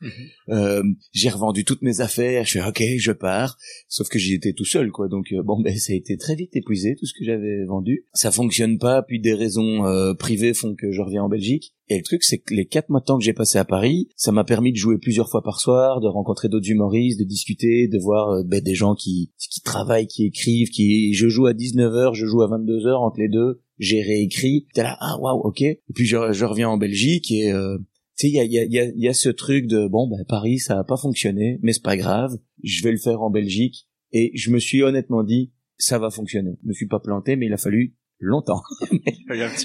Euh, 0.49 0.83
j'ai 1.13 1.29
revendu 1.29 1.63
toutes 1.63 1.81
mes 1.81 2.01
affaires. 2.01 2.45
Je 2.45 2.59
fais 2.59 2.67
ok, 2.67 2.83
je 2.97 3.11
pars. 3.11 3.57
Sauf 3.87 4.09
que 4.09 4.19
j'y 4.19 4.33
étais 4.33 4.53
tout 4.53 4.65
seul, 4.65 4.91
quoi. 4.91 5.07
Donc 5.07 5.27
euh, 5.31 5.41
bon, 5.43 5.61
ben 5.61 5.75
ça 5.77 5.93
a 5.93 5.95
été 5.95 6.17
très 6.17 6.35
vite 6.35 6.55
épuisé 6.55 6.95
tout 6.99 7.05
ce 7.05 7.13
que 7.17 7.23
j'avais 7.23 7.63
vendu. 7.65 8.05
Ça 8.13 8.31
fonctionne 8.31 8.77
pas, 8.79 9.01
puis 9.03 9.19
des 9.21 9.33
raisons 9.33 9.85
euh, 9.85 10.13
privées 10.13 10.53
font 10.53 10.75
que 10.75 10.88
je 10.91 11.01
reviens 11.01 11.23
en 11.23 11.29
Belgique. 11.29 11.73
Et 11.87 11.97
le 11.97 12.03
truc, 12.03 12.23
c'est 12.23 12.37
que 12.37 12.53
les 12.53 12.65
quatre 12.65 12.89
mois 12.89 12.99
de 12.99 13.05
temps 13.05 13.17
que 13.17 13.23
j'ai 13.23 13.33
passé 13.33 13.57
à 13.57 13.65
Paris, 13.65 14.09
ça 14.15 14.31
m'a 14.31 14.43
permis 14.43 14.71
de 14.71 14.77
jouer 14.77 14.97
plusieurs 14.97 15.29
fois 15.29 15.41
par 15.41 15.59
soir, 15.59 16.01
de 16.01 16.07
rencontrer 16.07 16.49
d'autres 16.49 16.69
humoristes, 16.69 17.19
de 17.19 17.25
discuter, 17.25 17.87
de 17.87 17.97
voir 17.97 18.29
euh, 18.29 18.43
ben, 18.45 18.61
des 18.61 18.75
gens 18.75 18.95
qui, 18.95 19.31
qui 19.37 19.61
travaillent, 19.61 20.07
qui 20.07 20.25
écrivent, 20.25 20.69
qui... 20.69 21.13
Je 21.13 21.27
joue 21.27 21.47
à 21.47 21.53
19h, 21.53 22.13
je 22.13 22.25
joue 22.25 22.41
à 22.41 22.47
22h, 22.47 22.95
entre 22.95 23.19
les 23.19 23.29
deux, 23.29 23.61
j'ai 23.77 24.01
réécrit. 24.01 24.67
T'es 24.73 24.83
là, 24.83 24.97
ah 24.99 25.17
waouh, 25.19 25.41
ok. 25.41 25.61
Et 25.61 25.79
puis 25.93 26.05
je, 26.05 26.31
je 26.31 26.45
reviens 26.45 26.69
en 26.69 26.77
Belgique 26.77 27.31
et... 27.31 27.51
Euh, 27.51 27.77
tu 28.17 28.27
sais, 28.27 28.33
il 28.33 28.35
y 28.35 28.39
a, 28.39 28.43
y, 28.43 28.59
a, 28.59 28.65
y, 28.65 28.79
a, 28.79 28.91
y 28.93 29.07
a 29.07 29.13
ce 29.13 29.29
truc 29.29 29.65
de, 29.65 29.87
bon, 29.87 30.09
ben, 30.09 30.25
Paris, 30.27 30.59
ça 30.59 30.77
a 30.77 30.83
pas 30.83 30.97
fonctionné, 30.97 31.57
mais 31.63 31.71
c'est 31.71 31.81
pas 31.81 31.95
grave, 31.95 32.37
je 32.63 32.83
vais 32.83 32.91
le 32.91 32.97
faire 32.97 33.21
en 33.21 33.29
Belgique. 33.29 33.87
Et 34.11 34.31
je 34.35 34.51
me 34.51 34.59
suis 34.59 34.83
honnêtement 34.83 35.23
dit, 35.23 35.53
ça 35.77 35.97
va 35.97 36.09
fonctionner. 36.09 36.57
Je 36.61 36.67
me 36.67 36.73
suis 36.73 36.87
pas 36.87 36.99
planté, 36.99 37.35
mais 37.35 37.45
il 37.45 37.53
a 37.53 37.57
fallu 37.57 37.95
longtemps. 38.19 38.61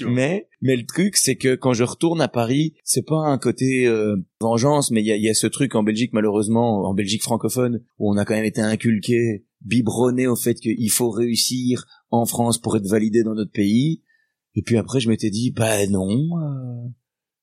Mais 0.07 0.47
mais 0.61 0.75
le 0.75 0.85
truc 0.85 1.17
c'est 1.17 1.35
que 1.35 1.55
quand 1.55 1.73
je 1.73 1.83
retourne 1.83 2.21
à 2.21 2.27
Paris, 2.27 2.73
c'est 2.83 3.05
pas 3.05 3.17
un 3.27 3.37
côté 3.37 3.85
euh, 3.87 4.15
vengeance, 4.39 4.91
mais 4.91 5.01
il 5.01 5.07
y 5.07 5.11
a, 5.11 5.17
y 5.17 5.29
a 5.29 5.33
ce 5.33 5.47
truc 5.47 5.75
en 5.75 5.83
Belgique 5.83 6.13
malheureusement, 6.13 6.87
en 6.87 6.93
Belgique 6.93 7.23
francophone, 7.23 7.81
où 7.99 8.11
on 8.11 8.17
a 8.17 8.25
quand 8.25 8.35
même 8.35 8.45
été 8.45 8.61
inculqué, 8.61 9.45
biberonné 9.61 10.27
au 10.27 10.35
fait 10.35 10.55
qu'il 10.55 10.91
faut 10.91 11.09
réussir 11.09 11.85
en 12.11 12.25
France 12.25 12.57
pour 12.57 12.77
être 12.77 12.87
validé 12.87 13.23
dans 13.23 13.35
notre 13.35 13.51
pays. 13.51 14.03
Et 14.55 14.61
puis 14.61 14.77
après 14.77 14.99
je 14.99 15.09
m'étais 15.09 15.29
dit 15.29 15.51
bah 15.51 15.85
non, 15.87 16.29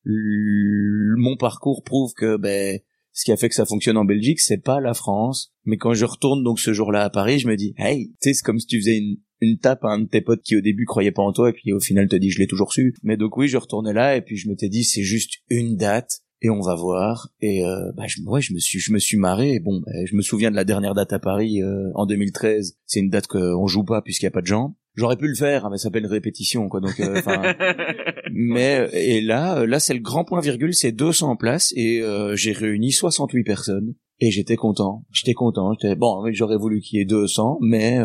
euh, 0.06 1.14
mon 1.16 1.36
parcours 1.36 1.82
prouve 1.84 2.12
que 2.14 2.36
ben 2.36 2.80
ce 3.12 3.24
qui 3.24 3.32
a 3.32 3.36
fait 3.36 3.48
que 3.48 3.54
ça 3.54 3.66
fonctionne 3.66 3.98
en 3.98 4.04
Belgique, 4.04 4.40
c'est 4.40 4.62
pas 4.62 4.80
la 4.80 4.94
France. 4.94 5.52
Mais 5.64 5.76
quand 5.76 5.94
je 5.94 6.04
retourne 6.04 6.42
donc 6.42 6.58
ce 6.58 6.72
jour-là 6.72 7.04
à 7.04 7.10
Paris, 7.10 7.38
je 7.38 7.46
me 7.46 7.56
dis, 7.56 7.74
hey, 7.76 8.08
tu 8.08 8.14
sais, 8.20 8.34
c'est 8.34 8.42
comme 8.42 8.58
si 8.58 8.66
tu 8.66 8.80
faisais 8.80 8.96
une, 8.98 9.16
une 9.42 9.58
tape 9.58 9.84
à 9.84 9.88
un 9.88 9.98
de 9.98 10.08
tes 10.08 10.22
potes 10.22 10.42
qui 10.42 10.56
au 10.56 10.60
début 10.60 10.86
croyait 10.86 11.12
pas 11.12 11.22
en 11.22 11.32
toi 11.32 11.50
et 11.50 11.52
puis 11.52 11.72
au 11.72 11.80
final 11.80 12.08
te 12.08 12.16
dit, 12.16 12.30
je 12.30 12.38
l'ai 12.38 12.46
toujours 12.46 12.72
su. 12.72 12.94
Mais 13.02 13.16
donc 13.16 13.36
oui, 13.36 13.48
je 13.48 13.58
retournais 13.58 13.92
là 13.92 14.16
et 14.16 14.22
puis 14.22 14.36
je 14.36 14.48
m'étais 14.48 14.68
dit, 14.68 14.84
c'est 14.84 15.02
juste 15.02 15.42
une 15.50 15.76
date 15.76 16.20
et 16.40 16.48
on 16.48 16.60
va 16.60 16.74
voir. 16.74 17.28
Et 17.40 17.64
euh, 17.64 17.92
bah, 17.96 18.04
je, 18.06 18.22
ouais, 18.24 18.40
je 18.40 18.54
me 18.54 18.58
suis, 18.58 18.78
je 18.78 18.92
me 18.92 18.98
suis 18.98 19.18
marré. 19.18 19.52
Et 19.52 19.60
bon, 19.60 19.80
bah, 19.84 19.92
je 20.06 20.16
me 20.16 20.22
souviens 20.22 20.50
de 20.50 20.56
la 20.56 20.64
dernière 20.64 20.94
date 20.94 21.12
à 21.12 21.18
Paris 21.18 21.62
euh, 21.62 21.90
en 21.94 22.06
2013. 22.06 22.78
C'est 22.86 23.00
une 23.00 23.10
date 23.10 23.26
qu'on 23.26 23.66
joue 23.66 23.84
pas 23.84 24.00
puisqu'il 24.00 24.24
y 24.24 24.28
a 24.28 24.32
pas 24.32 24.40
de 24.40 24.46
gens. 24.46 24.76
J'aurais 24.94 25.16
pu 25.16 25.26
le 25.26 25.34
faire, 25.34 25.64
hein, 25.64 25.68
mais 25.70 25.78
ça 25.78 25.84
s'appelle 25.84 26.06
répétition, 26.06 26.68
quoi. 26.68 26.80
Donc, 26.80 27.00
euh, 27.00 27.22
mais 28.32 28.90
et 28.92 29.22
là, 29.22 29.60
euh, 29.60 29.66
là 29.66 29.80
c'est 29.80 29.94
le 29.94 30.00
grand 30.00 30.24
point 30.24 30.40
virgule, 30.40 30.74
c'est 30.74 30.92
200 30.92 31.36
places 31.36 31.72
et 31.76 32.02
euh, 32.02 32.36
j'ai 32.36 32.52
réuni 32.52 32.92
68 32.92 33.42
personnes 33.42 33.94
et 34.20 34.30
j'étais 34.30 34.56
content. 34.56 35.06
J'étais 35.10 35.32
content. 35.32 35.72
J'étais 35.72 35.96
bon, 35.96 36.22
j'aurais 36.32 36.58
voulu 36.58 36.80
qu'il 36.80 36.98
y 36.98 37.02
ait 37.02 37.06
200, 37.06 37.58
mais 37.62 38.00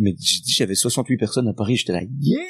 mais 0.00 0.14
j- 0.20 0.42
j'avais 0.46 0.74
68 0.74 1.16
personnes 1.16 1.46
à 1.48 1.52
Paris. 1.54 1.76
J'étais 1.76 1.92
là, 1.92 2.02
yeah. 2.20 2.40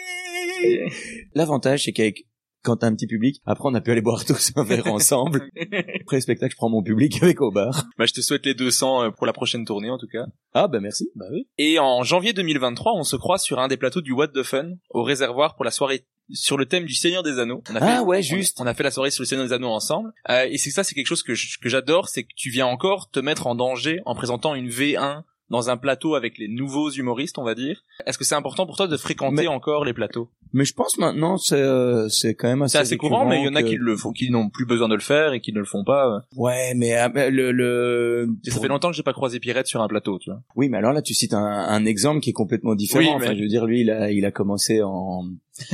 L'avantage 1.35 1.85
c'est 1.85 1.93
qu'avec 1.93 2.27
quand 2.63 2.77
t'as 2.77 2.89
un 2.89 2.95
petit 2.95 3.07
public, 3.07 3.41
après 3.47 3.71
on 3.71 3.75
a 3.75 3.81
pu 3.81 3.91
aller 3.91 4.03
boire 4.03 4.23
tous 4.27 4.53
un 4.55 4.65
verre 4.65 4.87
ensemble. 4.89 5.49
Après 6.03 6.17
le 6.19 6.21
spectacle, 6.21 6.53
je 6.53 6.57
prends 6.57 6.69
mon 6.69 6.83
public 6.83 7.23
avec 7.23 7.41
au 7.41 7.51
bar. 7.51 7.87
Bah, 7.97 8.05
je 8.05 8.13
te 8.13 8.21
souhaite 8.21 8.45
les 8.45 8.53
200 8.53 9.03
euh, 9.05 9.11
pour 9.11 9.25
la 9.27 9.33
prochaine 9.33 9.65
tournée 9.65 9.89
en 9.89 9.97
tout 9.97 10.09
cas. 10.13 10.27
Ah 10.53 10.69
bah 10.69 10.79
merci. 10.81 11.09
Bah 11.15 11.25
oui. 11.33 11.47
Et 11.57 11.79
en 11.79 12.03
janvier 12.03 12.35
2023, 12.35 12.93
on 12.97 13.03
se 13.03 13.17
croise 13.17 13.41
sur 13.43 13.61
un 13.61 13.69
des 13.69 13.79
plateaux 13.79 14.03
du 14.03 14.13
What 14.13 14.29
the 14.29 14.43
Fun 14.43 14.73
au 14.91 15.03
réservoir 15.03 15.57
pour 15.57 15.65
la 15.65 15.71
soirée 15.71 16.05
sur 16.33 16.59
le 16.59 16.67
thème 16.67 16.85
du 16.85 16.95
Seigneur 16.95 17.23
des 17.23 17.39
Anneaux. 17.39 17.63
On 17.71 17.77
a 17.77 17.79
Ah 17.81 17.97
fait- 17.97 18.05
ouais, 18.05 18.19
on- 18.19 18.21
juste. 18.23 18.61
On 18.61 18.67
a 18.67 18.75
fait 18.75 18.83
la 18.83 18.91
soirée 18.91 19.11
sur 19.11 19.23
le 19.23 19.27
Seigneur 19.27 19.47
des 19.47 19.55
Anneaux 19.55 19.71
ensemble. 19.71 20.11
Euh, 20.29 20.47
et 20.51 20.59
c'est 20.59 20.71
ça, 20.71 20.85
c'est 20.85 20.95
quelque 20.95 21.07
chose 21.07 21.23
que 21.23 21.33
j'adore, 21.35 22.09
c'est 22.11 22.25
que 22.25 22.29
tu 22.37 22.51
viens 22.51 22.67
encore 22.67 23.09
te 23.11 23.21
mettre 23.21 23.47
en 23.47 23.55
danger 23.55 24.01
en 24.05 24.15
présentant 24.15 24.55
une 24.55 24.69
V1 24.69 25.23
dans 25.51 25.69
un 25.71 25.77
plateau 25.77 26.15
avec 26.15 26.39
les 26.39 26.49
nouveaux 26.49 26.91
humoristes, 26.91 27.39
on 27.39 27.43
va 27.45 27.55
dire. 27.55 27.83
Est-ce 28.07 28.17
que 28.19 28.25
c'est 28.25 28.35
important 28.35 28.67
pour 28.67 28.77
toi 28.77 28.87
de 28.87 28.97
fréquenter 28.97 29.43
Mais- 29.43 29.47
encore 29.49 29.85
les 29.85 29.93
plateaux? 29.93 30.29
Mais 30.53 30.65
je 30.65 30.75
pense 30.75 30.99
maintenant 30.99 31.37
c'est 31.37 31.55
euh, 31.63 32.09
c'est 32.09 32.35
quand 32.35 32.49
même 32.49 32.63
assez 32.63 32.73
C'est 32.73 32.79
assez 32.79 32.97
courant, 32.97 33.25
mais 33.25 33.41
il 33.41 33.45
y 33.45 33.49
en 33.49 33.55
a 33.55 33.63
qui 33.63 33.77
le 33.77 33.97
font, 33.97 34.11
qui 34.11 34.31
n'ont 34.31 34.49
plus 34.49 34.67
besoin 34.67 34.89
de 34.89 34.95
le 34.95 35.01
faire 35.01 35.33
et 35.33 35.41
qui 35.41 35.53
ne 35.53 35.61
le 35.61 35.65
font 35.65 35.85
pas. 35.85 36.25
Ouais, 36.35 36.73
mais 36.75 36.95
ah, 36.97 37.09
mais 37.09 37.31
le 37.31 37.53
le 37.53 38.29
ça 38.49 38.59
fait 38.61 38.67
longtemps 38.67 38.91
que 38.91 38.97
j'ai 38.97 39.05
pas 39.05 39.13
croisé 39.13 39.39
Pierrette 39.39 39.69
sur 39.69 39.81
un 39.81 39.87
plateau, 39.87 40.19
tu 40.19 40.31
vois. 40.31 40.41
Oui, 40.57 40.69
mais 40.69 40.79
alors 40.79 40.93
là, 40.93 41.03
tu 41.03 41.15
cites 41.15 41.35
un, 41.35 41.45
un 41.45 41.85
exemple 41.85 42.19
qui 42.21 42.31
est 42.31 42.33
complètement 42.33 42.75
différent. 42.75 43.01
Oui, 43.05 43.11
Enfin, 43.15 43.35
je 43.37 43.41
veux 43.43 43.47
dire, 43.49 43.65
lui, 43.65 43.83
il 43.83 43.91
a, 43.93 44.11
il 44.11 44.25
a 44.25 44.33
commencé 44.33 44.83
en, 44.83 45.29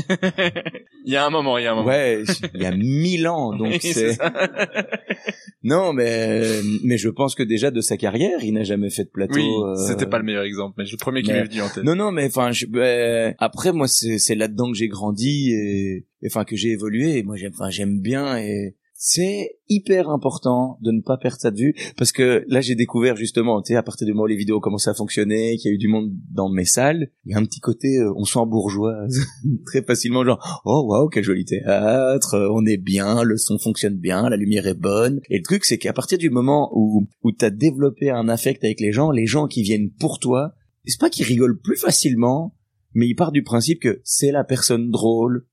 Il 1.06 1.12
y 1.12 1.16
a 1.16 1.24
un 1.24 1.30
moment, 1.30 1.56
il 1.56 1.64
y 1.64 1.66
a 1.66 1.72
un 1.72 1.76
moment. 1.76 1.88
ouais, 1.88 2.24
il 2.54 2.60
y 2.60 2.66
a 2.66 2.70
mille 2.72 3.28
ans, 3.28 3.52
donc 3.56 3.68
Oui, 3.68 3.78
c'est. 3.80 4.18
Non, 5.66 5.92
mais, 5.92 6.42
mais 6.84 6.96
je 6.96 7.08
pense 7.08 7.34
que 7.34 7.42
déjà 7.42 7.72
de 7.72 7.80
sa 7.80 7.96
carrière, 7.96 8.38
il 8.44 8.52
n'a 8.52 8.62
jamais 8.62 8.88
fait 8.88 9.02
de 9.04 9.08
plateau. 9.10 9.34
Oui, 9.34 9.42
euh, 9.44 9.74
c'était 9.88 10.06
pas 10.06 10.18
le 10.18 10.24
meilleur 10.24 10.44
exemple, 10.44 10.76
mais 10.78 10.84
c'est 10.86 10.92
le 10.92 10.96
premier 10.98 11.22
qui 11.22 11.32
m'est 11.32 11.42
venu 11.44 11.60
en 11.60 11.68
tête. 11.68 11.82
Non, 11.82 11.96
non, 11.96 12.12
mais 12.12 12.26
enfin, 12.26 12.52
je- 12.52 12.66
ben, 12.66 13.34
après, 13.38 13.72
moi, 13.72 13.88
c'est, 13.88 14.34
là-dedans 14.36 14.70
que 14.70 14.76
j'ai 14.78 14.86
grandi 14.86 15.50
et, 15.52 16.06
et, 16.22 16.26
enfin, 16.28 16.44
que 16.44 16.54
j'ai 16.54 16.70
évolué. 16.70 17.18
Et 17.18 17.22
moi, 17.24 17.36
j'aime, 17.36 17.50
enfin, 17.52 17.68
j'aime 17.68 18.00
bien 18.00 18.38
et, 18.38 18.76
c'est 18.98 19.58
hyper 19.68 20.08
important 20.08 20.78
de 20.80 20.90
ne 20.90 21.02
pas 21.02 21.18
perdre 21.18 21.38
ça 21.38 21.50
de 21.50 21.58
vue 21.58 21.74
parce 21.98 22.12
que 22.12 22.44
là 22.48 22.60
j'ai 22.60 22.74
découvert 22.74 23.14
justement 23.16 23.60
tu 23.60 23.72
sais 23.72 23.76
à 23.76 23.82
partir 23.82 24.06
du 24.06 24.12
moment 24.12 24.24
où 24.24 24.28
les 24.28 24.36
vidéos 24.36 24.58
commençaient 24.58 24.90
à 24.90 24.94
fonctionner 24.94 25.56
qu'il 25.56 25.70
y 25.70 25.72
a 25.72 25.74
eu 25.74 25.78
du 25.78 25.88
monde 25.88 26.12
dans 26.30 26.48
mes 26.48 26.64
salles 26.64 27.10
il 27.24 27.32
y 27.32 27.34
a 27.34 27.38
un 27.38 27.44
petit 27.44 27.60
côté 27.60 27.98
euh, 27.98 28.12
on 28.16 28.24
sent 28.24 28.46
bourgeoise 28.46 29.26
très 29.66 29.82
facilement 29.82 30.24
genre 30.24 30.62
oh 30.64 30.86
waouh 30.88 31.08
quel 31.08 31.24
joli 31.24 31.44
théâtre 31.44 32.50
on 32.54 32.64
est 32.64 32.78
bien 32.78 33.22
le 33.22 33.36
son 33.36 33.58
fonctionne 33.58 33.96
bien 33.96 34.28
la 34.30 34.36
lumière 34.36 34.66
est 34.66 34.74
bonne. 34.74 35.20
Et 35.28 35.38
le 35.38 35.42
truc 35.42 35.64
c'est 35.64 35.78
qu'à 35.78 35.92
partir 35.92 36.16
du 36.18 36.30
moment 36.30 36.70
où 36.74 37.06
où 37.22 37.32
t'as 37.32 37.50
développé 37.50 38.10
un 38.10 38.28
affect 38.28 38.64
avec 38.64 38.80
les 38.80 38.92
gens 38.92 39.10
les 39.10 39.26
gens 39.26 39.46
qui 39.46 39.62
viennent 39.62 39.90
pour 39.90 40.18
toi 40.18 40.54
c'est 40.86 41.00
pas 41.00 41.10
qu'ils 41.10 41.26
rigolent 41.26 41.60
plus 41.60 41.76
facilement 41.76 42.54
mais 42.94 43.06
ils 43.06 43.14
partent 43.14 43.34
du 43.34 43.42
principe 43.42 43.80
que 43.80 44.00
c'est 44.04 44.32
la 44.32 44.42
personne 44.42 44.90
drôle 44.90 45.46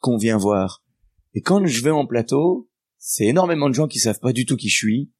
qu'on 0.00 0.16
vient 0.16 0.38
voir. 0.38 0.82
Et 1.34 1.42
quand 1.42 1.66
je 1.66 1.82
vais 1.82 1.90
en 1.90 2.06
plateau 2.06 2.70
c'est 3.08 3.26
énormément 3.26 3.68
de 3.68 3.74
gens 3.74 3.86
qui 3.86 4.00
savent 4.00 4.18
pas 4.18 4.32
du 4.32 4.46
tout 4.46 4.56
qui 4.56 4.68
je 4.68 4.76
suis. 4.76 5.12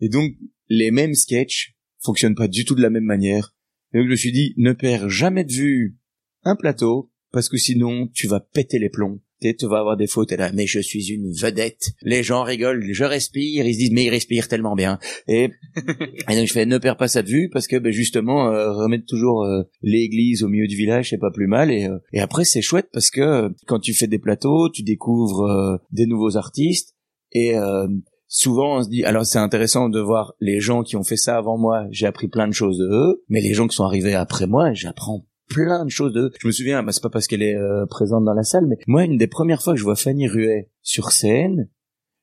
Et 0.00 0.10
donc, 0.10 0.34
les 0.68 0.90
mêmes 0.90 1.14
sketchs 1.14 1.74
fonctionnent 1.98 2.34
pas 2.34 2.46
du 2.46 2.66
tout 2.66 2.74
de 2.74 2.82
la 2.82 2.90
même 2.90 3.06
manière. 3.06 3.54
Et 3.92 3.98
donc, 3.98 4.06
je 4.06 4.10
me 4.10 4.16
suis 4.16 4.32
dit, 4.32 4.52
ne 4.58 4.74
perds 4.74 5.08
jamais 5.08 5.44
de 5.44 5.52
vue 5.52 5.96
un 6.42 6.56
plateau, 6.56 7.10
parce 7.32 7.48
que 7.48 7.56
sinon, 7.56 8.08
tu 8.12 8.26
vas 8.26 8.40
péter 8.40 8.78
les 8.78 8.90
plombs. 8.90 9.18
Tu 9.40 9.66
vas 9.66 9.78
avoir 9.78 9.96
des 9.96 10.06
fautes, 10.06 10.30
et 10.30 10.36
là, 10.36 10.52
mais 10.52 10.66
je 10.66 10.78
suis 10.78 11.10
une 11.10 11.32
vedette. 11.32 11.92
Les 12.02 12.22
gens 12.22 12.42
rigolent, 12.42 12.84
je 12.92 13.04
respire, 13.04 13.66
ils 13.66 13.72
se 13.72 13.78
disent, 13.78 13.92
mais 13.92 14.04
ils 14.04 14.10
respirent 14.10 14.46
tellement 14.46 14.76
bien. 14.76 14.98
Et, 15.26 15.48
et 16.28 16.36
donc, 16.36 16.46
je 16.46 16.52
fais, 16.52 16.66
ne 16.66 16.76
perds 16.76 16.98
pas 16.98 17.08
ça 17.08 17.22
de 17.22 17.28
vue, 17.28 17.48
parce 17.48 17.66
que, 17.66 17.76
ben, 17.76 17.92
justement, 17.92 18.52
euh, 18.52 18.72
remettre 18.72 19.06
toujours 19.06 19.44
euh, 19.44 19.62
l'église 19.80 20.42
au 20.42 20.48
milieu 20.48 20.66
du 20.66 20.76
village, 20.76 21.08
c'est 21.08 21.18
pas 21.18 21.32
plus 21.32 21.46
mal. 21.46 21.70
Et, 21.70 21.86
euh, 21.86 21.96
et 22.12 22.20
après, 22.20 22.44
c'est 22.44 22.60
chouette, 22.60 22.90
parce 22.92 23.10
que 23.10 23.48
quand 23.66 23.80
tu 23.80 23.94
fais 23.94 24.06
des 24.06 24.18
plateaux, 24.18 24.68
tu 24.68 24.82
découvres 24.82 25.80
des 25.92 26.04
nouveaux 26.04 26.36
artistes, 26.36 26.94
et 27.32 27.56
euh, 27.56 27.86
souvent 28.26 28.78
on 28.78 28.82
se 28.82 28.88
dit, 28.88 29.04
alors 29.04 29.26
c'est 29.26 29.38
intéressant 29.38 29.88
de 29.88 30.00
voir 30.00 30.34
les 30.40 30.60
gens 30.60 30.82
qui 30.82 30.96
ont 30.96 31.02
fait 31.02 31.16
ça 31.16 31.36
avant 31.36 31.58
moi, 31.58 31.86
j'ai 31.90 32.06
appris 32.06 32.28
plein 32.28 32.48
de 32.48 32.52
choses 32.52 32.78
de 32.78 32.86
eux, 32.86 33.24
mais 33.28 33.40
les 33.40 33.54
gens 33.54 33.66
qui 33.66 33.76
sont 33.76 33.84
arrivés 33.84 34.14
après 34.14 34.46
moi, 34.46 34.72
j'apprends 34.72 35.26
plein 35.48 35.84
de 35.84 35.90
choses 35.90 36.12
de. 36.12 36.32
Je 36.40 36.46
me 36.46 36.52
souviens, 36.52 36.82
bah, 36.82 36.92
c'est 36.92 37.02
pas 37.02 37.10
parce 37.10 37.26
qu'elle 37.26 37.42
est 37.42 37.56
euh, 37.56 37.86
présente 37.86 38.24
dans 38.24 38.34
la 38.34 38.44
salle, 38.44 38.66
mais 38.66 38.76
moi 38.86 39.04
une 39.04 39.18
des 39.18 39.26
premières 39.26 39.62
fois 39.62 39.74
que 39.74 39.78
je 39.78 39.84
vois 39.84 39.96
Fanny 39.96 40.28
Ruet 40.28 40.70
sur 40.82 41.12
scène, 41.12 41.68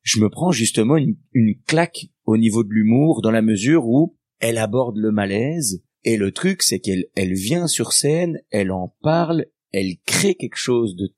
je 0.02 0.20
me 0.20 0.30
prends 0.30 0.52
justement 0.52 0.98
une, 0.98 1.16
une 1.34 1.56
claque 1.68 2.08
au 2.26 2.38
niveau 2.38 2.64
de 2.64 2.70
l'humour 2.70 3.22
dans 3.22 3.32
la 3.32 3.42
mesure 3.42 3.88
où 3.88 4.18
elle 4.40 4.58
aborde 4.58 4.98
le 4.98 5.12
malaise. 5.12 5.84
Et 6.06 6.16
le 6.16 6.32
truc 6.32 6.64
c'est 6.64 6.80
qu'elle 6.80 7.06
elle 7.16 7.34
vient 7.34 7.68
sur 7.68 7.92
scène, 7.92 8.40
elle 8.52 8.72
en 8.72 8.96
parle, 9.02 9.46
elle 9.72 9.98
crée 10.06 10.36
quelque 10.36 10.56
chose 10.56 10.96
de 10.96 11.14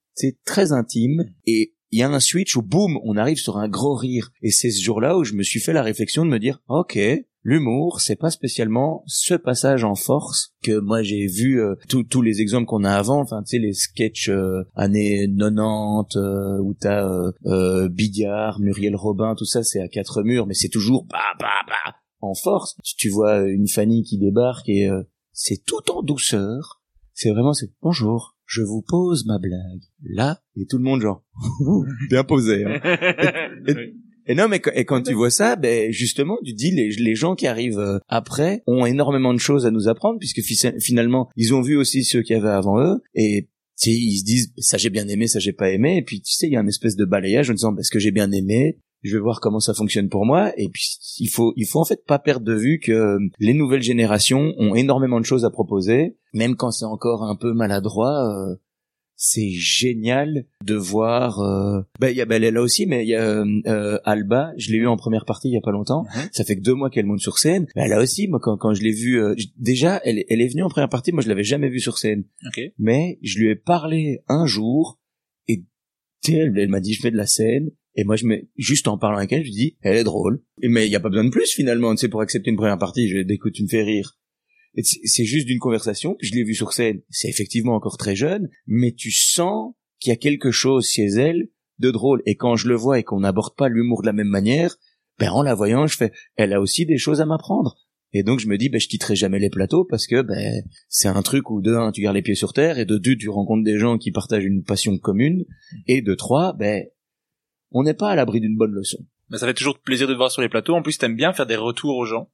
très 0.46 0.72
intime. 0.72 1.26
Et 1.46 1.74
il 1.92 2.00
y 2.00 2.04
a 2.04 2.10
un 2.10 2.20
switch 2.20 2.56
où 2.56 2.62
boum, 2.62 3.00
on 3.04 3.18
arrive 3.18 3.38
sur 3.38 3.58
un 3.58 3.68
gros 3.68 3.96
rire. 3.96 4.32
Et 4.42 4.52
c'est 4.52 4.72
ce 4.72 4.84
jour-là 4.84 5.18
où 5.18 5.24
je 5.24 5.34
me 5.34 5.44
suis 5.44 5.60
fait 5.60 5.74
la 5.74 5.84
réflexion 5.84 6.26
de 6.26 6.32
me 6.32 6.39
dire, 6.39 6.62
ok, 6.68 6.98
l'humour, 7.44 8.02
c'est 8.02 8.16
pas 8.16 8.30
spécialement 8.30 9.04
ce 9.08 9.34
passage 9.34 9.84
en 9.84 9.96
force 9.96 10.54
que 10.64 10.80
moi 10.80 11.02
j'ai 11.02 11.28
vu 11.28 11.62
euh, 11.62 11.76
tous 11.88 12.22
les 12.22 12.42
exemples 12.42 12.68
qu'on 12.68 12.84
a 12.84 12.94
avant, 12.94 13.20
enfin 13.20 13.42
tu 13.44 13.52
sais 13.52 13.60
les 13.60 13.74
sketchs 13.74 14.30
euh, 14.30 14.64
années 14.76 15.28
90 15.28 16.18
euh, 16.18 16.60
où 16.60 16.74
t'as 16.80 17.08
euh, 17.46 17.89
Bigard, 17.89 18.60
Muriel 18.60 18.96
Robin, 18.96 19.36
tout 19.36 19.46
ça 19.46 19.64
c'est 19.64 19.82
à 19.82 19.88
quatre 19.88 20.24
murs, 20.24 20.46
mais 20.46 20.54
c'est 20.54 20.70
toujours 20.70 21.06
bah 21.06 21.20
bah 21.39 21.66
bah 21.68 21.96
en 22.22 22.36
force. 22.36 22.76
Tu, 22.84 22.96
tu 22.96 23.10
vois 23.10 23.42
une 23.42 23.68
Fanny 23.68 24.04
qui 24.04 24.20
débarque 24.20 24.70
et 24.70 24.89
c'est 25.32 25.64
tout 25.66 25.92
en 25.92 26.04
douceur. 26.04 26.80
C'est 27.14 27.30
vraiment 27.30 27.53
c'est 27.53 27.72
bonjour, 27.82 28.36
je 28.51 28.62
vous 28.62 28.84
pose 28.86 29.26
ma 29.26 29.39
blague 29.39 29.82
là 30.03 30.41
et 30.57 30.66
tout 30.66 30.78
le 30.78 30.84
monde 30.84 31.01
genre 31.01 31.24
bien 32.09 32.24
posé 32.24 32.66
hein. 32.66 32.82
et, 34.28 34.36
non 34.36 34.47
mais 34.49 34.62
et 34.74 34.84
quand 34.84 35.01
tu 35.01 35.14
vois 35.14 35.30
ça 35.30 35.55
ben 35.55 35.91
justement 35.91 36.38
tu 36.45 36.53
dis 36.53 36.72
les, 36.72 36.89
les 36.89 37.16
gens 37.16 37.36
qui 37.36 37.47
arrivent 37.47 37.80
euh, 37.80 37.99
après 38.09 38.62
ont 38.68 38.86
énormément 38.86 39.34
de 39.34 39.39
choses 39.39 39.66
à 39.66 39.72
nous 39.72 39.88
apprendre 39.88 40.20
puisque 40.20 40.41
finalement 40.80 41.30
ils 41.38 41.53
ont 41.53 41.62
vu 41.62 41.78
aussi 41.78 42.03
ceux 42.03 42.22
qui 42.22 42.34
avaient 42.34 42.49
avant 42.49 42.82
eux 42.82 43.01
et 43.16 43.49
tu 43.82 43.89
sais, 43.89 43.97
ils 43.97 44.20
se 44.20 44.26
disent 44.26 44.53
ça 44.57 44.78
j'ai 44.78 44.89
bien 44.89 45.07
aimé 45.07 45.28
ça 45.28 45.39
j'ai 45.39 45.53
pas 45.53 45.72
aimé 45.72 45.97
et 45.97 46.01
puis 46.01 46.22
tu 46.22 46.34
sais 46.34 46.47
il 46.47 46.53
y 46.53 46.57
a 46.57 46.59
un 46.59 46.68
espèce 46.68 46.97
de 46.97 47.05
balayage 47.05 47.49
en 47.49 47.53
disant 47.53 47.74
parce 47.74 47.89
que 47.89 47.99
j'ai 47.99 48.12
bien 48.12 48.32
aimé 48.32 48.80
je 49.04 49.16
vais 49.16 49.22
voir 49.22 49.39
comment 49.39 49.60
ça 49.60 49.74
fonctionne 49.74 50.10
pour 50.10 50.26
moi. 50.26 50.52
Et 50.58 50.70
puis 50.70 50.97
il 51.20 51.30
faut 51.30 51.54
il 51.56 51.66
faut 51.66 51.80
en 51.80 51.86
fait 51.86 52.06
pas 52.06 52.20
perdre 52.20 52.45
de 52.45 52.54
vue 52.54 52.80
que 52.80 53.18
les 53.39 53.54
nouvelles 53.54 53.82
générations 53.82 54.54
ont 54.58 54.76
énormément 54.76 55.20
de 55.20 55.26
choses 55.26 55.45
à 55.45 55.49
proposer. 55.49 56.18
Même 56.34 56.56
quand 56.56 56.72
c'est 56.72 56.86
encore 56.86 57.24
un 57.24 57.36
peu 57.36 57.54
maladroit 57.54 58.30
euh, 58.30 58.56
c'est 59.24 59.52
génial 59.52 60.45
de 60.66 60.74
voir 60.74 61.41
euh... 61.41 61.82
ben 61.99 62.10
il 62.10 62.18
y 62.18 62.22
a 62.22 62.26
ben, 62.26 62.43
elle 62.43 62.56
là 62.56 62.62
aussi 62.62 62.88
mais 62.88 63.06
il 63.06 63.10
y 63.10 63.16
a 63.16 63.43
euh, 63.68 63.99
Alba 64.04 64.52
je 64.58 64.72
l'ai 64.72 64.78
eu 64.78 64.88
en 64.88 64.97
première 64.97 65.26
partie 65.26 65.49
il 65.49 65.54
y 65.54 65.58
a 65.58 65.62
pas 65.62 65.72
longtemps. 65.72 66.06
Mhm. 66.16 66.30
ça 66.32 66.43
fait 66.43 66.56
que 66.56 66.62
deux 66.62 66.74
mois 66.74 66.89
qu'elle 66.89 67.06
monte 67.06 67.20
sur 67.20 67.38
scène. 67.38 67.68
Ben, 67.76 67.84
elle 67.84 67.93
a 67.93 68.02
aussi 68.02 68.28
moi 68.28 68.39
quand, 68.41 68.58
quand 68.58 68.74
je 68.74 68.82
l'ai 68.82 68.91
vue 68.91 69.22
euh, 69.22 69.36
déjà 69.58 70.02
elle, 70.04 70.24
elle 70.28 70.41
est 70.41 70.47
venue 70.47 70.64
en 70.64 70.70
première 70.70 70.89
partie 70.89 71.12
moi 71.12 71.22
je 71.22 71.30
l'avais 71.30 71.43
jamais 71.43 71.70
vue 71.70 71.80
sur 71.80 71.99
scène. 71.99 72.24
Mais 72.80 73.20
je 73.22 73.38
lui 73.38 73.49
ai 73.49 73.56
parlé 73.56 74.24
un 74.28 74.47
jour 74.47 74.99
et 75.47 75.64
elle, 76.28 76.58
elle 76.58 76.70
m'a 76.70 76.80
dit 76.80 76.93
je 76.93 77.02
fais 77.02 77.12
de 77.12 77.18
la 77.18 77.28
scène 77.28 77.70
et 77.96 78.04
moi, 78.04 78.16
je 78.16 78.26
me, 78.26 78.48
juste 78.58 78.88
en 78.88 78.98
parlant 78.98 79.18
avec 79.18 79.32
elle, 79.34 79.46
je 79.46 79.52
dis, 79.52 79.78
elle 79.82 79.98
est 79.98 80.04
drôle. 80.04 80.42
mais 80.62 80.86
il 80.86 80.92
y 80.92 80.96
a 80.96 81.00
pas 81.00 81.10
besoin 81.10 81.26
de 81.26 81.30
plus 81.30 81.52
finalement, 81.52 81.96
sais, 81.96 82.08
pour 82.08 82.22
accepter 82.22 82.50
une 82.50 82.58
première 82.58 82.78
partie. 82.78 83.10
Je 83.10 83.18
écoute, 83.18 83.54
tu 83.54 83.64
me 83.64 83.68
fais 83.68 83.84
rire. 83.84 84.18
C'est 84.84 85.26
juste 85.26 85.48
d'une 85.48 85.60
conversation. 85.60 86.16
Je 86.22 86.32
l'ai 86.34 86.44
vue 86.44 86.56
sur 86.56 86.72
scène. 86.72 87.02
C'est 87.10 87.28
effectivement 87.28 87.76
encore 87.76 87.98
très 87.98 88.16
jeune, 88.16 88.50
mais 88.68 88.94
tu 88.94 89.12
sens 89.12 89.74
qu'il 90.00 90.12
y 90.12 90.14
a 90.14 90.18
quelque 90.18 90.52
chose 90.52 90.88
chez 90.88 91.08
elle 91.08 91.50
de 91.80 91.92
drôle. 91.92 92.22
Et 92.26 92.36
quand 92.36 92.56
je 92.56 92.70
le 92.70 92.76
vois 92.76 92.98
et 92.98 93.04
qu'on 93.04 93.20
n'aborde 93.20 93.56
pas 93.58 93.68
l'humour 93.68 94.02
de 94.02 94.08
la 94.08 94.14
même 94.14 94.30
manière, 94.30 94.78
ben 95.20 95.30
en 95.32 95.44
la 95.44 95.56
voyant, 95.56 95.88
je 95.88 95.98
fais, 95.98 96.14
elle 96.38 96.54
a 96.54 96.62
aussi 96.62 96.86
des 96.86 96.98
choses 96.98 97.20
à 97.20 97.26
m'apprendre. 97.26 97.76
Et 98.14 98.24
donc 98.24 98.39
je 98.39 98.48
me 98.48 98.58
dis, 98.58 98.70
ben 98.70 98.80
je 98.80 98.88
quitterai 98.88 99.16
jamais 99.16 99.39
les 99.39 99.50
plateaux 99.50 99.86
parce 99.86 100.08
que 100.08 100.22
ben 100.22 100.64
c'est 100.89 101.08
un 101.08 101.22
truc 101.22 101.50
où 101.50 101.62
de 101.62 101.74
un 101.74 101.92
tu 101.92 102.02
gardes 102.02 102.16
les 102.16 102.22
pieds 102.22 102.36
sur 102.36 102.54
terre 102.54 102.78
et 102.78 102.86
de 102.86 102.98
deux 102.98 103.16
tu 103.16 103.30
rencontres 103.30 103.64
des 103.64 103.78
gens 103.78 103.98
qui 103.98 104.12
partagent 104.12 104.46
une 104.46 104.64
passion 104.64 104.98
commune 104.98 105.46
et 105.88 106.02
de 106.02 106.14
trois 106.14 106.54
ben 106.54 106.84
on 107.72 107.84
n'est 107.84 107.93
pas 107.93 108.09
à 108.09 108.15
l'abri 108.15 108.39
d'une 108.39 108.57
bonne 108.57 108.74
leçon. 108.74 109.05
Mais 109.30 109.38
ça 109.38 109.47
fait 109.47 109.53
toujours 109.53 109.80
plaisir 109.80 110.07
de 110.07 110.13
te 110.13 110.17
voir 110.17 110.32
sur 110.32 110.41
les 110.41 110.49
plateaux. 110.49 110.76
En 110.76 110.82
plus, 110.82 110.97
t'aimes 110.97 111.15
bien 111.15 111.34
faire 111.34 111.45
des 111.45 111.55
retours 111.55 111.97
aux 111.97 112.05
gens. 112.05 112.30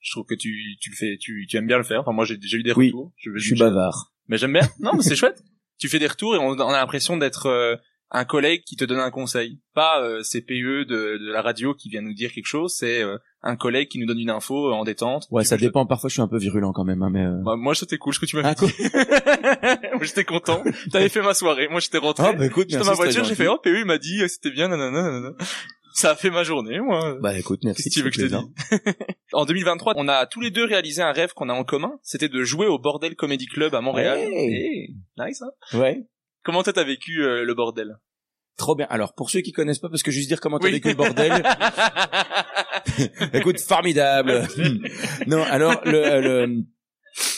Je 0.00 0.12
trouve 0.12 0.26
que 0.26 0.34
tu, 0.34 0.76
tu 0.80 0.90
le 0.90 0.96
fais, 0.96 1.16
tu, 1.18 1.46
tu 1.48 1.56
aimes 1.56 1.66
bien 1.66 1.78
le 1.78 1.84
faire. 1.84 2.00
Enfin, 2.00 2.12
moi, 2.12 2.24
j'ai 2.24 2.36
déjà 2.36 2.56
eu 2.56 2.62
des 2.62 2.72
retours. 2.72 3.12
Je, 3.16 3.30
je 3.34 3.46
suis 3.46 3.58
bavard. 3.58 4.12
Mais 4.28 4.36
j'aime 4.36 4.52
bien. 4.52 4.68
Non, 4.80 4.92
mais 4.94 5.02
c'est 5.02 5.16
chouette. 5.16 5.42
Tu 5.78 5.88
fais 5.88 5.98
des 5.98 6.06
retours 6.06 6.34
et 6.34 6.38
on, 6.38 6.52
a 6.52 6.72
l'impression 6.72 7.16
d'être 7.16 7.46
euh, 7.46 7.76
un 8.12 8.24
collègue 8.24 8.62
qui 8.64 8.76
te 8.76 8.84
donne 8.84 9.00
un 9.00 9.10
conseil. 9.10 9.58
Pas 9.74 10.02
euh, 10.02 10.20
CPE 10.22 10.86
de, 10.86 11.18
de, 11.18 11.32
la 11.32 11.40
radio 11.40 11.74
qui 11.74 11.88
vient 11.88 12.02
nous 12.02 12.12
dire 12.12 12.30
quelque 12.32 12.46
chose. 12.46 12.74
C'est 12.76 13.02
euh, 13.02 13.16
un 13.42 13.56
collègue 13.56 13.88
qui 13.88 13.98
nous 13.98 14.06
donne 14.06 14.18
une 14.18 14.30
info 14.30 14.68
euh, 14.68 14.74
en 14.74 14.84
détente. 14.84 15.26
Ouais, 15.30 15.44
ça 15.44 15.56
dépend. 15.56 15.86
Parfois, 15.86 16.08
je 16.08 16.14
suis 16.14 16.22
un 16.22 16.28
peu 16.28 16.38
virulent 16.38 16.72
quand 16.72 16.84
même, 16.84 17.02
hein, 17.02 17.10
mais. 17.10 17.24
Bah, 17.42 17.56
moi, 17.56 17.74
c'était 17.74 17.96
cool 17.96 18.14
ce 18.14 18.20
que 18.20 18.26
tu 18.26 18.36
m'as 18.36 18.42
ah, 18.44 18.54
dit. 18.54 18.66
moi, 19.94 20.02
j'étais 20.02 20.24
content. 20.24 20.62
T'avais 20.92 21.08
fait 21.08 21.22
ma 21.22 21.32
soirée. 21.32 21.68
Moi, 21.68 21.80
j'étais 21.80 21.98
rentré. 21.98 22.24
Ah, 22.26 22.32
bah 22.34 22.46
écoute, 22.46 22.70
dans 22.70 22.84
ma 22.84 22.92
voiture, 22.92 23.24
j'ai 23.24 23.34
fait 23.34 23.48
oh 23.48 23.58
PU 23.62 23.84
m'a 23.84 23.98
dit 23.98 24.20
c'était 24.28 24.50
bien 24.50 24.68
nanana 24.68 25.02
nanana. 25.02 25.30
Ça 25.94 26.12
a 26.12 26.14
fait 26.14 26.30
ma 26.30 26.42
journée, 26.42 26.80
moi. 26.80 27.18
Bah 27.20 27.38
écoute, 27.38 27.60
merci. 27.64 27.82
Si 27.82 27.90
tu 27.90 28.02
veux 28.02 28.08
que 28.08 28.16
je 28.16 28.26
te 28.26 28.34
dise? 28.34 28.94
en 29.32 29.44
2023, 29.44 29.92
on 29.96 30.08
a 30.08 30.24
tous 30.26 30.40
les 30.40 30.50
deux 30.50 30.64
réalisé 30.64 31.02
un 31.02 31.12
rêve 31.12 31.34
qu'on 31.34 31.50
a 31.50 31.52
en 31.52 31.64
commun. 31.64 31.98
C'était 32.02 32.30
de 32.30 32.44
jouer 32.44 32.66
au 32.66 32.78
Bordel 32.78 33.14
Comedy 33.14 33.44
Club 33.44 33.74
à 33.74 33.82
Montréal. 33.82 34.18
Hey. 34.18 34.94
nice, 35.18 35.42
hein 35.42 35.78
Ouais. 35.78 36.06
Comment 36.42 36.62
toi 36.62 36.72
t'as 36.72 36.84
vécu 36.84 37.22
euh, 37.22 37.44
le 37.44 37.54
bordel? 37.54 37.96
Trop 38.56 38.74
bien. 38.74 38.86
Alors 38.90 39.14
pour 39.14 39.30
ceux 39.30 39.40
qui 39.40 39.52
connaissent 39.52 39.78
pas, 39.78 39.88
parce 39.88 40.02
que 40.02 40.10
juste 40.10 40.28
dire 40.28 40.40
comment 40.40 40.58
t'as 40.58 40.70
vécu 40.70 40.88
le 40.88 40.94
bordel. 40.94 41.42
Écoute, 43.32 43.60
formidable. 43.60 44.42
non, 45.26 45.42
alors 45.44 45.80
le, 45.84 46.20
le 46.20 46.64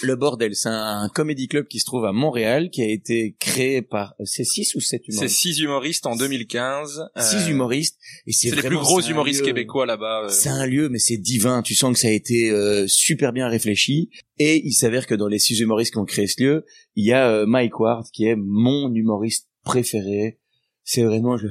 le 0.03 0.17
Bordel, 0.17 0.55
c'est 0.55 0.69
un 0.69 1.09
comédie 1.09 1.49
club 1.49 1.67
qui 1.67 1.81
se 1.81 1.85
trouve 1.85 2.05
à 2.05 2.13
Montréal, 2.13 2.71
qui 2.71 2.83
a 2.83 2.89
été 2.89 3.37
créé 3.41 3.83
par, 3.83 4.15
c'est 4.25 4.45
six 4.45 4.75
ou 4.75 4.81
sept 4.81 5.07
humoristes? 5.09 5.23
C'est 5.23 5.35
six 5.35 5.61
humoristes 5.61 6.07
en 6.07 6.17
2015. 6.17 7.09
Six 7.19 7.37
euh, 7.37 7.51
humoristes. 7.51 7.99
Et 8.27 8.33
c'est 8.33 8.55
les 8.55 8.63
plus 8.63 8.77
gros 8.77 9.01
humoristes 9.01 9.43
québécois 9.43 9.87
là-bas. 9.87 10.25
Euh. 10.25 10.29
C'est 10.29 10.49
un 10.49 10.67
lieu, 10.67 10.89
mais 10.89 10.99
c'est 10.99 11.17
divin. 11.17 11.63
Tu 11.63 11.75
sens 11.75 11.93
que 11.93 11.99
ça 11.99 12.09
a 12.09 12.13
été 12.13 12.51
euh, 12.51 12.87
super 12.87 13.33
bien 13.33 13.49
réfléchi. 13.49 14.11
Et 14.39 14.63
il 14.65 14.73
s'avère 14.73 15.07
que 15.07 15.15
dans 15.15 15.29
les 15.29 15.39
six 15.39 15.59
humoristes 15.61 15.93
qui 15.93 15.99
ont 15.99 16.05
créé 16.05 16.27
ce 16.27 16.43
lieu, 16.43 16.65
il 16.95 17.07
y 17.07 17.13
a 17.13 17.47
Mike 17.47 17.79
Ward, 17.81 18.07
qui 18.13 18.27
est 18.27 18.37
mon 18.37 18.93
humoriste 18.95 19.49
préféré. 19.65 20.39
C'est 20.85 21.03
vraiment, 21.03 21.37
je, 21.37 21.49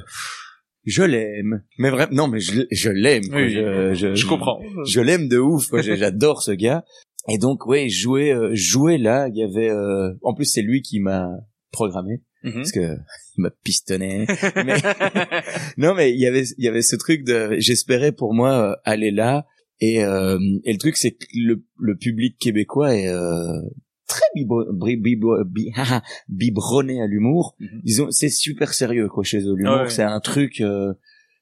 je 0.84 1.02
l'aime. 1.02 1.62
Mais 1.78 1.90
vraiment, 1.90 2.14
non, 2.14 2.28
mais 2.28 2.40
je, 2.40 2.62
je 2.70 2.90
l'aime. 2.90 3.24
je, 3.24 3.94
je, 3.94 4.14
je, 4.14 4.26
comprends. 4.26 4.60
Je 4.86 5.00
l'aime 5.00 5.28
de 5.28 5.38
ouf. 5.38 5.68
J'adore 5.80 6.42
ce 6.42 6.52
gars. 6.52 6.84
Et 7.28 7.38
donc 7.38 7.66
ouais, 7.66 7.88
jouer 7.88 8.32
euh, 8.32 8.50
jouer 8.54 8.98
là, 8.98 9.28
il 9.28 9.36
y 9.36 9.42
avait 9.42 9.70
euh, 9.70 10.12
en 10.22 10.34
plus 10.34 10.44
c'est 10.44 10.62
lui 10.62 10.82
qui 10.82 11.00
m'a 11.00 11.30
programmé 11.72 12.22
mhm. 12.42 12.52
parce 12.54 12.72
que 12.72 12.80
il 13.36 13.42
m'a 13.42 13.50
pistonné. 13.62 14.26
mais... 14.56 14.76
non 15.78 15.94
mais 15.94 16.12
il 16.12 16.20
y 16.20 16.26
avait 16.26 16.44
il 16.58 16.64
y 16.64 16.68
avait 16.68 16.82
ce 16.82 16.96
truc 16.96 17.24
de 17.24 17.56
j'espérais 17.58 18.12
pour 18.12 18.34
moi 18.34 18.72
euh, 18.72 18.76
aller 18.84 19.10
là 19.10 19.46
et 19.80 19.96
et 19.96 20.72
le 20.72 20.78
truc 20.78 20.96
c'est 20.96 21.12
que 21.12 21.26
le 21.34 21.64
le 21.78 21.96
public 21.96 22.38
québécois 22.38 22.94
est 22.94 23.12
très 24.06 24.26
biberonné 26.28 27.02
à 27.02 27.06
l'humour. 27.06 27.56
Mhm. 27.58 27.80
Disons 27.82 28.10
c'est 28.10 28.28
super 28.28 28.72
sérieux 28.72 29.08
quoi 29.08 29.24
chez 29.24 29.40
eux. 29.40 29.54
L'humour 29.56 29.90
c'est 29.90 30.02
un 30.02 30.20
truc 30.20 30.62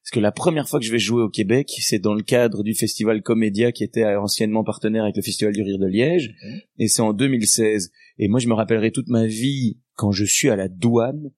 parce 0.03 0.11
que 0.11 0.20
la 0.20 0.32
première 0.32 0.68
fois 0.68 0.80
que 0.80 0.86
je 0.86 0.90
vais 0.90 0.98
jouer 0.98 1.22
au 1.22 1.28
Québec, 1.28 1.70
c'est 1.78 2.00
dans 2.00 2.14
le 2.14 2.22
cadre 2.22 2.64
du 2.64 2.74
festival 2.74 3.22
Comédia 3.22 3.70
qui 3.70 3.84
était 3.84 4.05
anciennement 4.16 4.64
partenaire 4.64 5.05
avec 5.05 5.16
le 5.16 5.22
Festival 5.22 5.55
du 5.55 5.62
Rire 5.62 5.78
de 5.78 5.86
Liège, 5.86 6.34
et 6.78 6.88
c'est 6.88 7.03
en 7.03 7.12
2016. 7.12 7.92
Et 8.18 8.26
moi, 8.26 8.40
je 8.40 8.48
me 8.48 8.55
rappellerai 8.55 8.90
toute 8.90 9.09
ma 9.09 9.26
vie 9.26 9.78
quand 9.94 10.11
je 10.11 10.24
suis 10.24 10.50
à 10.50 10.57
la 10.57 10.66
douane, 10.66 11.30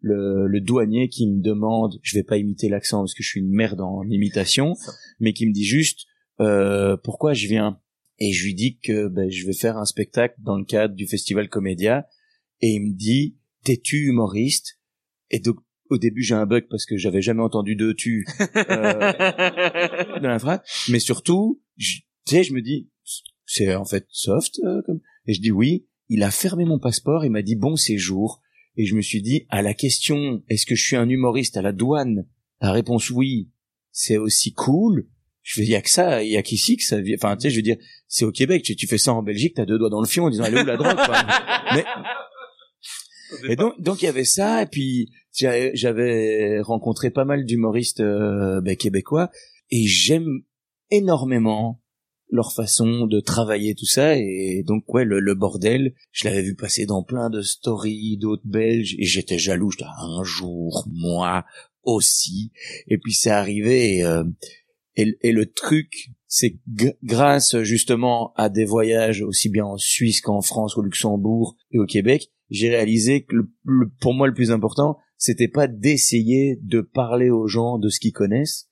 le, 0.00 0.48
le 0.48 0.60
douanier 0.60 1.08
qui 1.08 1.28
me 1.28 1.40
demande, 1.40 1.98
je 2.02 2.16
vais 2.16 2.24
pas 2.24 2.38
imiter 2.38 2.68
l'accent 2.68 2.98
parce 2.98 3.14
que 3.14 3.22
je 3.22 3.28
suis 3.28 3.40
une 3.40 3.52
merde 3.52 3.80
en 3.80 4.02
imitation, 4.08 4.74
mais 5.20 5.32
qui 5.32 5.46
me 5.46 5.52
dit 5.52 5.64
juste 5.64 6.06
euh, 6.40 6.96
pourquoi 6.96 7.34
je 7.34 7.46
viens? 7.46 7.80
Et 8.18 8.32
je 8.32 8.44
lui 8.44 8.54
dis 8.54 8.78
que 8.78 9.06
ben, 9.06 9.30
je 9.30 9.46
vais 9.46 9.52
faire 9.52 9.76
un 9.76 9.84
spectacle 9.84 10.34
dans 10.38 10.56
le 10.56 10.64
cadre 10.64 10.94
du 10.94 11.06
festival 11.06 11.48
Comédia, 11.48 12.08
et 12.60 12.70
il 12.70 12.80
me 12.80 12.94
dit 12.94 13.36
t'es-tu 13.64 14.06
humoriste? 14.06 14.80
Et 15.30 15.38
donc 15.38 15.56
au 15.90 15.98
début 15.98 16.22
j'ai 16.22 16.34
un 16.34 16.46
bug 16.46 16.66
parce 16.70 16.84
que 16.86 16.96
j'avais 16.96 17.22
jamais 17.22 17.42
entendu 17.42 17.76
de 17.76 17.92
tu 17.92 18.26
euh, 18.56 19.12
dans 20.22 20.28
la 20.28 20.38
phrase, 20.38 20.60
mais 20.88 20.98
surtout, 20.98 21.60
je- 21.76 21.98
tu 22.26 22.34
sais, 22.36 22.44
je 22.44 22.52
me 22.52 22.60
dis 22.62 22.88
c'est 23.46 23.74
en 23.74 23.84
fait 23.84 24.06
soft 24.10 24.58
euh, 24.64 24.82
comme 24.86 25.00
et 25.26 25.34
je 25.34 25.40
dis 25.40 25.50
oui. 25.52 25.86
Il 26.10 26.22
a 26.22 26.30
fermé 26.30 26.64
mon 26.64 26.78
passeport, 26.78 27.24
il 27.26 27.30
m'a 27.30 27.42
dit 27.42 27.54
bon 27.56 27.76
séjour, 27.76 28.40
et 28.76 28.86
je 28.86 28.94
me 28.94 29.02
suis 29.02 29.20
dit 29.20 29.46
à 29.50 29.60
la 29.60 29.74
question 29.74 30.42
est-ce 30.48 30.64
que 30.64 30.74
je 30.74 30.82
suis 30.82 30.96
un 30.96 31.08
humoriste 31.08 31.56
à 31.58 31.62
la 31.62 31.72
douane? 31.72 32.26
La 32.62 32.72
réponse 32.72 33.10
oui, 33.10 33.50
c'est 33.92 34.16
aussi 34.16 34.52
cool. 34.54 35.06
Je 35.42 35.62
y 35.62 35.74
a 35.74 35.80
que 35.82 35.88
ça, 35.90 36.22
il 36.22 36.30
y 36.30 36.36
a 36.36 36.42
qu'ici 36.42 36.76
que 36.76 36.82
ça 36.82 37.00
vient. 37.00 37.16
Enfin 37.18 37.36
tu 37.36 37.42
sais, 37.42 37.50
je 37.50 37.56
veux 37.56 37.62
dire 37.62 37.76
c'est 38.06 38.24
au 38.24 38.32
Québec. 38.32 38.62
Tu, 38.62 38.74
tu 38.76 38.86
fais 38.86 38.98
ça 38.98 39.12
en 39.14 39.22
Belgique, 39.22 39.54
t'as 39.56 39.64
deux 39.66 39.78
doigts 39.78 39.90
dans 39.90 40.00
le 40.00 40.06
fion 40.06 40.24
en 40.24 40.30
disant 40.30 40.44
elle 40.44 40.56
est 40.56 40.62
où 40.62 40.66
la 40.66 40.76
drogue. 40.76 40.96
Mais 41.74 41.84
et 43.48 43.56
donc, 43.56 43.80
donc 43.80 44.02
il 44.02 44.06
y 44.06 44.08
avait 44.08 44.24
ça, 44.24 44.62
et 44.62 44.66
puis 44.66 45.10
j'avais 45.32 46.60
rencontré 46.60 47.10
pas 47.10 47.24
mal 47.24 47.44
d'humoristes 47.44 48.00
euh, 48.00 48.60
ben, 48.60 48.76
québécois, 48.76 49.30
et 49.70 49.86
j'aime 49.86 50.42
énormément 50.90 51.82
leur 52.30 52.52
façon 52.52 53.06
de 53.06 53.20
travailler 53.20 53.74
tout 53.74 53.86
ça, 53.86 54.16
et 54.16 54.62
donc 54.66 54.92
ouais, 54.92 55.04
le, 55.04 55.20
le 55.20 55.34
bordel, 55.34 55.94
je 56.12 56.28
l'avais 56.28 56.42
vu 56.42 56.54
passer 56.54 56.84
dans 56.84 57.02
plein 57.02 57.30
de 57.30 57.40
stories 57.40 58.18
d'autres 58.18 58.46
Belges, 58.46 58.94
et 58.98 59.04
j'étais 59.04 59.38
jaloux, 59.38 59.70
j'étais 59.70 59.84
un 59.84 60.22
jour, 60.24 60.86
moi 60.90 61.44
aussi, 61.82 62.52
et 62.86 62.98
puis 62.98 63.14
c'est 63.14 63.30
arrivé, 63.30 63.96
et, 63.96 64.04
euh, 64.04 64.24
et, 64.96 65.16
et 65.22 65.32
le 65.32 65.50
truc, 65.50 66.10
c'est 66.26 66.58
grâce 67.02 67.56
justement 67.62 68.34
à 68.36 68.50
des 68.50 68.66
voyages 68.66 69.22
aussi 69.22 69.48
bien 69.48 69.64
en 69.64 69.78
Suisse 69.78 70.20
qu'en 70.20 70.42
France, 70.42 70.76
au 70.76 70.82
Luxembourg 70.82 71.56
et 71.70 71.78
au 71.78 71.86
Québec, 71.86 72.30
j'ai 72.50 72.68
réalisé 72.70 73.24
que 73.24 73.36
le- 73.36 73.50
le- 73.64 73.90
pour 74.00 74.14
moi 74.14 74.26
le 74.26 74.34
plus 74.34 74.50
important, 74.50 74.98
c'était 75.16 75.48
pas 75.48 75.66
d'essayer 75.66 76.58
de 76.62 76.80
parler 76.80 77.30
aux 77.30 77.46
gens 77.46 77.78
de 77.78 77.88
ce 77.88 78.00
qu'ils 78.00 78.12
connaissent, 78.12 78.70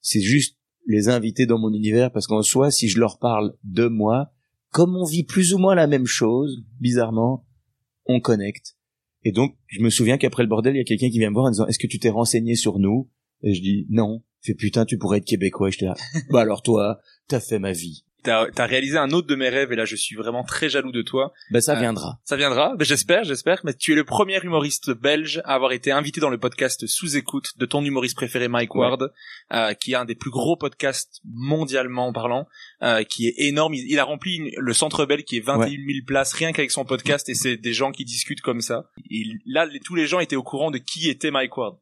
c'est 0.00 0.20
juste 0.20 0.56
les 0.86 1.08
inviter 1.08 1.44
dans 1.46 1.58
mon 1.58 1.72
univers 1.72 2.10
parce 2.12 2.26
qu'en 2.26 2.42
soi, 2.42 2.70
si 2.70 2.88
je 2.88 2.98
leur 2.98 3.18
parle 3.18 3.54
de 3.64 3.86
moi, 3.86 4.32
comme 4.70 4.96
on 4.96 5.04
vit 5.04 5.24
plus 5.24 5.54
ou 5.54 5.58
moins 5.58 5.74
la 5.74 5.86
même 5.86 6.06
chose, 6.06 6.64
bizarrement, 6.80 7.46
on 8.06 8.20
connecte. 8.20 8.76
Et 9.24 9.32
donc, 9.32 9.56
je 9.66 9.80
me 9.82 9.90
souviens 9.90 10.16
qu'après 10.18 10.42
le 10.42 10.48
bordel, 10.48 10.74
il 10.74 10.78
y 10.78 10.80
a 10.80 10.84
quelqu'un 10.84 11.10
qui 11.10 11.18
vient 11.18 11.28
me 11.30 11.34
voir 11.34 11.46
en 11.46 11.50
disant, 11.50 11.66
est-ce 11.66 11.78
que 11.78 11.86
tu 11.86 11.98
t'es 11.98 12.08
renseigné 12.08 12.54
sur 12.54 12.78
nous? 12.78 13.10
Et 13.42 13.52
je 13.54 13.60
dis, 13.60 13.86
non. 13.90 14.22
Fait, 14.40 14.54
putain, 14.54 14.84
tu 14.84 14.96
pourrais 14.98 15.18
être 15.18 15.24
québécois. 15.26 15.68
Et 15.68 15.72
j'étais 15.72 15.86
là, 15.86 15.94
bah 16.30 16.40
alors 16.40 16.62
toi, 16.62 17.00
t'as 17.26 17.40
fait 17.40 17.58
ma 17.58 17.72
vie. 17.72 18.04
T'as 18.24 18.46
as 18.56 18.66
réalisé 18.66 18.98
un 18.98 19.10
autre 19.10 19.28
de 19.28 19.34
mes 19.36 19.48
rêves 19.48 19.72
et 19.72 19.76
là 19.76 19.84
je 19.84 19.94
suis 19.94 20.16
vraiment 20.16 20.42
très 20.42 20.68
jaloux 20.68 20.90
de 20.92 21.02
toi. 21.02 21.32
Ben 21.50 21.60
ça 21.60 21.76
Euh, 21.76 21.80
viendra. 21.80 22.18
Ça 22.24 22.36
viendra, 22.36 22.74
Ben, 22.76 22.84
j'espère, 22.84 23.22
j'espère. 23.24 23.60
Mais 23.64 23.74
tu 23.74 23.92
es 23.92 23.94
le 23.94 24.04
premier 24.04 24.38
humoriste 24.42 24.90
belge 24.90 25.40
à 25.44 25.54
avoir 25.54 25.72
été 25.72 25.92
invité 25.92 26.20
dans 26.20 26.28
le 26.30 26.38
podcast 26.38 26.86
sous 26.86 27.16
écoute 27.16 27.52
de 27.58 27.64
ton 27.66 27.84
humoriste 27.84 28.16
préféré 28.16 28.48
Mike 28.48 28.74
Ouais. 28.74 28.80
Ward, 28.88 29.12
euh, 29.52 29.72
qui 29.74 29.92
est 29.92 29.94
un 29.96 30.04
des 30.04 30.16
plus 30.16 30.30
gros 30.30 30.56
podcasts 30.56 31.20
mondialement 31.24 32.12
parlant, 32.12 32.46
euh, 32.82 33.04
qui 33.04 33.28
est 33.28 33.34
énorme. 33.38 33.74
Il, 33.74 33.84
il 33.90 33.98
a 33.98 34.04
rempli 34.04 34.36
une- 34.36 34.50
le 34.56 34.72
Centre 34.72 35.06
Bell 35.06 35.22
qui 35.24 35.36
est 35.36 35.40
21 35.40 35.68
000 35.68 36.04
places 36.06 36.32
rien 36.32 36.52
qu'avec 36.52 36.70
son 36.70 36.84
podcast 36.84 37.28
et 37.28 37.34
c'est 37.34 37.56
des 37.56 37.72
gens 37.72 37.92
qui 37.92 38.04
discutent 38.04 38.40
comme 38.42 38.60
ça. 38.60 38.90
Et 39.10 39.22
là, 39.46 39.64
les- 39.64 39.80
tous 39.80 39.94
les 39.94 40.06
gens 40.06 40.20
étaient 40.20 40.36
au 40.36 40.42
courant 40.42 40.70
de 40.70 40.78
qui 40.78 41.08
était 41.08 41.30
Mike 41.30 41.56
Ward. 41.56 41.76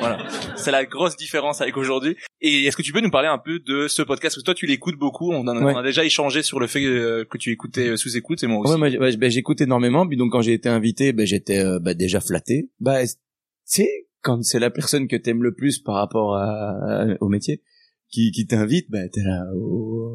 Voilà, 0.00 0.18
c'est 0.56 0.70
la 0.70 0.84
grosse 0.84 1.16
différence 1.16 1.60
avec 1.60 1.76
aujourd'hui. 1.76 2.16
Et 2.40 2.64
est-ce 2.64 2.76
que 2.76 2.82
tu 2.82 2.92
peux 2.92 3.00
nous 3.00 3.10
parler 3.10 3.28
un 3.28 3.38
peu 3.38 3.58
de 3.58 3.88
ce 3.88 4.02
podcast? 4.02 4.34
Parce 4.36 4.42
que 4.42 4.44
toi, 4.44 4.54
tu 4.54 4.66
l'écoutes 4.66 4.96
beaucoup. 4.96 5.32
On, 5.32 5.40
en 5.40 5.48
a- 5.48 5.60
Ouais. 5.64 5.72
on 5.74 5.78
a 5.78 5.82
déjà 5.82 6.04
échangé 6.04 6.42
sur 6.42 6.60
le 6.60 6.66
fait 6.66 6.84
euh, 6.84 7.24
que 7.24 7.36
tu 7.38 7.50
écoutais 7.50 7.88
euh, 7.88 7.96
sous 7.96 8.16
écoute 8.16 8.42
et 8.42 8.46
moi 8.46 8.58
aussi. 8.60 8.72
Ouais, 8.72 8.78
moi, 8.78 8.88
ouais, 8.88 9.16
ben, 9.16 9.30
j'écoute 9.30 9.60
énormément. 9.60 10.06
Puis 10.06 10.16
donc, 10.16 10.32
quand 10.32 10.40
j'ai 10.42 10.52
été 10.54 10.68
invité, 10.68 11.12
ben, 11.12 11.26
j'étais 11.26 11.58
euh, 11.58 11.78
ben, 11.80 11.94
déjà 11.94 12.20
flatté. 12.20 12.70
Bah, 12.80 13.02
tu 13.04 13.12
sais, 13.64 14.06
quand 14.22 14.42
c'est 14.44 14.58
la 14.60 14.70
personne 14.70 15.08
que 15.08 15.16
t'aimes 15.16 15.42
le 15.42 15.54
plus 15.54 15.78
par 15.78 15.96
rapport 15.96 16.36
à, 16.36 16.70
à- 17.02 17.06
au 17.20 17.28
métier 17.28 17.62
qui, 18.10 18.30
qui 18.32 18.46
t'invite, 18.46 18.90
bah, 18.90 19.08
t'es 19.12 19.20
là. 19.22 19.44
oh. 19.54 20.07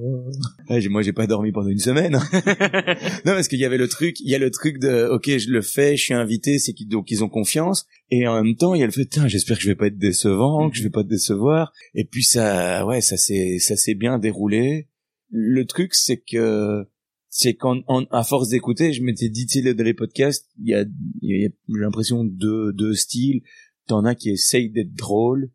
Ouais, 0.69 0.81
j'ai- 0.81 0.89
moi, 0.89 1.01
j'ai 1.01 1.13
pas 1.13 1.27
dormi 1.27 1.51
pendant 1.51 1.69
une 1.69 1.79
semaine. 1.79 2.13
non, 3.25 3.33
parce 3.33 3.47
qu'il 3.47 3.59
y 3.59 3.65
avait 3.65 3.77
le 3.77 3.87
truc, 3.87 4.19
il 4.19 4.29
y 4.29 4.35
a 4.35 4.39
le 4.39 4.51
truc 4.51 4.79
de, 4.79 5.07
ok, 5.11 5.37
je 5.37 5.49
le 5.49 5.61
fais, 5.61 5.95
je 5.97 6.03
suis 6.03 6.13
invité, 6.13 6.59
c'est 6.59 6.73
qu'ils 6.73 6.87
donc 6.87 7.11
ils 7.11 7.23
ont 7.23 7.29
confiance. 7.29 7.85
Et 8.09 8.27
en 8.27 8.41
même 8.43 8.55
temps, 8.55 8.73
il 8.73 8.79
y 8.81 8.83
a 8.83 8.85
le 8.85 8.91
fait, 8.91 9.05
tiens, 9.05 9.27
j'espère 9.27 9.57
que 9.57 9.63
je 9.63 9.69
vais 9.69 9.75
pas 9.75 9.87
être 9.87 9.97
décevant, 9.97 10.69
que 10.69 10.77
je 10.77 10.83
vais 10.83 10.89
pas 10.89 11.03
te 11.03 11.09
décevoir. 11.09 11.71
Et 11.95 12.05
puis 12.05 12.23
ça, 12.23 12.85
ouais, 12.85 13.01
ça 13.01 13.17
s'est, 13.17 13.57
ça 13.59 13.75
s'est 13.75 13.95
bien 13.95 14.19
déroulé. 14.19 14.87
Le 15.29 15.65
truc, 15.65 15.93
c'est 15.95 16.17
que 16.17 16.85
c'est 17.29 17.55
qu'en 17.55 17.81
en- 17.87 18.05
à 18.11 18.23
force 18.23 18.49
d'écouter, 18.49 18.93
je 18.93 19.01
m'étais 19.01 19.29
dit, 19.29 19.47
tu 19.47 19.61
sais, 19.63 19.73
dans 19.73 19.83
les 19.83 19.93
podcasts, 19.95 20.47
il 20.61 20.69
y 20.69 20.73
a, 20.75 20.85
il 21.21 21.41
y 21.41 21.45
a 21.45 21.49
j'ai 21.49 21.79
l'impression 21.81 22.23
deux 22.23 22.71
deux 22.73 22.93
styles. 22.93 23.41
T'en 23.87 24.05
as 24.05 24.15
qui 24.15 24.29
essayent 24.29 24.69
d'être 24.69 24.93
drôles 24.93 25.49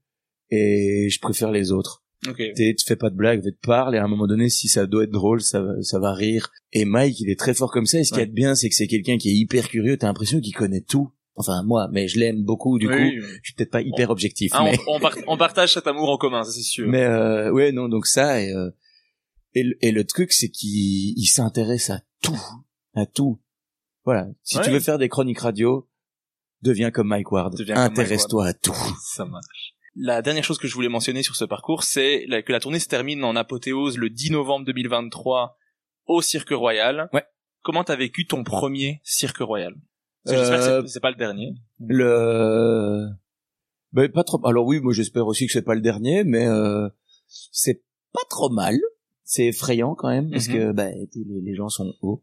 et 0.51 1.09
je 1.11 1.21
préfère 1.21 1.51
les 1.53 1.73
autres. 1.73 2.05
Ok. 2.27 2.37
T'es- 2.57 2.75
tu 2.77 2.85
fais 2.85 2.97
pas 2.97 3.11
de 3.11 3.15
blague, 3.15 3.43
tu 3.43 3.53
parles 3.63 3.95
et 3.95 3.99
à 3.99 4.05
un 4.05 4.09
moment 4.09 4.27
donné, 4.27 4.49
si 4.49 4.67
ça 4.69 4.87
doit 4.87 5.05
être 5.05 5.11
drôle, 5.13 5.41
ça 5.41 5.61
va, 5.63 5.81
ça 5.83 5.99
va 6.01 6.13
rire. 6.13 6.51
Et 6.73 6.85
Mike, 6.85 7.21
il 7.21 7.31
est 7.31 7.39
très 7.39 7.55
fort 7.55 7.71
comme 7.71 7.87
ça. 7.87 8.01
Et 8.01 8.05
ce 8.05 8.11
qu'il 8.11 8.19
y 8.19 8.23
a 8.23 8.27
de 8.27 8.33
bien, 8.33 8.55
c'est 8.57 8.69
que 8.69 8.75
c'est 8.75 8.89
quelqu'un 8.89 9.19
qui 9.19 9.29
est 9.31 9.35
hyper 9.35 9.69
curieux. 9.69 9.97
T'as 9.97 10.09
l'impression 10.09 10.41
qu'il 10.41 10.55
connaît 10.55 10.81
tout. 10.81 11.11
Enfin 11.37 11.63
moi, 11.63 11.89
mais 11.93 12.09
je 12.09 12.19
l'aime 12.19 12.43
beaucoup. 12.43 12.79
Du 12.81 12.89
Oui, 12.89 12.95
coup, 12.97 13.01
oui. 13.01 13.21
je 13.21 13.41
suis 13.45 13.55
peut-être 13.55 13.71
pas 13.71 13.83
hyper 13.83 14.11
objectif. 14.11 14.51
Ah, 14.55 14.65
mais... 14.65 14.77
on, 14.89 14.97
on 14.97 15.01
par- 15.01 15.15
on 15.29 15.37
partage 15.37 15.75
cet 15.75 15.87
amour 15.87 16.09
en 16.11 16.17
commun, 16.17 16.43
ça 16.43 16.51
c'est 16.51 16.63
sûr. 16.63 16.89
Mais 16.89 17.05
euh, 17.05 17.53
ouais, 17.53 17.71
non, 17.71 17.89
donc 17.89 18.07
ça 18.07 18.43
et 18.43 18.53
euh, 18.53 18.71
et, 19.55 19.63
le- 19.63 19.77
et 19.81 19.93
le 19.93 20.03
truc 20.05 20.33
c'est 20.33 20.49
qu'il 20.49 21.17
il 21.17 21.27
s'intéresse 21.27 21.91
à 21.91 22.01
tout, 22.23 22.41
à 22.95 23.07
tout. 23.07 23.39
Voilà. 24.05 24.27
Si 24.43 24.57
Ouais. 24.59 24.65
tu 24.65 24.71
veux 24.71 24.81
faire 24.81 24.99
des 24.99 25.09
chroniques 25.09 25.39
radio, 25.39 25.89
deviens 26.63 26.91
comme 26.91 27.07
Mike 27.07 27.31
Ward. 27.31 27.55
Intéresse-toi 27.69 28.47
à 28.49 28.53
tout. 28.55 28.75
Ça 29.05 29.25
marche. 29.25 29.68
La 29.97 30.23
dernière 30.23 30.45
chose 30.45 30.59
que 30.59 30.69
je 30.69 30.75
voulais 30.75 30.89
mentionner 30.89 31.23
sur 31.23 31.35
ce 31.37 31.45
parcours, 31.45 31.83
c'est 31.83 32.27
que 32.47 32.53
la 32.53 32.61
tournée 32.61 32.79
se 32.79 32.89
termine 32.89 33.25
en 33.25 33.35
apothéose 33.37 33.99
le 33.99 34.11
10 34.11 34.31
novembre 34.33 34.65
2023 34.67 35.57
au 36.07 36.23
Cirque 36.23 36.51
Royal. 36.51 37.09
Ouais. 37.13 37.25
Comment 37.63 37.85
t'as 37.85 37.97
vécu 37.97 38.27
ton 38.27 38.45
premier 38.45 39.01
Cirque 39.05 39.39
Royal? 39.39 39.75
J'espère 40.27 40.61
que 40.61 40.65
Euh, 40.65 40.83
c'est- 40.83 40.89
c'est 40.95 41.01
pas 41.01 41.11
le 41.11 41.17
dernier. 41.17 41.55
Le 41.81 43.09
ben, 43.93 44.11
pas 44.11 44.25
trop. 44.25 44.47
Alors 44.47 44.67
oui, 44.67 44.81
moi 44.81 44.93
j'espère 44.93 45.27
aussi 45.27 45.47
que 45.47 45.53
c'est 45.53 45.63
pas 45.63 45.75
le 45.75 45.81
dernier, 45.81 46.23
mais 46.25 46.47
euh, 46.47 46.89
c'est 47.27 47.83
pas 48.13 48.21
trop 48.29 48.51
mal. 48.51 48.77
C'est 49.25 49.47
effrayant 49.47 49.95
quand 49.95 50.09
même 50.09 50.31
parce 50.31 50.49
Mhm. 50.49 50.55
que 50.55 50.73
ben, 50.73 50.95
les, 51.15 51.41
les 51.43 51.55
gens 51.55 51.69
sont 51.69 51.95
hauts. 52.03 52.23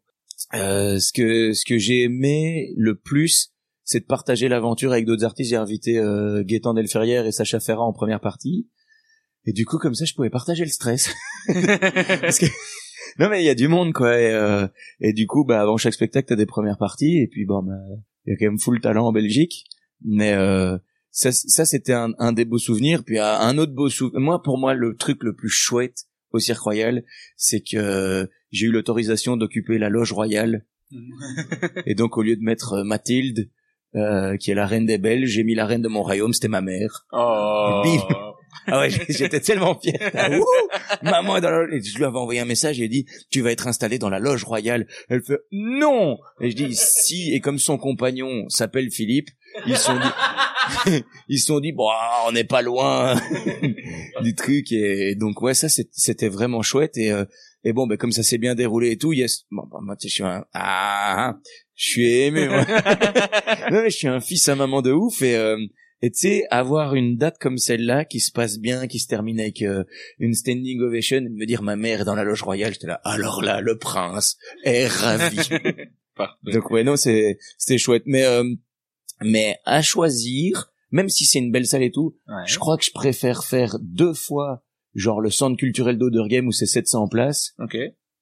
Euh, 0.53 0.99
ce 0.99 1.11
que 1.11 1.53
ce 1.53 1.66
que 1.66 1.78
j'ai 1.78 2.03
aimé 2.03 2.74
le 2.78 2.95
plus, 2.95 3.53
c'est 3.86 4.02
de 4.02 4.06
partager 4.06 4.50
l'aventure 4.50 4.92
avec 4.92 5.06
d'autres 5.06 5.24
artistes. 5.24 5.52
J'ai 5.52 5.56
invité 5.56 5.98
euh, 6.00 6.44
Gaëtan 6.44 6.74
Delferrière 6.74 7.26
et 7.26 7.32
Sacha 7.32 7.60
Ferrand 7.60 7.88
en 7.88 7.94
première 7.94 8.20
partie. 8.20 8.68
Et 9.46 9.54
du 9.54 9.66
coup, 9.66 9.78
comme 9.78 9.94
ça, 9.94 10.06
je 10.06 10.14
pouvais 10.14 10.32
partager 10.32 10.66
le 10.66 10.72
stress. 10.72 11.14
Parce 11.48 12.40
que 12.40 12.48
non 13.20 13.30
mais 13.30 13.44
il 13.44 13.46
y 13.46 13.50
a 13.50 13.56
du 13.56 13.68
monde 13.68 13.94
quoi. 13.94 14.20
Et, 14.20 14.34
euh, 14.34 14.68
et 15.00 15.14
du 15.14 15.28
coup, 15.28 15.46
bah 15.46 15.62
avant 15.62 15.78
chaque 15.78 15.94
spectacle, 15.94 16.28
t'as 16.28 16.36
des 16.36 16.48
premières 16.48 16.80
parties. 16.80 17.20
Et 17.20 17.28
puis 17.28 17.46
bon, 17.46 17.62
bah, 17.62 17.74
il 18.26 18.32
y 18.32 18.34
a 18.34 18.38
quand 18.38 18.46
même 18.46 18.60
full 18.60 18.82
talent 18.82 19.06
en 19.06 19.14
Belgique. 19.14 19.66
Mais 20.04 20.34
euh, 20.34 20.78
ça, 21.12 21.32
ça 21.32 21.64
c'était 21.66 21.94
un, 21.94 22.12
un 22.18 22.34
des 22.34 22.46
beaux 22.46 22.58
souvenirs. 22.58 23.04
Puis 23.06 23.20
euh, 23.20 23.38
un 23.38 23.58
autre 23.60 23.74
beau 23.74 23.90
souvenir. 23.90 24.20
Moi, 24.20 24.42
pour 24.42 24.58
moi, 24.58 24.74
le 24.74 24.96
truc 24.98 25.24
le 25.24 25.36
plus 25.36 25.50
chouette 25.50 26.06
au 26.32 26.40
Cirque 26.40 26.62
Royal, 26.62 27.04
c'est 27.38 27.62
que 27.62 28.28
j'ai 28.52 28.66
eu 28.66 28.72
l'autorisation 28.72 29.38
d'occuper 29.38 29.78
la 29.78 29.90
loge 29.90 30.12
royale. 30.12 30.66
et 31.86 31.96
donc, 31.96 32.18
au 32.18 32.24
lieu 32.24 32.36
de 32.36 32.44
mettre 32.44 32.74
euh, 32.74 32.84
Mathilde, 32.84 33.50
euh, 33.96 34.38
qui 34.38 34.52
est 34.52 34.56
la 34.56 34.66
reine 34.66 34.86
des 34.86 34.98
Belges, 34.98 35.30
j'ai 35.30 35.43
mis 35.43 35.56
la 35.56 35.65
reine 35.65 35.82
de 35.82 35.88
mon 35.88 36.03
royaume, 36.03 36.34
c'était 36.34 36.48
ma 36.48 36.61
mère. 36.61 37.06
Oh. 37.11 37.82
Et 37.86 37.98
bim. 37.98 38.36
Ah 38.68 38.80
ouais, 38.80 38.90
j'étais 39.10 39.40
tellement 39.40 39.80
fier. 39.80 39.94
Ah, 40.15 40.30
Maman 41.02 41.38
est 41.38 41.41
dans 41.41 41.49
la 41.49 41.65
loge. 41.65 41.74
Et 41.74 41.82
je 41.82 41.98
lui 41.98 42.06
avais 42.06 42.18
envoyé 42.18 42.40
un 42.40 42.45
message 42.45 42.80
et 42.80 42.88
dit, 42.88 43.06
tu 43.30 43.41
vas 43.41 43.52
être 43.52 43.68
installé 43.68 43.99
dans 43.99 44.10
la 44.10 44.19
loge 44.19 44.44
royale. 44.44 44.88
Elle 45.10 45.22
fait, 45.24 45.40
non! 45.52 46.18
Et 46.41 46.52
je 46.52 46.56
dis, 46.56 46.76
si. 46.76 47.34
Et 47.34 47.40
comme 47.40 47.60
son 47.60 47.78
compagnon 47.78 48.48
s'appelle 48.49 48.91
Philippe, 48.91 49.30
ils 49.65 49.78
se 49.78 49.86
sont 49.86 49.98
dit, 49.98 51.03
ils 51.30 51.40
se 51.40 51.48
sont 51.48 51.60
dit, 51.60 51.72
bon, 51.72 51.90
on 52.28 52.32
n'est 52.32 52.44
pas 52.44 52.61
loin 52.61 53.15
du 54.22 54.36
truc. 54.36 54.72
Et 54.72 55.15
donc, 55.15 55.41
ouais, 55.41 55.53
ça, 55.53 55.68
c'était 55.69 56.30
vraiment 56.30 56.61
chouette. 56.61 56.98
Et, 56.98 57.11
euh, 57.11 57.26
et 57.66 57.74
bon, 57.74 57.88
ben, 57.88 57.98
comme 57.98 58.12
ça 58.14 58.24
s'est 58.24 58.38
bien 58.38 58.56
déroulé 58.56 58.92
et 58.92 58.98
tout, 58.98 59.12
yes. 59.12 59.44
Bon, 59.52 59.64
bah, 59.70 59.80
moi, 59.82 59.98
tu 59.98 60.04
sais, 60.04 60.10
je 60.10 60.14
suis 60.14 60.24
un, 60.24 60.46
ah, 60.54 61.36
je 61.74 61.88
suis 61.90 62.06
ému, 62.08 62.48
moi. 62.48 62.64
non, 63.72 63.82
mais 63.84 63.90
je 63.90 63.98
suis 63.98 64.08
un 64.08 64.22
fils 64.22 64.48
à 64.48 64.56
maman 64.56 64.82
de 64.82 64.92
ouf 64.92 65.22
et, 65.22 65.36
euh, 65.36 65.58
Et 66.02 66.12
tu 66.12 66.20
sais, 66.20 66.44
avoir 66.52 66.94
une 66.96 67.18
date 67.18 67.38
comme 67.40 67.58
celle-là 67.58 68.06
qui 68.06 68.20
se 68.20 68.32
passe 68.32 68.60
bien, 68.60 68.86
qui 68.88 69.00
se 69.00 69.08
termine 69.08 69.40
avec 69.40 69.62
euh, 69.64 69.84
une 70.20 70.34
standing 70.34 70.80
ovation, 70.82 71.18
et 71.18 71.30
me 71.30 71.46
dire 71.46 71.64
ma 71.64 71.76
mère 71.76 72.02
est 72.02 72.06
dans 72.06 72.16
la 72.16 72.24
loge 72.24 72.44
royale, 72.44 72.74
j'étais 72.74 72.88
là. 72.88 73.02
Alors 73.04 73.42
là, 73.42 73.60
le 73.62 73.78
prince 73.78 74.38
est 74.64 74.88
ravi. 74.88 75.38
Donc 76.44 76.70
ouais, 76.70 76.84
non, 76.84 76.96
c'est 76.96 77.38
c'était 77.58 77.78
chouette. 77.78 78.04
Mais 78.06 78.24
euh, 78.26 78.44
mais 79.22 79.58
à 79.66 79.82
choisir, 79.82 80.72
même 80.92 81.10
si 81.10 81.26
c'est 81.26 81.40
une 81.40 81.52
belle 81.52 81.66
salle 81.66 81.84
et 81.84 81.92
tout, 81.92 82.16
Ouais. 82.28 82.44
je 82.46 82.60
crois 82.60 82.78
que 82.78 82.84
je 82.86 82.92
préfère 82.94 83.44
faire 83.44 83.78
deux 83.82 84.14
fois 84.14 84.64
genre 84.95 85.22
le 85.22 85.30
centre 85.30 85.57
culturel 85.57 85.97
d'Odergame 85.97 86.47
où 86.47 86.51
c'est 86.51 86.65
700 86.65 87.07
places, 87.09 87.53
Ok. 87.59 87.77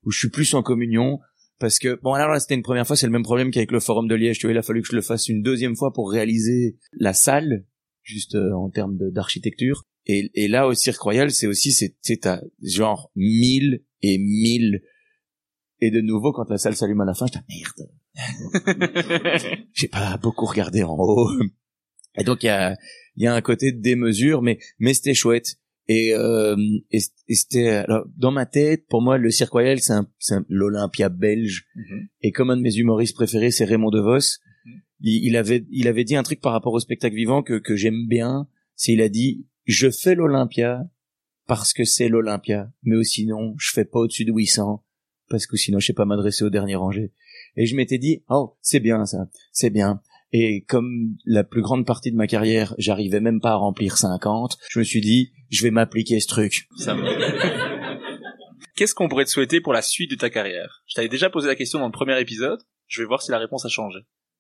où 0.06 0.12
je 0.12 0.18
suis 0.20 0.30
plus 0.30 0.54
en 0.54 0.62
communion. 0.64 1.20
Parce 1.60 1.80
que, 1.80 1.98
bon, 2.02 2.14
alors 2.14 2.30
là, 2.30 2.40
c'était 2.40 2.56
une 2.56 2.64
première 2.64 2.86
fois, 2.86 2.96
c'est 2.98 3.06
le 3.06 3.12
même 3.12 3.24
problème 3.24 3.52
qu'avec 3.52 3.72
le 3.72 3.80
forum 3.80 4.08
de 4.08 4.16
Liège, 4.16 4.40
tu 4.40 4.48
vois, 4.48 4.54
il 4.54 4.58
a 4.58 4.64
fallu 4.64 4.82
que 4.82 4.88
je 4.90 4.96
le 4.96 5.02
fasse 5.02 5.30
une 5.30 5.42
deuxième 5.44 5.76
fois 5.76 5.94
pour 5.94 6.12
réaliser 6.12 6.78
la 7.00 7.14
salle, 7.14 7.66
juste 8.02 8.36
euh, 8.36 8.52
en 8.54 8.70
termes 8.70 8.98
d'architecture. 9.12 9.84
Et, 10.06 10.30
et 10.34 10.48
là, 10.50 10.68
au 10.68 10.74
Cirque 10.74 11.00
Royal, 11.00 11.32
c'est 11.32 11.48
aussi, 11.48 11.72
c'est, 11.72 11.96
c'est 12.02 12.18
t'as 12.22 12.42
genre 12.62 13.12
mille 13.16 13.84
et 14.02 14.18
mille. 14.18 14.82
Et 15.80 15.92
de 15.92 16.02
nouveau, 16.02 16.34
quand 16.34 16.50
la 16.50 16.58
salle 16.58 16.76
s'allume 16.76 17.02
à 17.02 17.06
la 17.06 17.14
fin, 17.14 17.28
je 17.28 17.34
dis, 17.34 17.40
merde. 17.50 17.90
J'ai 19.74 19.88
pas 19.88 20.18
beaucoup 20.18 20.46
regardé 20.46 20.84
en 20.84 20.96
haut. 20.98 21.30
Et 22.18 22.24
donc, 22.24 22.44
il 22.44 22.48
y 22.48 22.50
a, 22.50 22.76
il 23.16 23.24
y 23.24 23.28
a 23.28 23.34
un 23.34 23.42
côté 23.42 23.72
de 23.72 23.80
démesure, 23.82 24.42
mais, 24.42 24.60
mais 24.80 24.94
c'était 24.94 25.14
chouette. 25.14 25.56
Et, 25.88 26.14
euh, 26.16 26.56
et, 26.92 27.00
et 27.28 27.36
c'était, 27.36 27.68
alors, 27.70 28.06
dans 28.16 28.32
ma 28.32 28.46
tête, 28.46 28.86
pour 28.88 29.02
moi, 29.02 29.18
le 29.18 29.30
Cirque 29.32 29.52
Royal, 29.52 29.80
c'est 29.80 29.94
un, 29.94 30.08
un- 30.32 30.46
l'Olympia 30.48 31.10
belge. 31.10 31.66
Mhm. 31.76 32.08
Et 32.22 32.32
comme 32.32 32.50
un 32.52 32.58
de 32.58 32.62
mes 32.62 32.76
humoristes 32.76 33.16
préférés, 33.16 33.52
c'est 33.52 33.66
Raymond 33.66 33.92
DeVos, 33.92 34.40
il, 35.02 35.26
il 35.26 35.36
avait, 35.36 35.66
il 35.70 35.88
avait 35.90 36.06
dit 36.06 36.16
un 36.16 36.24
truc 36.24 36.40
par 36.40 36.54
rapport 36.54 36.74
au 36.74 36.80
spectacle 36.80 37.16
vivant 37.16 37.44
que, 37.44 37.60
que 37.60 37.76
j'aime 37.76 38.08
bien. 38.08 38.48
C'est, 38.76 38.94
il 38.94 39.02
a 39.02 39.10
dit, 39.10 39.46
je 39.66 39.90
fais 39.92 40.16
l'Olympia 40.16 40.84
parce 41.48 41.74
que 41.74 41.84
c'est 41.84 42.08
l'Olympia. 42.08 42.72
Mais 42.84 42.96
ou 42.96 43.04
sinon, 43.04 43.54
je 43.58 43.72
fais 43.74 43.86
pas 43.86 44.00
au-dessus 44.00 44.24
de 44.26 44.32
800 44.32 44.84
parce 45.30 45.48
que 45.48 45.58
sinon, 45.58 45.80
je 45.80 45.88
sais 45.88 45.94
pas 45.94 46.06
m'adresser 46.06 46.44
au 46.46 46.50
dernier 46.50 46.76
rangé. 46.76 47.12
Et 47.58 47.66
je 47.66 47.76
m'étais 47.76 47.98
dit, 47.98 48.24
oh, 48.30 48.56
c'est 48.62 48.80
bien 48.80 49.06
ça, 49.06 49.30
c'est 49.52 49.70
bien. 49.70 50.02
Et 50.36 50.64
comme 50.68 51.16
la 51.26 51.44
plus 51.44 51.62
grande 51.62 51.86
partie 51.86 52.12
de 52.12 52.18
ma 52.18 52.26
carrière, 52.26 52.74
j'arrivais 52.80 53.20
même 53.20 53.40
pas 53.40 53.52
à 53.52 53.56
remplir 53.56 53.98
50, 53.98 54.58
je 54.70 54.80
me 54.80 54.84
suis 54.84 55.00
dit, 55.00 55.32
je 55.52 55.62
vais 55.64 55.70
m'appliquer 55.70 56.20
ce 56.20 56.28
truc. 56.28 56.68
Ça 56.76 56.96
va. 56.96 57.04
Qu'est-ce 58.76 58.96
qu'on 58.96 59.08
pourrait 59.08 59.26
te 59.26 59.30
souhaiter 59.30 59.62
pour 59.62 59.74
la 59.74 59.84
suite 59.84 60.10
de 60.10 60.16
ta 60.16 60.32
carrière? 60.32 60.82
Je 60.88 60.96
t'avais 60.96 61.08
déjà 61.08 61.30
posé 61.30 61.48
la 61.48 61.56
question 61.56 61.78
dans 61.78 61.86
le 61.86 61.92
premier 61.92 62.20
épisode. 62.20 62.60
Je 62.88 63.04
vais 63.04 63.08
voir 63.08 63.22
si 63.22 63.30
la 63.30 63.38
réponse 63.38 63.64
a 63.66 63.70
changé. 63.70 64.00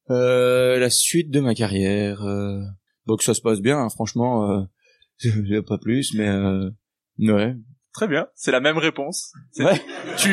Euh, 0.09 0.79
la 0.79 0.89
suite 0.89 1.29
de 1.29 1.39
ma 1.39 1.53
carrière, 1.53 2.23
euh, 2.23 2.59
bon, 3.05 3.15
que 3.15 3.23
ça 3.23 3.35
se 3.35 3.41
passe 3.41 3.61
bien, 3.61 3.77
hein, 3.77 3.89
franchement, 3.89 4.49
euh, 4.49 5.61
pas 5.67 5.77
plus, 5.77 6.15
mais 6.15 6.27
euh, 6.27 6.71
ouais. 7.19 7.55
Très 7.93 8.07
bien, 8.07 8.27
c'est 8.33 8.51
la 8.51 8.59
même 8.59 8.79
réponse. 8.79 9.31
Ouais. 9.59 9.79
Tu, 10.17 10.31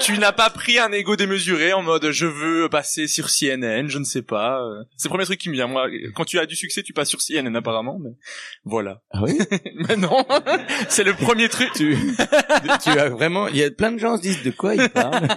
tu 0.00 0.18
n'as 0.18 0.32
pas 0.32 0.50
pris 0.50 0.78
un 0.78 0.90
ego 0.92 1.16
démesuré 1.16 1.72
en 1.72 1.82
mode 1.82 2.10
je 2.10 2.26
veux 2.26 2.68
passer 2.68 3.06
sur 3.08 3.28
CNN, 3.30 3.88
je 3.88 3.98
ne 3.98 4.04
sais 4.04 4.22
pas. 4.22 4.60
euh. 4.62 4.82
C'est 4.96 5.08
le 5.08 5.10
premier 5.10 5.24
truc 5.24 5.38
qui 5.40 5.48
me 5.48 5.54
vient. 5.54 5.66
Moi, 5.66 5.86
quand 6.14 6.24
tu 6.24 6.38
as 6.38 6.46
du 6.46 6.56
succès, 6.56 6.82
tu 6.82 6.92
passes 6.92 7.08
sur 7.08 7.20
CNN 7.20 7.54
apparemment, 7.56 7.98
mais 8.02 8.10
voilà. 8.64 9.02
Ah 9.10 9.20
oui 9.22 9.38
mais 9.88 9.96
non, 9.96 10.24
c'est 10.88 11.04
le 11.04 11.14
premier 11.14 11.48
truc. 11.48 11.68
tu, 11.74 11.96
tu 12.82 12.90
as 12.90 13.08
vraiment, 13.08 13.48
il 13.48 13.56
y 13.56 13.64
a 13.64 13.70
plein 13.70 13.92
de 13.92 13.98
gens 13.98 14.16
qui 14.18 14.28
se 14.28 14.34
disent 14.34 14.42
de 14.44 14.50
quoi 14.50 14.74
il 14.74 14.88
parle. 14.88 15.28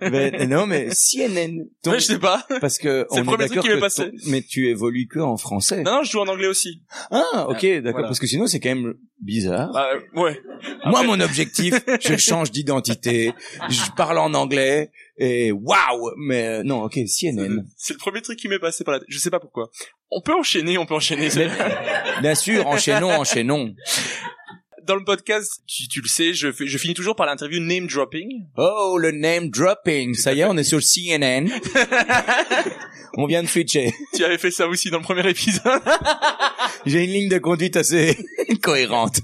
mais 0.10 0.46
non, 0.46 0.66
mais 0.66 0.88
CNN, 0.90 1.64
ton- 1.82 1.92
Ouais, 1.92 2.00
je 2.00 2.04
sais 2.04 2.18
pas. 2.18 2.44
parce 2.60 2.78
que 2.78 3.06
C'est 3.10 3.20
le 3.20 3.24
premier 3.24 3.46
truc 3.46 3.60
qui 3.60 3.68
m'est 3.68 3.78
passé. 3.80 4.10
ton- 4.10 4.30
mais 4.30 4.42
tu 4.42 4.68
évolues 4.68 5.06
que 5.08 5.20
en 5.20 5.36
français. 5.36 5.82
Non, 5.82 5.96
non, 5.96 6.02
je 6.02 6.10
joue 6.10 6.20
en 6.20 6.26
anglais 6.28 6.46
aussi. 6.48 6.82
Ah, 7.10 7.46
ok, 7.48 7.64
d'accord, 7.64 7.92
voilà. 7.92 8.08
parce 8.08 8.18
que 8.18 8.26
sinon 8.26 8.46
c'est 8.46 8.60
quand 8.60 8.70
même 8.74 8.94
bizarre. 9.24 9.72
Bah, 9.72 9.88
ouais. 10.14 10.40
Moi, 10.86 11.02
mon 11.02 11.18
objectif, 11.20 11.74
je 12.00 12.16
change 12.18 12.50
d'identité, 12.50 13.32
je 13.68 13.90
parle 13.96 14.18
en 14.18 14.34
anglais, 14.34 14.90
et 15.16 15.52
waouh 15.52 16.10
Mais 16.16 16.46
euh, 16.46 16.62
non, 16.62 16.82
ok, 16.82 16.94
CNN. 16.94 17.64
C'est 17.76 17.94
le 17.94 17.98
premier 17.98 18.20
truc 18.20 18.38
qui 18.38 18.48
m'est 18.48 18.58
passé 18.58 18.84
par 18.84 18.92
la 18.92 19.00
tête. 19.00 19.08
Je 19.08 19.18
sais 19.18 19.30
pas 19.30 19.40
pourquoi. 19.40 19.70
On 20.10 20.20
peut 20.20 20.34
enchaîner, 20.34 20.78
on 20.78 20.86
peut 20.86 20.94
enchaîner. 20.94 21.28
Bien 22.20 22.34
sûr, 22.34 22.66
enchaînons, 22.66 23.10
enchaînons. 23.10 23.74
Dans 24.86 24.96
le 24.96 25.04
podcast, 25.04 25.62
tu, 25.66 25.88
tu 25.88 26.00
le 26.02 26.08
sais, 26.08 26.34
je, 26.34 26.48
je 26.50 26.78
finis 26.78 26.94
toujours 26.94 27.16
par 27.16 27.26
l'interview 27.26 27.58
name 27.60 27.86
dropping. 27.86 28.46
Oh, 28.56 28.98
le 28.98 29.12
name 29.12 29.48
dropping. 29.48 30.14
Ça 30.14 30.34
y 30.34 30.40
est, 30.40 30.44
on 30.44 30.56
est 30.58 30.64
sur 30.64 30.80
CNN. 30.80 31.48
on 33.16 33.26
vient 33.26 33.42
de 33.42 33.48
switcher. 33.48 33.94
Tu 34.14 34.24
avais 34.24 34.36
fait 34.36 34.50
ça 34.50 34.66
aussi 34.68 34.90
dans 34.90 34.98
le 34.98 35.04
premier 35.04 35.26
épisode. 35.28 35.80
J'ai 36.86 37.04
une 37.04 37.12
ligne 37.12 37.28
de 37.30 37.38
conduite 37.38 37.76
assez 37.76 38.18
cohérente. 38.62 39.20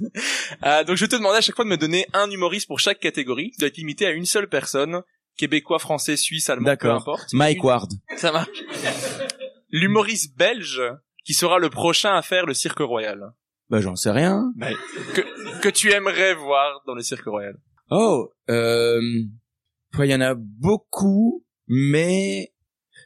Euh, 0.65 0.85
donc 0.85 0.97
je 0.97 1.05
te 1.05 1.17
demandais 1.17 1.39
à 1.39 1.41
chaque 1.43 1.57
fois 1.57 1.65
de 1.65 1.71
me 1.71 1.77
donner 1.77 2.07
un 2.15 2.31
humoriste 2.31 2.67
pour 2.67 2.81
chaque 2.81 3.01
catégorie. 3.01 3.51
Tu 3.53 3.59
dois 3.59 3.69
être 3.69 3.77
limité 3.77 4.07
à 4.07 4.11
une 4.11 4.27
seule 4.27 4.49
personne. 4.49 5.03
Québécois, 5.37 5.79
français, 5.79 6.17
suisse, 6.17 6.49
allemand, 6.49 6.65
peu 6.65 6.71
D'accord. 6.71 7.01
importe. 7.03 7.33
Mike 7.33 7.65
Ward. 7.65 7.91
Ça 8.17 8.33
marche. 8.33 8.49
L'humoriste 9.71 10.37
belge 10.37 10.83
qui 11.25 11.35
sera 11.35 11.59
le 11.59 11.69
prochain 11.71 12.15
à 12.15 12.23
faire 12.23 12.47
le 12.47 12.55
Cirque 12.55 12.81
Royal. 12.81 13.33
Bah, 13.71 13.81
j'en 13.81 13.95
sais 13.95 14.11
rien. 14.11 14.53
Bah, 14.57 14.67
que, 15.15 15.21
que 15.61 15.69
tu 15.69 15.93
aimerais 15.93 16.35
voir 16.35 16.83
dans 16.87 16.95
le 16.95 17.03
Cirque 17.03 17.27
Royal. 17.27 17.57
Oh, 17.91 18.31
euh, 18.49 19.01
il 19.99 20.05
y 20.07 20.15
en 20.15 20.21
a 20.21 20.35
beaucoup, 20.35 21.45
mais 21.67 22.53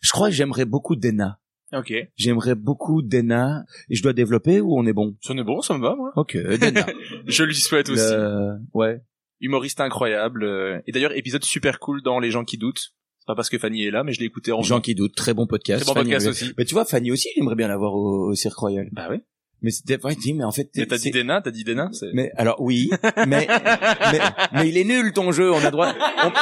je 0.02 0.10
crois 0.10 0.28
que 0.28 0.34
j'aimerais 0.34 0.64
beaucoup 0.64 0.96
Dena. 0.96 1.40
Ok. 1.72 1.92
J'aimerais 2.16 2.54
beaucoup 2.54 3.02
Dena. 3.02 3.64
Et 3.88 3.94
je 3.96 4.02
dois 4.02 4.12
développer 4.12 4.60
ou 4.60 4.78
on 4.78 4.86
est 4.86 4.92
bon? 4.92 5.16
Ça 5.22 5.34
n'est 5.34 5.42
bon, 5.44 5.60
ça 5.60 5.76
me 5.76 5.82
va, 5.82 5.96
moi. 5.96 6.12
Ok, 6.16 6.36
Dena. 6.36 6.86
Je 7.26 7.42
lui 7.44 7.54
souhaite 7.56 7.88
aussi. 7.88 8.02
Le- 8.12 8.58
Ouais. 8.74 9.00
Humoriste 9.40 9.80
incroyable. 9.80 10.44
euh, 10.44 10.80
Et 10.86 10.92
d'ailleurs, 10.92 11.16
épisode 11.16 11.42
super 11.44 11.80
cool 11.80 12.00
dans 12.02 12.20
Les 12.20 12.30
gens 12.30 12.44
qui 12.44 12.58
doutent. 12.58 12.92
C'est 13.18 13.26
pas 13.26 13.34
parce 13.34 13.48
que 13.48 13.58
Fanny 13.58 13.84
est 13.86 13.90
là, 13.90 14.04
mais 14.04 14.12
je 14.12 14.20
l'ai 14.20 14.26
écouté 14.26 14.52
en 14.52 14.60
Gens 14.62 14.80
qui 14.82 14.94
doutent, 14.94 15.14
très 15.16 15.32
bon 15.34 15.46
podcast. 15.46 15.82
Très 15.82 15.88
bon 15.92 15.98
Fanny 15.98 16.10
podcast 16.12 16.28
aussi. 16.42 16.52
Mais 16.58 16.64
tu 16.66 16.74
vois, 16.74 16.84
Fanny 16.84 17.10
aussi, 17.10 17.30
j'aimerais 17.34 17.54
bien 17.56 17.68
l'avoir 17.68 17.94
au, 17.94 18.28
au 18.30 18.34
Cirque 18.34 18.56
Royal. 18.58 18.88
Bah 18.92 19.08
oui. 19.10 19.16
Mais 19.64 19.70
c'était, 19.70 19.98
ouais, 20.04 20.14
dis, 20.14 20.34
mais 20.34 20.44
en 20.44 20.52
fait, 20.52 20.68
Mais 20.76 20.84
t'as 20.84 20.98
dit 20.98 21.10
Dena, 21.10 21.40
t'as 21.40 21.50
dit 21.50 21.64
Dena, 21.64 21.88
c'est... 21.92 22.10
Mais 22.12 22.30
alors 22.36 22.60
oui, 22.60 22.90
mais, 23.26 23.46
mais 23.48 24.18
mais 24.52 24.68
il 24.68 24.76
est 24.76 24.84
nul 24.84 25.14
ton 25.14 25.32
jeu. 25.32 25.50
On 25.50 25.64
a 25.64 25.70
droit. 25.70 25.94
On, 26.22 26.32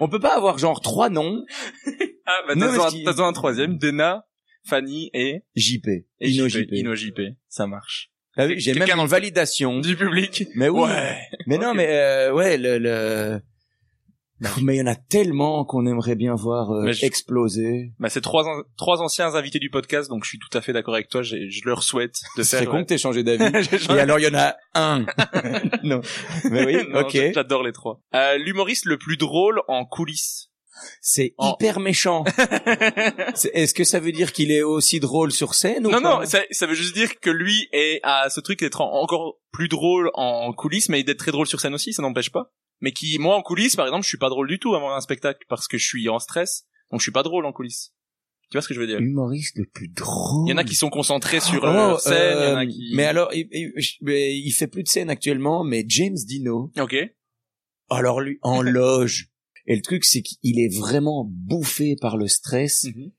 on 0.00 0.08
peut 0.10 0.20
pas 0.20 0.36
avoir 0.36 0.58
genre 0.58 0.82
trois 0.82 1.08
noms. 1.08 1.46
Ah, 2.26 2.40
bah, 2.46 2.54
t'as 2.58 2.90
besoin 3.06 3.28
un 3.28 3.32
troisième. 3.32 3.78
Dena, 3.78 4.26
Fanny 4.64 5.10
et... 5.14 5.44
JP. 5.54 5.86
et 5.88 6.28
Ino 6.28 6.46
JP. 6.46 6.58
JP. 6.58 6.72
Ino 6.72 6.94
JP. 6.94 7.20
Ça 7.48 7.66
marche. 7.66 8.10
Ah 8.36 8.44
oui, 8.46 8.58
J'ai 8.58 8.74
même 8.74 8.90
une 8.90 9.06
validation. 9.06 9.80
Du 9.80 9.96
public. 9.96 10.44
Mais 10.56 10.68
oui. 10.68 10.82
Ouais. 10.82 11.18
Mais 11.46 11.56
non, 11.56 11.72
mais 11.72 11.86
euh, 11.88 12.34
ouais, 12.34 12.58
le. 12.58 12.78
le... 12.78 13.40
Pff, 14.42 14.58
Mais 14.62 14.76
il 14.76 14.78
y 14.78 14.82
en 14.82 14.86
a 14.86 14.94
tellement 14.96 15.64
qu'on 15.64 15.86
aimerait 15.86 16.14
bien 16.14 16.34
voir 16.34 16.70
euh, 16.72 16.82
Mais 16.84 16.92
je- 16.92 17.04
exploser. 17.06 17.92
Bah, 17.98 18.08
c'est 18.10 18.20
trois, 18.20 18.44
an- 18.46 18.62
trois 18.76 19.00
anciens 19.00 19.34
invités 19.34 19.58
du 19.58 19.70
podcast, 19.70 20.08
donc 20.10 20.24
je 20.24 20.28
suis 20.30 20.38
tout 20.38 20.56
à 20.56 20.60
fait 20.60 20.72
d'accord 20.72 20.94
avec 20.94 21.08
toi. 21.08 21.22
Je 21.22 21.36
leur 21.64 21.82
souhaite 21.82 22.20
de 22.36 22.42
C'est 22.42 22.58
faire... 22.58 22.70
con 22.70 22.82
que 22.82 22.88
t'aies 22.88 22.98
changé 22.98 23.22
d'avis. 23.22 23.44
Et 23.96 24.00
alors 24.00 24.18
il 24.18 24.24
y 24.24 24.28
en 24.28 24.38
a 24.38 24.54
un. 24.74 25.06
non. 25.82 26.00
Mais 26.50 26.64
oui, 26.66 26.76
Non, 26.90 27.00
ok. 27.00 27.18
J'adore 27.34 27.62
les 27.62 27.72
trois. 27.72 28.00
Euh, 28.14 28.36
L'humoriste 28.38 28.84
le 28.86 28.98
plus 28.98 29.16
drôle 29.16 29.60
en 29.68 29.84
coulisses. 29.84 30.50
C'est 31.00 31.34
En- 31.38 31.52
hyper 31.54 31.80
méchant. 31.80 32.24
C'est- 33.34 33.50
Est-ce 33.54 33.72
que 33.72 33.84
ça 33.84 33.98
veut 34.00 34.12
dire 34.12 34.32
qu'il 34.32 34.50
est 34.52 34.62
aussi 34.62 35.00
drôle 35.00 35.32
sur 35.32 35.54
scène 35.54 35.86
ou 35.86 35.90
Non, 35.90 36.02
pas? 36.02 36.18
non, 36.20 36.26
ça, 36.26 36.40
ça 36.50 36.66
veut 36.66 36.74
juste 36.74 36.94
dire 36.94 37.18
que 37.20 37.30
lui 37.30 37.68
est 37.72 38.00
à 38.02 38.28
ce 38.28 38.40
truc 38.40 38.60
d'être 38.60 38.82
en- 38.82 39.00
encore 39.00 39.38
plus 39.52 39.68
drôle 39.68 40.10
en 40.14 40.52
coulisses, 40.52 40.90
mais 40.90 41.02
d'être 41.02 41.18
très 41.18 41.32
drôle 41.32 41.46
sur 41.46 41.60
scène 41.60 41.72
aussi, 41.74 41.92
ça 41.94 42.02
n'empêche 42.02 42.30
pas. 42.30 42.52
Mais 42.80 42.92
qui, 42.92 43.18
moi, 43.18 43.36
en 43.36 43.42
coulisses, 43.42 43.76
par 43.76 43.86
exemple, 43.86 44.04
je 44.04 44.08
suis 44.08 44.18
pas 44.18 44.28
drôle 44.28 44.48
du 44.48 44.58
tout 44.58 44.74
avant 44.74 44.94
un 44.94 45.00
spectacle 45.00 45.44
parce 45.48 45.66
que 45.68 45.78
je 45.78 45.86
suis 45.86 46.08
en 46.08 46.18
stress, 46.18 46.64
donc 46.90 47.00
je 47.00 47.04
suis 47.04 47.12
pas 47.12 47.22
drôle 47.22 47.46
en 47.46 47.52
coulisses. 47.52 47.92
Tu 48.50 48.56
vois 48.56 48.62
ce 48.62 48.68
que 48.68 48.74
je 48.74 48.80
veux 48.80 48.86
dire? 48.86 49.00
Humoriste 49.00 49.56
le 49.56 49.64
plus 49.66 49.88
drôle. 49.88 50.46
Il 50.46 50.50
y 50.50 50.52
en 50.54 50.56
a 50.58 50.62
qui 50.64 50.76
sont 50.76 50.88
concentrés 50.90 51.40
sur 51.40 51.62
Oh, 51.64 51.66
leur 51.66 52.00
scène, 52.00 52.38
il 52.38 52.44
y 52.44 52.46
en 52.52 52.56
a 52.56 52.62
euh, 52.64 52.66
qui... 52.66 52.90
Mais 52.94 53.04
alors, 53.04 53.30
il, 53.32 54.52
fait 54.52 54.68
plus 54.68 54.84
de 54.84 54.88
scène 54.88 55.10
actuellement, 55.10 55.64
mais 55.64 55.84
James 55.88 56.14
Dino, 56.16 56.70
Ok. 56.78 56.94
alors 57.90 58.20
lui, 58.20 58.38
en 58.42 58.62
loge. 58.62 59.30
Et 59.66 59.74
le 59.74 59.82
truc, 59.82 60.04
c'est 60.04 60.22
qu'il 60.22 60.60
est 60.60 60.72
vraiment 60.72 61.24
bouffé 61.28 61.96
par 62.00 62.16
le 62.16 62.28
stress, 62.28 62.84
Mhm. 62.84 63.10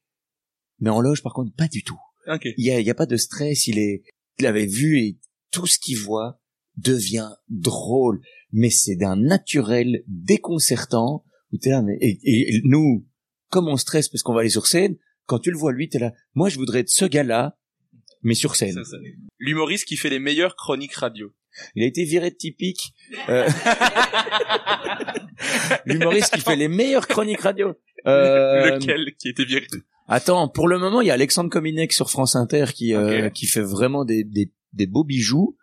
mais 0.80 0.90
en 0.92 1.02
loge, 1.02 1.22
par 1.24 1.34
contre, 1.34 1.54
pas 1.56 1.68
du 1.68 1.84
tout. 1.84 2.00
Ok. 2.28 2.46
Il 2.58 2.66
y 2.66 2.72
a, 2.72 2.80
il 2.80 2.86
y 2.86 2.90
a 2.90 2.96
pas 2.96 3.06
de 3.06 3.18
stress, 3.18 3.68
il 3.68 3.80
est, 3.80 4.04
il 4.40 4.46
avait 4.46 4.66
vu 4.66 5.00
et 5.00 5.18
tout 5.52 5.68
ce 5.68 5.78
qu'il 5.78 5.98
voit 5.98 6.40
devient 6.78 7.32
drôle, 7.50 8.22
mais 8.52 8.69
c'est 8.69 8.95
d'un 8.95 9.15
naturel 9.15 10.03
déconcertant. 10.07 11.24
Et, 12.02 12.19
et 12.24 12.61
nous, 12.64 13.06
comme 13.49 13.68
on 13.68 13.78
stresse 13.78 14.10
parce 14.10 14.24
qu'on 14.24 14.34
va 14.34 14.41
aller 14.41 14.49
sur 14.49 14.68
scène, 14.68 14.95
quand 15.26 15.40
tu 15.40 15.52
le 15.52 15.57
vois 15.57 15.72
lui, 15.72 15.90
t'es 15.90 15.99
là, 15.99 16.14
moi 16.34 16.49
je 16.49 16.57
voudrais 16.57 16.80
être 16.80 16.90
ce 16.90 17.06
gars-là, 17.06 17.57
mais 18.24 18.34
sur 18.34 18.56
scène. 18.56 18.82
L'humoriste 19.40 19.86
qui 19.86 19.98
fait 19.98 20.10
les 20.10 20.19
meilleures 20.19 20.56
chroniques 20.56 20.95
radio. 20.95 21.32
Il 21.76 21.84
a 21.84 21.86
été 21.86 22.03
viré 22.03 22.30
de 22.30 22.36
typique. 22.36 22.94
Euh... 23.30 23.48
L'humoriste 25.86 26.34
qui 26.34 26.41
fait 26.41 26.56
les 26.56 26.68
meilleures 26.68 27.07
chroniques 27.07 27.41
radio. 27.41 27.76
Euh... 28.06 28.76
Lequel 28.76 29.14
qui 29.18 29.30
était 29.30 29.45
viré 29.45 29.65
Attends, 30.07 30.48
pour 30.48 30.68
le 30.68 30.80
moment, 30.80 31.02
il 31.02 31.07
y 31.07 31.11
a 31.11 31.14
Alexandre 31.14 31.49
Kominek 31.49 31.91
sur 31.91 32.10
France 32.10 32.36
Inter 32.36 32.65
qui 32.74 32.94
euh, 32.94 33.30
qui 33.30 33.45
fait 33.45 33.61
vraiment 33.61 34.06
des 34.06 34.24
des, 34.24 34.53
des 34.72 34.88
beaux 34.88 35.03
bijoux. 35.03 35.57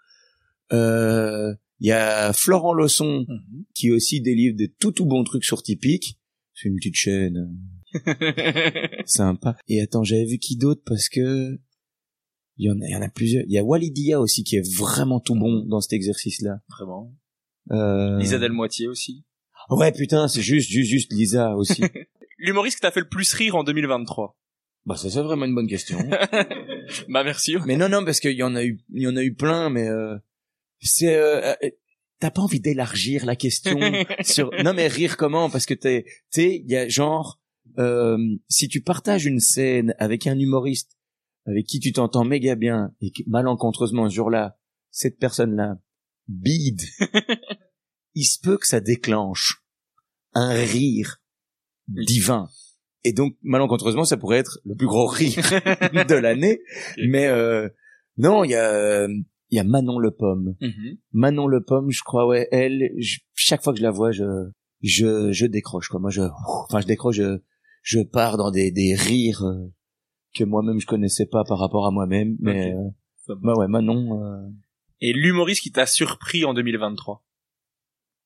Euh, 0.72 1.54
Il 1.84 1.88
y 1.88 1.92
a 1.92 2.32
Florent 2.32 2.72
Lawson 2.72 3.26
Mhm. 3.28 3.64
qui 3.74 3.90
aussi 3.90 4.22
délivre 4.22 4.56
des 4.56 4.68
tout 4.68 4.90
tout 4.90 5.04
bons 5.04 5.22
trucs 5.22 5.44
sur 5.44 5.62
Typique. 5.62 6.18
C'est 6.54 6.70
une 6.70 6.76
petite 6.76 6.94
chaîne 6.94 7.36
euh, 7.36 7.92
sympa. 9.04 9.54
Et 9.68 9.82
attends, 9.82 10.02
j'avais 10.02 10.24
vu 10.24 10.38
qui 10.38 10.56
d'autre 10.56 10.80
parce 10.86 11.10
que 11.10 11.58
il 12.56 12.66
y 12.66 12.70
en 12.70 12.80
a, 12.80 12.86
il 12.88 12.90
y 12.90 12.96
en 12.96 13.02
a 13.02 13.10
plusieurs. 13.10 13.44
Il 13.46 13.52
y 13.52 13.58
a 13.58 13.62
Walidia 13.62 14.18
aussi 14.18 14.44
qui 14.44 14.56
est 14.56 14.66
vraiment 14.78 15.20
tout 15.20 15.34
bon 15.34 15.62
dans 15.66 15.82
cet 15.82 15.92
exercice-là. 15.92 16.60
Vraiment. 16.70 17.12
Euh... 17.70 18.18
Lisa 18.18 18.38
Delmoitier 18.38 18.88
aussi. 18.88 19.26
Ouais, 19.68 19.92
putain, 19.92 20.26
c'est 20.26 20.40
juste, 20.40 20.70
juste, 20.70 20.88
juste 20.90 21.12
Lisa 21.12 21.54
aussi. 21.54 21.82
L'humoriste 22.38 22.76
qui 22.78 22.80
t'a 22.80 22.92
fait 22.92 23.00
le 23.00 23.10
plus 23.10 23.30
rire 23.34 23.56
en 23.56 23.62
2023. 23.62 24.38
bah, 24.86 24.96
ça 24.96 25.10
c'est 25.10 25.20
vraiment 25.20 25.44
une 25.44 25.54
bonne 25.54 25.68
question. 25.68 25.98
bah 27.10 27.24
merci. 27.24 27.56
mais 27.66 27.76
non, 27.76 27.90
non, 27.90 28.06
parce 28.06 28.20
qu'il 28.20 28.32
y 28.32 28.42
en 28.42 28.54
a 28.56 28.64
eu, 28.64 28.80
il 28.94 29.02
y 29.02 29.06
en 29.06 29.16
a 29.16 29.22
eu 29.22 29.34
plein, 29.34 29.68
mais 29.68 29.86
euh, 29.86 30.16
c'est, 30.80 31.14
euh, 31.14 31.54
euh, 31.62 31.70
t'as 32.20 32.30
pas 32.30 32.42
envie 32.42 32.60
d'élargir 32.60 33.24
la 33.24 33.36
question 33.36 33.78
sur. 34.22 34.50
Non, 34.62 34.74
mais 34.74 34.88
rire 34.88 35.16
comment? 35.16 35.50
Parce 35.50 35.66
que 35.66 35.74
t'es, 35.74 36.04
sais, 36.30 36.62
il 36.64 36.70
y 36.70 36.76
a 36.76 36.88
genre, 36.88 37.40
euh, 37.78 38.18
si 38.48 38.68
tu 38.68 38.80
partages 38.80 39.26
une 39.26 39.40
scène 39.40 39.94
avec 39.98 40.26
un 40.26 40.38
humoriste 40.38 40.96
avec 41.46 41.66
qui 41.66 41.80
tu 41.80 41.92
t'entends 41.92 42.24
méga 42.24 42.54
bien 42.54 42.94
et 43.00 43.10
que 43.10 43.22
malencontreusement 43.26 44.08
ce 44.08 44.14
jour-là, 44.14 44.56
cette 44.90 45.18
personne-là 45.18 45.78
bide, 46.28 46.82
il 48.14 48.24
se 48.24 48.38
peut 48.40 48.56
que 48.56 48.66
ça 48.66 48.80
déclenche 48.80 49.62
un 50.32 50.54
rire 50.54 51.20
divin. 51.88 52.48
Et 53.04 53.12
donc, 53.12 53.36
malencontreusement, 53.42 54.04
ça 54.04 54.16
pourrait 54.16 54.38
être 54.38 54.60
le 54.64 54.74
plus 54.74 54.86
gros 54.86 55.06
rire 55.06 55.36
de 56.08 56.14
l'année. 56.14 56.60
Mais 57.06 57.26
euh, 57.26 57.68
non, 58.16 58.44
il 58.44 58.52
y 58.52 58.54
a, 58.54 58.72
euh, 58.72 59.08
il 59.54 59.56
y 59.56 59.60
a 59.60 59.64
Manon 59.64 59.98
Le 59.98 60.10
Pomme. 60.10 60.56
Mhm. 60.60 60.96
Manon 61.12 61.46
Le 61.46 61.62
Pomme, 61.62 61.90
je 61.90 62.02
crois, 62.02 62.26
ouais, 62.26 62.48
elle, 62.52 62.90
je- 62.98 63.18
chaque 63.34 63.62
fois 63.62 63.72
que 63.72 63.78
je 63.78 63.84
la 63.84 63.90
vois, 63.90 64.10
je, 64.12 64.24
je, 64.82 65.30
je 65.32 65.46
décroche, 65.46 65.88
quoi. 65.88 66.00
Moi, 66.00 66.10
je, 66.10 66.22
enfin, 66.46 66.80
je 66.80 66.86
décroche, 66.86 67.16
je, 67.16 67.38
je 67.82 68.00
pars 68.00 68.36
dans 68.36 68.50
des, 68.50 68.70
des 68.70 68.94
rires 68.94 69.42
euh, 69.44 69.72
que 70.34 70.44
moi-même 70.44 70.80
je 70.80 70.86
connaissais 70.86 71.26
pas 71.26 71.44
par 71.44 71.58
rapport 71.58 71.86
à 71.86 71.90
moi-même. 71.90 72.36
Mais, 72.40 72.74
euh, 72.74 73.34
bah 73.42 73.54
ouais, 73.56 73.68
Manon. 73.68 74.20
euh, 74.22 74.48
Et 75.00 75.12
l'humoriste 75.12 75.62
qui 75.62 75.70
t'a 75.72 75.86
surpris 75.86 76.44
en 76.44 76.52
2023 76.54 77.24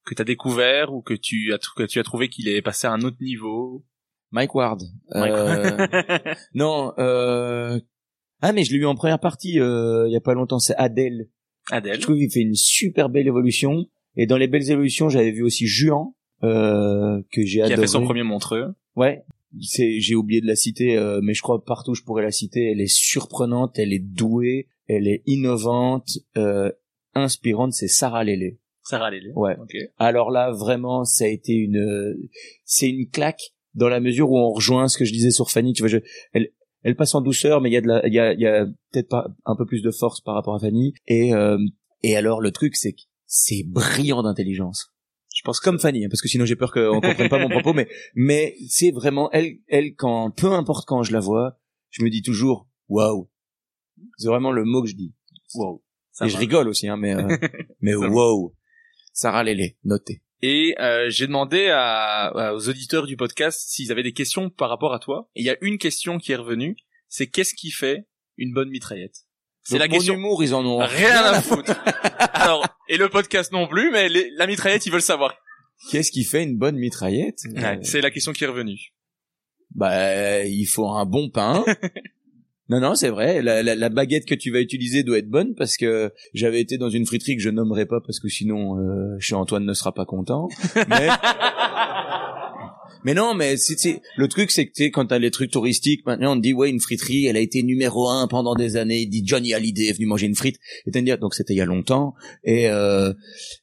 Que 0.06 0.14
t'as 0.14 0.24
découvert 0.24 0.94
ou 0.94 1.02
que 1.02 1.14
tu 1.14 1.52
as, 1.52 1.58
que 1.76 1.82
tu 1.84 1.98
as 1.98 2.02
trouvé 2.04 2.28
qu'il 2.30 2.48
est 2.48 2.62
passé 2.62 2.86
à 2.86 2.92
un 2.92 3.02
autre 3.02 3.18
niveau? 3.20 3.84
Mike 4.30 4.54
Ward. 4.54 4.80
Mike- 5.14 5.32
Euh, 5.34 6.34
non, 6.54 6.92
euh... 6.98 7.78
ah 8.40 8.52
mais 8.52 8.64
je 8.64 8.72
l'ai 8.72 8.78
eu 8.78 8.86
en 8.86 8.94
première 8.94 9.18
partie 9.20 9.58
euh, 9.60 10.04
il 10.08 10.12
y 10.12 10.16
a 10.16 10.20
pas 10.20 10.34
longtemps. 10.34 10.58
C'est 10.58 10.76
Adèle. 10.76 11.28
Adèle. 11.70 11.96
Je 11.96 12.00
trouve 12.00 12.16
qu'il 12.16 12.30
fait 12.30 12.40
une 12.40 12.54
super 12.54 13.08
belle 13.08 13.26
évolution. 13.26 13.86
Et 14.16 14.26
dans 14.26 14.36
les 14.36 14.48
belles 14.48 14.70
évolutions, 14.70 15.08
j'avais 15.08 15.30
vu 15.30 15.42
aussi 15.42 15.66
Juan 15.66 16.06
euh, 16.42 17.20
que 17.30 17.42
j'ai 17.42 17.58
Qui 17.58 17.62
adoré. 17.62 17.74
a 17.74 17.80
fait 17.80 17.86
son 17.86 18.04
premier 18.04 18.22
montreux. 18.22 18.74
Ouais. 18.96 19.22
C'est, 19.60 20.00
j'ai 20.00 20.14
oublié 20.14 20.40
de 20.40 20.46
la 20.46 20.56
citer, 20.56 20.96
euh, 20.96 21.20
mais 21.22 21.32
je 21.34 21.40
crois 21.40 21.64
partout 21.64 21.94
je 21.94 22.02
pourrais 22.02 22.22
la 22.22 22.32
citer. 22.32 22.70
Elle 22.70 22.80
est 22.80 22.92
surprenante, 22.92 23.78
elle 23.78 23.92
est 23.92 23.98
douée, 23.98 24.68
elle 24.88 25.08
est 25.08 25.22
innovante, 25.26 26.18
euh, 26.36 26.70
inspirante. 27.14 27.72
C'est 27.72 27.88
Sarah 27.88 28.24
Lélé. 28.24 28.58
Sarah 28.82 29.10
Lélé. 29.10 29.30
Ouais. 29.34 29.56
Ok. 29.60 29.76
Alors 29.98 30.30
là, 30.30 30.50
vraiment, 30.50 31.04
ça 31.04 31.24
a 31.24 31.28
été 31.28 31.52
une, 31.52 31.78
euh, 31.78 32.14
c'est 32.64 32.88
une 32.88 33.08
claque 33.08 33.52
dans 33.74 33.88
la 33.88 34.00
mesure 34.00 34.30
où 34.30 34.38
on 34.38 34.50
rejoint 34.50 34.88
ce 34.88 34.98
que 34.98 35.04
je 35.04 35.12
disais 35.12 35.30
sur 35.30 35.50
Fanny. 35.50 35.72
Tu 35.72 35.82
vois, 35.82 35.88
je, 35.88 35.98
elle, 36.32 36.50
elle 36.82 36.96
passe 36.96 37.14
en 37.14 37.20
douceur, 37.20 37.60
mais 37.60 37.70
il 37.70 37.72
y 37.72 37.76
a 37.76 37.80
de 37.80 37.88
la, 37.88 38.06
il 38.06 38.14
y 38.14 38.18
a, 38.18 38.32
il 38.32 38.40
y 38.40 38.46
a 38.46 38.66
peut-être 38.92 39.08
pas 39.08 39.28
un 39.44 39.56
peu 39.56 39.66
plus 39.66 39.82
de 39.82 39.90
force 39.90 40.20
par 40.20 40.34
rapport 40.34 40.54
à 40.54 40.58
Fanny. 40.60 40.94
Et 41.06 41.34
euh, 41.34 41.58
et 42.02 42.16
alors 42.16 42.40
le 42.40 42.50
truc, 42.52 42.76
c'est 42.76 42.92
que 42.92 43.02
c'est 43.26 43.64
brillant 43.66 44.22
d'intelligence. 44.22 44.92
Je 45.34 45.42
pense 45.44 45.60
comme 45.60 45.78
Fanny, 45.78 46.04
hein, 46.04 46.08
parce 46.10 46.22
que 46.22 46.28
sinon 46.28 46.46
j'ai 46.46 46.56
peur 46.56 46.72
qu'on 46.72 47.00
comprenne 47.00 47.28
pas 47.28 47.38
mon 47.38 47.48
propos, 47.48 47.72
mais 47.72 47.88
mais 48.14 48.56
c'est 48.68 48.90
vraiment 48.90 49.30
elle, 49.32 49.58
elle 49.68 49.94
quand 49.94 50.30
peu 50.30 50.52
importe 50.52 50.86
quand 50.86 51.02
je 51.02 51.12
la 51.12 51.20
vois, 51.20 51.58
je 51.90 52.02
me 52.02 52.10
dis 52.10 52.22
toujours 52.22 52.68
waouh. 52.88 53.28
C'est 54.16 54.28
vraiment 54.28 54.52
le 54.52 54.64
mot 54.64 54.82
que 54.82 54.88
je 54.88 54.96
dis. 54.96 55.14
Wow. 55.54 55.82
Ça 56.12 56.26
Et 56.26 56.28
va. 56.28 56.34
je 56.34 56.38
rigole 56.38 56.68
aussi, 56.68 56.88
hein, 56.88 56.96
mais 56.96 57.14
euh, 57.14 57.36
mais 57.80 57.94
wow. 57.94 58.54
Sarah 59.12 59.44
Lélé, 59.44 59.76
notez. 59.84 60.22
Et 60.42 60.76
euh, 60.78 61.10
j'ai 61.10 61.26
demandé 61.26 61.68
à, 61.68 62.26
à- 62.26 62.52
aux 62.54 62.68
auditeurs 62.68 63.06
du 63.06 63.16
podcast 63.16 63.60
s'ils 63.68 63.90
avaient 63.90 64.02
des 64.04 64.12
questions 64.12 64.50
par 64.50 64.68
rapport 64.68 64.94
à 64.94 64.98
toi. 64.98 65.28
Et 65.34 65.40
il 65.40 65.44
y 65.44 65.50
a 65.50 65.56
une 65.62 65.78
question 65.78 66.18
qui 66.18 66.32
est 66.32 66.36
revenue, 66.36 66.76
c'est 67.08 67.26
qu'est-ce 67.26 67.54
qui 67.54 67.70
fait 67.70 68.06
une 68.36 68.52
bonne 68.52 68.68
mitraillette? 68.70 69.16
C'est 69.62 69.78
la 69.78 69.88
question. 69.88 70.14
humour, 70.14 70.42
ils 70.42 70.54
en 70.54 70.64
ont 70.64 70.78
Rien 70.78 71.24
à 71.24 71.42
foutre. 71.42 71.72
Alors, 72.32 72.66
et 72.88 72.96
le 72.96 73.08
podcast 73.08 73.52
non 73.52 73.66
plus, 73.66 73.90
mais 73.90 74.08
les- 74.08 74.30
la 74.36 74.46
mitraillette, 74.46 74.86
ils 74.86 74.92
veulent 74.92 75.02
savoir. 75.02 75.34
Qu'est-ce 75.90 76.10
qui 76.10 76.24
fait 76.24 76.42
une 76.42 76.56
bonne 76.56 76.76
mitraillette? 76.76 77.40
Ouais, 77.54 77.64
Euh, 77.64 77.76
c'est 77.82 78.00
la 78.00 78.10
question 78.10 78.32
qui 78.32 78.44
est 78.44 78.46
revenue. 78.48 78.78
Bah, 79.74 80.44
il 80.44 80.64
faut 80.66 80.88
un 80.88 81.04
bon 81.04 81.28
pain. 81.30 81.64
non, 82.68 82.80
non, 82.80 82.94
c'est 82.94 83.08
vrai. 83.08 83.40
La, 83.42 83.62
la, 83.62 83.74
la 83.74 83.88
baguette 83.88 84.26
que 84.26 84.34
tu 84.34 84.50
vas 84.50 84.60
utiliser 84.60 85.02
doit 85.02 85.18
être 85.18 85.30
bonne 85.30 85.54
parce 85.54 85.76
que 85.76 86.12
j'avais 86.34 86.60
été 86.60 86.76
dans 86.76 86.90
une 86.90 87.06
friterie 87.06 87.36
que 87.36 87.42
je 87.42 87.50
nommerai 87.50 87.86
pas 87.86 88.00
parce 88.00 88.20
que 88.20 88.28
sinon, 88.28 88.78
euh, 88.78 89.16
chez 89.20 89.34
Antoine 89.34 89.64
ne 89.64 89.74
sera 89.74 89.92
pas 89.92 90.04
content. 90.04 90.48
Mais, 90.88 91.08
mais 93.04 93.14
non, 93.14 93.34
mais 93.34 93.56
c'est, 93.56 94.00
le 94.16 94.28
truc, 94.28 94.50
c'est 94.50 94.66
que 94.66 94.84
quand 94.88 95.06
t'as 95.06 95.18
les 95.18 95.30
trucs 95.30 95.50
touristiques, 95.50 96.04
maintenant 96.04 96.32
on 96.32 96.36
te 96.36 96.42
dit 96.42 96.52
ouais, 96.52 96.68
une 96.68 96.80
friterie, 96.80 97.26
elle 97.26 97.36
a 97.36 97.40
été 97.40 97.62
numéro 97.62 98.08
un 98.08 98.26
pendant 98.26 98.54
des 98.54 98.76
années. 98.76 99.02
Il 99.02 99.08
dit 99.08 99.22
Johnny 99.24 99.54
Hallyday 99.54 99.86
est 99.88 99.92
venu 99.92 100.06
manger 100.06 100.26
une 100.26 100.34
frite. 100.34 100.56
Et 100.86 100.90
t'as 100.90 101.00
dire 101.00 101.18
donc 101.18 101.34
c'était 101.34 101.54
il 101.54 101.58
y 101.58 101.60
a 101.60 101.64
longtemps. 101.64 102.14
Et 102.44 102.68
euh, 102.68 103.12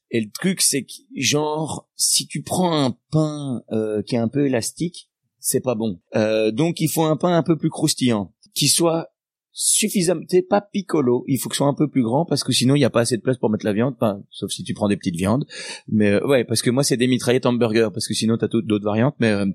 et 0.09 0.21
le 0.21 0.29
truc, 0.31 0.61
c'est 0.61 0.83
que 0.83 0.93
genre 1.17 1.89
si 1.95 2.27
tu 2.27 2.41
prends 2.41 2.85
un 2.85 2.95
pain 3.11 3.61
euh, 3.71 4.01
qui 4.03 4.15
est 4.15 4.19
un 4.19 4.29
peu 4.29 4.45
élastique, 4.45 5.09
c'est 5.39 5.61
pas 5.61 5.75
bon. 5.75 5.99
Euh, 6.15 6.51
donc 6.51 6.79
il 6.79 6.89
faut 6.89 7.03
un 7.03 7.17
pain 7.17 7.37
un 7.37 7.43
peu 7.43 7.57
plus 7.57 7.69
croustillant, 7.69 8.33
qui 8.55 8.67
soit 8.67 9.09
suffisamment, 9.57 10.19
t'es 10.27 10.41
pas 10.41 10.59
piccolo, 10.59 11.23
il 11.29 11.37
faut 11.39 11.47
que 11.47 11.55
ce 11.55 11.59
soit 11.59 11.67
un 11.67 11.73
peu 11.73 11.87
plus 11.87 12.03
grand 12.03 12.25
parce 12.25 12.43
que 12.43 12.51
sinon 12.51 12.75
il 12.75 12.79
n'y 12.79 12.83
a 12.85 12.89
pas 12.89 12.99
assez 12.99 13.15
de 13.15 13.21
place 13.21 13.37
pour 13.37 13.49
mettre 13.49 13.65
la 13.65 13.71
viande, 13.71 13.95
enfin, 13.97 14.19
sauf 14.29 14.51
si 14.51 14.65
tu 14.65 14.73
prends 14.73 14.89
des 14.89 14.97
petites 14.97 15.15
viandes. 15.15 15.45
Mais 15.87 16.09
euh, 16.11 16.27
ouais, 16.27 16.43
parce 16.43 16.61
que 16.61 16.69
moi 16.69 16.83
c'est 16.83 16.97
des 16.97 17.07
mitraillettes 17.07 17.45
hamburger 17.45 17.89
parce 17.93 18.05
que 18.05 18.13
sinon 18.13 18.37
t'as 18.37 18.49
tout- 18.49 18.61
d'autres 18.61 18.83
variantes. 18.83 19.15
Mais 19.19 19.29
euh, 19.31 19.45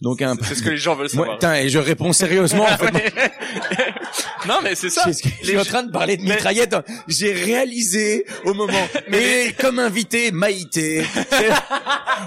donc 0.00 0.22
un. 0.22 0.34
C'est 0.42 0.54
ce 0.54 0.62
que 0.62 0.70
les 0.70 0.78
gens 0.78 0.94
veulent 0.96 1.10
savoir. 1.10 1.34
putain, 1.36 1.56
et 1.56 1.68
je 1.68 1.78
réponds 1.78 2.14
sérieusement. 2.14 2.62
en 2.64 2.78
fait. 2.78 3.12
non, 4.48 4.60
mais 4.62 4.74
c'est 4.74 4.88
ça. 4.88 5.12
Ce 5.12 5.22
que 5.22 5.28
je 5.42 5.48
suis 5.48 5.58
en 5.58 5.64
train 5.64 5.82
de 5.82 5.92
parler 5.92 6.16
de 6.16 6.22
mitraillettes. 6.22 6.76
J'ai 7.06 7.32
réalisé 7.34 8.24
au 8.46 8.54
moment. 8.54 8.72
Mais 9.10 9.52
comme 9.60 9.78
invité, 9.78 10.30
Maïté. 10.32 11.02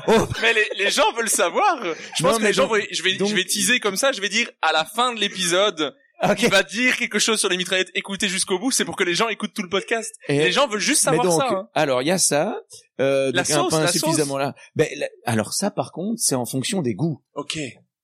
Oh, 0.07 0.27
Mais 0.41 0.53
les, 0.53 0.83
les 0.83 0.89
gens 0.91 1.11
veulent 1.15 1.29
savoir. 1.29 1.77
Je 2.17 2.23
Non, 2.23 2.29
pense 2.29 2.39
que 2.39 2.43
les 2.45 2.53
gens, 2.53 2.63
donc- 2.67 2.77
vont- 2.77 2.85
je 2.91 3.03
vais, 3.03 3.15
donc- 3.15 3.29
je 3.29 3.35
vais 3.35 3.45
teaser 3.45 3.79
comme 3.79 3.95
ça. 3.95 4.11
Je 4.11 4.21
vais 4.21 4.29
dire 4.29 4.49
à 4.61 4.71
la 4.73 4.85
fin 4.85 5.13
de 5.13 5.19
l'épisode, 5.19 5.95
ok. 6.31 6.41
il 6.43 6.49
va 6.49 6.63
dire 6.63 6.97
quelque 6.97 7.19
chose 7.19 7.39
sur 7.39 7.49
les 7.49 7.57
mitraillettes. 7.57 7.91
Écoutez 7.95 8.27
jusqu'au 8.27 8.59
bout. 8.59 8.71
C'est 8.71 8.85
pour 8.85 8.95
que 8.95 9.03
les 9.03 9.13
gens 9.15 9.27
écoutent 9.29 9.53
tout 9.53 9.61
le 9.63 9.69
podcast. 9.69 10.13
Et- 10.27 10.37
Les 10.39 10.51
gens 10.51 10.67
veulent 10.67 10.79
juste 10.79 11.03
Mais 11.05 11.17
savoir 11.17 11.25
donc, 11.27 11.41
ça. 11.41 11.47
hein. 11.51 11.69
alors 11.73 12.01
il 12.01 12.07
y 12.07 12.11
a 12.11 12.17
ça, 12.17 12.59
euh, 12.99 13.31
La 13.33 13.43
donc 13.43 13.51
un 13.51 13.55
sauce, 13.55 13.69
pain 13.71 13.79
la 13.81 13.87
sauce. 13.87 14.01
suffisamment 14.01 14.37
là. 14.37 14.55
Ben, 14.75 14.87
la- 14.97 15.07
alors 15.25 15.53
ça, 15.53 15.71
par 15.71 15.91
contre, 15.91 16.19
c'est 16.21 16.35
en 16.35 16.45
fonction 16.45 16.81
des 16.81 16.93
goûts. 16.95 17.21
Ok. 17.35 17.57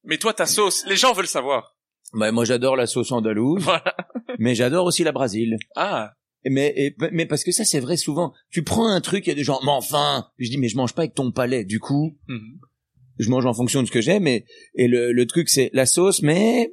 Mais 0.04 0.18
toi, 0.18 0.34
ta 0.34 0.46
sauce, 0.46 0.86
les 0.88 0.96
gens 0.96 1.14
veulent 1.14 1.28
savoir. 1.28 1.76
Ben, 2.14 2.32
moi, 2.32 2.46
j'adore 2.46 2.76
la 2.76 2.88
sauce 2.88 3.12
andalouse, 3.12 3.62
Voilà. 3.64 3.96
mais 4.40 4.56
j'adore 4.56 4.86
aussi 4.86 5.04
la 5.04 5.12
Brasile. 5.12 5.58
Ah. 5.76 6.14
Mais, 6.46 6.74
et- 6.76 6.96
mais 7.12 7.26
parce 7.26 7.44
que 7.44 7.52
ça, 7.52 7.66
c'est 7.66 7.82
vrai 7.82 7.98
souvent. 7.98 8.34
Tu 8.50 8.64
prends 8.64 8.88
un 8.88 9.02
truc, 9.02 9.28
il 9.28 9.30
y 9.30 9.34
a 9.34 9.36
des 9.36 9.44
gens, 9.44 9.60
mais 9.64 9.72
enfin, 9.72 10.26
je 10.38 10.50
dis, 10.50 10.58
mais 10.58 10.70
je 10.70 10.78
mange 10.78 10.96
pas 10.96 11.02
avec 11.04 11.14
ton 11.14 11.32
palais. 11.32 11.66
Du 11.66 11.80
coup, 11.80 12.18
Mhm. 12.30 12.60
je 13.20 13.30
mange 13.30 13.46
en 13.46 13.54
fonction 13.54 13.82
de 13.82 13.88
ce 13.88 13.92
que 13.92 14.00
j'aime. 14.02 14.26
Et, 14.26 14.46
et 14.74 14.88
le, 14.88 15.12
le 15.12 15.28
truc, 15.28 15.50
c'est 15.50 15.70
la 15.74 15.86
sauce, 15.86 16.22
mais 16.22 16.72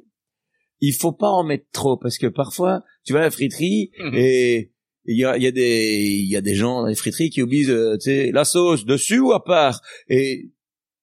il 0.79 0.93
faut 0.93 1.11
pas 1.11 1.29
en 1.29 1.43
mettre 1.43 1.65
trop 1.71 1.97
parce 1.97 2.17
que 2.17 2.27
parfois, 2.27 2.83
tu 3.05 3.13
vas 3.13 3.19
à 3.19 3.23
la 3.23 3.31
friterie 3.31 3.91
Mhm. 3.99 4.13
et 4.15 4.71
il 5.05 5.17
y 5.17 5.23
a, 5.25 5.37
il 5.37 5.43
y 5.43 5.47
a 5.47 5.51
des, 5.51 5.95
il 6.21 6.29
y 6.29 6.35
a 6.35 6.41
des 6.41 6.55
gens 6.55 6.81
dans 6.81 6.87
les 6.87 6.95
friteries 6.95 7.29
qui 7.29 7.41
oublient, 7.41 7.69
euh, 7.69 7.97
tu 7.97 8.05
sais, 8.11 8.31
la 8.31 8.43
sauce 8.45 8.85
dessus 8.85 9.19
ou 9.19 9.31
à 9.31 9.43
part. 9.43 9.81
Et 10.09 10.51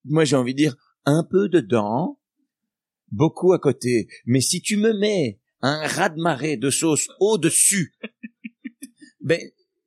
moi, 0.04 0.24
j'ai 0.24 0.36
envie 0.36 0.52
de 0.52 0.58
dire 0.58 0.76
un 1.06 1.24
peu 1.28 1.48
dedans, 1.48 2.20
beaucoup 3.10 3.52
à 3.54 3.58
côté. 3.58 4.06
Mais 4.26 4.40
si 4.42 4.60
tu 4.60 4.76
me 4.76 4.92
mets 4.92 5.40
un 5.62 5.86
raz-de-marée 5.86 6.58
de 6.58 6.68
sauce 6.68 7.08
au-dessus, 7.18 7.94
ben, 9.20 9.40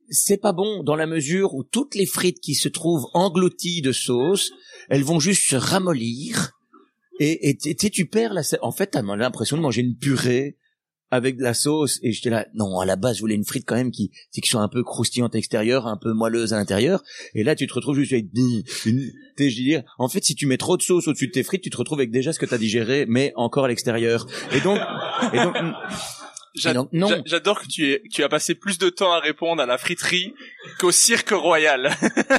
c'est 0.10 0.42
pas 0.42 0.54
bon 0.54 0.84
dans 0.84 0.96
la 0.96 1.06
mesure 1.06 1.54
où 1.54 1.64
toutes 1.64 1.94
les 1.94 2.06
frites 2.08 2.40
qui 2.40 2.56
se 2.56 2.70
trouvent 2.70 3.06
englouties 3.14 3.82
de 3.82 3.92
sauce, 3.92 4.52
elles 4.90 5.04
vont 5.04 5.20
juste 5.20 5.48
se 5.50 5.56
ramollir 5.56 6.54
et 7.20 7.50
et 7.50 7.58
tu 7.58 7.76
sais, 7.78 7.90
tu 7.90 8.06
perds 8.06 8.34
la 8.34 8.42
en 8.62 8.72
fait 8.72 8.88
t'as 8.88 9.02
l'impression 9.02 9.58
de 9.58 9.62
manger 9.62 9.82
une 9.82 9.96
purée 9.96 10.58
avec 11.10 11.38
de 11.38 11.44
la 11.44 11.54
sauce. 11.54 12.00
Et 12.04 12.12
j'étais 12.12 12.30
là 12.30 12.48
non 12.54 12.80
à 12.80 12.86
la 12.86 12.96
base 12.96 13.18
je 13.18 13.22
voulais 13.22 13.36
une 13.36 13.46
frite 13.46 13.66
quand 13.66 13.76
même 13.76 13.92
qui 13.92 14.12
c'est 14.32 14.42
qui 14.42 14.50
soit 14.50 14.62
un 14.62 14.68
peu 14.68 14.84
croustillante 14.84 15.36
extérieure 15.36 15.88
un 15.88 15.98
peu 15.98 16.14
moelleuse 16.14 16.54
à 16.54 16.58
l'intérieur. 16.58 17.04
Et 17.34 17.44
là 17.44 17.56
tu 17.56 17.68
te 17.68 17.74
retrouves 17.74 17.96
juste 17.96 18.14
avec 18.14 18.26
une, 18.36 18.64
une 18.86 19.12
je 19.38 19.44
veux 19.44 19.50
dire 19.50 19.84
en 19.98 20.10
fait 20.10 20.24
si 20.24 20.36
tu 20.36 20.46
mets 20.46 20.58
trop 20.58 20.78
de 20.78 20.82
sauce 20.82 21.08
au-dessus 21.08 21.28
de 21.28 21.32
tes 21.32 21.44
frites 21.44 21.62
tu 21.62 21.70
te 21.70 21.78
retrouves 21.78 22.00
avec 22.00 22.12
déjà 22.12 22.34
ce 22.34 22.40
que 22.40 22.46
t'as 22.46 22.58
digéré 22.58 23.06
mais 23.08 23.34
encore 23.36 23.66
à 23.66 23.68
l'extérieur. 23.68 24.28
Et 24.54 24.62
donc 24.62 24.80
et 25.34 25.38
donc 25.38 25.56
J'adore 27.26 27.62
que 27.62 27.68
tu, 27.68 27.92
aies, 27.92 28.02
tu 28.12 28.24
as 28.24 28.30
passé 28.30 28.56
plus 28.56 28.78
de 28.78 28.90
temps 28.90 29.12
à 29.12 29.20
répondre 29.20 29.62
à 29.62 29.66
la 29.66 29.78
friterie 29.78 30.34
qu'au 30.80 30.92
cirque 30.92 31.30
royal. 31.32 31.90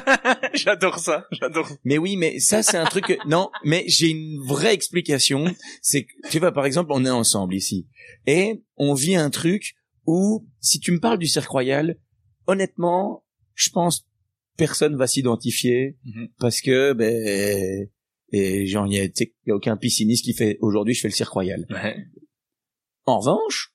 j'adore 0.53 0.99
ça, 0.99 1.27
j'adore. 1.31 1.69
Mais 1.83 1.97
oui, 1.97 2.15
mais 2.17 2.39
ça 2.39 2.63
c'est 2.63 2.77
un 2.77 2.85
truc. 2.85 3.05
que- 3.07 3.13
Non, 3.27 3.49
mais 3.63 3.83
j'ai 3.87 4.07
une 4.09 4.39
vraie 4.45 4.73
explication. 4.73 5.45
C'est 5.81 6.03
que 6.05 6.11
tu 6.29 6.39
vois, 6.39 6.51
par 6.51 6.65
exemple, 6.65 6.91
on 6.93 7.05
est 7.05 7.09
ensemble 7.09 7.55
ici 7.55 7.87
et 8.27 8.61
on 8.77 8.93
vit 8.93 9.15
un 9.15 9.29
truc 9.29 9.75
où 10.05 10.47
si 10.59 10.79
tu 10.79 10.91
me 10.91 10.99
parles 10.99 11.17
du 11.19 11.27
cirque 11.27 11.49
royal, 11.49 11.97
honnêtement, 12.47 13.23
je 13.55 13.69
pense 13.69 14.05
personne 14.57 14.95
va 14.97 15.07
s'identifier 15.07 15.97
Mhm. 16.05 16.27
parce 16.39 16.61
que 16.61 16.93
ben 16.93 17.87
et 18.31 18.67
genre 18.67 18.85
il 18.87 18.93
y 18.93 18.99
a, 18.99 19.07
tu 19.07 19.13
sais, 19.15 19.33
il 19.45 19.49
y 19.49 19.51
a 19.51 19.55
aucun 19.55 19.77
pisciniste 19.77 20.23
qui 20.25 20.33
fait 20.33 20.57
aujourd'hui 20.61 20.93
je 20.93 21.01
fais 21.01 21.07
le 21.07 21.13
cirque 21.13 21.31
royal. 21.31 21.65
En 23.05 23.19
revanche, 23.19 23.73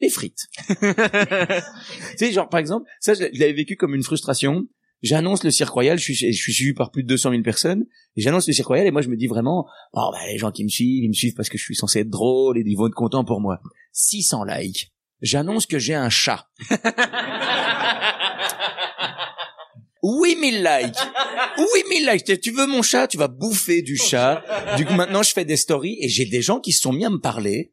les 0.00 0.10
frites. 0.10 0.48
tu 0.68 0.76
sais, 2.16 2.32
genre 2.32 2.48
par 2.48 2.60
exemple, 2.60 2.88
ça 3.00 3.14
je 3.14 3.20
l'avais 3.20 3.52
vécu 3.52 3.76
comme 3.76 3.94
une 3.94 4.02
frustration. 4.02 4.66
J'annonce 5.02 5.44
le 5.44 5.50
cirque 5.50 5.70
royal, 5.70 5.98
je 5.98 6.12
suis, 6.12 6.14
je 6.14 6.30
suis 6.30 6.52
suivi 6.52 6.74
par 6.74 6.90
plus 6.90 7.02
de 7.02 7.08
200 7.08 7.30
000 7.30 7.42
personnes, 7.42 7.86
et 8.16 8.20
j'annonce 8.20 8.46
le 8.46 8.52
cirque 8.52 8.68
royal, 8.68 8.86
et 8.86 8.90
moi 8.90 9.00
je 9.00 9.08
me 9.08 9.16
dis 9.16 9.28
vraiment, 9.28 9.66
oh 9.94 10.10
bah 10.12 10.18
les 10.26 10.36
gens 10.36 10.50
qui 10.50 10.62
me 10.62 10.68
suivent, 10.68 11.04
ils 11.04 11.08
me 11.08 11.14
suivent 11.14 11.32
parce 11.34 11.48
que 11.48 11.56
je 11.56 11.64
suis 11.64 11.74
censé 11.74 12.00
être 12.00 12.10
drôle, 12.10 12.58
et 12.58 12.62
ils 12.66 12.76
vont 12.76 12.86
être 12.86 12.94
contents 12.94 13.24
pour 13.24 13.40
moi. 13.40 13.60
600 13.92 14.44
likes. 14.44 14.92
J'annonce 15.22 15.64
que 15.64 15.78
j'ai 15.78 15.94
un 15.94 16.10
chat. 16.10 16.48
8000 20.02 20.62
likes 20.62 20.98
8000 21.58 22.10
likes 22.10 22.40
Tu 22.40 22.50
veux 22.52 22.66
mon 22.66 22.82
chat 22.82 23.06
Tu 23.06 23.18
vas 23.18 23.28
bouffer 23.28 23.82
du 23.82 23.96
chat. 23.96 24.42
Du 24.76 24.86
coup, 24.86 24.94
maintenant, 24.94 25.22
je 25.22 25.32
fais 25.32 25.44
des 25.44 25.56
stories 25.56 25.98
et 26.00 26.08
j'ai 26.08 26.24
des 26.24 26.42
gens 26.42 26.60
qui 26.60 26.72
se 26.72 26.80
sont 26.80 26.92
mis 26.92 27.04
à 27.04 27.10
me 27.10 27.20
parler 27.20 27.72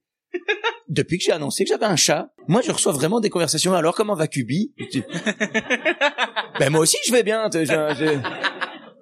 depuis 0.90 1.18
que 1.18 1.24
j'ai 1.24 1.32
annoncé 1.32 1.64
que 1.64 1.70
j'avais 1.70 1.86
un 1.86 1.96
chat. 1.96 2.32
Moi, 2.48 2.62
je 2.66 2.72
reçois 2.72 2.92
vraiment 2.94 3.20
des 3.20 3.30
conversations. 3.30 3.74
Alors, 3.74 3.96
comment 3.96 4.16
va 4.16 4.28
Kubi 4.28 4.74
Tu- 4.92 5.04
Ben, 6.60 6.70
moi 6.72 6.82
aussi, 6.82 6.98
je 7.08 7.12
vais 7.12 7.24
bien. 7.24 7.50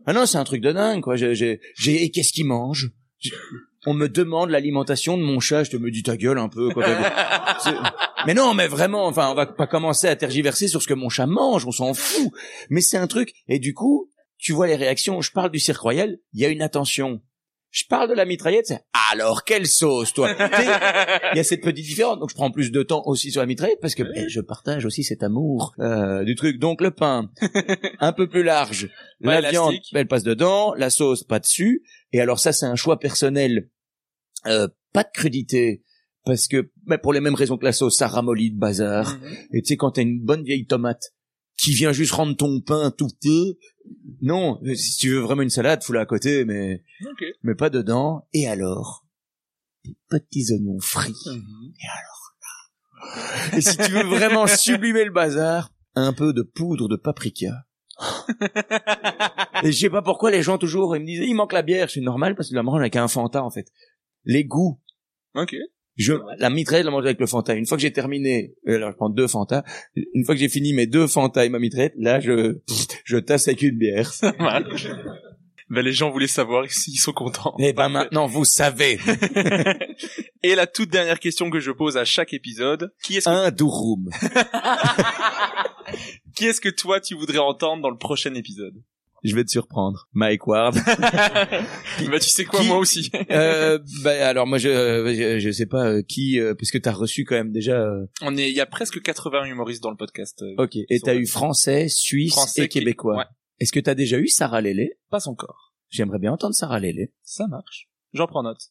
Ah 0.07 0.13
non, 0.13 0.25
c'est 0.25 0.37
un 0.37 0.43
truc 0.43 0.61
de 0.61 0.71
dingue, 0.71 1.01
quoi. 1.01 1.15
J'ai, 1.15 1.59
et 1.85 2.11
qu'est-ce 2.11 2.33
qu'il 2.33 2.45
mange? 2.45 2.91
On 3.87 3.93
me 3.93 4.07
demande 4.09 4.49
l'alimentation 4.49 5.17
de 5.17 5.23
mon 5.23 5.39
chat. 5.39 5.63
Je 5.63 5.71
te 5.71 5.77
me 5.77 5.91
dis 5.91 6.03
ta 6.03 6.17
gueule 6.17 6.39
un 6.39 6.49
peu. 6.49 6.69
Quoi. 6.71 6.85
Mais 8.25 8.33
non, 8.33 8.55
mais 8.55 8.67
vraiment, 8.67 9.05
enfin, 9.05 9.29
on 9.29 9.35
va 9.35 9.45
pas 9.45 9.67
commencer 9.67 10.07
à 10.07 10.15
tergiverser 10.15 10.67
sur 10.67 10.81
ce 10.81 10.87
que 10.87 10.95
mon 10.95 11.09
chat 11.09 11.27
mange. 11.27 11.65
On 11.67 11.71
s'en 11.71 11.93
fout. 11.93 12.31
Mais 12.71 12.81
c'est 12.81 12.97
un 12.97 13.05
truc. 13.05 13.31
Et 13.47 13.59
du 13.59 13.75
coup, 13.75 14.09
tu 14.39 14.51
vois 14.51 14.65
les 14.65 14.75
réactions. 14.75 15.21
Je 15.21 15.31
parle 15.31 15.51
du 15.51 15.59
cirque 15.59 15.79
royal. 15.81 16.17
Il 16.33 16.41
y 16.41 16.45
a 16.45 16.49
une 16.49 16.63
attention. 16.63 17.21
Je 17.75 17.83
parle 17.89 18.09
de 18.09 18.13
la 18.13 18.23
mitraillette, 18.23 18.67
c'est 18.67 18.79
alors 19.11 19.43
quelle 19.43 19.67
sauce 19.67 20.13
toi? 20.13 20.29
Il 21.33 21.35
y 21.35 21.39
a 21.39 21.43
cette 21.43 21.59
petite 21.59 21.85
différence, 21.85 22.17
donc 22.19 22.29
je 22.29 22.35
prends 22.35 22.49
plus 22.49 22.71
de 22.71 22.83
temps 22.83 23.03
aussi 23.05 23.31
sur 23.31 23.41
la 23.41 23.47
mitraillette 23.47 23.81
parce 23.81 23.95
que 23.95 24.03
eh, 24.15 24.29
je 24.29 24.39
partage 24.39 24.85
aussi 24.85 25.03
cet 25.03 25.23
amour 25.23 25.73
euh, 25.79 26.23
du 26.23 26.35
truc. 26.35 26.57
Donc 26.57 26.79
le 26.79 26.91
pain, 26.91 27.29
un 27.99 28.13
peu 28.13 28.29
plus 28.29 28.43
large, 28.43 28.89
Ouais, 29.19 29.41
la 29.41 29.51
viande, 29.51 29.73
élastique. 29.73 29.91
elle 29.93 30.07
passe 30.07 30.23
dedans, 30.23 30.73
la 30.75 30.89
sauce 30.89 31.25
pas 31.25 31.39
dessus. 31.39 31.83
Et 32.13 32.21
alors 32.21 32.39
ça 32.39 32.53
c'est 32.53 32.65
un 32.65 32.77
choix 32.77 32.97
personnel, 32.97 33.69
euh, 34.45 34.69
pas 34.93 35.03
de 35.03 35.09
crudité 35.13 35.83
parce 36.23 36.47
que 36.47 36.71
bah, 36.85 36.97
pour 36.97 37.11
les 37.11 37.19
mêmes 37.19 37.35
raisons 37.35 37.57
que 37.57 37.65
la 37.65 37.73
sauce, 37.73 37.97
ça 37.97 38.07
ramollit 38.07 38.51
de 38.51 38.57
bazar. 38.57 39.17
Et 39.51 39.61
tu 39.61 39.67
sais 39.67 39.77
quand 39.77 39.91
t'as 39.91 40.01
une 40.01 40.21
bonne 40.21 40.43
vieille 40.43 40.65
tomate 40.65 41.13
qui 41.57 41.73
vient 41.73 41.91
juste 41.91 42.11
rendre 42.11 42.35
ton 42.35 42.61
pain 42.61 42.91
tout 42.91 43.09
thé, 43.21 43.57
non, 44.21 44.59
si 44.75 44.97
tu 44.97 45.11
veux 45.11 45.19
vraiment 45.19 45.41
une 45.41 45.49
salade, 45.49 45.83
fous-la 45.83 46.01
à 46.01 46.05
côté, 46.05 46.45
mais 46.45 46.83
mais 47.43 47.55
pas 47.55 47.69
dedans. 47.69 48.27
Et 48.33 48.47
alors, 48.47 49.05
des 49.83 49.95
petits 50.09 50.51
oignons 50.51 50.79
frits. 50.79 51.13
Mhm. 51.25 51.73
Et 51.79 51.87
alors 51.87 52.33
là. 52.41 53.57
Et 53.57 53.61
si 53.61 53.77
tu 53.77 53.91
veux 53.91 54.03
vraiment 54.03 54.47
sublimer 54.47 55.05
le 55.05 55.11
bazar, 55.11 55.71
un 55.95 56.13
peu 56.13 56.33
de 56.33 56.41
poudre 56.41 56.87
de 56.87 56.95
paprika. 56.95 57.65
Et 59.63 59.71
je 59.71 59.77
sais 59.77 59.89
pas 59.89 60.01
pourquoi 60.01 60.29
les 60.29 60.43
gens 60.43 60.57
toujours 60.57 60.97
ils 60.97 61.01
me 61.01 61.05
disent 61.05 61.23
il 61.25 61.33
manque 61.33 61.53
la 61.53 61.61
bière, 61.61 61.89
c'est 61.89 62.01
normal 62.01 62.35
parce 62.35 62.49
que 62.49 62.55
la 62.55 62.63
mange 62.63 62.81
avec 62.81 62.97
un 62.97 63.07
Fanta 63.07 63.41
en 63.41 63.49
fait. 63.49 63.71
Les 64.25 64.43
goûts. 64.43 64.81
Ok. 65.33 65.55
Je, 65.95 66.13
la 66.39 66.49
mitraille, 66.49 66.81
je 66.81 66.85
la 66.85 66.91
mange 66.91 67.05
avec 67.05 67.19
le 67.19 67.25
Fanta. 67.25 67.55
Une 67.55 67.65
fois 67.65 67.77
que 67.77 67.81
j'ai 67.81 67.93
terminé, 67.93 68.53
euh, 68.67 68.75
alors 68.75 68.91
je 68.91 68.97
prends 68.97 69.09
deux 69.09 69.27
Fanta. 69.27 69.63
Une 69.95 70.25
fois 70.25 70.35
que 70.35 70.41
j'ai 70.41 70.49
fini 70.49 70.73
mes 70.73 70.87
deux 70.87 71.07
Fanta 71.07 71.45
et 71.45 71.49
ma 71.49 71.59
mitraille, 71.59 71.93
là 71.97 72.19
je, 72.19 72.57
je 73.05 73.17
tasse 73.17 73.47
avec 73.47 73.61
une 73.61 73.77
bière. 73.77 74.11
Ben, 75.69 75.81
les 75.81 75.93
gens 75.93 76.11
voulaient 76.11 76.27
savoir 76.27 76.69
s'ils 76.69 76.99
sont 76.99 77.11
contents. 77.11 77.55
Et 77.59 77.73
ben 77.73 77.89
maintenant 77.89 78.27
vous 78.27 78.45
savez. 78.45 78.99
Et 80.43 80.53
la 80.53 80.67
toute 80.67 80.89
dernière 80.89 81.19
question 81.19 81.49
que 81.49 81.59
je 81.59 81.71
pose 81.71 81.97
à 81.97 82.05
chaque 82.05 82.33
épisode, 82.33 82.93
qui 83.03 83.17
est-ce 83.17 83.25
que, 83.25 83.31
Un 83.31 83.49
durum. 83.49 84.11
qui 86.35 86.45
est-ce 86.45 86.61
que 86.61 86.69
toi 86.69 87.01
tu 87.01 87.15
voudrais 87.15 87.39
entendre 87.39 87.81
dans 87.81 87.89
le 87.89 87.97
prochain 87.97 88.35
épisode? 88.35 88.75
Je 89.27 89.35
vais 89.35 89.43
te 89.43 89.49
surprendre. 89.51 90.07
Mike 90.13 90.45
Ward. 90.47 90.75
Bah 92.09 92.19
tu 92.19 92.29
sais 92.29 92.45
quoi, 92.45 92.59
Qui- 92.61 92.67
moi 92.67 92.77
aussi. 92.77 93.09
euh, 93.31 93.79
bah, 94.03 94.27
alors 94.27 94.45
moi 94.47 94.57
je, 94.57 94.69
je 94.69 95.39
je 95.39 95.51
sais 95.51 95.65
pas 95.65 95.85
euh, 95.87 96.01
qui 96.07 96.39
euh, 96.39 96.53
parce 96.53 96.71
que 96.71 96.77
t'as 96.77 96.91
reçu 96.91 97.23
quand 97.25 97.35
même 97.35 97.51
déjà 97.51 97.79
euh, 97.79 98.05
On 98.21 98.35
est, 98.37 98.49
il 98.49 98.55
y 98.55 98.61
a 98.61 98.65
presque 98.65 99.01
80 99.01 99.45
humoristes 99.45 99.81
dans 99.81 99.89
le 99.91 99.95
podcast. 99.97 100.41
euh, 100.43 100.55
ok 100.63 100.75
et 100.75 100.99
t'as 101.03 101.15
eu 101.15 101.25
français 101.25 101.87
suisse 101.89 102.33
Français 102.33 102.63
et 102.65 102.67
qui- 102.67 102.79
québécois 102.79 103.17
ouais. 103.17 103.23
est-ce 103.59 103.71
que 103.71 103.79
t'as 103.79 103.95
déjà 103.95 104.17
eu 104.17 104.27
Sarah 104.27 104.61
Lélé? 104.61 104.97
Pas 105.09 105.27
encore. 105.27 105.73
j'aimerais 105.89 106.19
bien 106.19 106.31
entendre 106.33 106.53
Sarah 106.53 106.79
Lélé 106.79 107.11
Ça 107.23 107.47
marche. 107.47 107.87
J'en 108.13 108.27
prends 108.27 108.43
note. 108.43 108.61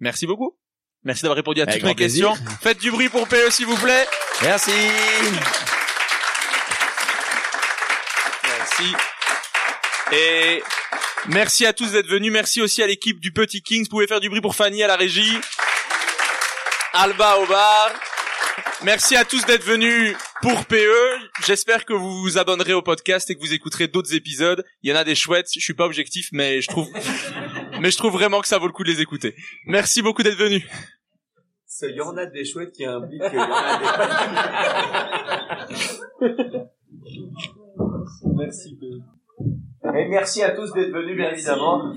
Merci 0.00 0.26
beaucoup. 0.26 0.56
Merci 1.04 1.22
d'avoir 1.22 1.36
répondu 1.36 1.60
à 1.60 1.64
Avec 1.64 1.76
toutes 1.76 1.84
mes 1.88 1.94
plaisir. 1.94 2.30
questions. 2.30 2.56
Faites 2.60 2.80
du 2.80 2.90
bruit 2.90 3.08
pour 3.08 3.26
PE 3.28 3.50
s'il 3.50 3.66
vous 3.66 3.76
plaît. 3.76 4.04
merci 4.42 4.70
Merci. 8.44 9.17
Et 10.12 10.62
merci 11.28 11.66
à 11.66 11.72
tous 11.72 11.92
d'être 11.92 12.08
venus. 12.08 12.32
Merci 12.32 12.62
aussi 12.62 12.82
à 12.82 12.86
l'équipe 12.86 13.20
du 13.20 13.32
Petit 13.32 13.62
Kings. 13.62 13.84
Vous 13.84 13.90
pouvez 13.90 14.06
faire 14.06 14.20
du 14.20 14.28
bruit 14.28 14.40
pour 14.40 14.54
Fanny 14.54 14.82
à 14.82 14.86
la 14.86 14.96
régie. 14.96 15.38
Alba 16.94 17.36
au 17.38 17.46
bar. 17.46 17.92
Merci 18.84 19.16
à 19.16 19.24
tous 19.24 19.44
d'être 19.44 19.64
venus 19.64 20.16
pour 20.40 20.64
PE. 20.64 21.18
J'espère 21.44 21.84
que 21.84 21.92
vous 21.92 22.22
vous 22.22 22.38
abonnerez 22.38 22.72
au 22.72 22.80
podcast 22.80 23.28
et 23.28 23.34
que 23.34 23.40
vous 23.40 23.52
écouterez 23.52 23.88
d'autres 23.88 24.14
épisodes. 24.14 24.64
Il 24.82 24.90
y 24.90 24.92
en 24.92 24.96
a 24.96 25.04
des 25.04 25.14
chouettes. 25.14 25.48
Je 25.54 25.60
suis 25.60 25.74
pas 25.74 25.84
objectif, 25.84 26.28
mais 26.32 26.62
je 26.62 26.68
trouve, 26.68 26.88
mais 27.80 27.90
je 27.90 27.96
trouve 27.98 28.12
vraiment 28.12 28.40
que 28.40 28.48
ça 28.48 28.58
vaut 28.58 28.66
le 28.66 28.72
coup 28.72 28.84
de 28.84 28.90
les 28.90 29.00
écouter. 29.00 29.34
Merci 29.66 30.00
beaucoup 30.00 30.22
d'être 30.22 30.38
venus. 30.38 30.64
il 31.82 31.96
y 31.96 32.00
en 32.00 32.16
a 32.16 32.26
des 32.26 32.44
chouettes 32.44 32.72
qui 32.72 32.84
impliquent 32.84 33.22
qu'il 33.24 33.34
y 33.34 33.42
en 33.42 33.52
a 33.52 33.78
Merci. 38.36 38.78
Et 39.40 40.08
merci 40.08 40.42
à 40.42 40.50
tous 40.50 40.72
d'être 40.72 40.92
venus 40.92 41.16
bien 41.16 41.30
évidemment 41.30 41.92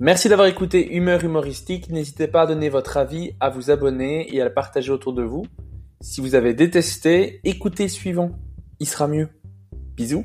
Merci 0.00 0.28
d'avoir 0.28 0.46
écouté 0.46 0.94
Humeur 0.94 1.24
humoristique. 1.24 1.90
N'hésitez 1.90 2.28
pas 2.28 2.42
à 2.42 2.46
donner 2.46 2.68
votre 2.68 2.96
avis, 2.96 3.32
à 3.40 3.50
vous 3.50 3.72
abonner 3.72 4.32
et 4.32 4.40
à 4.40 4.44
le 4.44 4.54
partager 4.54 4.92
autour 4.92 5.12
de 5.12 5.24
vous. 5.24 5.44
Si 6.00 6.20
vous 6.20 6.36
avez 6.36 6.54
détesté, 6.54 7.40
écoutez 7.42 7.88
suivant. 7.88 8.30
Il 8.78 8.86
sera 8.86 9.08
mieux. 9.08 9.28
Bisous. 9.96 10.24